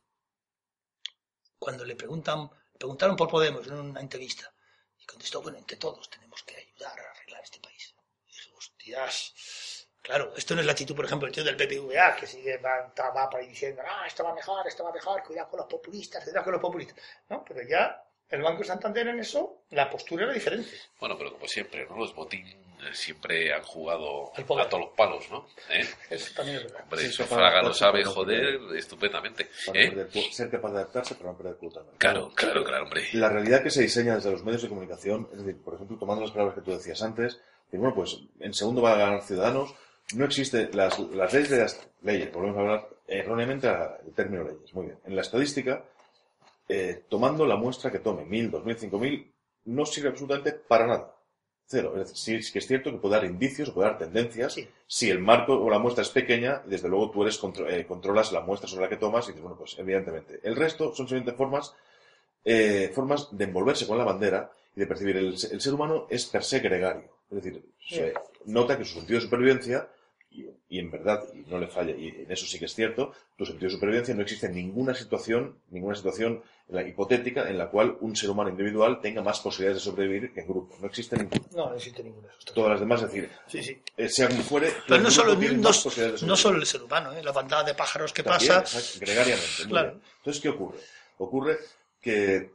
cuando 1.58 1.84
le 1.84 1.96
preguntan, 1.96 2.48
preguntaron 2.78 3.16
por 3.16 3.28
Podemos 3.28 3.66
en 3.66 3.74
una 3.74 4.00
entrevista, 4.00 4.52
y 4.98 5.04
contestó, 5.04 5.42
bueno, 5.42 5.58
entre 5.58 5.76
todos 5.76 6.08
tenemos 6.08 6.42
que 6.44 6.56
ayudar 6.56 6.98
a 7.00 7.10
arreglar 7.10 7.42
este 7.42 7.58
país. 7.58 7.94
Y 8.28 8.56
hostias, 8.56 9.88
claro, 10.00 10.34
esto 10.36 10.54
no 10.54 10.60
es 10.60 10.66
la 10.66 10.72
actitud, 10.72 10.94
por 10.94 11.04
ejemplo, 11.04 11.26
el 11.26 11.34
tío 11.34 11.42
del 11.42 11.56
PPVA, 11.56 12.14
que 12.14 12.28
sigue, 12.28 12.58
va, 12.58 12.92
va 12.96 13.28
por 13.28 13.40
ahí 13.40 13.48
diciendo, 13.48 13.82
ah, 13.84 14.06
esto 14.06 14.22
va 14.22 14.34
mejor, 14.34 14.66
esto 14.68 14.84
va 14.84 14.92
mejor, 14.92 15.22
cuidado 15.24 15.50
con 15.50 15.58
los 15.58 15.68
populistas, 15.68 16.22
cuidado 16.22 16.44
con 16.44 16.52
los 16.52 16.62
populistas. 16.62 16.96
No, 17.28 17.44
pero 17.44 17.62
ya 17.68 18.00
el 18.32 18.42
Banco 18.42 18.64
Santander 18.64 19.06
en 19.08 19.20
eso, 19.20 19.62
la 19.70 19.90
postura 19.90 20.24
era 20.24 20.32
diferente. 20.32 20.70
Bueno, 20.98 21.16
pero 21.18 21.32
como 21.34 21.46
siempre, 21.46 21.86
¿no? 21.86 21.98
Los 21.98 22.14
botín 22.14 22.46
eh, 22.46 22.56
siempre 22.94 23.52
han 23.52 23.62
jugado 23.62 24.32
a 24.34 24.68
todos 24.68 24.84
los 24.86 24.96
palos, 24.96 25.30
¿no? 25.30 25.46
¿Eh? 25.70 25.86
Eso 26.08 26.32
también 26.34 26.56
es 26.56 26.64
verdad. 26.64 26.80
Hombre, 26.84 27.00
Sí, 27.00 27.06
eso 27.06 27.22
eso 27.24 27.34
para 27.34 27.50
Fraga 27.50 27.62
lo 27.62 27.74
sabe 27.74 28.00
para 28.00 28.04
no 28.06 28.12
joder 28.12 28.58
estupendamente. 28.76 29.50
Para 29.66 29.86
no 29.90 30.02
¿Eh? 30.02 30.08
ser 30.32 30.50
capaz 30.50 30.70
de 30.70 30.78
adaptarse, 30.78 31.14
pero 31.14 31.30
no 31.30 31.36
perder 31.36 31.56
de 31.58 31.66
mercado. 31.66 31.92
Claro, 31.98 32.32
claro, 32.34 32.64
claro, 32.64 32.84
hombre. 32.84 33.04
La 33.12 33.28
realidad 33.28 33.62
que 33.62 33.70
se 33.70 33.82
diseña 33.82 34.14
desde 34.14 34.30
los 34.30 34.42
medios 34.42 34.62
de 34.62 34.68
comunicación, 34.70 35.28
es 35.30 35.44
decir, 35.44 35.62
por 35.62 35.74
ejemplo, 35.74 35.98
tomando 35.98 36.22
las 36.22 36.32
palabras 36.32 36.54
que 36.54 36.62
tú 36.62 36.70
decías 36.70 37.02
antes, 37.02 37.38
que 37.70 37.76
bueno, 37.76 37.94
pues 37.94 38.18
en 38.40 38.54
segundo 38.54 38.80
va 38.80 38.94
a 38.94 38.98
ganar 38.98 39.22
Ciudadanos, 39.22 39.74
no 40.14 40.24
existe 40.24 40.70
las, 40.72 40.98
las 40.98 41.34
leyes 41.34 41.50
de 41.50 41.58
las 41.58 41.88
leyes, 42.00 42.32
volvemos 42.32 42.56
a 42.56 42.60
hablar 42.60 42.88
erróneamente 43.06 43.68
al 43.68 44.12
término 44.16 44.44
leyes, 44.44 44.72
muy 44.72 44.86
bien. 44.86 44.98
En 45.04 45.16
la 45.16 45.20
estadística, 45.20 45.84
eh, 46.68 47.04
tomando 47.08 47.46
la 47.46 47.56
muestra 47.56 47.90
que 47.90 47.98
tome, 47.98 48.24
1000, 48.24 48.50
2000, 48.50 48.76
5000, 48.78 49.32
no 49.66 49.86
sirve 49.86 50.08
absolutamente 50.10 50.52
para 50.52 50.86
nada. 50.86 51.16
Cero. 51.66 51.94
Es 52.00 52.10
decir, 52.10 52.42
sí 52.44 52.52
que 52.52 52.58
es 52.58 52.66
cierto 52.66 52.90
que 52.90 52.98
puede 52.98 53.14
dar 53.14 53.24
indicios, 53.24 53.68
o 53.70 53.74
puede 53.74 53.88
dar 53.88 53.98
tendencias, 53.98 54.54
Sí. 54.54 54.68
si 54.86 55.08
el 55.10 55.20
marco 55.20 55.54
o 55.54 55.70
la 55.70 55.78
muestra 55.78 56.02
es 56.02 56.10
pequeña, 56.10 56.62
desde 56.66 56.88
luego 56.88 57.10
tú 57.10 57.22
eres 57.22 57.38
contro- 57.38 57.68
eh, 57.68 57.86
controlas 57.86 58.32
la 58.32 58.40
muestra 58.40 58.68
sobre 58.68 58.82
la 58.84 58.88
que 58.90 58.96
tomas 58.96 59.24
y 59.26 59.28
dices, 59.28 59.42
bueno, 59.42 59.56
pues 59.56 59.78
evidentemente. 59.78 60.40
El 60.42 60.56
resto 60.56 60.88
son 60.94 61.06
simplemente 61.08 61.32
formas, 61.32 61.74
eh, 62.44 62.90
formas 62.94 63.28
de 63.36 63.44
envolverse 63.44 63.86
con 63.86 63.96
la 63.96 64.04
bandera 64.04 64.50
y 64.76 64.80
de 64.80 64.86
percibir. 64.86 65.16
El, 65.16 65.28
el 65.28 65.60
ser 65.60 65.72
humano 65.74 66.06
es 66.10 66.26
per 66.26 66.42
se 66.44 66.58
gregario. 66.58 67.10
Es 67.30 67.42
decir, 67.42 67.64
se 67.88 68.12
nota 68.46 68.76
que 68.76 68.84
su 68.84 68.94
sentido 68.98 69.18
de 69.20 69.24
supervivencia, 69.24 69.88
y, 70.34 70.46
y 70.68 70.78
en 70.78 70.90
verdad, 70.90 71.22
y 71.34 71.48
no 71.50 71.58
le 71.58 71.66
falla, 71.68 71.94
y 71.96 72.08
en 72.08 72.30
eso 72.32 72.46
sí 72.46 72.58
que 72.58 72.64
es 72.64 72.74
cierto, 72.74 73.12
tu 73.36 73.44
sentido 73.44 73.68
de 73.68 73.74
supervivencia 73.74 74.14
no 74.14 74.22
existe 74.22 74.48
ninguna 74.48 74.94
situación, 74.94 75.58
ninguna 75.70 75.94
situación 75.94 76.42
en 76.68 76.74
la- 76.76 76.82
hipotética 76.88 77.48
en 77.50 77.58
la 77.58 77.68
cual 77.68 77.96
un 78.00 78.16
ser 78.16 78.30
humano 78.30 78.50
individual 78.50 79.00
tenga 79.00 79.22
más 79.22 79.40
posibilidades 79.40 79.82
de 79.84 79.90
sobrevivir 79.90 80.32
que 80.32 80.40
en 80.40 80.46
grupo. 80.48 80.76
No 80.80 80.86
existe 80.86 81.16
ninguna. 81.16 81.42
No, 81.54 81.70
no 81.70 81.76
existe 81.76 82.02
esos. 82.02 82.54
Todas 82.54 82.70
las 82.70 82.80
demás, 82.80 83.02
es 83.02 83.12
decir, 83.12 83.30
Sí, 83.46 83.62
sí. 83.62 83.78
eh, 83.96 84.08
sea 84.08 84.28
como 84.28 84.42
fuere, 84.42 84.72
Pero 84.88 85.02
no 85.02 85.10
solo, 85.10 85.36
tiene 85.38 85.56
no, 85.56 85.62
más 85.64 85.78
posibilidades 85.82 86.20
de 86.22 86.26
no 86.26 86.36
sobrevivir. 86.36 86.42
solo 86.42 86.58
el 86.58 86.66
ser 86.66 86.82
humano, 86.82 87.12
¿eh? 87.12 87.22
la 87.22 87.32
bandada 87.32 87.64
de 87.64 87.74
pájaros 87.74 88.12
que 88.12 88.22
También, 88.22 88.52
pasa. 88.54 88.78
exacto, 88.78 88.98
gregariamente. 89.04 89.64
Claro. 89.68 90.00
Entonces, 90.18 90.42
¿qué 90.42 90.48
ocurre? 90.48 90.78
Ocurre 91.18 91.58
que, 92.00 92.50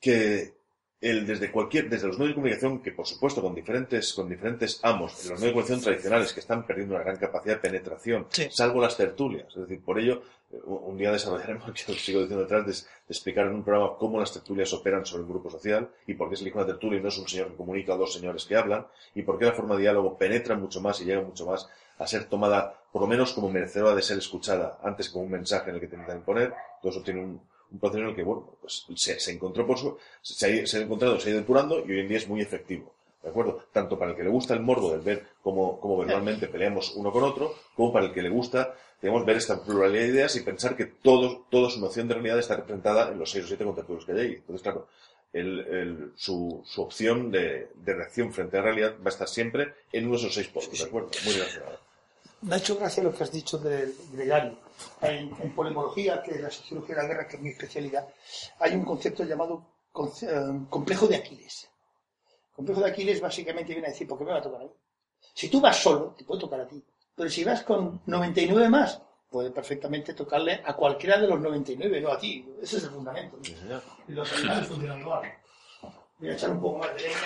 que 0.00 0.57
el, 1.00 1.26
desde 1.26 1.50
cualquier, 1.52 1.88
desde 1.88 2.08
los 2.08 2.18
medios 2.18 2.30
de 2.30 2.34
comunicación, 2.34 2.82
que 2.82 2.90
por 2.92 3.06
supuesto 3.06 3.40
con 3.40 3.54
diferentes, 3.54 4.12
con 4.14 4.28
diferentes 4.28 4.80
amos, 4.82 5.12
los 5.12 5.24
medios 5.26 5.40
de 5.40 5.48
comunicación 5.52 5.80
tradicionales 5.80 6.32
que 6.32 6.40
están 6.40 6.66
perdiendo 6.66 6.94
una 6.96 7.04
gran 7.04 7.16
capacidad 7.16 7.54
de 7.54 7.60
penetración, 7.60 8.26
Sí. 8.30 8.48
salvo 8.50 8.80
las 8.80 8.96
tertulias. 8.96 9.46
Es 9.48 9.62
decir, 9.62 9.80
por 9.80 9.98
ello, 10.00 10.22
eh, 10.50 10.56
un 10.64 10.96
día 10.98 11.12
desarrollaremos, 11.12 11.70
que 11.86 11.92
os 11.92 12.04
sigo 12.04 12.20
diciendo 12.20 12.42
detrás, 12.42 12.66
de, 12.66 12.72
de 12.72 12.78
explicar 13.10 13.46
en 13.46 13.54
un 13.54 13.62
programa 13.64 13.96
cómo 13.96 14.18
las 14.18 14.32
tertulias 14.32 14.72
operan 14.72 15.06
sobre 15.06 15.22
el 15.22 15.28
grupo 15.28 15.50
social 15.50 15.88
y 16.06 16.14
por 16.14 16.28
qué 16.30 16.36
se 16.36 16.42
elige 16.42 16.58
una 16.58 16.66
tertulia 16.66 16.98
y 16.98 17.02
no 17.02 17.08
es 17.10 17.18
un 17.18 17.28
señor 17.28 17.48
que 17.50 17.56
comunica 17.56 17.94
o 17.94 17.98
dos 17.98 18.12
señores 18.12 18.44
que 18.44 18.56
hablan 18.56 18.86
y 19.14 19.22
por 19.22 19.38
qué 19.38 19.44
la 19.44 19.52
forma 19.52 19.76
de 19.76 19.82
diálogo 19.82 20.18
penetra 20.18 20.56
mucho 20.56 20.80
más 20.80 21.00
y 21.00 21.04
llega 21.04 21.20
mucho 21.22 21.46
más 21.46 21.68
a 21.98 22.06
ser 22.06 22.24
tomada, 22.24 22.74
por 22.92 23.02
lo 23.02 23.08
menos 23.08 23.32
como 23.32 23.50
merecedora 23.50 23.94
de 23.94 24.02
ser 24.02 24.18
escuchada, 24.18 24.78
antes 24.82 25.08
que 25.08 25.12
como 25.12 25.26
un 25.26 25.32
mensaje 25.32 25.70
en 25.70 25.76
el 25.76 25.80
que 25.80 25.86
te 25.88 25.94
intentan 25.96 26.18
imponer. 26.18 26.54
Todo 26.80 26.92
eso 26.92 27.02
tiene 27.02 27.20
un, 27.22 27.40
un 27.70 27.78
proceso 27.78 28.02
en 28.02 28.08
el 28.10 28.16
que, 28.16 28.22
bueno, 28.22 28.54
pues 28.60 28.86
se, 28.96 29.18
se 29.20 29.32
encontró 29.32 29.66
por 29.66 29.78
su, 29.78 29.96
se 30.22 30.62
ha, 30.62 30.66
se 30.66 30.78
ha 30.78 30.80
encontrado, 30.80 31.18
se 31.20 31.28
ha 31.28 31.30
ido 31.32 31.40
depurando 31.40 31.80
y 31.86 31.92
hoy 31.92 32.00
en 32.00 32.08
día 32.08 32.18
es 32.18 32.28
muy 32.28 32.40
efectivo. 32.40 32.92
¿De 33.22 33.30
acuerdo? 33.30 33.64
Tanto 33.72 33.98
para 33.98 34.12
el 34.12 34.16
que 34.16 34.22
le 34.22 34.30
gusta 34.30 34.54
el 34.54 34.60
morbo 34.60 34.92
del 34.92 35.00
ver 35.00 35.26
cómo, 35.42 35.80
cómo 35.80 35.98
verbalmente 35.98 36.46
peleamos 36.46 36.92
uno 36.94 37.10
con 37.10 37.24
otro, 37.24 37.52
como 37.74 37.92
para 37.92 38.06
el 38.06 38.12
que 38.12 38.22
le 38.22 38.28
gusta, 38.28 38.74
digamos, 39.02 39.26
ver 39.26 39.36
esta 39.36 39.60
pluralidad 39.62 40.02
de 40.04 40.08
ideas 40.08 40.36
y 40.36 40.40
pensar 40.40 40.76
que 40.76 40.86
todo, 40.86 41.44
toda 41.50 41.68
su 41.68 41.80
noción 41.80 42.06
de 42.06 42.14
realidad 42.14 42.38
está 42.38 42.56
representada 42.56 43.10
en 43.10 43.18
los 43.18 43.30
seis 43.30 43.44
o 43.44 43.48
siete 43.48 43.64
contertulios 43.64 44.06
que 44.06 44.12
hay 44.12 44.18
ahí. 44.20 44.34
Entonces, 44.34 44.62
claro, 44.62 44.86
el, 45.32 45.58
el- 45.60 46.12
su, 46.14 46.62
su 46.64 46.80
opción 46.80 47.30
de, 47.32 47.68
de 47.74 47.94
reacción 47.94 48.32
frente 48.32 48.56
a 48.56 48.60
la 48.60 48.66
realidad 48.66 48.94
va 49.00 49.06
a 49.06 49.08
estar 49.08 49.28
siempre 49.28 49.74
en 49.92 50.04
uno 50.06 50.12
de 50.14 50.20
esos 50.20 50.34
seis 50.34 50.46
polos, 50.48 50.70
¿de 50.78 50.84
acuerdo? 50.84 51.10
Muy 51.24 51.34
relacionado. 51.34 51.78
Me 52.42 52.54
ha 52.54 52.58
hecho 52.58 52.76
gracia 52.76 53.02
lo 53.02 53.12
que 53.14 53.24
has 53.24 53.32
dicho 53.32 53.58
del 53.58 53.94
gregario. 54.12 54.58
En, 55.00 55.34
en 55.40 55.54
polemología, 55.54 56.22
que 56.22 56.32
es 56.32 56.40
la 56.40 56.50
sociología 56.50 56.94
de 56.96 57.02
la 57.02 57.08
guerra, 57.08 57.26
que 57.28 57.36
es 57.36 57.42
mi 57.42 57.50
especialidad, 57.50 58.06
hay 58.60 58.74
un 58.74 58.84
concepto 58.84 59.24
llamado 59.24 59.66
conce- 59.92 60.28
eh, 60.30 60.66
complejo 60.70 61.06
de 61.08 61.16
Aquiles. 61.16 61.68
complejo 62.54 62.80
de 62.80 62.90
Aquiles 62.90 63.20
básicamente 63.20 63.72
viene 63.72 63.88
a 63.88 63.90
decir, 63.90 64.06
¿por 64.06 64.18
qué 64.18 64.24
me 64.24 64.30
va 64.32 64.38
a 64.38 64.42
tocar 64.42 64.60
a 64.60 64.64
mí? 64.64 64.70
Si 65.34 65.48
tú 65.48 65.60
vas 65.60 65.76
solo, 65.76 66.14
te 66.16 66.24
puede 66.24 66.40
tocar 66.40 66.60
a 66.60 66.68
ti. 66.68 66.82
Pero 67.16 67.28
si 67.28 67.42
vas 67.42 67.62
con 67.64 68.02
99 68.06 68.68
más, 68.68 69.02
puede 69.28 69.50
perfectamente 69.50 70.14
tocarle 70.14 70.62
a 70.64 70.74
cualquiera 70.76 71.18
de 71.20 71.26
los 71.26 71.40
99, 71.40 72.00
no 72.00 72.12
a 72.12 72.18
ti. 72.18 72.48
Ese 72.62 72.76
es 72.76 72.84
el 72.84 72.90
fundamento. 72.90 73.36
¿no? 73.36 73.42
Sí, 73.44 74.12
los 74.12 74.32
animales 74.32 74.68
funcionan 74.68 75.00
igual. 75.00 75.32
Voy 76.18 76.28
a 76.30 76.32
echar 76.34 76.50
un 76.50 76.60
poco 76.60 76.78
más 76.78 76.94
de 76.94 77.02
leña, 77.02 77.16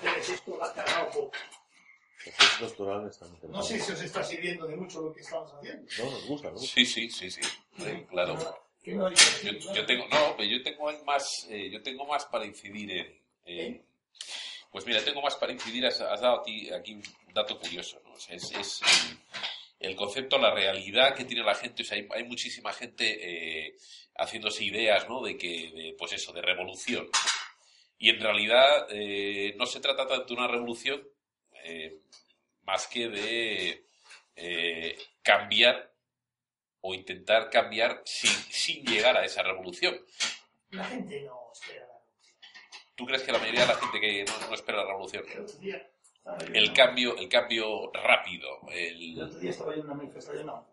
porque 0.00 0.08
el 0.08 0.34
esto 0.34 0.62
ha 0.64 0.72
cargado 0.72 1.10
poco. 1.10 1.30
Doctorales 2.60 3.12
están 3.12 3.30
No 3.50 3.62
sé 3.62 3.78
si 3.80 3.92
os 3.92 4.00
está 4.02 4.22
sirviendo 4.22 4.66
de 4.66 4.76
mucho 4.76 5.00
lo 5.02 5.12
que 5.12 5.20
estamos 5.20 5.52
haciendo. 5.52 5.90
No, 5.98 6.10
nos 6.10 6.26
gusta, 6.26 6.50
nos 6.50 6.60
gusta. 6.60 6.74
Sí, 6.74 6.86
sí, 6.86 7.10
sí, 7.10 7.30
sí. 7.30 7.40
Sí, 7.78 8.06
claro. 8.08 8.38
¿Qué 8.82 8.92
me 8.94 9.02
vais 9.04 9.44
a 9.44 9.50
Yo, 9.50 9.74
yo 9.74 9.86
tengo, 9.86 10.06
no, 10.08 10.34
pero 10.36 10.48
yo 10.48 10.62
tengo 10.62 10.90
más, 11.04 11.46
eh, 11.50 11.70
yo 11.70 11.82
tengo 11.82 12.04
más 12.06 12.24
para 12.26 12.44
incidir 12.46 12.90
en, 12.90 13.22
en- 13.44 13.86
pues 14.70 14.86
mira, 14.86 15.04
tengo 15.04 15.20
más 15.20 15.36
para 15.36 15.52
incidir, 15.52 15.84
has, 15.86 16.00
has 16.00 16.20
dado 16.20 16.40
aquí 16.40 16.94
un 16.94 17.02
dato 17.34 17.58
curioso, 17.58 18.00
¿no? 18.04 18.12
O 18.14 18.18
sea, 18.18 18.34
es, 18.36 18.50
es 18.52 18.80
el, 19.80 19.90
el 19.90 19.96
concepto, 19.96 20.38
la 20.38 20.52
realidad 20.54 21.14
que 21.14 21.24
tiene 21.26 21.44
la 21.44 21.54
gente, 21.54 21.82
o 21.82 21.84
sea, 21.84 21.98
hay, 21.98 22.08
hay 22.10 22.24
muchísima 22.24 22.72
gente 22.72 23.66
eh, 23.66 23.76
haciéndose 24.16 24.64
ideas, 24.64 25.08
¿no? 25.08 25.22
De 25.22 25.36
que, 25.36 25.70
de, 25.72 25.94
pues 25.98 26.12
eso, 26.14 26.32
de 26.32 26.40
revolución. 26.42 27.08
Y 27.98 28.08
en 28.10 28.20
realidad 28.20 28.86
eh, 28.90 29.54
no 29.58 29.66
se 29.66 29.78
trata 29.80 30.06
tanto 30.08 30.26
de 30.34 30.40
una 30.40 30.48
revolución, 30.48 31.06
eh, 31.64 32.00
más 32.62 32.86
que 32.86 33.08
de 33.08 33.86
eh, 34.36 34.98
cambiar 35.22 35.92
o 36.80 36.94
intentar 36.94 37.48
cambiar 37.50 38.02
sin, 38.04 38.30
sin 38.30 38.84
llegar 38.84 39.16
a 39.16 39.24
esa 39.24 39.42
revolución. 39.42 39.96
La 40.70 40.84
gente 40.84 41.22
no 41.22 41.50
espera. 41.52 41.86
¿Tú 42.94 43.06
crees 43.06 43.22
que 43.22 43.32
la 43.32 43.38
mayoría 43.38 43.62
de 43.62 43.66
la 43.68 43.74
gente 43.76 44.00
que 44.00 44.24
no, 44.24 44.48
no 44.48 44.54
espera 44.54 44.78
la 44.78 44.86
revolución? 44.86 45.24
El 46.54 46.72
cambio, 46.72 47.16
el 47.16 47.28
cambio 47.28 47.90
rápido, 47.92 48.60
El 48.70 49.18
el, 49.18 49.22
otro 49.22 49.38
día 49.40 49.50
estaba 49.50 49.72
yo 49.74 49.80
en 49.80 49.86
una 49.86 49.94
manifestación. 49.94 50.46
No, 50.46 50.68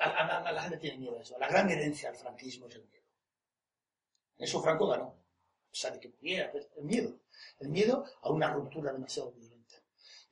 a, 0.00 0.08
a- 0.08 0.48
a 0.48 0.52
la 0.52 0.62
gente 0.62 0.78
tiene 0.78 0.98
miedo 0.98 1.18
a 1.18 1.22
eso. 1.22 1.38
La 1.38 1.48
gran 1.48 1.68
herencia 1.70 2.10
del 2.10 2.18
franquismo 2.20 2.66
es 2.68 2.74
el 2.76 2.84
miedo. 2.88 3.04
Eso 4.38 4.62
Franco 4.62 4.88
ganó. 4.88 5.14
sabe 5.72 6.00
que 6.00 6.08
pudiera, 6.08 6.50
pero 6.52 6.66
el 6.76 6.84
miedo. 6.84 7.20
El 7.60 7.68
miedo 7.68 8.04
a 8.22 8.30
una 8.30 8.52
ruptura 8.52 8.92
demasiado 8.92 9.30
violenta. 9.32 9.53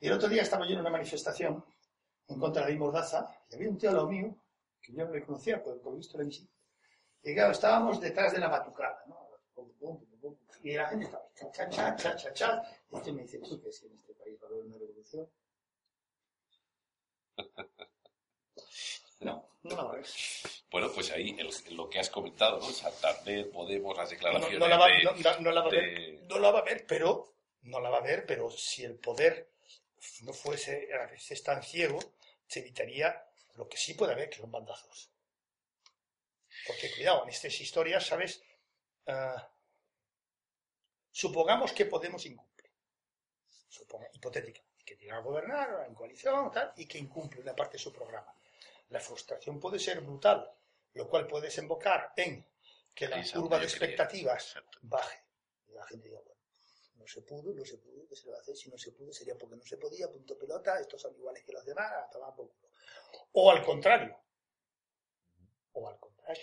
Y 0.03 0.09
el 0.09 0.15
otro 0.15 0.29
día 0.29 0.43
estaba 0.43 0.67
yo 0.67 0.73
en 0.75 0.81
una 0.81 0.91
manifestación 0.91 1.65
en 2.27 2.39
contra 2.41 2.63
de 2.63 2.67
la 2.67 2.71
ley 2.71 2.79
Mordaza 2.79 3.29
y 3.49 3.55
había 3.55 3.69
un 3.69 3.79
tío 3.79 3.89
al 3.91 3.95
lado 3.95 4.09
mío 4.09 4.35
que 4.81 4.93
yo 4.93 5.05
no 5.05 5.13
le 5.13 5.23
conocía, 5.25 5.63
por, 5.63 5.81
por 5.81 5.97
visto 5.97 6.19
la 6.19 6.25
visita. 6.25 6.53
Y 7.23 7.35
claro, 7.35 7.53
estábamos 7.53 8.01
detrás 8.01 8.33
de 8.33 8.41
la 8.41 8.49
batucada, 8.49 9.05
¿no? 9.07 9.31
Y 10.65 10.75
la 10.75 10.89
gente 10.89 11.05
estaba 11.05 11.25
cha, 11.37 11.51
cha, 11.53 11.71
cha, 11.71 11.97
cha, 11.97 12.17
cha, 12.17 12.33
cha. 12.33 12.63
Y 12.91 12.97
este 12.97 13.13
me 13.13 13.23
dice, 13.23 13.39
¿tú 13.39 13.61
que 13.63 13.69
en 13.69 13.95
este 13.95 14.15
país 14.15 14.37
va 14.43 14.47
a 14.49 14.51
haber 14.51 14.65
una 14.65 14.77
revolución? 14.79 15.31
No, 19.21 19.49
no 19.63 19.77
la 19.77 19.83
va 19.85 19.91
a 19.91 19.93
haber. 19.93 20.07
Bueno, 20.73 20.91
pues 20.93 21.13
ahí 21.13 21.37
el- 21.39 21.77
lo 21.77 21.89
que 21.89 22.01
has 22.01 22.11
comentado, 22.11 22.59
¿no? 22.59 22.67
Santander, 22.67 23.51
Podemos, 23.53 23.97
las 23.97 24.11
declaraciones 24.11 24.59
no 24.59 24.67
la 24.67 24.79
va, 24.79 24.87
de- 24.89 25.05
no- 25.05 25.13
no- 25.13 25.41
no 25.41 25.53
la 25.53 25.61
va 25.61 25.67
a 25.69 25.71
ver. 25.71 25.81
de- 26.21 26.27
No 26.27 26.39
la 26.41 26.51
va 26.51 26.59
a 26.59 26.65
ver, 26.65 26.87
pero 26.89 27.35
no 27.63 27.79
la 27.81 27.91
va 27.91 27.99
a 27.99 28.03
ver, 28.03 28.27
pero 28.27 28.51
si 28.51 28.83
el 28.83 28.97
poder 28.99 29.52
no 30.23 30.33
fuese 30.33 30.89
a 30.95 31.07
veces 31.07 31.43
tan 31.43 31.63
ciego, 31.63 31.99
se 32.47 32.61
evitaría 32.61 33.25
lo 33.55 33.69
que 33.69 33.77
sí 33.77 33.95
puede 33.95 34.13
haber, 34.13 34.31
que 34.31 34.39
son 34.39 34.51
bandazos. 34.51 35.11
Porque 36.67 36.93
cuidado, 36.93 37.25
en 37.25 37.31
estas 37.31 37.61
historias, 37.61 38.07
¿sabes? 38.07 38.43
Ah, 39.07 39.51
supongamos 41.11 41.73
que 41.73 41.87
Podemos 41.87 42.25
incumple. 42.27 42.71
Suponga, 43.69 44.09
hipotéticamente, 44.13 44.85
que 44.85 44.97
llega 44.97 45.17
a 45.17 45.21
gobernar 45.21 45.87
en 45.87 45.95
coalición 45.95 46.51
tal, 46.53 46.73
y 46.77 46.87
que 46.87 46.99
incumple 46.99 47.41
una 47.41 47.57
parte 47.57 47.79
de 47.79 47.83
su 47.83 47.93
programa. 47.93 48.35
La 48.91 49.01
frustración 49.01 49.59
puede 49.59 49.79
ser 49.79 50.01
brutal, 50.01 50.51
lo 50.95 51.09
cual 51.09 51.27
puede 51.27 51.47
desembocar 51.47 52.13
en 52.17 52.47
que 52.95 53.09
la 53.09 53.25
curva 53.33 53.59
de 53.59 53.65
expectativas 53.65 54.57
baje. 54.83 55.25
Y 55.69 55.73
la 55.73 55.85
gente 55.87 56.09
diga, 56.09 56.21
no 57.03 57.09
se 57.09 57.23
pudo, 57.23 57.53
no 57.53 57.65
se 57.65 57.79
pudo, 57.79 58.07
¿qué 58.09 58.17
se 58.17 58.27
le 58.27 58.33
va 58.33 58.39
a 58.39 58.41
hacer? 58.41 58.57
Si 58.57 58.71
no 58.71 58.79
se 58.79 58.93
pudo 58.93 59.13
sería 59.13 59.37
porque 59.37 59.57
no 59.57 59.63
se 59.63 59.77
podía, 59.77 60.11
punto 60.11 60.39
pelota, 60.39 60.81
estos 60.81 61.03
son 61.03 61.15
iguales 61.15 61.45
que 61.45 61.53
los 61.53 61.65
demás, 61.65 61.91
a 61.93 62.11
tomar 62.11 62.35
por. 62.35 62.53
O 63.33 63.51
al 63.51 63.63
contrario. 63.63 64.17
O 65.73 65.89
al 65.89 65.99
contrario. 65.99 66.43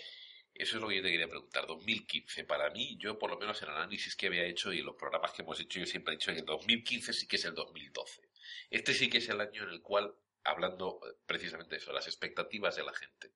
Eso 0.54 0.76
es 0.76 0.82
lo 0.82 0.88
que 0.88 0.96
yo 0.96 1.02
te 1.02 1.10
quería 1.10 1.28
preguntar. 1.28 1.66
2015, 1.66 2.44
para 2.44 2.68
mí, 2.70 2.96
yo 2.98 3.18
por 3.18 3.30
lo 3.30 3.38
menos 3.38 3.62
el 3.62 3.70
análisis 3.70 4.14
que 4.14 4.26
había 4.26 4.44
hecho 4.44 4.72
y 4.72 4.82
los 4.82 4.94
programas 4.94 5.32
que 5.32 5.42
hemos 5.42 5.58
hecho, 5.58 5.80
yo 5.80 5.86
siempre 5.86 6.12
he 6.12 6.16
dicho 6.16 6.32
que 6.32 6.40
el 6.40 6.44
2015 6.44 7.12
sí 7.14 7.26
que 7.26 7.36
es 7.36 7.44
el 7.46 7.54
2012. 7.54 8.28
Este 8.68 8.92
sí 8.92 9.08
que 9.08 9.18
es 9.18 9.28
el 9.30 9.40
año 9.40 9.62
en 9.62 9.70
el 9.70 9.80
cual, 9.80 10.14
hablando 10.44 11.00
eh, 11.06 11.16
precisamente 11.24 11.76
de 11.76 11.78
eso, 11.78 11.92
las 11.92 12.06
expectativas 12.06 12.76
de 12.76 12.84
la 12.84 12.92
gente. 12.92 13.32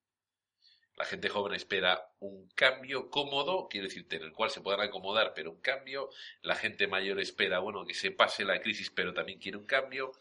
La 0.96 1.04
gente 1.04 1.28
joven 1.28 1.54
espera 1.54 2.12
un 2.20 2.48
cambio 2.54 3.10
cómodo, 3.10 3.68
quiere 3.68 3.88
decirte, 3.88 4.16
en 4.16 4.22
el 4.22 4.32
cual 4.32 4.50
se 4.50 4.60
puedan 4.60 4.80
acomodar, 4.80 5.32
pero 5.34 5.50
un 5.50 5.60
cambio. 5.60 6.10
La 6.42 6.54
gente 6.54 6.86
mayor 6.86 7.18
espera, 7.20 7.58
bueno, 7.58 7.84
que 7.84 7.94
se 7.94 8.12
pase 8.12 8.44
la 8.44 8.60
crisis, 8.60 8.90
pero 8.90 9.12
también 9.12 9.40
quiere 9.40 9.58
un 9.58 9.66
cambio. 9.66 10.12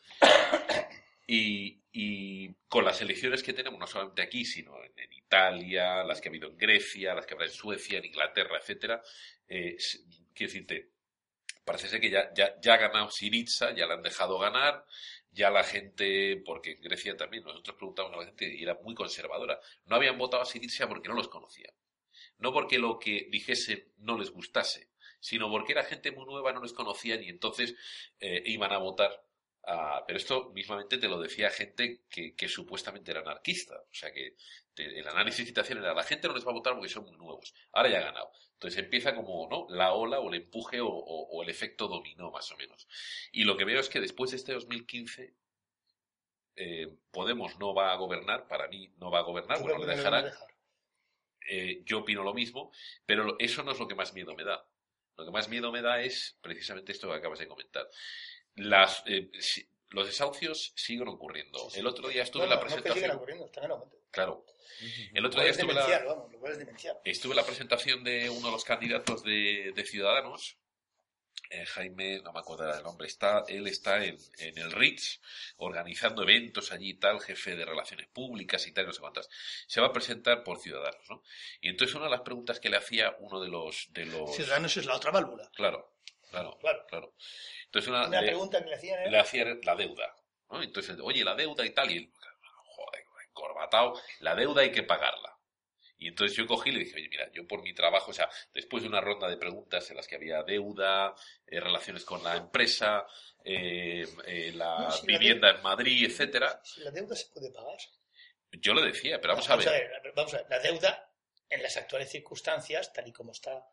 Y, 1.25 1.79
y 1.93 2.49
con 2.67 2.83
las 2.83 3.01
elecciones 3.01 3.41
que 3.43 3.53
tenemos, 3.53 3.79
no 3.79 3.87
solamente 3.87 4.21
aquí, 4.21 4.43
sino 4.43 4.75
en, 4.83 5.13
Italia, 5.13 6.03
las 6.03 6.19
que 6.19 6.27
ha 6.27 6.31
habido 6.31 6.49
en 6.49 6.57
Grecia, 6.57 7.15
las 7.15 7.25
que 7.25 7.33
habrá 7.33 7.45
en 7.45 7.51
Suecia, 7.51 7.97
en 7.97 8.05
Inglaterra, 8.05 8.57
etcétera, 8.59 9.01
eh, 9.47 9.77
quiero 10.33 10.51
decirte, 10.51 10.89
parece 11.63 11.87
ser 11.87 12.01
que 12.01 12.09
ya, 12.09 12.31
ya, 12.33 12.59
ya 12.61 12.73
ha 12.73 12.77
ganado 12.77 13.09
Siriza, 13.09 13.73
ya 13.73 13.87
la 13.87 13.95
han 13.95 14.03
dejado 14.03 14.37
ganar, 14.37 14.85
ya 15.33 15.49
la 15.51 15.63
gente, 15.63 16.37
porque 16.45 16.71
en 16.73 16.81
Grecia 16.81 17.17
también 17.17 17.43
nosotros 17.43 17.75
preguntamos 17.77 18.13
a 18.13 18.17
la 18.17 18.25
gente 18.25 18.53
y 18.55 18.63
era 18.63 18.75
muy 18.83 18.95
conservadora, 18.95 19.59
no 19.85 19.95
habían 19.95 20.17
votado 20.17 20.43
a 20.43 20.45
Siriza 20.45 20.87
porque 20.87 21.09
no 21.09 21.15
los 21.15 21.27
conocían. 21.29 21.73
No 22.37 22.53
porque 22.53 22.79
lo 22.79 22.99
que 22.99 23.27
dijesen 23.31 23.91
no 23.97 24.17
les 24.17 24.31
gustase, 24.31 24.89
sino 25.19 25.49
porque 25.49 25.71
era 25.73 25.83
gente 25.83 26.11
muy 26.11 26.25
nueva, 26.25 26.53
no 26.53 26.61
les 26.61 26.73
conocían 26.73 27.23
y 27.23 27.29
entonces 27.29 27.75
eh, 28.19 28.43
iban 28.45 28.71
a 28.71 28.77
votar. 28.77 29.23
a- 29.65 30.03
pero 30.05 30.17
esto 30.19 30.51
mismamente 30.53 30.97
te 30.97 31.07
lo 31.07 31.21
decía 31.21 31.49
gente 31.49 32.01
que, 32.09 32.47
supuestamente 32.49 33.11
era 33.11 33.21
anarquista. 33.21 33.75
O 33.79 33.93
sea 33.93 34.11
que 34.11 34.35
te- 34.73 34.99
el 34.99 35.07
análisis 35.07 35.39
de 35.39 35.45
citación 35.45 35.77
era 35.79 35.93
la 35.93 36.03
gente 36.03 36.27
no 36.27 36.33
les 36.35 36.45
va 36.45 36.51
a 36.51 36.53
votar 36.53 36.73
porque 36.73 36.89
son 36.89 37.05
muy 37.05 37.15
nuevos. 37.17 37.53
Ahora 37.71 37.89
ya 37.89 37.99
ha 37.99 38.01
ganado. 38.03 38.31
Entonces 38.63 38.81
empieza 38.81 39.13
como 39.13 39.49
¿no? 39.49 39.67
la 39.75 39.91
ola 39.93 40.21
o 40.21 40.29
el 40.29 40.35
empuje 40.35 40.79
o, 40.79 40.87
o- 40.87 41.27
o 41.37 41.43
el 41.43 41.49
efecto 41.49 41.89
dominó 41.89 42.31
más 42.31 42.49
o 42.49 42.55
menos. 42.55 42.87
Y 43.33 43.43
lo 43.43 43.57
que 43.57 43.65
veo 43.65 43.81
es 43.81 43.89
que 43.89 43.99
después 43.99 44.31
de 44.31 44.37
este 44.37 44.53
2015 44.53 45.33
eh, 46.55 46.87
Podemos 47.11 47.57
no 47.59 47.73
va 47.73 47.91
a 47.91 47.95
gobernar, 47.97 48.47
para 48.47 48.67
mí 48.69 48.89
no 48.99 49.11
va 49.11 49.19
a 49.19 49.23
gobernar, 49.23 49.59
bueno, 49.61 49.79
no 49.79 49.79
le 49.81 49.87
van 49.87 49.95
a 49.95 49.97
dejarán. 49.97 50.25
dejar. 50.25 50.47
Eh, 51.49 51.81
yo 51.85 51.99
opino 51.99 52.23
lo 52.23 52.33
mismo, 52.33 52.71
pero 53.05 53.35
eso 53.37 53.63
no 53.63 53.71
es 53.73 53.79
lo 53.79 53.87
que 53.87 53.95
más 53.95 54.13
miedo 54.13 54.33
me 54.33 54.45
da. 54.45 54.65
Lo 55.17 55.25
que 55.25 55.31
más 55.31 55.49
miedo 55.49 55.71
me 55.71 55.81
da 55.81 55.99
es 56.01 56.37
precisamente 56.41 56.93
esto 56.93 57.09
que 57.09 57.15
acabas 57.15 57.39
de 57.39 57.47
comentar. 57.49 57.85
Las, 58.55 59.03
eh, 59.07 59.29
si- 59.41 59.67
los 59.89 60.05
desahucios 60.07 60.71
siguen 60.75 61.09
ocurriendo. 61.09 61.59
Sí, 61.59 61.71
sí. 61.71 61.79
El 61.81 61.87
otro 61.87 62.07
día 62.07 62.23
estuve 62.23 62.43
No, 62.43 62.45
en 62.45 62.49
la 62.51 62.55
no, 62.55 62.61
no 62.61 62.67
que 62.67 62.71
siguen 62.75 62.83
presentación. 62.83 63.17
ocurriendo, 63.17 63.45
están 63.45 63.63
en 63.65 63.71
aumento. 63.71 63.97
claro. 64.09 64.45
El 65.13 65.25
otro 65.25 65.41
día 65.41 65.51
es 65.51 65.57
estuve 65.57 65.73
la, 65.73 66.03
vamos, 66.05 66.31
estuve 67.05 67.35
la 67.35 67.45
presentación 67.45 68.03
de 68.03 68.29
uno 68.29 68.47
de 68.47 68.51
los 68.51 68.63
candidatos 68.63 69.23
de, 69.23 69.71
de 69.75 69.85
Ciudadanos. 69.85 70.57
eh, 71.49 71.65
Jaime, 71.65 72.19
no 72.21 72.33
me 72.33 72.39
acuerdo 72.39 72.65
del 72.65 72.83
nombre, 72.83 73.07
está, 73.07 73.43
él 73.47 73.67
está 73.67 74.03
en, 74.03 74.17
en 74.39 74.57
el 74.57 74.71
Ritz 74.71 75.19
organizando 75.57 76.23
eventos 76.23 76.71
allí 76.71 76.89
y 76.91 76.93
tal, 76.95 77.21
jefe 77.21 77.55
de 77.55 77.65
relaciones 77.65 78.07
públicas 78.07 78.65
y 78.67 78.71
tal, 78.71 78.87
no 78.87 78.93
sé 78.93 79.01
cuántas. 79.01 79.29
Se 79.67 79.79
va 79.81 79.87
a 79.87 79.93
presentar 79.93 80.43
por 80.43 80.59
Ciudadanos, 80.59 81.03
¿no? 81.09 81.23
Y 81.61 81.69
entonces 81.69 81.95
una 81.95 82.05
de 82.05 82.11
las 82.11 82.21
preguntas 82.21 82.59
que 82.59 82.69
le 82.69 82.77
hacía 82.77 83.15
uno 83.19 83.39
de 83.41 83.49
los, 83.49 83.87
de 83.91 84.05
los, 84.05 84.35
Ciudadanos 84.35 84.75
es 84.77 84.85
la 84.85 84.95
otra 84.95 85.11
válvula. 85.11 85.49
Claro, 85.55 85.93
claro, 86.31 86.57
Claro. 86.59 86.85
claro. 86.87 87.13
Entonces 87.65 87.89
una, 87.89 88.07
Una 88.07 88.21
le, 88.21 88.27
pregunta 88.27 88.63
que 88.63 88.69
le 88.69 88.75
hacían 88.75 88.99
era, 89.01 89.11
le 89.11 89.19
hacía 89.19 89.45
la 89.63 89.75
deuda, 89.75 90.15
¿no? 90.49 90.61
Entonces, 90.63 90.97
oye, 91.01 91.23
la 91.23 91.35
deuda 91.35 91.65
y 91.65 91.71
tal, 91.71 91.91
y 91.91 92.11
encorbatado, 93.43 93.99
la 94.19 94.35
deuda 94.35 94.61
hay 94.61 94.71
que 94.71 94.83
pagarla. 94.83 95.37
Y 95.97 96.07
entonces 96.09 96.35
yo 96.35 96.45
cogí 96.45 96.69
y 96.69 96.73
le 96.73 96.79
dije, 96.79 96.95
oye, 96.95 97.07
mira, 97.07 97.31
yo 97.31 97.47
por 97.47 97.61
mi 97.61 97.73
trabajo, 97.73 98.11
o 98.11 98.13
sea, 98.13 98.29
después 98.53 98.83
de 98.83 98.89
una 98.89 98.99
ronda 98.99 99.29
de 99.29 99.37
preguntas 99.37 99.89
en 99.89 99.97
las 99.97 100.07
que 100.07 100.15
había 100.15 100.43
deuda, 100.43 101.15
eh, 101.47 101.59
relaciones 101.61 102.03
con 102.03 102.21
la 102.23 102.35
empresa, 102.35 103.05
eh, 103.43 104.05
eh, 104.25 104.51
la 104.53 104.79
No, 104.79 104.91
sí, 104.91 105.07
la 105.07 105.17
vivienda 105.17 105.49
en 105.51 105.61
Madrid, 105.61 106.05
etcétera, 106.05 106.59
si 106.63 106.81
la 106.81 106.91
deuda 106.91 107.15
se 107.15 107.27
puede 107.27 107.51
pagar. 107.51 107.77
yo 108.51 108.73
le 108.73 108.81
decía, 108.81 109.21
pero 109.21 109.33
vamos 109.33 109.49
a 109.49 109.55
ver, 109.55 109.91
Vamos 110.13 110.33
a 110.33 110.37
ver, 110.37 110.47
la 110.49 110.59
deuda 110.59 111.09
en 111.49 111.63
las 111.63 111.77
actuales 111.77 112.09
circunstancias, 112.09 112.91
tal 112.91 113.07
y 113.07 113.13
como 113.13 113.31
está 113.31 113.65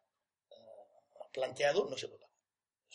planteado, 1.32 1.88
no 1.88 1.96
se 1.96 2.06
puede 2.06 2.20
pagar. 2.20 2.29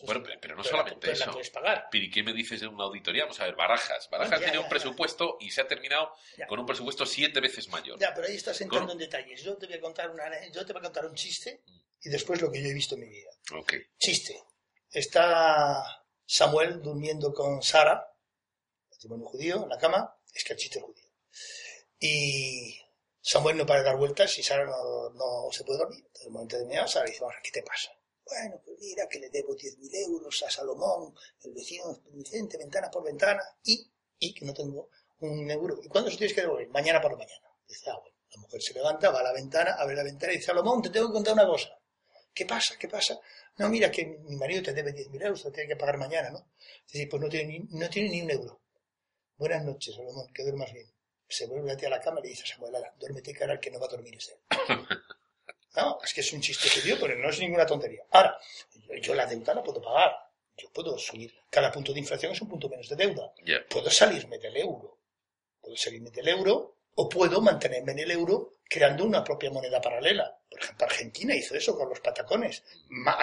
Bueno, 0.03 0.23
pero 0.41 0.55
no 0.55 0.61
la- 0.63 0.69
solamente 0.69 0.99
pero 0.99 1.17
la 1.17 1.23
eso. 1.23 1.31
puedes 1.31 1.49
pagar. 1.49 1.87
pero 1.89 2.03
¿y 2.03 2.09
qué 2.11 2.21
me 2.21 2.33
dices 2.33 2.59
de 2.59 2.67
una 2.67 2.83
auditoría? 2.83 3.23
Vamos 3.23 3.39
a 3.39 3.45
ver, 3.45 3.55
Barajas. 3.55 4.09
Barajas 4.09 4.41
ya, 4.41 4.51
ya, 4.51 4.59
un 4.59 4.65
ya. 4.65 4.69
presupuesto 4.69 5.37
y 5.39 5.49
se 5.51 5.61
ha 5.61 5.67
terminado 5.67 6.11
con 6.49 6.59
un 6.59 6.65
presupuesto 6.65 7.05
siete 7.05 7.39
veces 7.39 7.69
mayor. 7.69 7.97
Ya, 7.99 8.13
pero 8.13 8.27
ahí 8.27 8.35
estás 8.35 8.59
entrando 8.61 8.87
Con- 8.87 9.01
en 9.01 9.05
detalles. 9.09 9.41
Yo 9.43 9.55
te 9.57 9.67
voy 9.67 9.75
a 9.75 9.81
contar 9.81 10.09
una, 10.11 10.25
yo 10.49 10.65
te 10.65 10.73
voy 10.73 10.79
a 10.81 10.83
contar 10.83 11.05
un 11.05 11.15
chiste 11.15 11.63
y 12.01 12.09
después 12.09 12.41
lo 12.41 12.51
que 12.51 12.61
yo 12.61 12.67
he 12.69 12.73
visto 12.73 12.95
en 12.95 13.01
mi 13.01 13.09
vida. 13.09 13.29
Ok. 13.53 13.73
Chiste. 13.97 14.37
Está 14.91 16.03
Samuel 16.25 16.81
durmiendo 16.81 17.33
con 17.33 17.61
Sara, 17.63 18.05
matrimonio 18.91 19.25
judío, 19.27 19.63
en 19.63 19.69
la 19.69 19.77
cama. 19.77 20.13
Es 20.33 20.43
que 20.43 20.53
el 20.53 20.59
chiste 20.59 20.79
es 20.79 20.85
judío. 20.85 21.09
Y 21.99 22.81
Samuel 23.21 23.57
no 23.57 23.65
para 23.65 23.79
de 23.79 23.85
dar 23.85 23.97
vueltas 23.97 24.37
y 24.37 24.43
Sara 24.43 24.65
no, 24.65 25.09
no 25.11 25.51
se 25.51 25.63
puede 25.63 25.79
dormir. 25.79 26.05
En 26.21 26.27
el 26.27 26.31
momento 26.31 26.55
determinado 26.57 26.87
Sara 26.87 27.05
dice, 27.05 27.19
"Vamos, 27.21 27.35
¿qué 27.43 27.51
te 27.51 27.63
pasa? 27.63 27.91
Bueno, 28.25 28.59
pues 28.65 28.77
mira 28.79 29.07
que 29.07 29.19
le 29.19 29.29
debo 29.29 29.55
10.000 29.55 29.95
euros 30.07 30.43
a 30.43 30.49
Salomón, 30.49 31.13
el 31.43 31.53
vecino 31.53 32.01
Vicente, 32.11 32.57
ventana 32.57 32.89
por 32.89 33.03
ventana, 33.03 33.41
y, 33.63 33.87
y 34.19 34.33
que 34.33 34.45
no 34.45 34.53
tengo 34.53 34.89
un 35.19 35.49
euro. 35.49 35.79
¿Y 35.83 35.87
cuándo 35.87 36.09
se 36.09 36.17
tienes 36.17 36.35
que 36.35 36.41
devolver? 36.41 36.67
Mañana 36.69 36.99
por 37.01 37.17
mañana. 37.17 37.47
Dice, 37.67 37.89
ah, 37.89 37.97
bueno. 38.01 38.15
La 38.35 38.41
mujer 38.41 38.61
se 38.61 38.73
levanta, 38.73 39.11
va 39.11 39.19
a 39.21 39.23
la 39.23 39.31
ventana, 39.31 39.75
abre 39.75 39.95
la 39.95 40.03
ventana 40.03 40.33
y 40.33 40.37
dice, 40.37 40.47
Salomón, 40.47 40.81
te 40.81 40.89
tengo 40.89 41.07
que 41.07 41.13
contar 41.13 41.33
una 41.33 41.45
cosa. 41.45 41.69
¿Qué 42.33 42.45
pasa? 42.45 42.75
¿Qué 42.77 42.89
pasa? 42.89 43.17
No, 43.57 43.69
mira 43.69 43.89
que 43.89 44.05
mi 44.05 44.35
marido 44.35 44.61
te 44.61 44.73
debe 44.73 44.91
10.000 44.93 45.23
euros, 45.23 45.43
te 45.43 45.51
tiene 45.51 45.69
que 45.69 45.77
pagar 45.77 45.97
mañana, 45.97 46.31
¿no? 46.31 46.49
Dice, 46.91 47.07
pues 47.07 47.21
no 47.21 47.29
tiene, 47.29 47.47
ni, 47.47 47.59
no 47.79 47.89
tiene 47.89 48.09
ni 48.09 48.21
un 48.23 48.31
euro. 48.31 48.61
Buenas 49.37 49.63
noches, 49.63 49.95
Salomón, 49.95 50.33
que 50.33 50.43
duermas 50.43 50.73
bien. 50.73 50.91
Se 51.29 51.45
vuelve 51.47 51.71
a 51.71 51.77
ti 51.77 51.85
a 51.85 51.89
la 51.89 52.01
cama 52.01 52.19
y 52.23 52.29
dice 52.29 52.43
a 52.43 52.47
Samuel, 52.47 52.75
"Ala, 52.75 52.93
duérmete 52.99 53.33
cara, 53.33 53.59
que 53.59 53.71
no 53.71 53.79
va 53.79 53.85
a 53.87 53.89
dormir 53.89 54.15
es 54.15 54.35
es 56.03 56.13
que 56.13 56.21
es 56.21 56.33
un 56.33 56.41
chiste 56.41 56.67
serio, 56.69 56.97
pero 56.99 57.15
no 57.17 57.29
es 57.29 57.39
ninguna 57.39 57.65
tontería. 57.65 58.03
Ahora, 58.11 58.37
yo, 59.01 59.13
la 59.15 59.25
deuda 59.25 59.53
la 59.53 59.63
puedo 59.63 59.81
pagar. 59.81 60.15
Yo 60.57 60.69
puedo 60.71 60.97
subir. 60.97 61.33
Cada 61.49 61.71
punto 61.71 61.91
de 61.91 61.99
inflación 61.99 62.31
es 62.31 62.41
un 62.41 62.47
punto 62.49 62.69
menos 62.69 62.87
de 62.87 62.95
deuda. 62.95 63.33
Puedo 63.69 63.89
salirme 63.89 64.37
del 64.39 64.55
euro. 64.57 64.99
Puedo 65.61 65.75
salirme 65.75 66.11
del 66.11 66.27
euro 66.29 66.77
o 66.95 67.09
puedo 67.09 67.41
mantenerme 67.41 67.91
en 67.91 67.99
el 67.99 68.11
euro 68.11 68.51
creando 68.69 69.03
una 69.03 69.21
propia 69.23 69.51
moneda 69.51 69.81
paralela. 69.81 70.39
Por 70.49 70.61
ejemplo, 70.61 70.85
Argentina 70.85 71.35
hizo 71.35 71.55
eso 71.55 71.75
con 71.77 71.89
los 71.89 71.99
patacones. 71.99 72.63
Ma- 72.87 73.17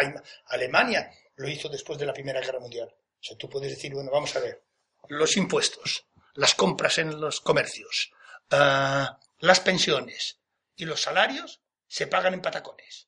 Alemania 0.46 1.10
lo 1.36 1.48
hizo 1.48 1.68
después 1.70 1.98
de 1.98 2.04
la 2.04 2.12
Primera 2.12 2.40
Guerra 2.42 2.60
Mundial. 2.60 2.88
O 2.94 3.22
sea, 3.24 3.36
tú 3.38 3.48
puedes 3.48 3.70
decir, 3.70 3.94
bueno, 3.94 4.10
vamos 4.10 4.36
a 4.36 4.40
ver, 4.40 4.62
los 5.08 5.36
impuestos, 5.38 6.04
las 6.34 6.54
compras 6.54 6.98
en 6.98 7.18
los 7.18 7.40
comercios, 7.40 8.12
ah, 8.50 9.18
las 9.38 9.60
pensiones 9.60 10.38
y 10.76 10.84
los 10.84 11.00
salarios 11.00 11.61
se 11.96 12.06
pagan 12.06 12.32
en 12.32 12.40
patacones. 12.40 13.06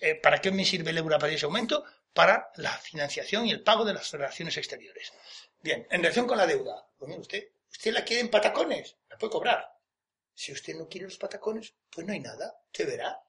eh, 0.00 0.16
¿para 0.16 0.40
qué 0.40 0.50
me 0.50 0.64
sirve 0.64 0.90
el 0.90 0.98
euro 0.98 1.16
para 1.18 1.32
ese 1.32 1.44
aumento? 1.46 1.84
Para 2.12 2.50
la 2.56 2.72
financiación 2.72 3.46
y 3.46 3.52
el 3.52 3.62
pago 3.62 3.84
de 3.84 3.94
las 3.94 4.10
relaciones 4.12 4.56
exteriores. 4.56 5.12
Bien, 5.60 5.86
en 5.90 6.02
relación 6.02 6.26
con 6.26 6.38
la 6.38 6.46
deuda, 6.46 6.76
pues 6.98 7.08
mire 7.08 7.20
usted, 7.20 7.48
usted 7.70 7.92
la 7.92 8.04
quiere 8.04 8.22
en 8.22 8.30
patacones, 8.30 8.96
la 9.10 9.16
puede 9.16 9.30
cobrar. 9.32 9.60
Si 10.34 10.52
usted 10.52 10.74
no 10.74 10.88
quiere 10.88 11.06
los 11.06 11.18
patacones, 11.18 11.72
pues 11.90 12.04
no 12.06 12.12
hay 12.12 12.20
nada, 12.20 12.60
usted 12.66 12.86
verá. 12.88 13.20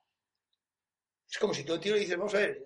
Es 1.30 1.38
como 1.38 1.54
si 1.54 1.64
tú 1.64 1.76
el 1.76 1.80
tío 1.80 1.94
le 1.94 2.00
dices, 2.00 2.18
vamos 2.18 2.34
a 2.34 2.40
ver, 2.40 2.64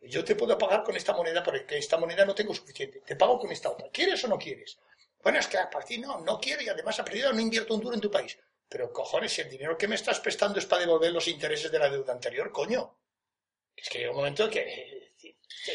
yo 0.00 0.24
te 0.24 0.34
puedo 0.34 0.56
pagar 0.56 0.82
con 0.82 0.96
esta 0.96 1.12
moneda 1.12 1.42
porque 1.42 1.76
esta 1.76 1.98
moneda 1.98 2.24
no 2.24 2.34
tengo 2.34 2.54
suficiente, 2.54 3.02
te 3.04 3.16
pago 3.16 3.38
con 3.38 3.52
esta 3.52 3.68
otra, 3.70 3.88
¿quieres 3.90 4.24
o 4.24 4.28
no 4.28 4.38
quieres? 4.38 4.78
Bueno, 5.22 5.38
es 5.38 5.46
que 5.46 5.58
a 5.58 5.68
partir 5.68 6.00
no, 6.00 6.20
no 6.20 6.40
quiero 6.40 6.62
y 6.62 6.68
además 6.70 6.98
a 6.98 7.04
perdido 7.04 7.32
no 7.34 7.40
invierto 7.40 7.74
un 7.74 7.80
duro 7.82 7.94
en 7.94 8.00
tu 8.00 8.10
país. 8.10 8.38
Pero 8.68 8.92
cojones, 8.92 9.32
si 9.32 9.40
el 9.40 9.48
dinero 9.50 9.76
que 9.78 9.88
me 9.88 9.94
estás 9.94 10.20
prestando 10.20 10.58
es 10.58 10.66
para 10.66 10.82
devolver 10.82 11.12
los 11.12 11.26
intereses 11.28 11.70
de 11.72 11.78
la 11.78 11.88
deuda 11.88 12.12
anterior, 12.12 12.52
coño. 12.52 12.94
Es 13.74 13.88
que 13.88 13.98
llega 13.98 14.10
un 14.10 14.16
momento 14.16 14.48
que... 14.50 15.08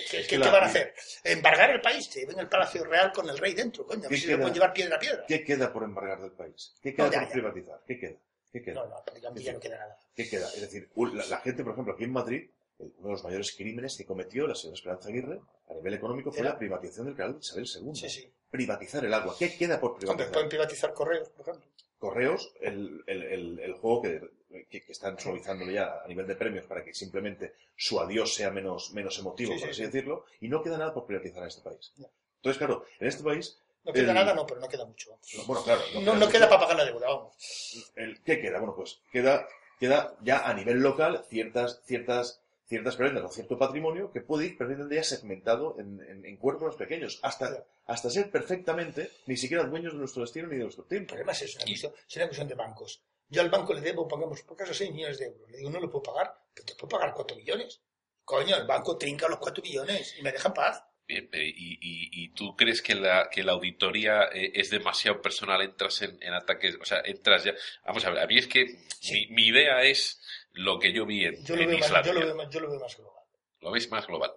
¿Qué, 0.10 0.26
qué- 0.28 0.38
van 0.38 0.56
a 0.56 0.66
hacer? 0.66 0.94
¿Embargar 1.24 1.70
el 1.72 1.82
país? 1.82 2.10
Te 2.10 2.22
lleven 2.22 2.40
el 2.40 2.48
Palacio 2.50 2.84
Real 2.84 3.12
con 3.12 3.30
el 3.30 3.38
rey 3.38 3.54
dentro, 3.54 3.86
coño. 3.86 4.00
A 4.06 4.10
ver 4.10 4.10
¿Qué 4.10 4.18
si 4.18 4.28
le 4.28 4.34
queda? 4.34 4.42
pueden 4.42 4.54
llevar 4.54 4.74
piedra 4.74 4.96
a 4.96 5.00
piedra. 5.00 5.26
¿Qué 5.28 5.44
queda 5.44 5.72
por 5.74 5.84
embargar 5.84 6.22
del 6.22 6.32
país? 6.32 6.74
¿Qué 6.82 6.94
queda 6.96 7.06
No, 7.08 7.12
ya, 7.12 7.20
por 7.20 7.28
ya. 7.28 7.34
privatizar? 7.34 7.82
¿Qué 7.86 8.00
queda? 8.00 8.18
¿Qué 8.52 8.62
queda? 8.62 8.74
No, 8.76 8.86
no, 8.88 9.04
prácticamente 9.04 9.44
ya 9.44 9.54
no 9.54 9.60
queda 9.60 9.78
nada. 9.78 9.98
¿Qué 10.16 10.30
queda? 10.30 10.48
Es 10.54 10.62
decir, 10.62 10.90
la, 10.96 11.26
la 11.26 11.38
gente, 11.40 11.64
por 11.64 11.74
ejemplo, 11.74 11.94
aquí 11.94 12.04
en 12.06 12.12
Madrid, 12.12 12.50
uno 12.80 13.08
de 13.08 13.12
los 13.12 13.24
mayores 13.24 13.52
crímenes 13.54 13.96
que 13.98 14.06
cometió 14.06 14.48
la 14.48 14.56
señora 14.56 14.76
Esperanza 14.76 15.10
Aguirre 15.10 15.40
a 15.70 15.74
nivel 15.74 15.94
económico 15.96 16.32
fue 16.32 16.42
Era- 16.42 16.52
la 16.52 16.58
privatización 16.58 17.08
del 17.08 17.16
canal 17.16 17.34
de 17.34 17.40
Isabel 17.40 17.66
II. 17.66 17.96
Sí, 17.96 18.10
sí. 18.10 18.34
Privatizar 18.50 19.04
el 19.06 19.14
agua. 19.14 19.36
¿Qué 19.38 19.56
queda 19.58 19.80
por 19.80 19.92
Hombre, 19.92 20.06
privatizar? 20.08 20.32
pueden 20.34 20.50
privatizar 20.50 20.94
correos, 20.94 21.30
por 21.30 21.42
ejemplo. 21.50 21.72
Correos, 22.04 22.52
el, 22.60 23.02
el- 23.08 23.24
el- 23.24 23.60
el 23.60 23.74
juego 23.76 24.02
que, 24.02 24.22
que- 24.70 24.82
que 24.82 24.92
están 24.92 25.18
suavizándolo 25.18 25.72
ya 25.72 26.02
a 26.04 26.08
nivel 26.10 26.28
de 26.28 26.36
premios 26.36 26.66
para 26.66 26.84
que 26.84 26.94
simplemente 26.94 27.54
su 27.78 27.98
adiós 27.98 28.34
sea 28.36 28.52
menos, 28.52 28.92
menos 28.92 29.18
emotivo, 29.20 29.54
Sí, 29.54 29.60
por 29.60 29.68
sí, 29.68 29.72
así 29.72 29.80
sí. 29.80 29.86
decirlo, 29.86 30.26
y 30.42 30.50
no 30.50 30.62
queda 30.62 30.78
nada 30.78 30.94
por 30.94 31.06
privatizar 31.06 31.44
en 31.44 31.48
este 31.48 31.62
país. 31.62 31.94
No. 31.96 32.10
Entonces, 32.36 32.58
claro, 32.58 32.84
en 33.00 33.08
este 33.08 33.24
país, 33.24 33.58
No 33.86 33.94
queda 33.94 34.10
El- 34.12 34.16
nada, 34.16 34.34
no, 34.34 34.46
pero 34.46 34.60
no 34.60 34.68
queda 34.68 34.84
mucho. 34.86 35.18
no, 35.38 35.44
bueno, 35.46 35.64
claro, 35.64 35.82
No, 36.02 36.16
no 36.16 36.28
queda 36.30 36.50
para 36.50 36.60
pagar 36.62 36.76
la 36.78 36.86
deuda, 36.86 37.08
vamos. 37.08 37.92
el- 37.96 38.22
¿qué 38.24 38.40
queda? 38.42 38.60
Bueno, 38.60 38.76
pues 38.76 39.00
queda, 39.14 39.48
queda 39.80 40.14
ya 40.22 40.40
a 40.46 40.54
nivel 40.54 40.80
local 40.82 41.24
ciertas, 41.30 41.82
ciertas, 41.86 42.42
ciertas 42.74 42.96
prendas 42.96 43.24
o 43.24 43.30
cierto 43.30 43.58
patrimonio 43.58 44.12
que 44.12 44.22
puede 44.22 44.48
ir 44.48 44.58
perdiendo 44.58 44.90
ya 44.94 45.04
segmentado 45.04 45.76
en, 45.80 46.02
en, 46.10 46.26
en 46.26 46.38
cuerpos 46.38 46.76
pequeños, 46.76 47.20
hasta, 47.22 47.66
hasta 47.86 48.10
ser 48.10 48.30
perfectamente 48.32 49.10
ni 49.28 49.38
siquiera 49.38 49.64
dueños 49.64 49.94
de 49.94 50.00
nuestro 50.00 50.22
destino 50.24 50.48
ni 50.48 50.58
de 50.58 50.64
nuestro 50.64 50.84
El 50.84 50.90
tiempo. 50.90 51.08
problema 51.10 51.32
es 51.32 51.42
eso, 51.44 51.60
cuestión, 51.66 51.94
es 52.08 52.16
una 52.18 52.26
cuestión 52.26 52.48
de 52.48 52.56
bancos. 52.56 53.02
Yo 53.30 53.42
al 53.42 53.50
banco 53.50 53.74
le 53.74 53.82
debo, 53.82 54.08
pongamos 54.08 54.42
por 54.44 54.58
caso, 54.58 54.74
6 54.74 54.92
millones 54.92 55.18
de 55.18 55.26
euros. 55.26 55.50
Le 55.50 55.58
digo, 55.58 55.70
no 55.70 55.80
lo 55.80 55.90
puedo 55.90 56.04
pagar, 56.04 56.36
pero 56.54 56.66
te 56.66 56.76
puedo 56.76 56.90
pagar 56.90 57.14
4 57.14 57.36
millones. 57.38 57.82
Coño, 58.26 58.56
el 58.56 58.66
banco 58.68 58.98
trinca 58.98 59.28
los 59.28 59.40
4 59.40 59.64
millones 59.64 60.16
y 60.20 60.22
me 60.22 60.32
deja 60.32 60.50
en 60.50 60.54
paz. 60.54 60.84
Bien, 61.08 61.28
pero 61.30 61.44
¿y, 61.44 61.50
y, 61.82 62.24
y 62.24 62.30
tú 62.30 62.56
crees 62.56 62.82
que 62.82 62.96
la, 62.96 63.30
que 63.30 63.44
la 63.44 63.52
auditoría 63.52 64.26
eh, 64.32 64.52
es 64.56 64.70
demasiado 64.70 65.22
personal? 65.22 65.62
Entras 65.62 66.02
en, 66.02 66.18
en 66.22 66.34
ataques, 66.34 66.78
o 66.80 66.86
sea, 66.86 67.02
entras 67.04 67.44
ya. 67.44 67.54
Vamos 67.86 68.06
a 68.06 68.10
ver, 68.12 68.20
a 68.20 68.28
mí 68.28 68.38
es 68.38 68.48
que 68.48 68.80
Sí. 69.00 69.28
mi, 69.30 69.36
mi 69.36 69.48
idea 69.48 69.82
es 69.84 70.22
lo 70.54 70.80
que 70.80 70.94
yo 70.94 71.06
vi 71.06 71.26
en, 71.26 71.44
Yo 71.44 71.56
lo, 71.56 71.62
en 71.64 71.70
veo 71.70 71.80
más, 71.80 72.06
yo, 72.06 72.14
lo 72.14 72.20
veo 72.20 72.36
más, 72.36 72.50
yo 72.50 72.60
lo 72.60 72.70
veo 72.70 72.80
más 72.80 72.98
global. 72.98 73.24
Lo 73.60 73.72
ves 73.72 73.90
más 73.90 74.08
global. 74.08 74.34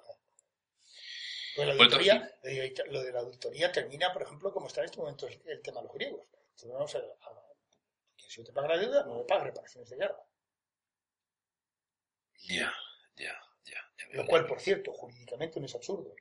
Pues 1.54 1.68
la 1.68 1.74
auditoría, 1.74 2.38
eh, 2.42 2.74
lo 2.90 3.02
de 3.02 3.12
la 3.12 3.20
auditoría 3.20 3.72
termina, 3.72 4.12
por 4.12 4.22
ejemplo, 4.22 4.52
como 4.52 4.66
está 4.66 4.80
en 4.80 4.86
este 4.86 4.98
momento 4.98 5.26
el, 5.26 5.40
el 5.46 5.62
tema 5.62 5.80
de 5.80 5.86
los 5.86 5.94
griegos. 5.94 6.26
Si 6.54 6.66
yo 8.38 8.44
te 8.44 8.52
pago 8.52 8.68
la 8.68 8.78
deuda, 8.78 9.04
no 9.04 9.18
me 9.18 9.24
pagas 9.24 9.44
reparaciones 9.44 9.88
de 9.88 9.96
guerra. 9.96 10.22
Ya, 12.48 12.72
ya, 13.16 13.40
ya. 13.64 13.92
ya. 13.98 14.08
Lo 14.12 14.26
cual, 14.26 14.46
por 14.46 14.60
cierto, 14.60 14.92
jurídicamente 14.92 15.58
no 15.60 15.66
es 15.66 15.74
absurdo. 15.74 16.14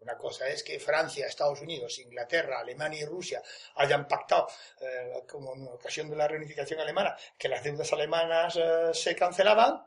Una 0.00 0.16
cosa 0.16 0.48
es 0.48 0.62
que 0.62 0.78
Francia, 0.78 1.26
Estados 1.26 1.60
Unidos, 1.60 1.98
Inglaterra, 1.98 2.60
Alemania 2.60 3.00
y 3.02 3.04
Rusia 3.06 3.42
hayan 3.76 4.06
pactado, 4.06 4.46
eh, 4.80 5.22
como 5.28 5.54
en 5.54 5.66
ocasión 5.68 6.08
de 6.10 6.16
la 6.16 6.28
reunificación 6.28 6.80
alemana, 6.80 7.16
que 7.38 7.48
las 7.48 7.62
deudas 7.64 7.92
alemanas 7.92 8.56
eh, 8.56 8.90
se 8.92 9.16
cancelaban. 9.16 9.82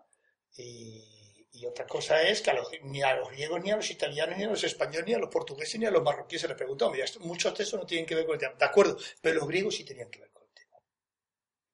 Y, 0.58 1.66
otra 1.68 1.86
cosa 1.86 2.22
es 2.22 2.42
que 2.42 2.52
a 2.52 2.54
los- 2.54 2.70
ni 2.84 3.02
a 3.04 3.16
los 3.18 3.30
griegos, 3.32 3.62
ni 3.62 3.70
a 3.72 3.76
los 3.76 3.90
italianos, 3.92 4.38
ni 4.38 4.46
a 4.46 4.48
los 4.50 4.64
españoles, 4.64 5.06
ni 5.06 5.14
a 5.14 5.18
los 5.20 5.30
portugueses, 5.30 5.78
ni 5.80 5.86
a 5.86 5.92
los 5.92 6.02
marroquíes 6.04 6.42
se 6.42 6.48
les 6.48 6.56
preguntó. 6.58 6.90
Mira, 6.90 7.06
muchos 7.20 7.56
de 7.58 7.64
esos 7.64 7.80
no 7.80 7.86
tienen 7.86 8.06
que 8.06 8.16
ver 8.16 8.26
con 8.26 8.36
el 8.36 8.40
tema. 8.40 8.56
De 8.56 8.66
acuerdo, 8.66 8.98
pero 9.22 9.36
los 9.40 9.48
griegos 9.48 9.76
sí 9.76 9.84
tenían 9.84 10.10
que 10.10 10.20
ver 10.22 10.32
con 10.32 10.44
el 10.48 10.54
tema. 10.54 10.78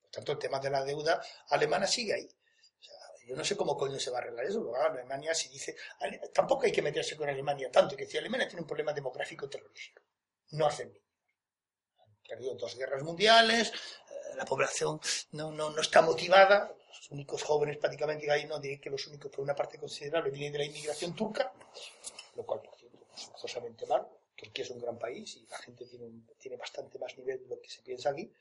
Por 0.02 0.10
tanto, 0.12 0.32
el 0.34 0.40
tema 0.40 0.60
de 0.60 0.70
la 0.72 0.84
deuda 0.84 1.22
alemana 1.50 1.86
sigue 1.88 2.14
ahí. 2.14 2.28
Yo 3.26 3.36
no 3.36 3.44
sé 3.44 3.58
cómo 3.58 3.76
coño 3.76 4.00
se 4.00 4.12
va 4.12 4.20
a 4.20 4.22
arreglar 4.22 4.46
eso. 4.46 4.70
claro, 4.70 4.94
Alemania 4.94 5.34
si 5.34 5.50
dice... 5.50 5.76
Tampoco 6.34 6.66
hay 6.66 6.72
que 6.72 6.82
meterse 6.82 7.16
con 7.16 7.28
Alemania 7.28 7.72
tanto, 7.72 7.96
que 7.96 8.06
si 8.06 8.18
Alemania 8.18 8.48
tiene 8.48 8.62
un 8.62 8.68
problema 8.68 8.94
demográfico 8.94 9.50
terrorífico. 9.50 10.02
No 10.52 10.68
hacen 10.68 10.90
niños. 10.90 11.04
Han 12.00 12.16
perdido 12.28 12.56
dos 12.56 12.76
guerras 12.76 13.04
mundiales, 13.04 13.70
eh, 13.70 14.36
la 14.36 14.46
población 14.46 15.00
no, 15.32 15.52
no, 15.52 15.72
no 15.72 15.82
está 15.82 16.02
motivada, 16.02 16.76
los 16.88 17.12
únicos 17.12 17.44
jóvenes 17.44 17.78
prácticamente 17.78 18.30
hay, 18.32 18.46
no 18.46 18.60
diré 18.60 18.80
que 18.80 18.90
los 18.90 19.06
únicos, 19.08 19.32
por 19.32 19.42
una 19.42 19.56
parte 19.56 19.78
considerable, 19.78 20.32
vienen 20.32 20.54
de 20.54 20.60
la 20.60 20.66
inmigración 20.66 21.16
turca, 21.16 21.52
lo 22.36 22.46
cual, 22.46 22.62
por 22.62 22.76
cierto, 22.76 22.98
es 23.16 23.26
forzosamente 23.26 23.86
mal. 23.86 24.08
Turquía 24.36 24.66
es 24.66 24.72
un 24.72 24.80
gran 24.80 24.98
país 24.98 25.38
y 25.38 25.48
la 25.48 25.58
gente 25.60 25.86
tiene, 25.86 26.10
tiene 26.38 26.58
bastante 26.58 27.00
más 27.00 27.18
nivel 27.18 27.42
de 27.44 27.56
lo 27.56 27.62
que 27.62 27.70
se 27.70 27.82
piensa 27.82 28.10
aquí. 28.10 28.32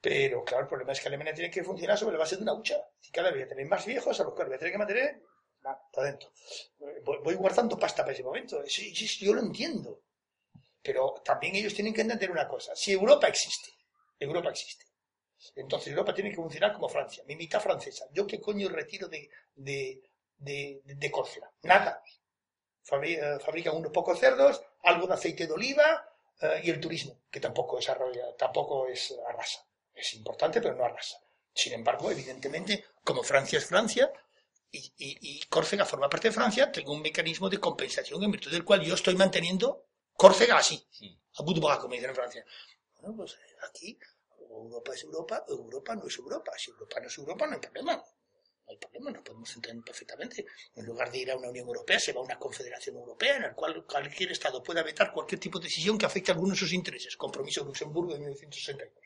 Pero 0.00 0.44
claro, 0.44 0.62
el 0.64 0.68
problema 0.68 0.92
es 0.92 1.00
que 1.00 1.08
Alemania 1.08 1.34
tiene 1.34 1.50
que 1.50 1.64
funcionar 1.64 1.96
sobre 1.98 2.14
la 2.14 2.20
base 2.20 2.36
de 2.36 2.42
una 2.42 2.54
hucha. 2.54 2.76
Y 3.02 3.10
cada 3.10 3.30
vez 3.30 3.48
tener 3.48 3.66
más 3.66 3.84
viejos 3.86 4.18
a 4.20 4.24
los 4.24 4.32
cuales 4.34 4.48
voy 4.50 4.56
a 4.56 4.58
tener 4.58 4.72
que 4.72 4.78
mantener 4.78 5.22
nada, 5.62 5.80
para 5.92 6.08
adentro. 6.08 6.32
Voy, 7.04 7.18
voy 7.22 7.34
guardando 7.34 7.78
pasta 7.78 8.02
para 8.02 8.12
ese 8.12 8.22
momento. 8.22 8.62
Yo 8.64 9.34
lo 9.34 9.40
entiendo. 9.40 10.00
Pero 10.82 11.14
también 11.24 11.54
ellos 11.56 11.74
tienen 11.74 11.94
que 11.94 12.00
entender 12.02 12.30
una 12.30 12.48
cosa. 12.48 12.74
Si 12.74 12.92
Europa 12.92 13.28
existe, 13.28 13.70
Europa 14.18 14.50
existe. 14.50 14.84
Entonces 15.56 15.88
Europa 15.88 16.14
tiene 16.14 16.30
que 16.30 16.36
funcionar 16.36 16.72
como 16.72 16.88
Francia, 16.88 17.24
mi 17.26 17.36
mitad 17.36 17.60
francesa. 17.60 18.06
¿Yo 18.12 18.26
qué 18.26 18.40
coño 18.40 18.68
retiro 18.68 19.08
de, 19.08 19.28
de, 19.54 20.00
de, 20.38 20.80
de- 20.84 21.10
Córcega? 21.10 21.50
Nada. 21.62 22.02
Fabri- 22.84 23.18
eh, 23.18 23.38
fabrican 23.40 23.76
unos 23.76 23.92
pocos 23.92 24.18
cerdos, 24.18 24.62
algo 24.84 25.06
de 25.06 25.14
aceite 25.14 25.46
de 25.46 25.52
oliva 25.52 26.08
y 26.62 26.70
el 26.70 26.80
turismo, 26.80 27.20
que 27.30 27.40
tampoco 27.40 27.78
es, 27.78 27.88
arrolla- 27.88 28.36
tampoco 28.36 28.86
es 28.88 29.14
arrasa. 29.28 29.66
Es 29.94 30.14
importante, 30.14 30.60
pero 30.60 30.74
no 30.74 30.84
arrasa. 30.84 31.18
Sin 31.54 31.72
embargo, 31.74 32.10
evidentemente, 32.10 32.84
como 33.04 33.22
Francia 33.22 33.58
es 33.58 33.66
Francia 33.66 34.10
y, 34.70 34.78
y- 34.96 35.18
y 35.20 35.40
Córcega 35.46 35.84
forma 35.84 36.08
parte 36.08 36.28
de 36.28 36.34
Francia, 36.34 36.72
tengo 36.72 36.92
un 36.92 37.02
mecanismo 37.02 37.48
de 37.50 37.60
compensación 37.60 38.22
en 38.22 38.30
virtud 38.30 38.50
del 38.50 38.64
cual 38.64 38.82
yo 38.82 38.94
estoy 38.94 39.14
manteniendo 39.16 39.86
Córcega 40.14 40.58
así, 40.58 40.86
a 41.38 41.42
bout 41.42 41.58
como 41.80 41.94
dicen 41.94 42.10
en 42.10 42.16
Francia. 42.16 42.44
Bueno, 43.00 43.16
pues 43.16 43.32
eh, 43.34 43.56
aquí 43.68 43.98
Europa 44.50 44.92
es 44.94 45.02
Europa, 45.04 45.44
Europa 45.48 45.94
no 45.96 46.06
es 46.06 46.16
Europa. 46.18 46.52
Si 46.58 46.70
Europa 46.70 47.00
no 47.00 47.06
es 47.08 47.18
Europa, 47.18 47.46
no 47.46 47.54
hay 47.54 47.60
problema. 47.60 48.04
Hay 48.72 48.78
problema, 48.78 49.10
nos 49.10 49.22
podemos 49.22 49.54
entender 49.54 49.84
perfectamente. 49.84 50.46
En 50.74 50.86
lugar 50.86 51.10
de 51.12 51.18
ir 51.18 51.30
a 51.30 51.36
una 51.36 51.50
Unión 51.50 51.66
Europea, 51.66 52.00
se 52.00 52.12
va 52.12 52.20
a 52.20 52.24
una 52.24 52.38
Confederación 52.38 52.96
Europea 52.96 53.36
en 53.36 53.42
la 53.42 53.54
cual 53.54 53.84
cualquier 53.84 54.32
Estado 54.32 54.62
pueda 54.62 54.82
vetar 54.82 55.12
cualquier 55.12 55.38
tipo 55.38 55.58
de 55.58 55.64
decisión 55.64 55.98
que 55.98 56.06
afecte 56.06 56.30
a 56.30 56.34
alguno 56.34 56.54
de 56.54 56.58
sus 56.58 56.72
intereses. 56.72 57.16
Compromiso 57.16 57.60
de 57.60 57.66
Luxemburgo 57.66 58.14
de 58.14 58.20
1962. 58.20 59.04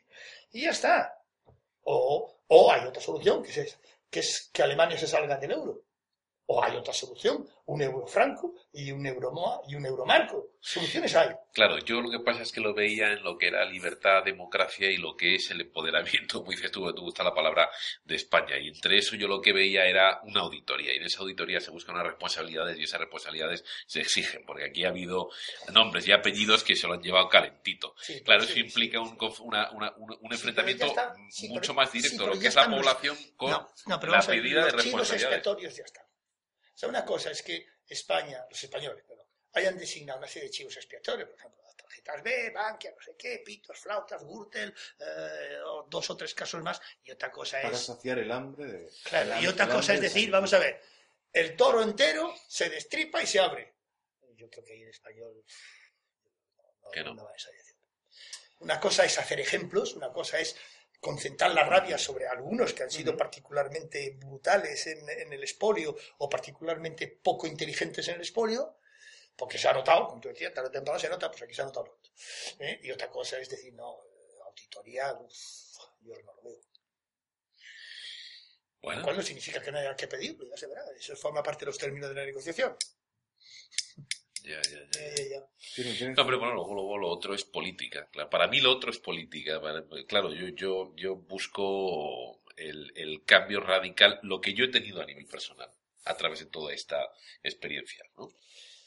Y 0.53 0.61
ya 0.61 0.71
está. 0.71 1.21
O, 1.83 2.41
o 2.47 2.71
hay 2.71 2.87
otra 2.87 3.01
solución, 3.01 3.43
que 3.43 3.61
es, 3.61 3.77
que 4.09 4.19
es 4.21 4.49
que 4.53 4.63
Alemania 4.63 4.97
se 4.97 5.07
salga 5.07 5.37
del 5.37 5.51
euro. 5.51 5.83
O 6.49 6.63
hay 6.63 6.77
otra 6.77 6.93
solución, 6.93 7.45
un 7.65 7.81
euro 7.81 8.07
franco 8.07 8.55
y 8.71 8.89
un 8.91 9.05
euro 9.05 9.31
MOA 9.33 9.61
y 9.67 9.75
un 9.75 9.85
euro 9.85 10.05
marco. 10.05 10.51
Soluciones 10.61 11.13
hay. 11.15 11.29
Claro, 11.53 11.77
yo 11.79 11.99
lo 11.99 12.09
que 12.09 12.19
pasa 12.19 12.41
es 12.43 12.53
que 12.53 12.61
lo 12.61 12.73
veía 12.73 13.11
en 13.11 13.21
lo 13.21 13.37
que 13.37 13.47
era 13.47 13.65
libertad, 13.65 14.23
democracia 14.23 14.89
y 14.89 14.95
lo 14.95 15.15
que 15.17 15.35
es 15.35 15.51
el 15.51 15.59
empoderamiento, 15.61 16.39
como 16.39 16.51
dices 16.51 16.71
tú, 16.71 16.89
te 16.93 17.01
gusta 17.01 17.23
la 17.23 17.33
palabra 17.33 17.69
de 18.05 18.15
España. 18.15 18.57
Y 18.57 18.69
entre 18.69 18.97
eso 18.97 19.17
yo 19.17 19.27
lo 19.27 19.41
que 19.41 19.51
veía 19.51 19.85
era 19.85 20.21
una 20.23 20.39
auditoría. 20.39 20.93
Y 20.93 20.97
en 20.97 21.03
esa 21.03 21.19
auditoría 21.19 21.59
se 21.59 21.69
buscan 21.71 21.95
unas 21.95 22.07
responsabilidades 22.07 22.77
y 22.79 22.83
esas 22.83 23.01
responsabilidades 23.01 23.65
se 23.85 23.99
exigen. 23.99 24.45
Porque 24.45 24.63
aquí 24.65 24.85
ha 24.85 24.89
habido 24.89 25.29
nombres 25.73 26.07
y 26.07 26.13
apellidos 26.13 26.63
que 26.63 26.77
se 26.77 26.87
lo 26.87 26.93
han 26.93 27.01
llevado 27.03 27.27
calentito. 27.27 27.93
Sí, 27.99 28.21
Claro, 28.23 28.41
sí, 28.43 28.45
eso 28.47 28.53
sí. 28.53 28.59
implica 28.61 29.01
un, 29.01 29.17
conf- 29.17 29.41
una- 29.41 29.69
una- 29.71 29.93
un, 29.97 30.11
un 30.11 30.17
Sí, 30.17 30.17
pero 30.21 30.33
enfrentamiento 30.35 30.85
está. 30.85 31.13
Mucho 31.49 31.73
más 31.73 31.91
directo, 31.91 32.25
lo 32.25 32.39
que 32.39 32.47
es 32.47 32.55
la 32.55 32.69
población 32.69 33.17
con 33.35 33.51
No, 33.51 33.67
no, 33.87 33.99
pero 33.99 34.13
la 34.13 34.21
medida 34.25 34.63
de 34.65 34.71
responsabilidades. 34.71 35.43
ya 35.77 35.83
están. 35.83 36.06
O 36.77 36.79
sea, 36.79 36.89
una 36.89 37.03
cosa 37.03 37.31
es 37.31 37.41
que 37.41 37.65
España, 37.87 38.45
los 38.47 38.63
españoles, 38.63 39.03
perdón, 39.03 39.25
hayan 39.53 39.79
designado 39.79 40.19
una 40.19 40.27
serie 40.27 40.47
de 40.47 40.53
chivos 40.53 40.77
expiatorios, 40.77 41.27
por 41.27 41.39
ejemplo, 41.39 41.63
las 41.63 41.75
tarjetas 41.75 42.21
B, 42.21 42.51
Bankia, 42.51 42.91
no 42.91 43.01
sé 43.01 43.15
qué, 43.17 43.41
pitos, 43.43 43.79
flautas, 43.79 44.23
Gürtel, 44.23 44.71
eh, 44.99 45.57
o 45.65 45.87
dos 45.89 46.07
o 46.11 46.15
tres 46.15 46.35
casos 46.35 46.61
más, 46.61 46.79
y 47.03 47.09
otra 47.09 47.31
cosa 47.31 47.59
Para 47.63 47.73
es... 47.73 47.83
saciar 47.83 48.19
el 48.19 48.31
hambre 48.31 48.65
de... 48.65 48.91
Claro, 49.05 49.33
el 49.33 49.43
y 49.43 49.47
otra 49.47 49.67
cosa 49.67 49.95
es 49.95 50.01
de 50.01 50.07
decir, 50.07 50.29
vamos 50.29 50.53
a 50.53 50.59
ver, 50.59 50.79
el 51.33 51.55
toro 51.55 51.81
entero 51.81 52.31
se 52.47 52.69
destripa 52.69 53.23
y 53.23 53.25
se 53.25 53.39
abre. 53.39 53.73
Yo 54.35 54.47
creo 54.47 54.63
que 54.63 54.73
ahí 54.73 54.83
en 54.83 54.89
español 54.89 55.43
no, 56.83 56.91
Que 56.91 57.03
no. 57.03 57.15
va 57.15 57.33
esa 57.35 57.49
dirección. 57.49 57.79
Una 58.59 58.79
cosa 58.79 59.03
es 59.03 59.17
hacer 59.17 59.39
ejemplos, 59.39 59.95
una 59.95 60.13
cosa 60.13 60.37
es 60.39 60.55
concentrar 60.99 61.51
la 61.51 61.63
rabia 61.63 61.97
sobre 61.97 62.27
algunos 62.27 62.73
que 62.73 62.83
han 62.83 62.91
sido 62.91 63.15
particularmente 63.15 64.11
brutales 64.19 64.87
en, 64.87 65.09
en 65.09 65.31
el 65.31 65.43
expolio 65.43 65.95
o 66.17 66.29
particularmente 66.29 67.07
poco 67.07 67.47
inteligentes 67.47 68.07
en 68.07 68.15
el 68.15 68.21
expolio, 68.21 68.77
porque 69.35 69.57
se 69.57 69.67
ha 69.67 69.73
notado, 69.73 70.07
como 70.07 70.19
tú 70.19 70.29
decías, 70.29 70.53
tarde 70.53 70.69
o 70.69 70.71
temprano 70.71 70.99
se 70.99 71.09
nota, 71.09 71.29
pues 71.29 71.43
aquí 71.43 71.53
se 71.53 71.61
ha 71.61 71.65
notado. 71.65 71.99
¿eh? 72.59 72.79
Y 72.83 72.91
otra 72.91 73.09
cosa 73.09 73.37
es 73.39 73.49
decir, 73.49 73.73
no, 73.73 73.97
auditoría, 74.45 75.13
uf, 75.13 75.33
yo 76.01 76.13
no 76.23 76.33
lo 76.33 76.41
veo. 76.41 76.59
Bueno, 78.81 78.99
Lo 78.99 79.05
cual 79.05 79.17
no 79.17 79.23
significa 79.23 79.61
que 79.61 79.71
no 79.71 79.79
haya 79.79 79.95
que 79.95 80.07
pedirlo, 80.07 80.45
ya 80.45 80.57
se 80.57 80.67
verá. 80.67 80.81
Eso 80.97 81.15
forma 81.15 81.43
parte 81.43 81.65
de 81.65 81.67
los 81.67 81.77
términos 81.77 82.09
de 82.09 82.15
la 82.15 82.25
negociación. 82.25 82.75
Ya, 84.47 84.61
ya, 84.61 85.23
ya. 85.29 86.09
No, 86.15 86.25
pero 86.25 86.39
bueno, 86.39 86.53
luego, 86.55 86.73
luego 86.73 86.97
lo 86.97 87.07
otro 87.09 87.33
es 87.33 87.43
política. 87.43 88.07
Claro, 88.11 88.29
para 88.29 88.47
mí 88.47 88.59
lo 88.61 88.71
otro 88.71 88.89
es 88.91 88.99
política. 88.99 89.61
Para- 89.61 89.83
Claro, 90.07 90.33
yo, 90.33 90.47
yo, 90.49 90.93
yo 90.95 91.15
busco 91.15 92.41
el, 92.55 92.91
el 92.95 93.23
cambio 93.25 93.59
radical, 93.59 94.19
lo 94.23 94.39
que 94.41 94.53
yo 94.53 94.65
he 94.65 94.69
tenido 94.69 95.01
a 95.01 95.05
nivel 95.05 95.25
personal, 95.25 95.69
a 96.05 96.15
través 96.17 96.39
de 96.39 96.45
toda 96.47 96.73
esta 96.73 97.11
experiencia. 97.43 98.03
¿no? 98.17 98.29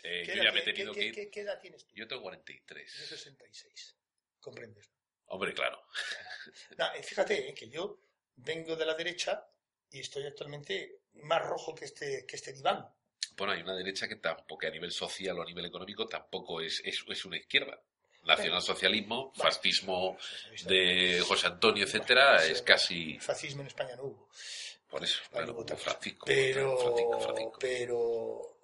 Eh, 0.02 0.22
¿Qué 0.24 0.36
yo 0.36 0.42
edad 0.42 0.44
ya 0.44 0.52
me 0.52 0.60
he 0.60 0.62
tenido 0.62 0.92
qué- 0.92 1.00
que 1.00 1.06
ir. 1.06 1.14
qué- 1.14 1.30
qué 1.30 1.40
edad 1.40 1.60
tienes 1.60 1.84
tú? 1.86 1.94
Yo 1.94 2.08
tengo 2.08 2.20
Yo 2.20 2.24
43. 2.24 2.90
66. 2.90 3.96
¿Comprendes? 4.40 4.90
Hombre, 5.26 5.52
claro. 5.54 5.80
No, 6.78 6.92
eh, 6.94 7.02
fíjate 7.02 7.50
eh, 7.50 7.54
que 7.54 7.68
yo 7.68 8.00
vengo 8.36 8.74
de 8.76 8.86
la 8.86 8.94
derecha 8.94 9.46
y 9.90 10.00
estoy 10.00 10.24
actualmente 10.26 11.02
más 11.14 11.42
rojo 11.42 11.74
que 11.74 11.84
este, 11.84 12.24
que 12.26 12.36
este 12.36 12.52
diván. 12.52 12.88
Bueno, 13.36 13.52
hay 13.52 13.62
una 13.62 13.74
derecha 13.74 14.06
que 14.08 14.16
tampoco, 14.16 14.66
a 14.66 14.70
nivel 14.70 14.92
social 14.92 15.38
o 15.38 15.42
a 15.42 15.46
nivel 15.46 15.66
económico, 15.66 16.06
tampoco 16.06 16.60
es, 16.60 16.82
es, 16.84 17.04
es 17.08 17.24
una 17.24 17.36
izquierda. 17.36 17.80
Nacionalsocialismo, 18.24 19.32
fascismo 19.34 20.18
de 20.66 21.22
José 21.26 21.46
Antonio, 21.46 21.84
etcétera, 21.84 22.44
es 22.44 22.60
casi. 22.60 23.18
Fascismo 23.18 23.62
en 23.62 23.68
España 23.68 23.96
no 23.96 24.04
hubo. 24.04 24.28
Por 24.90 25.02
eso, 25.02 25.22
claro, 25.30 25.54
cosa. 25.56 25.76
Francisco. 25.76 26.26
Pero, 26.26 26.76
Francisco, 26.76 27.20
Francisco. 27.20 27.58
pero, 27.58 28.56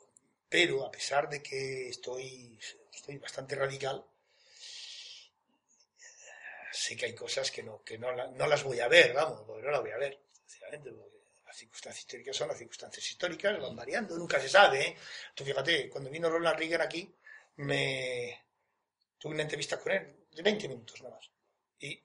pero 0.49 0.85
a 0.85 0.91
pesar 0.91 1.29
de 1.29 1.43
que 1.43 1.89
estoy, 1.89 2.59
estoy 2.93 3.17
bastante 3.17 3.55
radical, 3.55 4.05
sé 6.73 6.97
que 6.97 7.07
hay 7.07 7.15
cosas 7.15 7.51
que 7.51 7.63
no, 7.63 7.83
que 7.83 7.97
no, 7.97 8.13
no 8.13 8.47
las 8.47 8.63
voy 8.63 8.81
a 8.81 8.89
ver, 8.89 9.15
vamos, 9.15 9.43
porque 9.47 9.63
no 9.63 9.71
las 9.71 9.81
voy 9.81 9.93
a 9.93 9.99
ver, 9.99 10.19
porque 10.99 11.16
las 11.57 11.61
circunstancias 11.61 12.01
históricas 12.01 12.37
son 12.37 12.49
las 12.49 12.59
circunstancias 12.59 13.11
históricas, 13.11 13.61
van 13.61 13.75
variando, 13.75 14.17
nunca 14.19 14.39
se 14.39 14.49
sabe, 14.49 14.89
¿eh? 14.89 14.97
Tú 15.35 15.43
fíjate, 15.45 15.89
cuando 15.89 16.11
vino 16.11 16.29
Ronald 16.29 16.59
Reagan 16.59 16.83
aquí, 16.83 17.11
me 17.57 18.45
tuve 19.19 19.33
una 19.33 19.43
entrevista 19.43 19.81
con 19.81 19.93
él 19.93 20.27
de 20.31 20.43
20 20.43 20.69
minutos 20.69 21.03
nada 21.03 21.15
más. 21.15 21.31
Y 21.79 21.99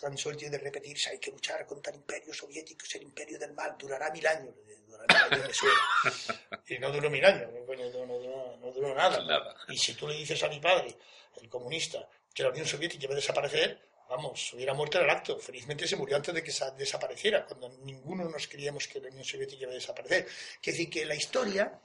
cansó 0.00 0.30
el 0.30 0.38
tío 0.38 0.50
de 0.50 0.58
repetir, 0.58 0.96
hay 1.10 1.18
que 1.18 1.30
luchar 1.30 1.66
contra 1.66 1.92
el 1.92 1.98
imperio 1.98 2.32
soviético, 2.32 2.86
es 2.86 2.94
el 2.94 3.02
imperio 3.02 3.38
del 3.38 3.52
mal, 3.52 3.76
durará 3.78 4.10
mil 4.10 4.26
años. 4.26 4.54
Durará 4.86 5.28
mil 5.28 5.34
años, 5.34 5.48
me 5.48 5.54
suena. 5.54 6.62
Y 6.68 6.78
no 6.78 6.90
duró 6.90 7.10
mil 7.10 7.24
años, 7.24 7.52
no, 7.52 7.66
coño, 7.66 7.90
no, 7.90 8.06
no 8.06 8.18
duró, 8.18 8.56
no 8.56 8.72
duró 8.72 8.94
nada. 8.94 9.22
Nada. 9.24 9.56
Y 9.68 9.76
si 9.76 9.94
tú 9.94 10.08
le 10.08 10.14
dices 10.14 10.42
a 10.42 10.48
mi 10.48 10.58
padre, 10.58 10.96
el 11.40 11.48
comunista, 11.50 12.08
que 12.32 12.42
la 12.42 12.48
Unión 12.48 12.66
Soviética 12.66 13.04
iba 13.04 13.12
a 13.12 13.16
desaparecer, 13.16 13.88
vamos, 14.08 14.52
hubiera 14.54 14.74
muerto 14.74 14.98
en 14.98 15.04
el 15.04 15.10
acto. 15.10 15.38
Felizmente 15.38 15.86
se 15.88 15.96
murió 15.96 16.16
antes 16.16 16.34
de 16.34 16.42
que 16.42 16.52
sa- 16.52 16.70
desapareciera, 16.72 17.44
cuando 17.46 17.68
ninguno 17.84 18.24
nos 18.28 18.46
creíamos 18.48 18.86
que 18.88 19.00
la 19.00 19.08
Unión 19.08 19.24
Soviética 19.24 19.62
iba 19.62 19.72
a 19.72 19.74
desaparecer. 19.74 20.28
Que 20.60 20.70
decir 20.72 20.90
que 20.90 21.04
la 21.04 21.14
historia, 21.14 21.80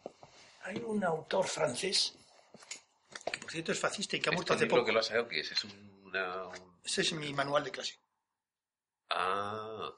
hay 0.64 0.78
un 0.78 1.04
autor 1.04 1.48
francés, 1.48 2.14
que 3.32 3.40
por 3.40 3.52
cierto 3.52 3.72
es 3.72 3.80
fascista 3.80 4.16
y 4.16 4.20
que 4.22 4.30
ha 4.30 4.32
muerto 4.34 4.54
Este 4.54 4.66
hace 4.66 4.70
poco. 4.70 4.86
que 4.86 4.92
lo 4.92 5.04
sacado, 5.04 5.28
que 5.28 5.40
es? 5.42 5.52
Es 5.52 5.64
una... 5.64 6.48
un- 6.48 6.80
Ese 6.84 7.02
es 7.02 7.12
mi 7.14 7.34
manual 7.34 7.64
de 7.64 7.72
clase. 7.72 8.00
Ah, 9.10 9.92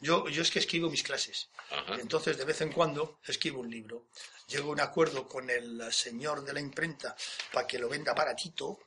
Yo, 0.00 0.28
yo 0.28 0.42
es 0.42 0.50
que 0.50 0.58
escribo 0.60 0.88
mis 0.90 1.02
clases. 1.02 1.48
ajá. 1.70 1.94
Entonces, 2.00 2.36
de 2.38 2.44
vez 2.44 2.60
en 2.60 2.72
cuando, 2.72 3.18
escribo 3.26 3.60
un 3.60 3.70
libro. 3.70 4.06
Llego 4.48 4.70
a 4.70 4.72
un 4.72 4.80
acuerdo 4.80 5.26
con 5.28 5.50
el 5.50 5.92
señor 5.92 6.44
de 6.44 6.52
la 6.52 6.60
imprenta 6.60 7.14
para 7.52 7.66
que 7.66 7.78
lo 7.78 7.88
venda 7.88 8.14
baratito. 8.14 8.78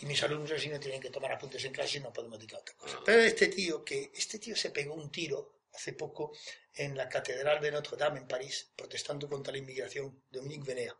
Y 0.00 0.06
mis 0.06 0.22
alumnos 0.22 0.52
así 0.52 0.68
no 0.68 0.80
tienen 0.80 1.00
que 1.00 1.10
tomar 1.10 1.32
apuntes 1.32 1.64
en 1.64 1.72
clase 1.72 1.98
y 1.98 2.00
no 2.00 2.12
podemos 2.12 2.38
dedicar 2.38 2.58
a 2.58 2.62
otra 2.62 2.74
cosa. 2.74 3.00
Pero 3.04 3.22
este 3.22 3.48
tío, 3.48 3.84
que 3.84 4.10
este 4.14 4.38
tío 4.38 4.56
se 4.56 4.70
pegó 4.70 4.94
un 4.94 5.10
tiro 5.10 5.60
hace 5.74 5.92
poco 5.92 6.32
en 6.74 6.96
la 6.96 7.08
Catedral 7.08 7.60
de 7.60 7.70
Notre 7.70 7.96
Dame 7.96 8.20
en 8.20 8.28
París, 8.28 8.70
protestando 8.74 9.28
contra 9.28 9.52
la 9.52 9.58
inmigración, 9.58 10.24
Dominique 10.30 10.66
Venea. 10.66 10.96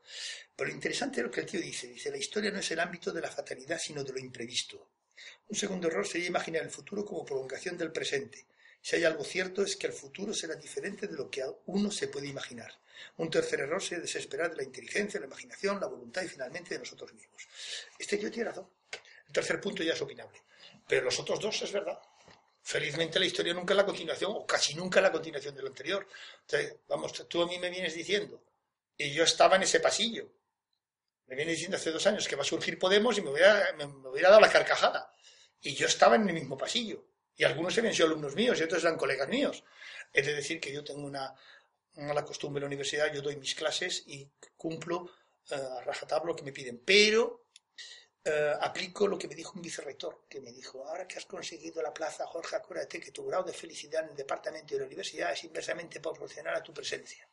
Pero 0.54 0.68
lo 0.68 0.74
interesante 0.74 1.20
es 1.20 1.26
lo 1.26 1.30
que 1.30 1.40
el 1.40 1.46
tío 1.46 1.60
dice. 1.60 1.86
Dice, 1.86 2.10
la 2.10 2.18
historia 2.18 2.50
no 2.50 2.60
es 2.60 2.70
el 2.70 2.80
ámbito 2.80 3.12
de 3.12 3.20
la 3.20 3.30
fatalidad, 3.30 3.78
sino 3.78 4.04
de 4.04 4.12
lo 4.12 4.18
imprevisto. 4.18 4.90
Un 5.48 5.56
segundo 5.56 5.88
error 5.88 6.06
sería 6.06 6.28
imaginar 6.28 6.62
el 6.62 6.70
futuro 6.70 7.04
como 7.04 7.24
prolongación 7.24 7.76
del 7.76 7.92
presente. 7.92 8.46
Si 8.82 8.96
hay 8.96 9.04
algo 9.04 9.24
cierto 9.24 9.62
es 9.62 9.76
que 9.76 9.88
el 9.88 9.92
futuro 9.92 10.32
será 10.32 10.54
diferente 10.54 11.06
de 11.06 11.16
lo 11.16 11.30
que 11.30 11.44
uno 11.66 11.90
se 11.90 12.08
puede 12.08 12.28
imaginar. 12.28 12.72
Un 13.16 13.30
tercer 13.30 13.60
error 13.60 13.82
sería 13.82 14.00
desesperar 14.00 14.50
de 14.50 14.56
la 14.56 14.62
inteligencia, 14.62 15.20
la 15.20 15.26
imaginación, 15.26 15.80
la 15.80 15.86
voluntad 15.86 16.22
y 16.22 16.28
finalmente 16.28 16.74
de 16.74 16.80
nosotros 16.80 17.12
mismos. 17.12 17.46
Este 17.98 18.16
tío 18.16 18.30
tiene 18.30 18.50
razón. 18.50 18.68
El 19.30 19.34
tercer 19.34 19.60
punto 19.60 19.84
ya 19.84 19.92
es 19.92 20.02
opinable. 20.02 20.42
Pero 20.88 21.04
los 21.04 21.20
otros 21.20 21.38
dos 21.38 21.62
es 21.62 21.70
verdad. 21.70 22.00
Felizmente 22.62 23.20
la 23.20 23.26
historia 23.26 23.54
nunca 23.54 23.74
es 23.74 23.76
la 23.76 23.86
continuación, 23.86 24.32
o 24.34 24.44
casi 24.44 24.74
nunca 24.74 24.98
es 24.98 25.04
la 25.04 25.12
continuación 25.12 25.54
de 25.54 25.64
anterior. 25.64 26.04
Vamos, 26.88 27.28
tú 27.28 27.40
a 27.40 27.46
mí 27.46 27.56
me 27.60 27.70
vienes 27.70 27.94
diciendo, 27.94 28.42
y 28.96 29.12
yo 29.12 29.22
estaba 29.22 29.54
en 29.54 29.62
ese 29.62 29.78
pasillo. 29.78 30.32
Me 31.28 31.36
vienes 31.36 31.54
diciendo 31.54 31.76
hace 31.76 31.92
dos 31.92 32.04
años 32.08 32.26
que 32.26 32.34
va 32.34 32.42
a 32.42 32.44
surgir 32.44 32.76
Podemos 32.76 33.16
y 33.18 33.20
me 33.20 33.30
hubiera, 33.30 33.72
dado 34.20 34.40
la 34.40 34.50
carcajada. 34.50 35.12
Y 35.60 35.74
yo 35.74 35.86
estaba 35.86 36.16
en 36.16 36.28
el 36.28 36.34
mismo 36.34 36.58
pasillo. 36.58 37.06
Y 37.36 37.44
algunos 37.44 37.78
habían 37.78 37.94
sido 37.94 38.06
alumnos 38.06 38.34
míos 38.34 38.58
y 38.58 38.64
otros 38.64 38.82
eran 38.82 38.96
colegas 38.96 39.28
míos. 39.28 39.62
Es 40.12 40.26
de 40.26 40.34
decir 40.34 40.58
que 40.58 40.72
yo 40.72 40.82
tengo 40.82 41.06
una, 41.06 41.32
una 41.94 42.24
costumbre 42.24 42.58
en 42.58 42.62
la 42.62 42.66
universidad, 42.66 43.12
yo 43.14 43.22
doy 43.22 43.36
mis 43.36 43.54
clases 43.54 44.02
y 44.08 44.28
cumplo 44.56 45.08
eh, 45.52 45.54
a 45.54 45.82
rajatabla 45.82 46.32
lo 46.32 46.36
que 46.36 46.42
me 46.42 46.52
piden. 46.52 46.82
Pero 46.84 47.39
eh, 48.22 48.54
aplico 48.60 49.06
lo 49.06 49.18
que 49.18 49.26
me 49.26 49.34
dijo 49.34 49.52
un 49.54 49.62
vicerrector, 49.62 50.26
que 50.28 50.40
me 50.40 50.52
dijo, 50.52 50.86
ahora 50.86 51.08
que 51.08 51.16
has 51.16 51.24
conseguido 51.24 51.80
la 51.80 51.92
plaza, 51.92 52.26
Jorge, 52.26 52.56
acuérdate 52.56 53.00
que 53.00 53.12
tu 53.12 53.24
grado 53.24 53.44
de 53.44 53.52
felicidad 53.52 54.04
en 54.04 54.10
el 54.10 54.16
departamento 54.16 54.74
de 54.74 54.80
la 54.80 54.86
universidad 54.86 55.32
es 55.32 55.44
inversamente 55.44 56.00
proporcional 56.00 56.54
a 56.54 56.62
tu 56.62 56.74
presencia. 56.74 57.26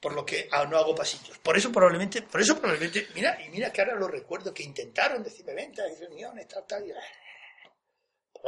Por 0.00 0.12
lo 0.12 0.24
que 0.24 0.48
ah, 0.52 0.64
no 0.64 0.78
hago 0.78 0.94
pasillos. 0.94 1.38
Por 1.38 1.56
eso 1.56 1.72
probablemente, 1.72 2.22
por 2.22 2.40
eso 2.40 2.56
probablemente, 2.56 3.08
mira, 3.16 3.42
y 3.44 3.48
mira 3.48 3.72
que 3.72 3.80
ahora 3.80 3.96
lo 3.96 4.06
recuerdo, 4.06 4.54
que 4.54 4.62
intentaron 4.62 5.24
decirme, 5.24 5.54
venta, 5.54 5.82
hay 5.82 5.96
reuniones, 5.96 6.46
tal, 6.46 6.64
tal, 6.64 6.86
y, 6.86 6.92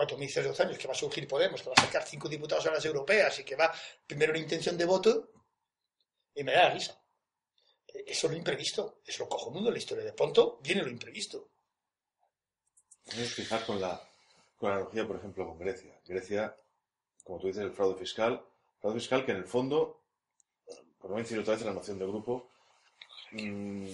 tú 0.06 0.16
me 0.16 0.26
dices 0.26 0.44
dos 0.44 0.60
años 0.60 0.78
que 0.78 0.86
va 0.86 0.92
a 0.92 0.96
surgir 0.96 1.26
Podemos, 1.26 1.60
que 1.60 1.70
va 1.70 1.74
a 1.76 1.84
sacar 1.84 2.06
cinco 2.06 2.28
diputados 2.28 2.66
a 2.66 2.70
las 2.70 2.84
europeas 2.84 3.36
y 3.40 3.44
que 3.44 3.56
va 3.56 3.74
primero 4.06 4.30
una 4.30 4.38
intención 4.38 4.78
de 4.78 4.84
voto, 4.84 5.32
y 6.36 6.44
me 6.44 6.52
da 6.52 6.68
la 6.68 6.74
risa. 6.74 6.99
Eso 8.06 8.26
es 8.26 8.32
lo 8.32 8.38
imprevisto, 8.38 9.00
es 9.06 9.18
lo 9.18 9.28
cojonudo 9.28 9.66
de 9.66 9.72
la 9.72 9.78
historia. 9.78 10.04
De 10.04 10.12
pronto 10.12 10.58
viene 10.62 10.82
lo 10.82 10.90
imprevisto. 10.90 11.48
Podemos 13.04 13.32
fijar 13.34 13.66
con 13.66 13.80
la, 13.80 14.00
con 14.58 14.70
la 14.70 14.76
analogía, 14.76 15.06
por 15.06 15.16
ejemplo, 15.16 15.46
con 15.46 15.58
Grecia. 15.58 15.98
Grecia, 16.06 16.56
como 17.24 17.38
tú 17.38 17.48
dices, 17.48 17.62
el 17.62 17.72
fraude 17.72 17.98
fiscal. 17.98 18.44
Fraude 18.80 19.00
fiscal 19.00 19.24
que 19.24 19.32
en 19.32 19.38
el 19.38 19.46
fondo, 19.46 20.02
por 20.98 21.10
no 21.10 21.16
decir 21.16 21.38
otra 21.38 21.54
vez 21.54 21.64
la 21.64 21.72
noción 21.72 21.98
de 21.98 22.06
grupo, 22.06 22.50
mm, 23.32 23.90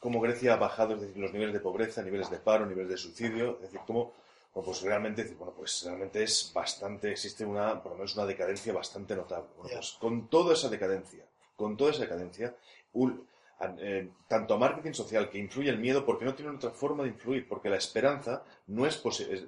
cómo 0.00 0.20
Grecia 0.20 0.54
ha 0.54 0.56
bajado 0.56 0.94
es 0.94 1.00
decir, 1.00 1.16
los 1.16 1.32
niveles 1.32 1.54
de 1.54 1.60
pobreza, 1.60 2.02
niveles 2.02 2.30
de 2.30 2.38
paro, 2.38 2.66
niveles 2.66 2.90
de 2.90 2.96
suicidio, 2.98 3.56
es 3.56 3.62
decir, 3.62 3.80
cómo 3.86 4.12
bueno, 4.54 4.66
pues 4.66 4.82
realmente, 4.82 5.24
bueno, 5.36 5.52
pues 5.52 5.82
realmente 5.84 6.22
es 6.22 6.52
bastante, 6.54 7.10
existe 7.10 7.44
una, 7.44 7.82
por 7.82 7.92
lo 7.92 7.98
menos 7.98 8.14
una 8.14 8.24
decadencia 8.24 8.72
bastante 8.72 9.16
notable. 9.16 9.48
Bueno, 9.56 9.70
pues 9.72 9.96
con 9.98 10.28
toda 10.28 10.54
esa 10.54 10.68
decadencia, 10.68 11.26
con 11.56 11.76
toda 11.76 11.90
esa 11.92 12.02
decadencia, 12.02 12.54
un- 12.92 13.26
a- 13.60 13.74
eh, 13.78 14.08
tanto 14.28 14.54
a 14.54 14.58
marketing 14.58 14.92
social 14.92 15.30
que 15.30 15.38
influye 15.38 15.70
el 15.70 15.78
miedo 15.78 16.04
porque 16.04 16.24
no 16.24 16.34
tiene 16.34 16.50
otra 16.50 16.70
forma 16.70 17.04
de 17.04 17.10
influir, 17.10 17.46
porque 17.48 17.68
la 17.70 17.76
esperanza 17.76 18.42
no 18.66 18.84
es, 18.86 19.00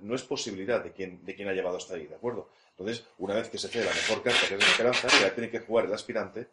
no 0.03 0.15
es 0.15 0.23
posibilidad 0.23 0.83
de 0.83 0.93
quien, 0.93 1.25
de 1.25 1.35
quien 1.35 1.49
ha 1.49 1.53
llevado 1.53 1.77
hasta 1.77 1.95
ahí, 1.95 2.07
¿de 2.07 2.15
acuerdo? 2.15 2.49
Entonces, 2.71 3.05
una 3.19 3.35
vez 3.35 3.49
que 3.49 3.59
se 3.59 3.69
cede 3.69 3.85
la 3.85 3.91
mejor 3.95 4.23
carta, 4.23 4.47
que 4.49 4.55
es 4.55 4.61
la 4.61 4.67
esperanza, 4.67 5.09
que 5.09 5.25
la 5.25 5.35
tiene 5.35 5.51
que 5.51 5.61
jugar 5.61 5.87
el 5.87 5.95
aspirante, 5.95 6.47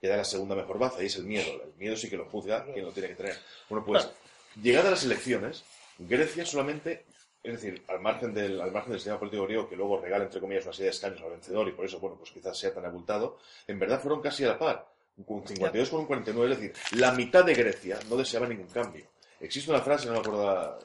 queda 0.00 0.16
la 0.16 0.24
segunda 0.24 0.54
mejor 0.54 0.78
baza, 0.78 1.02
y 1.02 1.06
es 1.06 1.16
el 1.16 1.24
miedo. 1.24 1.62
El 1.62 1.74
miedo 1.78 1.96
sí 1.96 2.08
que 2.08 2.16
lo 2.16 2.26
juzga 2.26 2.64
quien 2.72 2.84
lo 2.84 2.92
tiene 2.92 3.08
que 3.10 3.14
tener. 3.16 3.36
Bueno, 3.68 3.84
pues, 3.84 4.08
llegadas 4.62 4.90
las 4.90 5.04
elecciones, 5.04 5.64
Grecia 5.98 6.46
solamente, 6.46 7.04
es 7.42 7.52
decir, 7.60 7.84
al 7.88 8.00
margen 8.00 8.32
del, 8.32 8.60
al 8.60 8.72
margen 8.72 8.92
del 8.92 9.00
sistema 9.00 9.18
político 9.18 9.44
griego, 9.44 9.68
que 9.68 9.76
luego 9.76 10.00
regala, 10.00 10.24
entre 10.24 10.40
comillas, 10.40 10.64
una 10.64 10.72
serie 10.72 10.86
de 10.90 10.94
escaños 10.96 11.20
al 11.22 11.30
vencedor, 11.30 11.68
y 11.68 11.72
por 11.72 11.84
eso, 11.84 11.98
bueno, 12.00 12.16
pues 12.16 12.30
quizás 12.30 12.56
sea 12.58 12.72
tan 12.72 12.84
abultado, 12.86 13.38
en 13.66 13.78
verdad 13.78 14.00
fueron 14.00 14.20
casi 14.22 14.44
a 14.44 14.48
la 14.48 14.58
par, 14.58 14.93
un 15.16 15.46
52 15.46 15.90
con 15.90 16.00
un 16.00 16.06
49, 16.06 16.52
es 16.54 16.60
decir, 16.60 16.98
la 16.98 17.12
mitad 17.12 17.44
de 17.44 17.54
Grecia 17.54 17.98
no 18.08 18.16
deseaba 18.16 18.46
ningún 18.48 18.66
cambio. 18.68 19.04
Existe 19.40 19.70
una 19.70 19.80
frase, 19.80 20.06
no 20.06 20.14
me 20.14 20.18
acuerdo 20.20 20.44
la- 20.46 20.78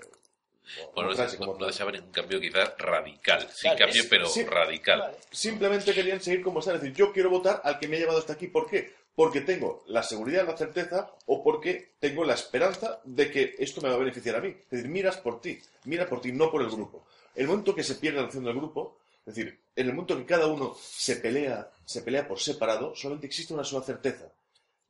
Bueno, 0.94 1.10
una 1.10 1.10
no, 1.10 1.16
frase 1.16 1.38
no, 1.40 1.46
como 1.48 1.60
no 1.60 1.66
deseaban 1.66 1.96
ningún 1.96 2.12
cambio 2.12 2.40
quizás 2.40 2.74
radical. 2.78 3.48
Sin 3.52 3.70
Vale, 3.72 3.80
cambio, 3.80 4.02
es- 4.04 4.08
pero 4.08 4.28
sí, 4.28 4.44
radical. 4.44 5.00
Vale. 5.00 5.18
Simplemente 5.32 5.94
querían 5.94 6.22
seguir 6.22 6.42
como 6.44 6.60
están. 6.60 6.76
Es 6.76 6.82
decir, 6.82 6.96
yo 6.96 7.12
quiero 7.12 7.30
votar 7.32 7.62
al 7.64 7.80
que 7.80 7.88
me 7.88 7.96
ha 7.98 8.00
llevado 8.00 8.20
hasta 8.20 8.34
aquí. 8.34 8.48
¿Por 8.48 8.70
qué? 8.70 8.98
porque 9.16 9.42
tengo 9.42 9.84
la 9.88 10.02
seguridad, 10.02 10.48
la 10.48 10.56
certeza 10.56 11.12
o 11.26 11.44
porque 11.44 11.90
tengo 12.00 12.24
la 12.24 12.36
esperanza 12.36 13.02
de 13.04 13.30
que 13.30 13.54
esto 13.60 13.82
me 13.82 13.90
va 13.90 13.96
a 13.96 13.98
beneficiar 13.98 14.38
a 14.38 14.40
mí. 14.40 14.48
Es 14.48 14.70
decir, 14.70 14.88
miras 14.88 15.18
por 15.18 15.42
ti, 15.42 15.60
mira 15.84 16.08
por 16.08 16.22
ti, 16.22 16.32
no 16.32 16.50
por 16.50 16.62
el 16.62 16.70
grupo. 16.70 17.04
El 17.36 17.48
momento 17.48 17.76
que 17.76 17.84
se 17.84 17.96
pierde 17.96 18.20
la 18.22 18.28
acción 18.28 18.46
del 18.46 18.54
grupo, 18.56 19.00
es 19.30 19.36
decir, 19.36 19.60
en 19.76 19.88
el 19.88 19.94
momento 19.94 20.18
que 20.18 20.26
cada 20.26 20.48
uno 20.48 20.76
se 20.82 21.16
pelea, 21.18 21.70
se 21.86 22.02
pelea 22.02 22.28
por 22.28 22.40
separado, 22.40 22.96
solamente 22.96 23.28
existe 23.28 23.54
una 23.54 23.64
sola 23.64 23.86
certeza. 23.86 24.26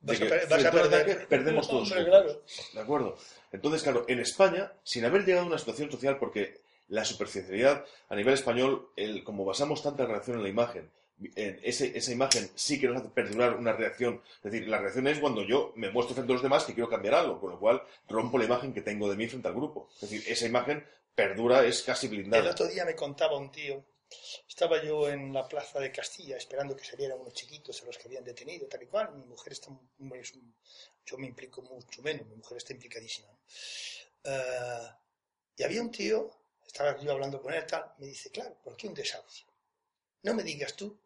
De 0.00 0.16
que 0.16 0.24
a 0.24 0.70
perder. 0.70 0.84
ataque 1.02 1.14
perdemos 1.28 1.68
todos 1.68 1.90
Hombre, 1.90 2.06
claro. 2.06 2.42
¿De 2.72 2.80
acuerdo? 2.80 3.18
Entonces, 3.52 3.82
claro, 3.82 4.04
en 4.08 4.18
España, 4.20 4.72
sin 4.82 5.04
haber 5.04 5.24
llegado 5.26 5.44
a 5.44 5.48
una 5.48 5.58
situación 5.58 5.90
social, 5.90 6.18
porque 6.18 6.60
la 6.88 7.04
superficialidad 7.04 7.84
a 8.08 8.16
nivel 8.16 8.32
español, 8.34 8.88
el, 8.96 9.22
como 9.22 9.44
basamos 9.44 9.82
tanta 9.82 10.06
reacción 10.06 10.38
en 10.38 10.42
la 10.42 10.48
imagen, 10.48 10.90
en 11.36 11.60
ese- 11.62 11.96
esa 11.98 12.12
imagen 12.12 12.48
sí 12.54 12.80
que 12.80 12.88
nos 12.88 12.96
hace 13.02 13.10
perdurar 13.10 13.56
una 13.56 13.74
reacción. 13.74 14.22
Es 14.42 14.50
decir, 14.50 14.66
la 14.68 14.78
reacción 14.78 15.06
es 15.06 15.18
cuando 15.18 15.42
yo 15.44 15.72
me 15.76 15.90
muestro 15.90 16.14
frente 16.14 16.32
a 16.32 16.34
los 16.34 16.42
demás 16.42 16.64
que 16.64 16.72
quiero 16.72 16.88
cambiar 16.88 17.14
algo, 17.16 17.38
con 17.38 17.50
lo 17.50 17.58
cual 17.60 17.82
rompo 18.08 18.38
la 18.38 18.46
imagen 18.46 18.72
que 18.72 18.80
tengo 18.80 19.08
de 19.10 19.16
mí 19.16 19.28
frente 19.28 19.48
al 19.48 19.54
grupo. 19.54 19.90
Es 19.96 20.08
decir, 20.10 20.24
esa 20.26 20.46
imagen 20.46 20.82
perdura, 21.14 21.66
es 21.66 21.82
casi 21.82 22.06
El 22.06 22.12
blindada. 22.12 22.50
otro 22.52 22.66
día 22.68 22.86
me 22.86 22.94
contaba 22.96 23.36
un 23.36 23.52
tío, 23.52 23.84
estaba 24.48 24.82
yo 24.82 25.08
en 25.08 25.32
la 25.32 25.46
plaza 25.48 25.78
de 25.80 25.92
Castilla 25.92 26.36
esperando 26.36 26.76
que 26.76 26.84
salieran 26.84 27.20
unos 27.20 27.34
chiquitos 27.34 27.82
a 27.82 27.86
los 27.86 27.96
que 27.96 28.08
habían 28.08 28.24
detenido, 28.24 28.66
tal 28.66 28.82
y 28.82 28.86
cual. 28.86 29.12
Mi 29.14 29.24
mujer 29.24 29.52
está 29.52 29.70
yo 31.06 31.18
me 31.18 31.26
implico 31.26 31.62
mucho 31.62 32.02
menos, 32.02 32.26
mi 32.26 32.36
mujer 32.36 32.58
está 32.58 32.72
implicadísima. 32.72 33.28
Eh, 34.24 34.88
y 35.56 35.62
había 35.62 35.82
un 35.82 35.90
tío, 35.90 36.30
estaba 36.66 36.98
yo 37.00 37.10
hablando 37.10 37.40
con 37.40 37.52
él, 37.52 37.66
tal, 37.66 37.92
me 37.98 38.06
dice, 38.06 38.30
claro, 38.30 38.56
¿por 38.62 38.76
qué 38.76 38.86
un 38.86 38.94
desahucio? 38.94 39.46
No 40.22 40.34
me 40.34 40.42
digas 40.42 40.74
tú, 40.74 40.98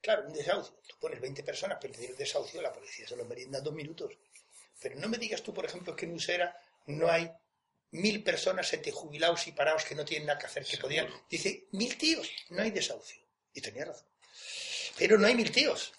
claro, 0.00 0.26
un 0.26 0.32
desahucio. 0.32 0.74
Tú 0.88 0.96
pones 0.98 1.20
20 1.20 1.42
personas 1.42 1.78
para 1.78 1.92
pedir 1.92 2.10
el 2.10 2.16
desahucio, 2.16 2.60
la 2.62 2.72
policía 2.72 3.06
se 3.06 3.16
lo 3.16 3.24
merienda 3.24 3.58
en 3.58 3.64
dos 3.64 3.74
minutos. 3.74 4.12
Pero 4.80 4.96
no 4.98 5.08
me 5.08 5.18
digas 5.18 5.42
tú, 5.42 5.54
por 5.54 5.64
ejemplo, 5.64 5.94
que 5.94 6.06
en 6.06 6.14
Usera 6.14 6.58
no 6.86 7.08
hay 7.10 7.30
mil 7.94 8.22
personas 8.22 8.72
entre 8.72 8.92
jubilados 8.92 9.46
y 9.48 9.52
parados 9.52 9.84
que 9.84 9.94
no 9.94 10.04
tienen 10.04 10.26
nada 10.26 10.38
que 10.38 10.46
hacer, 10.46 10.64
que 10.64 10.76
podían. 10.78 11.08
Dice, 11.30 11.64
mil 11.72 11.96
tíos, 11.96 12.28
no 12.50 12.62
hay 12.62 12.70
desahucio. 12.70 13.20
Y 13.54 13.60
tenía 13.60 13.84
razón. 13.86 14.06
Pero 14.98 15.18
no 15.18 15.26
hay 15.26 15.34
mil 15.34 15.50
tíos. 15.50 15.92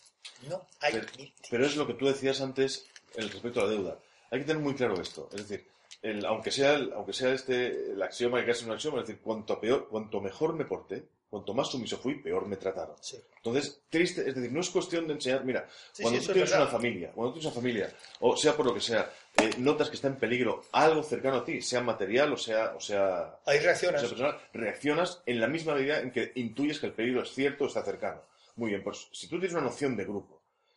No 0.50 0.68
hay 0.80 0.94
Pero, 0.94 1.06
mil 1.18 1.34
tíos. 1.34 1.48
pero 1.50 1.66
es 1.66 1.76
lo 1.76 1.88
que 1.88 1.94
tú 1.96 2.06
decías 2.08 2.42
antes 2.42 2.86
el 3.16 3.30
respecto 3.30 3.62
a 3.62 3.64
la 3.64 3.70
deuda. 3.70 4.00
Hay 4.32 4.40
que 4.40 4.46
tener 4.46 4.62
muy 4.62 4.76
claro 4.76 5.00
esto. 5.02 5.30
Es 5.34 5.48
decir, 5.48 5.68
el- 6.02 6.26
aunque 6.26 6.52
sea, 6.52 6.74
el, 6.74 6.92
aunque 6.94 7.14
sea 7.14 7.32
este 7.34 7.68
el 7.94 8.02
axioma 8.02 8.40
que 8.42 8.48
casi 8.48 8.60
es 8.62 8.66
un 8.66 8.74
axioma, 8.74 9.02
es 9.02 9.08
decir, 9.08 9.22
cuanto, 9.22 9.60
peor, 9.60 9.88
cuanto 9.90 10.20
mejor 10.22 10.54
me 10.54 10.66
porté, 10.66 11.04
cuanto 11.36 11.54
más 11.54 11.68
sumiso 11.70 11.98
fui, 11.98 12.16
peor 12.16 12.48
me 12.48 12.56
trataron. 12.56 12.96
Sí. 13.02 13.18
Entonces, 13.38 13.82
triste, 13.90 14.22
es 14.28 14.34
decir, 14.36 14.52
no 14.52 14.62
es 14.62 14.70
cuestión 14.70 15.06
de 15.06 15.14
enseñar, 15.16 15.44
mira, 15.44 15.68
Sí, 15.92 16.02
cuando 16.02 16.22
sí, 16.22 16.28
tú 16.28 16.34
tienes 16.34 16.52
una 16.54 16.68
familia, 16.68 17.12
cuando 17.14 17.34
tú 17.34 17.40
tienes 17.40 17.54
una 17.54 17.62
familia, 17.62 17.94
o 18.22 18.38
sea 18.38 18.54
por 18.56 18.66
lo 18.66 18.74
que 18.74 18.80
sea, 18.80 19.12
eh, 19.36 19.50
notas 19.58 19.90
que 19.90 19.96
está 19.98 20.08
en 20.08 20.16
peligro 20.16 20.62
algo 20.72 21.04
cercano 21.04 21.38
a 21.38 21.46
ti, 21.46 21.62
sea 21.62 21.82
material 21.82 22.32
o 22.32 22.38
sea, 22.38 22.74
o 22.76 22.80
sea, 22.80 23.40
Ahí 23.46 23.58
o 23.58 23.62
reaccionas. 23.64 24.02
sea 24.02 24.10
personal, 24.10 24.40
reaccionas 24.54 25.22
en 25.26 25.42
la 25.42 25.48
misma 25.48 25.74
medida 25.76 26.00
en 26.00 26.12
que 26.12 26.32
intuyes 26.36 26.80
que 26.80 26.86
el 26.88 26.94
peligro 26.94 27.22
es 27.24 27.32
cierto 27.34 27.66
o 27.66 27.68
está 27.68 27.84
cercano. 27.84 28.22
Muy 28.56 28.70
bien, 28.70 28.82
pues 28.84 29.10
si 29.12 29.28
tú 29.28 29.38
tienes 29.38 29.52
una 29.52 29.64
noción 29.66 29.98
de 29.98 30.06
grupo, 30.06 30.35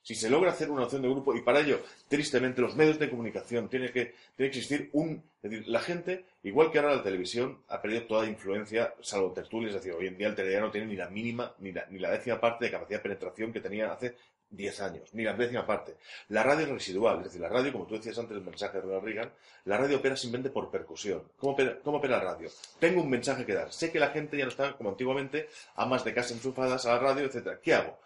si 0.08 0.14
se 0.14 0.30
logra 0.30 0.52
hacer 0.52 0.70
una 0.70 0.80
noción 0.80 1.02
de 1.02 1.08
grupo, 1.10 1.36
y 1.36 1.42
para 1.42 1.60
ello, 1.60 1.82
tristemente, 2.08 2.62
los 2.62 2.74
medios 2.74 2.98
de 2.98 3.10
comunicación, 3.10 3.68
tiene 3.68 3.92
que, 3.92 4.14
tiene 4.34 4.50
que 4.50 4.58
existir 4.58 4.88
un... 4.94 5.22
Es 5.42 5.50
decir, 5.50 5.68
la 5.68 5.80
gente, 5.80 6.24
igual 6.44 6.72
que 6.72 6.78
ahora 6.78 6.96
la 6.96 7.02
televisión, 7.02 7.58
ha 7.68 7.82
perdido 7.82 8.04
toda 8.04 8.24
influencia, 8.24 8.94
salvo 9.02 9.32
tertulias, 9.32 9.74
es 9.74 9.82
decir, 9.82 9.92
hoy 9.92 10.06
en 10.06 10.16
día 10.16 10.28
el 10.28 10.34
telediario 10.34 10.68
no 10.68 10.72
tiene 10.72 10.86
ni 10.86 10.96
la 10.96 11.10
mínima, 11.10 11.54
ni 11.58 11.72
la, 11.72 11.84
ni 11.90 11.98
la 11.98 12.10
décima 12.10 12.40
parte 12.40 12.64
de 12.64 12.70
capacidad 12.70 13.00
de 13.00 13.02
penetración 13.02 13.52
que 13.52 13.60
tenía 13.60 13.92
hace 13.92 14.14
10 14.48 14.80
años, 14.80 15.10
ni 15.12 15.24
la 15.24 15.34
décima 15.34 15.66
parte. 15.66 15.96
La 16.28 16.42
radio 16.42 16.64
es 16.64 16.72
residual, 16.72 17.18
es 17.18 17.24
decir, 17.24 17.42
la 17.42 17.50
radio, 17.50 17.70
como 17.70 17.86
tú 17.86 17.96
decías 17.96 18.18
antes 18.18 18.34
del 18.34 18.46
mensaje 18.46 18.78
de 18.78 18.84
Ronald 18.84 19.04
Reagan, 19.04 19.30
la 19.66 19.76
radio 19.76 19.98
opera 19.98 20.16
simplemente 20.16 20.48
por 20.48 20.70
percusión. 20.70 21.22
¿Cómo 21.36 21.52
opera, 21.52 21.78
¿Cómo 21.84 22.02
la 22.02 22.18
radio? 22.18 22.48
Tengo 22.78 23.02
un 23.02 23.10
mensaje 23.10 23.44
que 23.44 23.52
dar. 23.52 23.70
Sé 23.74 23.92
que 23.92 24.00
la 24.00 24.08
gente 24.08 24.38
ya 24.38 24.44
no 24.44 24.50
está 24.50 24.74
como 24.74 24.88
antiguamente, 24.88 25.50
amas 25.74 26.02
de 26.02 26.14
casa 26.14 26.32
enchufadas 26.32 26.86
a 26.86 26.94
la 26.94 26.98
radio, 26.98 27.26
etcétera. 27.26 27.60
¿Qué 27.62 27.74
hago? 27.74 27.98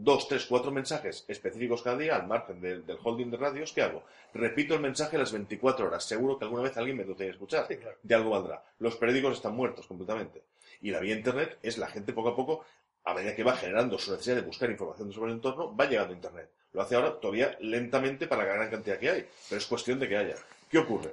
Dos, 0.00 0.28
tres, 0.28 0.46
cuatro 0.46 0.70
mensajes 0.70 1.24
específicos 1.26 1.82
cada 1.82 1.96
día, 1.96 2.14
al 2.14 2.28
margen 2.28 2.60
del, 2.60 2.86
del 2.86 2.98
holding 3.02 3.32
de 3.32 3.36
radios, 3.36 3.72
¿qué 3.72 3.82
hago? 3.82 4.04
Repito 4.32 4.74
el 4.74 4.80
mensaje 4.80 5.18
las 5.18 5.32
24 5.32 5.88
horas. 5.88 6.04
Seguro 6.04 6.38
que 6.38 6.44
alguna 6.44 6.62
vez 6.62 6.76
alguien 6.76 6.98
me 6.98 7.04
lo 7.04 7.16
tiene 7.16 7.32
que 7.32 7.34
escuchar. 7.34 7.66
Sí, 7.66 7.78
claro. 7.78 7.96
De 8.00 8.14
algo 8.14 8.30
valdrá. 8.30 8.62
Los 8.78 8.94
periódicos 8.94 9.32
están 9.32 9.56
muertos 9.56 9.88
completamente. 9.88 10.44
Y 10.82 10.92
la 10.92 11.00
vía 11.00 11.16
Internet 11.16 11.58
es 11.64 11.78
la 11.78 11.88
gente 11.88 12.12
poco 12.12 12.28
a 12.28 12.36
poco, 12.36 12.64
a 13.06 13.12
medida 13.12 13.34
que 13.34 13.42
va 13.42 13.56
generando 13.56 13.98
su 13.98 14.12
necesidad 14.12 14.36
de 14.36 14.42
buscar 14.42 14.70
información 14.70 15.12
sobre 15.12 15.32
el 15.32 15.38
entorno, 15.38 15.74
va 15.74 15.86
llegando 15.86 16.12
a 16.12 16.16
Internet. 16.16 16.48
Lo 16.74 16.82
hace 16.82 16.94
ahora 16.94 17.18
todavía 17.18 17.56
lentamente 17.58 18.28
para 18.28 18.44
la 18.44 18.54
gran 18.54 18.70
cantidad 18.70 19.00
que 19.00 19.10
hay, 19.10 19.26
pero 19.48 19.58
es 19.60 19.66
cuestión 19.66 19.98
de 19.98 20.08
que 20.08 20.16
haya. 20.16 20.36
¿Qué 20.70 20.78
ocurre? 20.78 21.12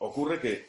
Ocurre 0.00 0.38
que 0.38 0.66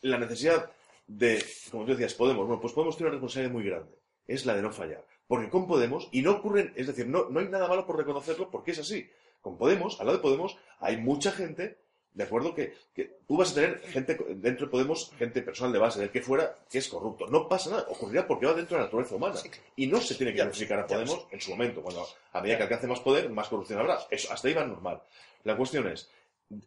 la 0.00 0.16
necesidad 0.16 0.70
de, 1.06 1.44
como 1.70 1.84
tú 1.84 1.90
decías, 1.90 2.14
Podemos, 2.14 2.46
bueno, 2.46 2.62
pues 2.62 2.72
Podemos 2.72 2.96
tiene 2.96 3.08
una 3.10 3.16
responsabilidad 3.16 3.52
muy 3.52 3.64
grande. 3.64 3.98
Es 4.26 4.46
la 4.46 4.54
de 4.54 4.62
no 4.62 4.72
fallar. 4.72 5.04
Porque 5.28 5.50
con 5.50 5.66
Podemos, 5.66 6.08
y 6.10 6.22
no 6.22 6.32
ocurren, 6.32 6.72
es 6.74 6.86
decir, 6.86 7.06
no, 7.06 7.28
no 7.28 7.38
hay 7.38 7.48
nada 7.48 7.68
malo 7.68 7.86
por 7.86 7.96
reconocerlo 7.96 8.50
porque 8.50 8.72
es 8.72 8.78
así. 8.78 9.08
Con 9.42 9.58
Podemos, 9.58 10.00
al 10.00 10.06
lado 10.06 10.18
de 10.18 10.22
Podemos, 10.22 10.56
hay 10.80 10.96
mucha 10.96 11.30
gente, 11.30 11.78
de 12.14 12.24
acuerdo, 12.24 12.54
que, 12.54 12.74
que 12.94 13.18
tú 13.26 13.36
vas 13.36 13.52
a 13.52 13.54
tener 13.54 13.78
gente 13.80 14.18
dentro 14.36 14.66
de 14.66 14.72
Podemos, 14.72 15.12
gente 15.18 15.42
personal 15.42 15.72
de 15.72 15.78
base, 15.78 16.00
del 16.00 16.10
que 16.10 16.22
fuera, 16.22 16.56
que 16.70 16.78
es 16.78 16.88
corrupto. 16.88 17.26
No 17.26 17.46
pasa 17.46 17.70
nada, 17.70 17.86
ocurrirá 17.90 18.26
porque 18.26 18.46
va 18.46 18.54
dentro 18.54 18.76
de 18.76 18.80
la 18.80 18.86
naturaleza 18.86 19.14
humana. 19.14 19.36
Sí, 19.36 19.50
claro. 19.50 19.64
Y 19.76 19.86
no 19.86 20.00
se 20.00 20.14
tiene 20.14 20.32
que 20.32 20.38
Ya, 20.38 20.46
notificar 20.46 20.80
a 20.80 20.86
Podemos 20.86 21.26
en 21.30 21.40
su 21.40 21.50
momento, 21.50 21.82
cuando 21.82 22.06
a 22.32 22.40
medida 22.40 22.56
que 22.56 22.62
alcance 22.62 22.86
más 22.86 23.00
poder, 23.00 23.28
más 23.28 23.48
corrupción 23.48 23.78
habrá. 23.78 23.98
Eso, 24.10 24.32
hasta 24.32 24.48
ahí 24.48 24.54
va 24.54 24.64
normal. 24.64 25.02
La 25.44 25.56
cuestión 25.56 25.86
es, 25.88 26.10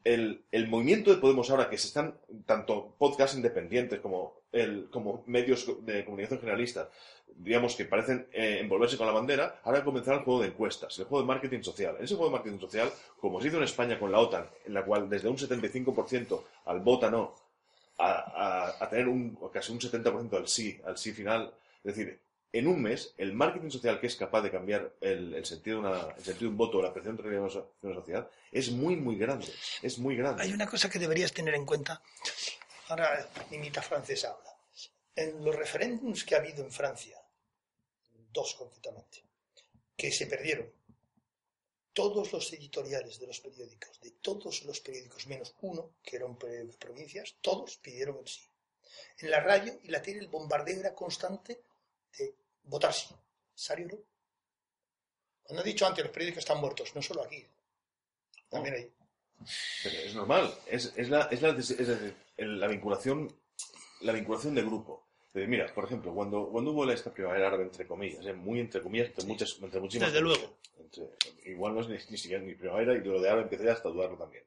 el, 0.04 0.44
el 0.52 0.68
movimiento 0.68 1.12
de 1.12 1.18
Podemos 1.22 1.50
ahora, 1.50 1.70
que 1.70 1.78
se 1.78 1.88
están, 1.88 2.16
tanto 2.46 2.96
podcasts 2.98 3.36
independientes 3.36 4.00
como, 4.00 4.42
el, 4.52 4.90
como 4.90 5.24
medios 5.28 5.68
de 5.86 6.06
comunicación 6.06 6.40
generalistas, 6.40 6.88
digamos 7.36 7.76
que 7.76 7.86
parecen 7.86 8.28
eh, 8.32 8.60
envolverse 8.62 8.98
con 8.98 9.08
la 9.08 9.14
bandera, 9.14 9.60
ahora 9.64 9.80
va 9.80 9.82
a 9.82 9.86
comenzar 9.86 10.16
el 10.16 10.22
juego 10.24 10.42
de 10.42 10.48
encuestas, 10.50 10.98
el 11.00 11.06
juego 11.06 11.24
de 11.24 11.28
marketing 11.28 11.62
social. 11.64 11.96
En 11.98 12.04
ese 12.06 12.16
juego 12.16 12.30
de 12.30 12.38
marketing 12.38 12.60
social, 12.60 12.92
como 13.20 13.42
se 13.42 13.48
hizo 13.48 13.58
en 13.58 13.64
España 13.64 13.98
con 14.00 14.12
la 14.12 14.20
OTAN, 14.20 14.46
en 14.66 14.74
la 14.74 14.84
cual 14.86 15.10
desde 15.10 15.30
un 15.30 15.38
75% 15.38 16.44
al 16.66 16.80
vota 16.82 17.10
no, 17.10 17.34
a, 17.98 18.10
a- 18.70 18.84
a 18.84 18.90
tener 18.90 19.08
un, 19.08 19.38
casi 19.52 19.72
un 19.72 19.80
70% 19.80 20.34
al 20.38 20.48
sí, 20.48 20.80
al 20.86 20.98
sí 20.98 21.14
final, 21.14 21.54
es 21.84 21.96
decir, 21.96 22.20
en 22.54 22.68
un 22.68 22.82
mes, 22.82 23.14
el 23.18 23.34
marketing 23.34 23.70
social 23.70 24.00
que 24.00 24.08
es 24.08 24.16
capaz 24.16 24.42
de 24.42 24.52
cambiar 24.52 24.94
el, 25.00 25.46
sentido, 25.46 25.82
de 25.82 25.88
una, 25.88 26.02
el 26.18 26.24
sentido 26.24 26.40
de 26.40 26.48
un 26.48 26.58
voto 26.58 26.80
o 26.80 26.82
la 26.82 26.94
percepción 26.94 27.18
de 27.18 27.40
una 27.40 27.96
sociedad 27.96 28.30
es 28.52 28.72
muy, 28.72 28.96
muy 28.98 29.18
grande. 29.18 29.48
Es 29.82 29.98
muy 29.98 30.18
grande. 30.18 30.44
Hay 30.44 30.52
una 30.52 30.68
cosa 30.68 30.90
que 30.90 31.00
deberías 31.00 31.32
tener 31.32 31.56
en 31.56 31.66
cuenta. 31.66 32.02
Ahora 32.90 33.30
mi 33.50 33.58
mitad 33.58 33.82
francesa 33.82 34.32
habla. 34.32 34.52
En 35.16 35.44
los 35.44 35.56
referéndums 35.56 36.26
que 36.26 36.36
ha 36.36 36.40
habido 36.40 36.64
en 36.64 36.72
Francia, 36.72 37.22
dos 38.34 38.56
concretamente, 38.56 39.24
que 39.96 40.12
se 40.12 40.28
perdieron, 40.28 40.72
todos 41.94 42.32
los 42.32 42.52
editoriales 42.54 43.20
de 43.20 43.28
los 43.28 43.40
periódicos, 43.40 44.00
de 44.02 44.12
todos 44.12 44.64
los 44.64 44.80
periódicos, 44.80 45.28
menos 45.28 45.56
uno, 45.62 45.92
que 46.04 46.16
eran 46.18 46.38
provincias, 46.38 47.36
todos 47.42 47.78
pidieron 47.78 48.18
el 48.20 48.28
sí. 48.28 48.42
En 49.20 49.32
la 49.32 49.42
radio 49.42 49.78
y 49.84 49.90
la 49.90 50.02
tele 50.02 50.20
el 50.20 50.28
bombardeo 50.28 50.80
era 50.80 50.94
constante 50.94 51.62
de 52.18 52.36
votar 52.64 52.94
sí. 52.94 53.08
¿Salió 53.54 53.88
no? 53.88 53.98
Cuando 55.44 55.64
he 55.64 55.68
dicho 55.68 55.86
antes, 55.86 56.04
los 56.04 56.14
periódicos 56.14 56.40
están 56.40 56.60
muertos, 56.62 56.96
no 56.96 57.02
solo 57.02 57.24
aquí, 57.24 57.46
también 58.50 58.76
ahí. 58.76 58.94
Pero 59.84 59.98
es 59.98 60.16
normal. 60.16 60.54
Es, 60.68 60.94
es 60.96 61.10
la, 61.10 61.24
es, 61.24 61.42
la, 61.42 61.50
es 61.50 62.14
la 62.38 62.68
vinculación 62.68 63.34
la 64.02 64.14
vinculación 64.14 64.56
de 64.56 64.62
grupo. 64.64 65.08
Mira, 65.34 65.74
por 65.74 65.86
ejemplo, 65.86 66.14
cuando, 66.14 66.50
cuando 66.50 66.72
hubo 66.72 66.90
esta 66.92 67.14
primavera 67.14 67.48
árabe, 67.48 67.64
entre 67.64 67.88
comillas, 67.88 68.26
¿eh? 68.26 68.34
muy 68.34 68.60
entre 68.60 68.82
comillas, 68.82 69.08
entre, 69.08 69.26
muchas, 69.26 69.58
entre 69.62 69.80
muchísimas 69.80 70.12
Desde 70.12 70.24
luego. 70.24 70.58
Entre- 70.78 71.10
igual 71.46 71.74
no 71.74 71.82
es 71.82 71.88
ni, 71.88 71.96
ni 72.12 72.18
siquiera 72.18 72.44
ni 72.44 72.54
primavera 72.54 72.94
y 72.94 73.00
lo 73.00 73.22
de 73.22 73.30
árabe 73.30 73.44
empecé 73.44 73.64
ya 73.66 73.74
hasta 73.74 73.88
a 73.88 73.92
dudarlo 73.92 74.18
también. 74.18 74.44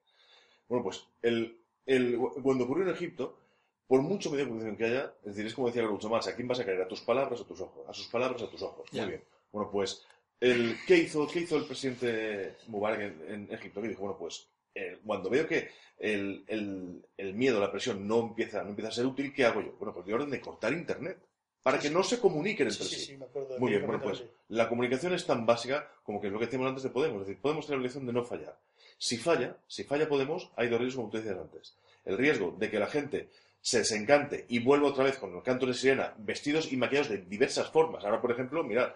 Bueno, 0.69 0.85
pues 0.85 1.05
el, 1.23 1.59
el, 1.87 2.19
cuando 2.43 2.65
ocurrió 2.65 2.85
en 2.85 2.95
Egipto, 2.95 3.39
por 3.87 4.03
mucho 4.03 4.31
medio 4.31 4.45
de 4.45 4.49
comunicación 4.51 4.77
que 4.77 4.85
haya, 4.85 5.15
es 5.21 5.35
decir, 5.35 5.47
es 5.47 5.55
como 5.55 5.69
decía 5.69 5.83
Groucho 5.83 6.09
Marx, 6.09 6.29
¿a 6.29 6.35
quién 6.35 6.49
vas 6.49 6.61
a 6.61 6.65
creer? 6.65 6.83
¿A 6.83 6.89
tus 6.89 7.01
palabras 7.03 7.41
o 7.41 7.45
a 7.45 7.47
tus 7.47 7.61
ojos? 7.61 7.89
A 7.89 7.93
sus 7.93 8.07
palabras 8.09 8.41
o 8.43 8.47
a 8.47 8.51
tus 8.51 8.63
ojos. 8.63 8.93
Muy 8.93 9.07
bien. 9.07 9.25
Bueno, 9.53 9.71
pues, 9.71 10.05
el, 10.41 10.77
¿qué, 10.87 10.97
hizo, 10.99 11.27
¿qué 11.27 11.41
hizo 11.41 11.57
el 11.57 11.67
presidente 11.67 12.57
Mubarak 12.69 13.01
en, 13.01 13.25
en 13.29 13.53
Egipto? 13.53 13.83
Que 13.83 13.89
dijo, 13.89 14.03
bueno, 14.03 14.17
pues, 14.19 14.49
eh, 14.75 14.99
cuando 15.05 15.31
veo 15.31 15.47
que 15.47 15.69
el, 15.99 16.45
el, 16.49 17.05
el 17.17 17.35
miedo, 17.35 17.61
la 17.61 17.71
presión 17.71 18.07
no 18.07 18.21
empieza, 18.21 18.63
no 18.63 18.71
empieza 18.71 18.89
a 18.89 18.93
ser 18.93 19.07
útil, 19.07 19.33
¿qué 19.33 19.45
hago 19.45 19.61
yo? 19.61 19.73
Bueno, 19.79 19.95
pues 19.95 20.07
doy 20.07 20.15
orden 20.15 20.31
de 20.31 20.41
cortar 20.41 20.73
Internet. 20.73 21.19
Para 21.63 21.81
Sí, 21.81 21.89
que 21.89 21.95
no 21.95 22.03
se 22.03 22.21
comuniquen 22.21 22.69
entre 22.69 22.85
sí, 22.85 22.95
sí. 22.95 23.01
sí, 23.07 23.17
me 23.17 23.25
acuerdo 23.25 23.55
de 23.55 23.59
Muy 23.59 23.71
bien, 23.71 23.87
bueno, 23.87 24.03
pues 24.03 24.23
la 24.49 24.69
comunicación 24.69 25.15
es 25.15 25.25
tan 25.25 25.47
básica 25.47 25.91
como 26.03 26.21
que 26.21 26.27
es 26.27 26.33
lo 26.33 26.39
que 26.39 26.45
decíamos 26.45 26.69
antes 26.69 26.83
de 26.83 26.91
Podemos. 26.91 27.23
Es 27.23 27.29
decir, 27.29 27.41
Podemos 27.41 27.65
tener 27.65 27.79
la 27.79 27.83
obligación 27.83 28.07
de 28.07 28.13
no 28.13 28.23
fallar. 28.23 28.59
Si 28.99 29.17
falla, 29.17 29.57
si 29.67 29.85
falla 29.85 30.07
Podemos, 30.07 30.51
hay 30.57 30.69
dos 30.69 30.79
riesgos, 30.79 30.97
como 30.97 31.11
tú 31.11 31.17
decías 31.17 31.39
antes. 31.39 31.75
El 32.05 32.19
riesgo 32.19 32.55
de 32.59 32.71
que 32.71 32.79
la 32.79 32.87
gente 32.87 33.31
se 33.65 33.79
desencante 33.79 34.45
y 34.51 34.59
vuelva 34.59 34.89
otra 34.89 35.05
vez 35.05 35.17
con 35.17 35.33
los 35.33 35.43
cantos 35.43 35.67
de 35.71 35.75
sirena, 35.75 36.13
vestidos 36.19 36.71
y 36.71 36.77
maquillados 36.77 37.09
de 37.09 37.17
diversas 37.17 37.71
formas. 37.71 38.05
Ahora, 38.05 38.21
por 38.21 38.31
ejemplo, 38.31 38.63
mirad, 38.63 38.89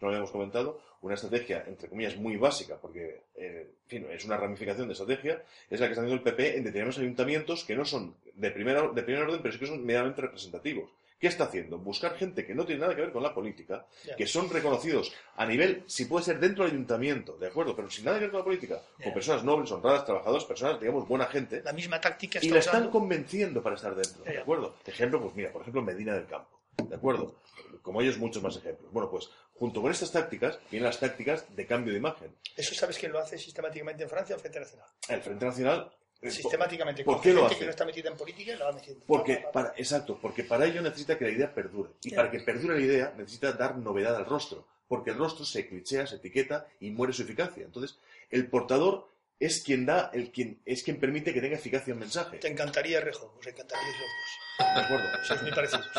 no 0.00 0.08
lo 0.08 0.08
habíamos 0.08 0.32
comentado, 0.32 0.80
una 1.02 1.14
estrategia, 1.14 1.62
entre 1.68 1.88
comillas, 1.88 2.16
muy 2.16 2.36
básica, 2.36 2.76
porque 2.76 3.20
eh, 3.36 3.68
es 3.88 4.24
una 4.24 4.36
ramificación 4.36 4.88
de 4.88 4.94
estrategia, 4.94 5.44
es 5.70 5.78
la 5.78 5.86
que 5.86 5.92
está 5.92 6.02
haciendo 6.02 6.14
el 6.14 6.22
PP 6.22 6.56
en 6.56 6.64
determinados 6.64 6.98
ayuntamientos 6.98 7.64
que 7.64 7.76
no 7.76 7.84
son 7.84 8.16
de, 8.34 8.50
primera, 8.50 8.88
de 8.88 9.02
primer 9.04 9.22
orden, 9.22 9.40
pero 9.40 9.52
sí 9.52 9.60
que 9.60 9.66
son 9.68 9.86
medianamente 9.86 10.22
representativos. 10.22 10.90
¿Qué 11.18 11.28
está 11.28 11.44
haciendo? 11.44 11.78
Buscar 11.78 12.14
gente 12.16 12.44
que 12.44 12.54
no 12.54 12.66
tiene 12.66 12.82
nada 12.82 12.94
que 12.94 13.00
ver 13.00 13.12
con 13.12 13.22
la 13.22 13.32
política, 13.34 13.86
que 14.16 14.26
son 14.26 14.50
reconocidos 14.50 15.12
a 15.36 15.46
nivel, 15.46 15.82
si 15.86 16.04
puede 16.04 16.24
ser 16.24 16.38
dentro 16.38 16.64
del 16.64 16.74
ayuntamiento, 16.74 17.38
¿de 17.38 17.46
acuerdo? 17.46 17.74
Pero 17.74 17.88
sin 17.88 18.04
nada 18.04 18.18
que 18.18 18.24
ver 18.24 18.30
con 18.30 18.40
la 18.40 18.44
política, 18.44 18.82
con 19.02 19.14
personas 19.14 19.42
nobles, 19.42 19.70
honradas, 19.72 20.04
trabajadoras, 20.04 20.44
personas, 20.44 20.78
digamos, 20.78 21.08
buena 21.08 21.26
gente, 21.26 21.62
La 21.64 21.72
misma 21.72 22.00
táctica 22.00 22.38
y 22.42 22.50
la 22.50 22.58
están 22.58 22.90
convenciendo 22.90 23.62
para 23.62 23.76
estar 23.76 23.94
dentro, 23.94 24.24
¿de 24.24 24.38
acuerdo? 24.38 24.76
Ejemplo, 24.84 25.20
pues 25.22 25.34
mira, 25.34 25.52
por 25.52 25.62
ejemplo, 25.62 25.82
Medina 25.82 26.14
del 26.14 26.26
Campo, 26.26 26.60
¿de 26.86 26.94
acuerdo? 26.94 27.36
Como 27.80 28.02
ellos, 28.02 28.18
muchos 28.18 28.42
más 28.42 28.56
ejemplos. 28.56 28.92
Bueno, 28.92 29.08
pues 29.10 29.30
junto 29.54 29.80
con 29.80 29.90
estas 29.90 30.12
tácticas 30.12 30.58
vienen 30.70 30.86
las 30.86 30.98
tácticas 31.00 31.46
de 31.54 31.66
cambio 31.66 31.92
de 31.92 31.98
imagen. 31.98 32.36
¿Eso 32.56 32.74
sabes 32.74 32.98
quién 32.98 33.12
lo 33.12 33.20
hace 33.20 33.38
sistemáticamente 33.38 34.02
en 34.02 34.10
Francia 34.10 34.36
o 34.36 34.38
Frente 34.38 34.60
Nacional? 34.60 34.88
El 35.08 35.22
Frente 35.22 35.46
Nacional... 35.46 35.92
eh, 36.22 36.30
Sistemáticamente. 36.30 37.04
¿Por 37.04 37.14
con 37.14 37.22
qué 37.22 37.32
lo 37.32 37.40
gente 37.40 37.54
hace? 37.54 37.58
que 37.60 37.64
no 37.66 37.70
está 37.70 37.84
metida 37.84 38.10
en 38.10 38.16
política 38.16 38.56
la 38.56 38.64
va 38.66 38.72
metiendo. 38.72 39.04
Porque 39.06 39.36
Pa, 39.36 39.42
pa, 39.42 39.46
pa. 39.46 39.52
para, 39.52 39.74
exacto, 39.76 40.18
porque 40.20 40.44
para 40.44 40.64
ello 40.66 40.82
necesita 40.82 41.18
que 41.18 41.24
la 41.24 41.30
idea 41.30 41.54
perdure. 41.54 41.90
Y 42.02 42.14
para 42.14 42.30
que 42.30 42.40
perdure 42.40 42.78
la 42.78 42.84
idea 42.84 43.14
necesita 43.16 43.52
dar 43.52 43.76
novedad 43.76 44.16
al 44.16 44.26
rostro. 44.26 44.66
Porque 44.88 45.10
el 45.10 45.18
rostro 45.18 45.44
se 45.44 45.66
clichea, 45.68 46.06
se 46.06 46.16
etiqueta 46.16 46.66
y 46.80 46.90
muere 46.90 47.12
su 47.12 47.22
eficacia. 47.22 47.64
Entonces, 47.64 47.98
el 48.30 48.48
portador 48.48 49.10
es 49.38 49.62
quien 49.62 49.84
da, 49.84 50.10
el 50.14 50.30
quien, 50.30 50.62
es 50.64 50.82
quien 50.82 50.98
permite 50.98 51.34
que 51.34 51.40
tenga 51.40 51.56
eficacia 51.56 51.92
el 51.92 51.98
mensaje. 51.98 52.38
Te 52.38 52.48
encantaría 52.48 53.00
Rejo, 53.00 53.34
os 53.38 53.46
encantaríais 53.46 53.94
los 53.98 54.08
dos. 54.08 54.74
¿De 54.74 54.80
acuerdo? 54.80 55.24
Sois 55.24 55.42
muy 55.42 55.50
parecidos. 55.52 55.90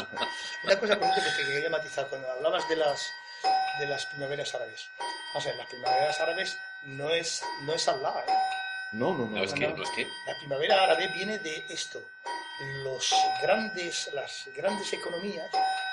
Una 0.64 0.80
cosa, 0.80 0.98
por 0.98 1.08
ejemplo, 1.08 1.34
que 1.38 1.44
te 1.44 1.52
quería 1.52 1.70
matizar, 1.70 2.10
cuando 2.10 2.32
hablabas 2.32 2.68
de 2.70 2.76
las, 2.78 3.08
de 3.80 3.86
las 3.88 4.06
primaveras 4.08 4.56
árabes. 4.56 4.88
O 5.36 5.42
sea, 5.42 5.54
las 5.56 5.68
primaveras 5.68 6.20
árabes 6.20 6.58
no 6.86 7.10
es, 7.10 7.44
no 7.66 7.74
es 7.74 7.88
Allah, 7.88 8.24
¿eh? 8.28 8.32
No, 8.94 9.14
no, 9.14 9.26
no. 9.26 9.38
No, 9.38 9.44
es 9.44 9.54
que, 9.54 9.68
no. 9.68 9.84
es 9.84 9.90
que. 9.92 10.08
La 10.26 10.38
primavera 10.40 10.84
árabe 10.84 11.08
viene 11.16 11.40
de 11.40 11.66
esto. 11.70 12.02
Los 12.84 13.14
grandes, 13.42 14.10
las 14.14 14.50
grandes 14.56 14.92
economías 14.94 15.50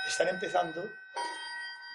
están 0.07 0.29
empezando, 0.29 0.83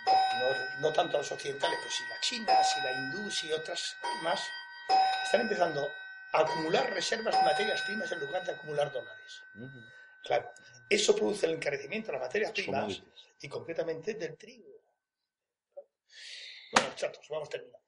no, 0.06 0.80
no 0.82 0.94
tanto 0.94 1.18
los 1.18 1.32
occidentales, 1.32 1.78
pero 1.80 1.92
sí 1.92 2.04
la 2.10 2.20
China, 2.20 2.64
sí 2.64 2.80
la 2.84 2.92
hindú, 2.92 3.30
y 3.44 3.52
otras 3.54 3.96
más, 4.24 4.42
están 5.24 5.42
empezando 5.42 5.88
a 6.34 6.42
acumular 6.42 6.92
reservas 6.94 7.36
de 7.36 7.44
materias 7.44 7.82
primas 7.84 8.12
en 8.12 8.20
lugar 8.20 8.46
de 8.46 8.52
acumular 8.52 8.92
dólares. 8.92 9.44
Claro, 10.24 10.52
eso 10.90 11.16
produce 11.16 11.46
el 11.48 11.54
encarecimiento 11.54 12.08
de 12.08 12.14
las 12.14 12.28
materias 12.28 12.52
primas 12.52 13.02
y 13.42 13.48
concretamente 13.48 14.14
del 14.14 14.38
trigo. 14.38 14.70
Bueno, 16.72 16.90
chatos, 16.96 17.28
vamos 17.30 17.50
terminando. 17.50 17.79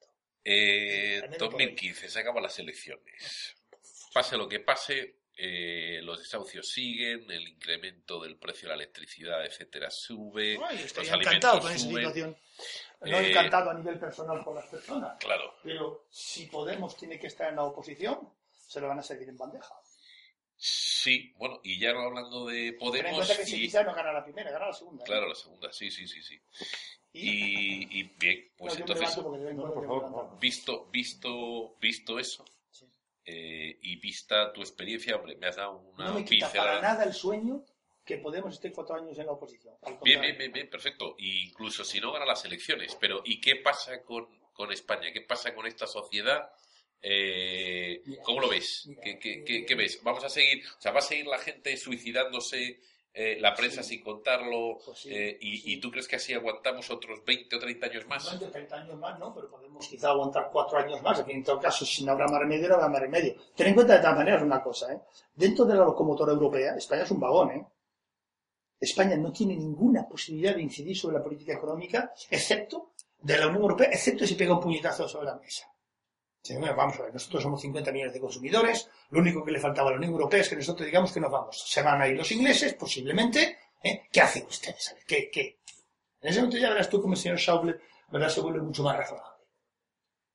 Eh, 0.44 1.16
Al 1.24 1.30
menos 1.30 1.38
por 1.38 1.52
2015, 1.52 2.10
se 2.10 2.20
acaban 2.20 2.44
las 2.44 2.58
elecciones. 2.60 3.56
Pase 4.14 4.38
lo 4.38 4.48
que 4.48 4.60
pase, 4.60 5.22
eh, 5.38 6.00
los 6.04 6.20
desahucios 6.20 6.68
siguen, 6.70 7.30
el 7.32 7.48
incremento 7.48 8.20
del 8.22 8.38
precio 8.38 8.68
de 8.70 8.76
la 8.76 8.84
electricidad, 8.84 9.46
etcétera, 9.46 9.90
sube, 9.90 10.58
Ay, 10.64 10.78
los 10.78 10.86
estoy 10.86 11.08
alimentos 11.08 11.28
encantado 11.34 11.60
con 11.62 11.72
esa 11.72 11.80
suben. 11.80 11.96
situación. 11.98 12.38
No 13.02 13.18
Eh, 13.18 13.30
encantado 13.32 13.70
a 13.72 13.74
nivel 13.74 13.98
personal 14.00 14.44
por 14.44 14.56
las 14.56 14.66
personas, 14.68 15.18
Claro, 15.20 15.56
pero 15.64 16.06
si 16.12 16.46
Podemos 16.48 16.96
tiene 16.98 17.18
que 17.20 17.28
estar 17.28 17.50
en 17.50 17.56
la 17.56 17.64
oposición, 17.64 18.30
se 18.68 18.80
lo 18.82 18.88
van 18.88 19.00
a 19.00 19.04
servir 19.04 19.30
en 19.30 19.38
bandeja. 19.38 19.74
sí, 20.56 21.34
bueno, 21.38 21.60
y 21.64 21.80
ya 21.80 21.94
no 21.94 22.02
hablando 22.02 22.46
de 22.46 22.56
Ten 22.56 22.74
en 22.74 22.78
Podemos 22.78 23.16
cuenta 23.16 23.36
que 23.38 23.42
y... 23.44 23.46
Siriza 23.46 23.84
no 23.84 23.96
gana 23.96 24.14
la 24.14 24.24
primera, 24.24 24.52
gana 24.52 24.68
la 24.68 24.74
segunda. 24.74 25.04
¿eh? 25.04 25.08
Claro, 25.08 25.28
la 25.30 25.36
segunda, 25.36 25.72
sí, 25.74 25.90
sí, 25.90 26.08
sí, 26.08 26.22
sí. 26.22 26.40
Y, 27.14 28.00
Y, 28.00 28.04
bien, 28.20 28.52
pues 28.58 28.74
No, 28.76 28.80
entonces, 28.80 29.18
No, 29.18 29.74
por 29.74 29.86
favor, 29.86 30.40
visto, 30.40 30.86
visto, 30.92 31.76
visto 31.82 32.18
eso, 32.20 32.46
Sí. 32.72 32.86
eh, 33.26 33.78
y 33.82 33.98
vista 33.98 34.54
tu 34.54 34.62
experiencia, 34.62 35.16
hombre, 35.18 35.36
me 35.36 35.48
has 35.48 35.58
dado 35.58 35.78
una 35.80 36.06
No 36.06 36.14
me 36.16 36.26
quita 36.26 36.48
para 36.52 36.62
pincelada. 36.80 36.82
nada 36.82 37.04
el 37.04 37.14
sueño 37.14 37.64
que 38.06 38.18
Podemos 38.18 38.56
esté 38.56 38.72
cuatro 38.72 38.96
años 38.96 39.18
en 39.20 39.26
la 39.28 39.32
oposición. 39.34 39.76
Bien, 40.04 40.20
bien, 40.22 40.38
bien, 40.38 40.52
bien, 40.52 40.70
perfecto. 40.70 41.16
Y 41.20 41.44
incluso 41.48 41.84
si 41.86 42.00
no 42.02 42.12
gana 42.12 42.26
las 42.26 42.44
elecciones. 42.46 42.96
Pero 43.00 43.22
¿y 43.24 43.40
qué 43.40 43.58
pasa 43.58 44.02
con, 44.04 44.28
con 44.54 44.72
España? 44.72 45.12
¿Qué 45.14 45.22
pasa 45.22 45.54
con 45.54 45.68
esta 45.68 45.86
sociedad? 45.88 46.50
Eh, 47.02 48.02
Mira, 48.06 48.24
¿Cómo 48.24 48.42
lo 48.42 48.50
ves? 48.50 48.86
mira, 48.88 49.02
¿Qué, 49.02 49.20
qué, 49.20 49.34
eh, 49.34 49.44
qué- 49.46 49.66
qué 49.66 49.76
ves? 49.76 50.02
¿Vamos 50.04 50.24
a 50.24 50.30
seguir? 50.30 50.64
O 50.78 50.82
sea, 50.82 50.92
¿va 50.92 51.00
a 51.00 51.04
seguir 51.04 51.28
la 51.28 51.38
gente 51.40 51.78
suicidándose, 51.78 52.80
eh, 53.14 53.38
la 53.40 53.54
prensa 53.54 53.84
Sí. 53.84 53.96
sin 53.96 54.04
contarlo? 54.04 54.78
Pues 54.86 55.00
sí, 55.00 55.10
eh, 55.14 55.38
y, 55.42 55.58
sí. 55.58 55.74
y 55.74 55.80
tú 55.80 55.92
crees 55.92 56.08
que 56.08 56.16
así 56.16 56.34
aguantamos 56.34 56.90
otros 56.90 57.24
20 57.26 57.56
o 57.56 57.60
30 57.60 57.86
años 57.88 58.08
más? 58.08 58.24
Durante 58.24 58.48
30 58.48 58.76
años 58.78 58.98
más, 58.98 59.20
¿no? 59.20 59.34
Pero 59.34 59.50
podemos 59.50 59.88
quizá 59.88 60.10
aguantar 60.10 60.50
cuatro 60.52 60.78
años 60.78 61.02
más. 61.02 61.20
Aquí 61.20 61.32
en 61.32 61.44
todo 61.44 61.60
caso, 61.60 61.86
si 61.86 62.06
no 62.06 62.14
habrá 62.14 62.28
más 62.28 62.40
remedio, 62.40 62.70
no 62.70 62.76
habrá 62.76 62.88
más 62.90 63.02
remedio. 63.02 63.36
Ten 63.56 63.68
en 63.68 63.74
cuenta 63.76 63.94
de 63.96 64.00
todas 64.00 64.16
maneras 64.18 64.42
una 64.44 64.62
cosa, 64.64 64.94
¿eh? 64.94 65.00
Dentro 65.36 65.66
de 65.66 65.76
la 65.76 65.84
locomotora 65.86 66.32
europea, 66.32 66.76
España 66.76 67.04
es 67.04 67.12
un 67.12 67.20
vagón, 67.20 67.52
¿eh? 67.52 67.66
España 68.80 69.16
no 69.16 69.32
tiene 69.32 69.56
ninguna 69.56 70.08
posibilidad 70.08 70.56
de 70.56 70.62
incidir 70.64 70.98
sobre 70.98 71.18
la 71.18 71.24
política 71.24 71.54
económica, 71.54 72.14
excepto 72.30 72.94
de 73.20 73.38
la 73.38 73.46
Unión 73.48 73.62
Europea, 73.62 73.90
excepto 73.92 74.26
si 74.26 74.34
pega 74.34 74.56
un 74.56 74.60
puñetazo 74.60 75.08
sobre 75.08 75.28
la 75.28 75.36
mesa. 75.36 75.71
Vamos 76.76 77.00
a 77.00 77.04
ver, 77.04 77.14
nosotros 77.14 77.44
somos 77.44 77.62
50 77.62 77.92
millones 77.92 78.14
de 78.14 78.20
consumidores, 78.20 78.90
lo 79.12 79.20
único 79.20 79.44
que 79.46 79.52
le 79.52 79.60
faltaba 79.60 79.90
a 79.90 79.92
la 79.92 79.98
Unión 79.98 80.14
Europea 80.14 80.42
es 80.42 80.50
que 80.50 80.56
nosotros 80.56 80.86
digamos 80.88 81.12
que 81.12 81.20
nos 81.20 81.32
vamos. 81.32 81.64
Se 81.68 81.82
van 81.84 82.02
a 82.02 82.08
ir 82.08 82.18
los 82.18 82.32
ingleses, 82.32 82.74
posiblemente. 82.74 83.58
¿eh? 83.84 84.04
¿Qué 84.12 84.22
hacen 84.22 84.46
ustedes? 84.48 84.96
¿qué, 85.08 85.30
qué? 85.32 85.60
En 86.22 86.30
ese 86.30 86.40
momento 86.40 86.58
ya 86.58 86.70
verás 86.70 86.90
tú 86.90 87.00
como 87.02 87.14
el 87.14 87.20
señor 87.20 87.38
Schauble 87.38 87.80
¿verdad? 88.12 88.30
se 88.30 88.42
vuelve 88.42 88.62
mucho 88.62 88.82
más 88.84 88.98
razonable. 88.98 89.30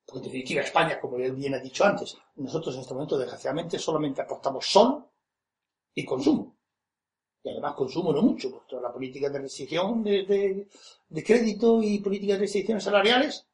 Porque 0.05 0.19
en 0.21 0.25
definitiva 0.27 0.63
España, 0.63 1.01
como 1.01 1.17
bien 1.17 1.55
ha 1.55 1.59
dicho 1.59 1.85
antes, 1.85 2.17
nosotros 2.37 2.75
en 2.77 2.83
este 2.83 2.95
momento 2.95 3.19
desgraciadamente 3.19 3.77
solamente 3.79 4.23
aportamos 4.23 4.65
sol 4.67 5.05
y 5.95 6.05
consumo. 6.05 6.57
Y 7.43 7.51
además 7.51 7.75
consumo 7.75 8.13
no 8.13 8.23
mucho, 8.23 8.51
porque 8.51 8.67
toda 8.71 8.83
la 8.83 8.93
política 8.93 9.29
de 9.29 9.41
restricción 9.41 10.03
de, 10.05 10.25
de- 10.25 10.69
de 11.09 11.25
crédito 11.25 11.83
y 11.83 11.99
política 11.99 12.35
de 12.35 12.41
restricciones 12.41 12.85
salariales. 12.85 13.47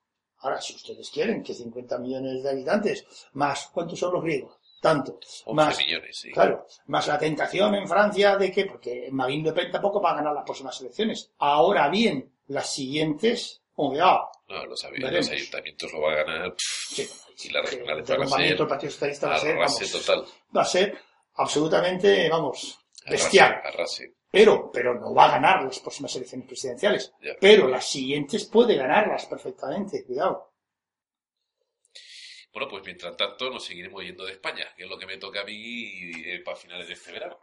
Ahora, 0.43 0.60
si 0.60 0.74
ustedes 0.74 1.10
quieren 1.10 1.43
que 1.43 1.55
50 1.55 1.98
millones 1.98 2.43
de 2.43 2.51
habitantes, 2.51 3.06
más, 3.32 3.69
¿cuántos 3.73 3.98
son 3.98 4.12
los 4.14 4.23
griegos? 4.23 4.59
Tanto. 4.81 5.19
11 5.44 5.52
Más, 5.55 5.78
millones, 5.78 6.19
sí. 6.19 6.32
Claro, 6.32 6.66
más 6.86 7.06
la 7.06 7.16
tentación 7.19 7.74
en 7.77 7.86
Francia 7.86 8.36
de 8.36 8.51
que, 8.51 8.64
porque 8.66 9.09
Marine 9.12 9.44
Le 9.44 9.52
Pen 9.52 9.70
tampoco 9.70 10.01
va 10.01 10.10
a 10.10 10.16
ganar 10.16 10.35
las 10.35 10.44
próximas 10.44 10.81
elecciones. 10.81 11.31
Ahora 11.39 11.89
bien, 11.89 12.32
las 12.48 12.73
siguientes, 12.74 13.62
on 13.77 13.93
verá. 13.93 14.23
No, 14.48 14.66
los, 14.66 14.82
los 14.82 15.31
ayuntamientos 15.31 15.93
lo 15.93 16.01
va 16.01 16.12
a 16.12 16.16
ganar. 16.16 16.51
pff, 16.52 17.23
Sí, 17.36 17.48
Y 17.48 17.52
las 17.52 17.64
regionales 17.64 18.10
el 18.10 18.16
van 18.16 18.27
a 18.27 18.27
derrumbamiento 18.27 18.56
ser 18.56 18.59
del 18.59 18.69
Partido 18.69 18.90
Socialista 18.93 19.28
va 19.28 19.35
a 19.35 19.39
ser, 19.39 19.56
arrase 19.56 19.85
vamos, 19.85 20.06
total. 20.06 20.24
va 20.56 20.62
a 20.62 20.64
ser 20.66 20.98
absolutamente, 21.35 22.28
vamos, 22.28 22.78
Arrase, 23.06 23.23
bestial. 23.24 23.60
arrase. 23.64 24.14
Pero, 24.32 24.70
pero 24.72 24.98
no 24.98 25.12
va 25.12 25.26
a 25.26 25.32
ganar 25.32 25.62
las 25.62 25.78
próximas 25.78 26.16
elecciones 26.16 26.46
presidenciales. 26.46 27.12
Pero 27.38 27.68
las 27.68 27.86
siguientes 27.86 28.46
puede 28.46 28.76
ganarlas 28.76 29.26
perfectamente, 29.26 30.04
cuidado. 30.06 30.54
Bueno, 32.50 32.66
pues 32.68 32.82
mientras 32.84 33.14
tanto 33.14 33.50
nos 33.50 33.62
seguiremos 33.62 34.02
yendo 34.02 34.24
de 34.24 34.32
España, 34.32 34.64
que 34.74 34.84
es 34.84 34.88
lo 34.88 34.98
que 34.98 35.06
me 35.06 35.18
toca 35.18 35.42
a 35.42 35.44
mí 35.44 36.12
eh, 36.24 36.40
para 36.42 36.56
finales 36.56 36.88
de 36.88 36.94
este 36.94 37.12
verano. 37.12 37.38